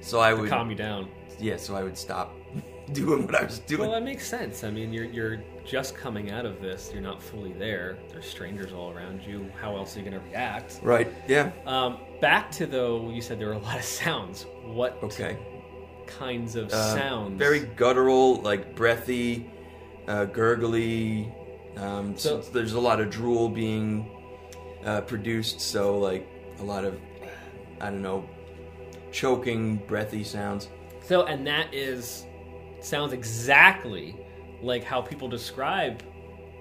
so 0.00 0.20
I 0.20 0.32
would 0.34 0.48
calm 0.48 0.70
you 0.70 0.76
down. 0.76 1.08
yeah, 1.38 1.56
so 1.56 1.74
I 1.74 1.82
would 1.82 1.96
stop 1.98 2.34
doing 2.92 3.26
what 3.26 3.34
I 3.34 3.44
was 3.44 3.58
doing. 3.60 3.82
Well, 3.82 3.92
that 3.92 4.02
makes 4.04 4.26
sense. 4.26 4.64
I 4.64 4.70
mean, 4.70 4.92
you're 4.92 5.04
you're 5.06 5.42
just 5.64 5.94
coming 5.94 6.30
out 6.30 6.46
of 6.46 6.62
this. 6.62 6.90
You're 6.92 7.02
not 7.02 7.22
fully 7.22 7.52
there. 7.52 7.98
There's 8.10 8.24
strangers 8.26 8.72
all 8.72 8.90
around 8.90 9.22
you. 9.22 9.50
How 9.60 9.76
else 9.76 9.94
are 9.96 10.00
you 10.00 10.08
going 10.10 10.22
to 10.22 10.26
react? 10.30 10.80
right? 10.82 11.12
Yeah. 11.28 11.50
Um, 11.66 11.98
back 12.20 12.50
to 12.52 12.66
though, 12.66 13.10
you 13.10 13.20
said 13.20 13.38
there 13.38 13.48
were 13.48 13.52
a 13.54 13.58
lot 13.58 13.76
of 13.76 13.84
sounds. 13.84 14.46
What 14.64 14.98
Okay. 15.02 15.36
kinds 16.06 16.56
of 16.56 16.72
Uh, 16.72 16.94
sounds? 16.94 17.38
Very 17.38 17.60
guttural, 17.60 18.36
like 18.36 18.74
breathy, 18.74 19.50
uh, 20.06 20.24
gurgly. 20.24 21.30
Um, 21.76 22.16
so, 22.16 22.40
So- 22.40 22.50
there's 22.52 22.72
a 22.72 22.80
lot 22.80 22.98
of 23.00 23.10
drool 23.10 23.48
being 23.50 24.10
uh, 24.84 25.00
produced. 25.02 25.60
So 25.60 25.98
like 25.98 26.28
a 26.58 26.62
lot 26.62 26.84
of 26.84 26.98
I 27.80 27.90
don't 27.90 28.02
know, 28.02 28.28
choking, 29.12 29.76
breathy 29.86 30.24
sounds. 30.24 30.68
So, 31.04 31.24
and 31.24 31.46
that 31.46 31.72
is 31.72 32.26
sounds 32.80 33.12
exactly 33.12 34.16
like 34.62 34.84
how 34.84 35.00
people 35.00 35.28
describe 35.28 36.02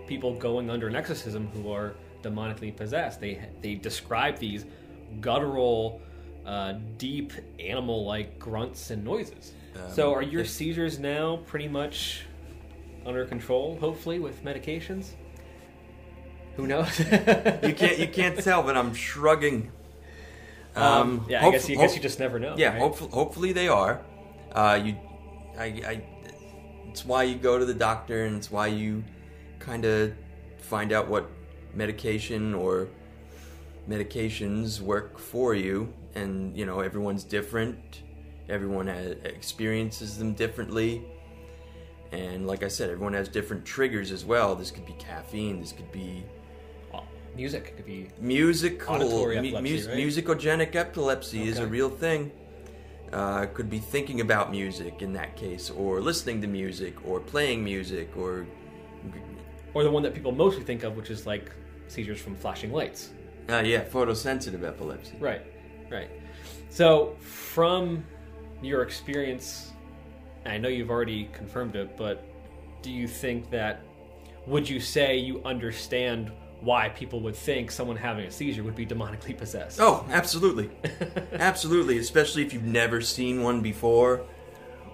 people 0.07 0.33
going 0.35 0.69
under 0.69 0.87
an 0.87 0.95
exorcism 0.95 1.47
who 1.47 1.71
are 1.71 1.95
demonically 2.21 2.75
possessed. 2.75 3.19
They 3.19 3.41
they 3.61 3.75
describe 3.75 4.37
these 4.37 4.65
guttural, 5.21 6.01
uh, 6.45 6.73
deep 6.97 7.33
animal-like 7.59 8.39
grunts 8.39 8.91
and 8.91 9.03
noises. 9.03 9.53
so, 9.93 10.13
are 10.13 10.21
your 10.21 10.45
seizures 10.45 10.99
now 10.99 11.37
pretty 11.45 11.67
much 11.67 12.25
under 13.05 13.25
control? 13.25 13.77
Hopefully, 13.79 14.19
with 14.19 14.43
medications. 14.43 15.11
Who 16.57 16.67
knows? 16.67 16.99
You 16.99 17.73
can't 17.73 17.99
you 17.99 18.07
can't 18.07 18.37
tell, 18.39 18.63
but 18.63 18.75
I'm 18.75 18.93
shrugging. 18.93 19.71
Um, 20.75 21.25
yeah, 21.29 21.45
I 21.45 21.51
guess 21.51 21.69
you 21.69 21.75
hope- 21.75 21.85
guess 21.85 21.95
you 21.95 22.01
just 22.01 22.19
never 22.19 22.39
know. 22.39 22.55
Yeah, 22.57 22.69
right? 22.69 22.79
hopefully, 22.79 23.11
hopefully 23.11 23.51
they 23.53 23.67
are. 23.67 24.01
Uh, 24.51 24.79
you, 24.83 24.97
I, 25.57 25.65
I, 25.65 26.03
it's 26.89 27.05
why 27.05 27.23
you 27.23 27.35
go 27.35 27.57
to 27.57 27.65
the 27.65 27.73
doctor, 27.73 28.25
and 28.25 28.35
it's 28.35 28.51
why 28.51 28.67
you 28.67 29.03
kind 29.59 29.85
of 29.85 30.13
find 30.59 30.91
out 30.91 31.07
what 31.07 31.29
medication 31.73 32.53
or 32.53 32.89
medications 33.89 34.79
work 34.81 35.17
for 35.17 35.53
you. 35.53 35.93
And 36.15 36.57
you 36.57 36.65
know, 36.65 36.79
everyone's 36.79 37.23
different. 37.23 38.01
Everyone 38.49 38.87
has, 38.87 39.11
experiences 39.23 40.17
them 40.17 40.33
differently. 40.33 41.05
And 42.11 42.47
like 42.47 42.63
I 42.63 42.67
said, 42.67 42.89
everyone 42.89 43.13
has 43.13 43.27
different 43.27 43.65
triggers 43.65 44.11
as 44.11 44.23
well. 44.23 44.55
This 44.55 44.71
could 44.71 44.85
be 44.85 44.93
caffeine. 44.93 45.59
This 45.59 45.71
could 45.73 45.91
be 45.91 46.23
music 47.37 47.75
could 47.77 47.85
be 47.85 48.09
musical 48.19 48.95
Auditory 48.95 49.35
mu- 49.39 49.47
epilepsy, 49.47 49.73
mus- 49.75 49.85
right? 49.87 49.97
musicogenic 49.97 50.75
epilepsy 50.75 51.47
is 51.47 51.59
a 51.59 51.61
Okay. 51.63 51.71
real 51.71 51.89
thing 51.89 52.31
uh, 53.13 53.45
could 53.53 53.69
be 53.69 53.79
thinking 53.79 54.19
about 54.21 54.51
music 54.51 55.01
in 55.01 55.13
that 55.13 55.35
case 55.37 55.69
or 55.69 56.01
listening 56.01 56.41
to 56.41 56.47
music 56.47 56.93
or 57.07 57.19
playing 57.19 57.63
music 57.63 58.09
or 58.17 58.45
or 59.73 59.83
the 59.83 59.91
one 59.91 60.01
that 60.03 60.13
people 60.13 60.31
mostly 60.31 60.63
think 60.63 60.83
of, 60.83 60.97
which 60.97 61.09
is 61.11 61.25
like 61.27 61.51
seizures 61.87 62.19
from 62.19 62.35
flashing 62.35 62.71
lights. 62.73 63.11
uh, 63.49 63.61
yeah 63.73 63.83
photosensitive 63.83 64.63
epilepsy 64.67 65.13
Right, 65.19 65.43
right. 65.91 66.09
So, 66.69 67.15
from 67.19 68.03
your 68.61 68.81
experience, 68.81 69.71
I 70.45 70.57
know 70.57 70.67
you've 70.69 70.89
already 70.89 71.29
confirmed 71.33 71.75
it, 71.75 71.95
but 71.95 72.23
do 72.81 72.91
you 72.91 73.07
think 73.07 73.49
that, 73.51 73.81
would 74.47 74.67
you 74.67 74.79
say 74.79 75.17
you 75.17 75.41
understand 75.43 76.31
why 76.61 76.89
people 76.89 77.19
would 77.21 77.35
think 77.35 77.71
someone 77.71 77.97
having 77.97 78.25
a 78.25 78.31
seizure 78.31 78.63
would 78.63 78.75
be 78.75 78.85
demonically 78.85 79.37
possessed? 79.37 79.79
oh 79.79 80.05
absolutely 80.09 80.69
absolutely 81.33 81.97
especially 81.97 82.45
if 82.45 82.53
you've 82.53 82.63
never 82.63 83.01
seen 83.01 83.43
one 83.43 83.61
before 83.61 84.25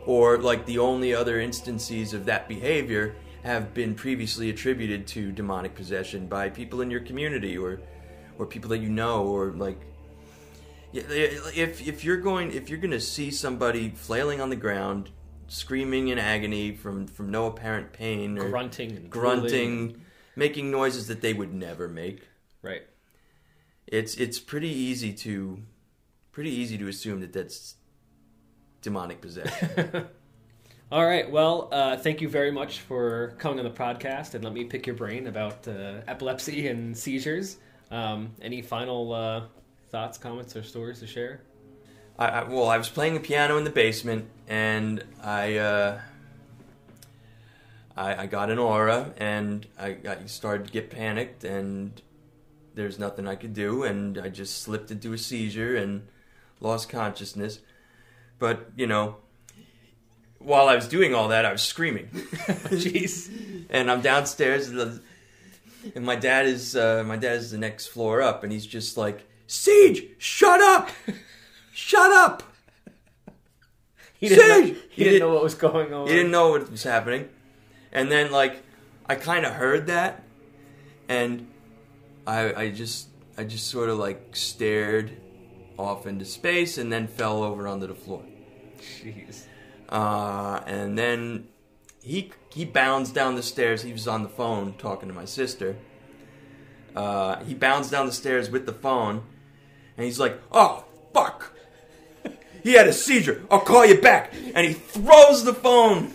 or 0.05 0.37
like 0.37 0.65
the 0.65 0.77
only 0.77 1.13
other 1.13 1.39
instances 1.39 2.13
of 2.13 2.25
that 2.25 2.47
behavior 2.47 3.15
have 3.43 3.73
been 3.73 3.93
previously 3.93 4.49
attributed 4.49 5.05
to 5.05 5.31
demonic 5.31 5.75
possession 5.75 6.27
by 6.27 6.49
people 6.49 6.81
in 6.81 6.89
your 6.89 7.01
community 7.01 7.57
or 7.57 7.79
or 8.37 8.45
people 8.45 8.69
that 8.69 8.79
you 8.79 8.89
know 8.89 9.23
or 9.25 9.51
like 9.51 9.79
if 10.93 11.85
if 11.87 12.03
you're 12.03 12.17
going 12.17 12.51
if 12.51 12.69
you're 12.69 12.79
going 12.79 12.91
to 12.91 12.99
see 12.99 13.31
somebody 13.31 13.89
flailing 13.89 14.39
on 14.39 14.49
the 14.49 14.55
ground 14.55 15.09
screaming 15.47 16.07
in 16.07 16.17
agony 16.17 16.71
from 16.71 17.07
from 17.07 17.29
no 17.29 17.47
apparent 17.47 17.91
pain 17.93 18.37
or 18.37 18.49
Grunting 18.49 19.07
grunting 19.09 20.01
making 20.35 20.71
noises 20.71 21.07
that 21.07 21.21
they 21.21 21.33
would 21.33 21.53
never 21.53 21.87
make 21.87 22.27
Right. 22.61 22.83
it's 23.87 24.15
it's 24.15 24.39
pretty 24.39 24.69
easy 24.69 25.13
to 25.13 25.59
pretty 26.31 26.51
easy 26.51 26.77
to 26.77 26.87
assume 26.87 27.21
that 27.21 27.33
that's 27.33 27.75
demonic 28.81 29.21
possession 29.21 30.07
All 30.91 31.03
right. 31.07 31.27
Well, 31.31 31.69
uh, 31.71 31.97
thank 31.97 32.21
you 32.21 32.29
very 32.29 32.51
much 32.51 32.81
for 32.81 33.33
coming 33.39 33.57
on 33.57 33.65
the 33.65 33.71
podcast 33.71 34.35
and 34.35 34.43
let 34.43 34.53
me 34.53 34.63
pick 34.65 34.85
your 34.85 34.95
brain 34.95 35.25
about 35.25 35.67
uh, 35.67 36.01
epilepsy 36.07 36.67
and 36.67 36.95
seizures. 36.95 37.57
Um, 37.89 38.35
any 38.43 38.61
final 38.61 39.11
uh, 39.11 39.45
thoughts, 39.89 40.19
comments, 40.19 40.55
or 40.55 40.61
stories 40.61 40.99
to 40.99 41.07
share? 41.07 41.41
I, 42.19 42.27
I, 42.27 42.43
well, 42.43 42.69
I 42.69 42.77
was 42.77 42.89
playing 42.89 43.15
the 43.15 43.21
piano 43.21 43.57
in 43.57 43.63
the 43.63 43.71
basement, 43.71 44.27
and 44.47 45.03
I, 45.23 45.55
uh, 45.57 45.99
I, 47.95 48.23
I 48.23 48.25
got 48.25 48.49
an 48.49 48.57
aura, 48.59 49.13
and 49.17 49.67
I, 49.79 49.97
I 50.07 50.25
started 50.25 50.67
to 50.67 50.73
get 50.73 50.89
panicked, 50.89 51.43
and 51.43 52.01
there's 52.75 52.97
nothing 52.97 53.27
I 53.27 53.35
could 53.35 53.53
do, 53.53 53.83
and 53.83 54.17
I 54.17 54.29
just 54.29 54.61
slipped 54.61 54.89
into 54.91 55.13
a 55.13 55.17
seizure 55.17 55.75
and 55.75 56.07
lost 56.59 56.89
consciousness. 56.89 57.59
But 58.39 58.71
you 58.75 58.87
know, 58.87 59.17
while 60.39 60.67
I 60.67 60.75
was 60.75 60.87
doing 60.87 61.13
all 61.13 61.27
that, 61.29 61.45
I 61.45 61.51
was 61.51 61.61
screaming, 61.61 62.07
Jeez. 62.11 63.65
and 63.69 63.89
I'm 63.91 64.01
downstairs, 64.01 64.69
and 64.69 65.01
my 66.05 66.15
dad 66.15 66.47
is 66.47 66.75
uh, 66.75 67.03
my 67.05 67.15
dad 67.15 67.37
is 67.37 67.51
the 67.51 67.57
next 67.59 67.87
floor 67.87 68.21
up, 68.21 68.43
and 68.43 68.51
he's 68.51 68.65
just 68.65 68.97
like, 68.97 69.23
"Siege, 69.45 70.03
shut 70.17 70.61
up, 70.61 70.89
shut 71.73 72.11
up." 72.11 72.41
He 74.19 74.29
didn't, 74.29 74.47
know, 74.47 74.65
Siege! 74.65 74.77
he 74.89 74.95
He 74.95 75.03
didn't 75.03 75.13
did- 75.13 75.19
know 75.19 75.33
what 75.33 75.43
was 75.43 75.55
going 75.55 75.93
on. 75.93 76.07
He 76.07 76.13
didn't 76.13 76.31
know 76.31 76.49
what 76.51 76.71
was 76.71 76.83
happening. 76.83 77.29
And 77.93 78.11
then 78.11 78.31
like 78.31 78.61
I 79.05 79.15
kind 79.15 79.45
of 79.45 79.53
heard 79.53 79.87
that 79.87 80.23
and 81.07 81.47
I 82.27 82.53
I 82.53 82.71
just 82.71 83.07
I 83.37 83.43
just 83.43 83.67
sort 83.67 83.89
of 83.89 83.97
like 83.97 84.35
stared 84.35 85.17
off 85.77 86.05
into 86.05 86.25
space 86.25 86.77
and 86.77 86.91
then 86.91 87.07
fell 87.07 87.43
over 87.43 87.67
onto 87.67 87.87
the 87.87 87.95
floor. 87.95 88.23
Jeez. 88.77 89.45
Uh, 89.89 90.61
and 90.65 90.97
then 90.97 91.47
he 92.01 92.31
he 92.53 92.65
bounds 92.65 93.11
down 93.11 93.35
the 93.35 93.43
stairs. 93.43 93.81
He 93.83 93.91
was 93.91 94.07
on 94.07 94.23
the 94.23 94.29
phone 94.29 94.73
talking 94.77 95.07
to 95.07 95.15
my 95.15 95.25
sister. 95.25 95.75
Uh, 96.95 97.43
he 97.43 97.53
bounds 97.53 97.89
down 97.89 98.05
the 98.05 98.11
stairs 98.11 98.49
with 98.49 98.65
the 98.65 98.73
phone, 98.73 99.23
and 99.97 100.05
he's 100.05 100.19
like, 100.19 100.39
"Oh 100.51 100.85
fuck!" 101.13 101.53
he 102.63 102.73
had 102.73 102.87
a 102.87 102.93
seizure. 102.93 103.43
I'll 103.49 103.59
call 103.59 103.85
you 103.85 103.99
back. 103.99 104.33
And 104.33 104.65
he 104.65 104.73
throws 104.73 105.43
the 105.43 105.53
phone 105.53 106.13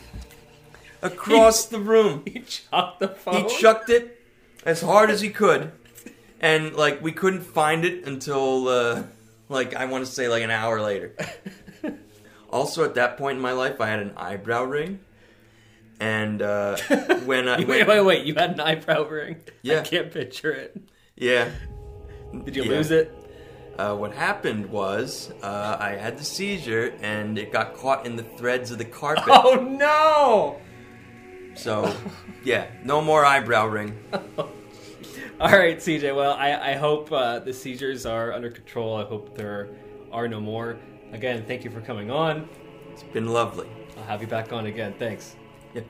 across 1.02 1.66
the 1.66 1.78
room. 1.80 2.22
He 2.32 2.40
chucked 2.40 3.00
the 3.00 3.08
phone. 3.08 3.48
He 3.48 3.56
chucked 3.58 3.90
it 3.90 4.20
as 4.64 4.80
hard 4.80 5.10
as 5.10 5.20
he 5.20 5.30
could, 5.30 5.72
and 6.40 6.74
like 6.74 7.02
we 7.02 7.12
couldn't 7.12 7.42
find 7.42 7.84
it 7.84 8.06
until 8.06 8.68
uh, 8.68 9.02
like 9.48 9.74
I 9.74 9.84
want 9.86 10.04
to 10.06 10.10
say 10.10 10.28
like 10.28 10.42
an 10.42 10.50
hour 10.50 10.80
later. 10.80 11.14
also, 12.50 12.84
at 12.84 12.94
that 12.94 13.16
point 13.18 13.36
in 13.36 13.42
my 13.42 13.52
life, 13.52 13.80
I 13.80 13.86
had 13.88 14.00
an 14.00 14.12
eyebrow 14.16 14.64
ring, 14.64 15.00
and 16.00 16.42
uh, 16.42 16.76
when 17.24 17.48
I 17.48 17.64
Wait, 17.64 17.86
wait, 17.86 18.00
wait! 18.00 18.24
You 18.26 18.34
had 18.34 18.52
an 18.52 18.60
eyebrow 18.60 19.06
ring. 19.08 19.36
Yeah. 19.62 19.80
I 19.80 19.82
can't 19.82 20.12
picture 20.12 20.52
it. 20.52 20.76
yeah. 21.16 21.50
Did 22.44 22.56
you 22.56 22.64
Yeah. 22.64 22.70
lose 22.70 22.90
it? 22.90 23.14
Uh, 23.78 23.94
what 23.94 24.12
happened 24.12 24.66
was 24.70 25.30
uh, 25.42 25.76
I 25.78 25.90
had 25.90 26.18
the 26.18 26.24
seizure 26.24 26.92
and 27.00 27.38
it 27.38 27.52
got 27.52 27.74
caught 27.74 28.04
in 28.06 28.16
the 28.16 28.24
threads 28.24 28.70
of 28.72 28.78
the 28.78 28.84
carpet. 28.84 29.24
Oh 29.28 29.54
no! 29.54 30.60
So, 31.59 31.93
yeah, 32.44 32.66
no 32.85 33.01
more 33.02 33.24
eyebrow 33.24 33.66
ring. 33.66 33.98
All 34.12 35.51
right, 35.51 35.76
CJ. 35.76 36.14
Well, 36.14 36.35
I, 36.35 36.70
I 36.70 36.74
hope 36.74 37.10
uh, 37.10 37.40
the 37.40 37.52
seizures 37.52 38.06
are 38.06 38.32
under 38.32 38.51
control. 38.51 38.97
I 38.97 39.05
hope 39.05 39.36
there 39.36 39.68
are 40.12 40.28
no 40.28 40.40
more. 40.40 40.78
Again, 41.12 41.44
thank 41.47 41.64
you 41.64 41.70
for 41.70 41.80
coming 41.80 42.10
on. 42.10 42.48
It's 42.93 43.02
been 43.02 43.26
lovely. 43.26 43.68
I'll 43.97 44.05
have 44.05 44.20
you 44.20 44.28
back 44.28 44.52
on 44.52 44.66
again. 44.66 44.94
Thanks. 44.98 45.35
Yeah. 45.74 45.82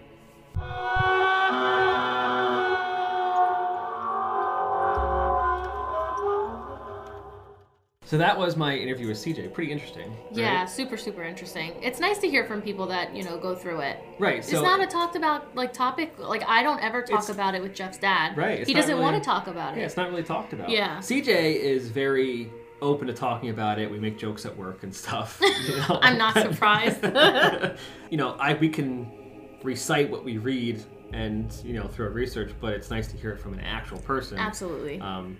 So 8.09 8.17
that 8.17 8.39
was 8.39 8.57
my 8.57 8.75
interview 8.75 9.07
with 9.09 9.19
CJ. 9.19 9.53
Pretty 9.53 9.71
interesting. 9.71 10.09
right? 10.13 10.19
Yeah, 10.33 10.65
super, 10.65 10.97
super 10.97 11.23
interesting. 11.25 11.75
It's 11.83 12.01
nice 12.01 12.17
to 12.21 12.27
hear 12.27 12.47
from 12.47 12.63
people 12.63 12.87
that, 12.87 13.15
you 13.15 13.23
know, 13.23 13.37
go 13.37 13.55
through 13.55 13.81
it. 13.81 13.99
Right. 14.19 14.43
So 14.43 14.53
it's 14.57 14.63
not 14.63 14.81
a 14.81 14.87
talked 14.87 15.15
about 15.15 15.55
like 15.55 15.75
topic. 15.75 16.15
Like 16.19 16.43
I 16.49 16.63
don't 16.63 16.83
ever 16.83 17.03
talk 17.03 17.29
about 17.29 17.55
it 17.55 17.61
with 17.61 17.75
Jeff's 17.75 17.99
dad. 17.99 18.35
Right, 18.35 18.67
He 18.67 18.73
doesn't 18.73 18.93
really- 18.93 19.03
want 19.03 19.23
to 19.23 19.29
talk 19.29 19.47
about 19.47 19.75
it. 19.77 19.81
yeah, 19.81 19.85
it's 19.85 19.99
not 19.99 20.09
really 20.09 20.23
talked 20.23 20.55
about. 20.55 20.71
Yeah. 20.71 21.01
CJ 21.01 21.57
is 21.57 21.91
very 21.91 22.51
open 22.81 23.09
to 23.09 23.13
talking 23.13 23.51
about 23.51 23.79
it. 23.79 23.91
We 23.91 23.99
make 23.99 24.17
jokes 24.17 24.47
at 24.47 24.57
work 24.57 24.85
and 24.85 24.95
stuff. 24.95 25.39
you 25.69 25.77
know? 25.77 25.99
I'm 26.01 26.17
not 26.17 26.33
surprised. 26.41 27.05
you 28.11 28.17
know, 28.17 28.37
I 28.41 28.55
we 28.55 28.71
can 28.71 29.59
recite 29.63 30.11
what 30.11 30.25
we 30.25 30.39
read 30.39 30.83
and 31.13 31.55
you 31.63 31.75
know 31.75 31.87
through 31.87 32.07
our 32.07 32.13
research, 32.13 32.53
but 32.59 32.73
it's 32.73 32.89
nice 32.89 33.09
to 33.09 33.19
hear 33.19 33.33
it 33.33 33.39
from 33.39 33.53
an 33.53 33.61
actual 33.61 33.99
person. 33.99 34.39
Absolutely. 34.39 34.99
Um, 34.99 35.37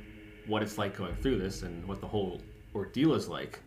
what 0.47 0.63
it's 0.63 0.77
like 0.77 0.95
going 0.99 1.15
through 1.15 1.39
this 1.39 1.63
and 1.63 1.83
what 1.89 2.03
the 2.03 2.07
whole 2.07 2.43
ordeal 2.75 3.15
is 3.15 3.29
like. 3.29 3.61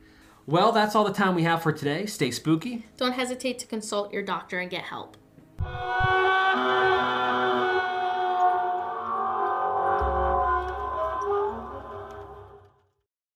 Well, 0.46 0.72
that's 0.72 0.96
all 0.96 1.04
the 1.04 1.14
time 1.14 1.36
we 1.36 1.44
have 1.44 1.62
for 1.62 1.72
today. 1.72 2.06
Stay 2.06 2.32
spooky. 2.32 2.86
Don't 2.98 3.14
hesitate 3.14 3.60
to 3.60 3.68
consult 3.68 4.12
your 4.12 4.24
doctor 4.24 4.60
and 4.60 4.70
get 4.70 4.84
help. 4.84 5.18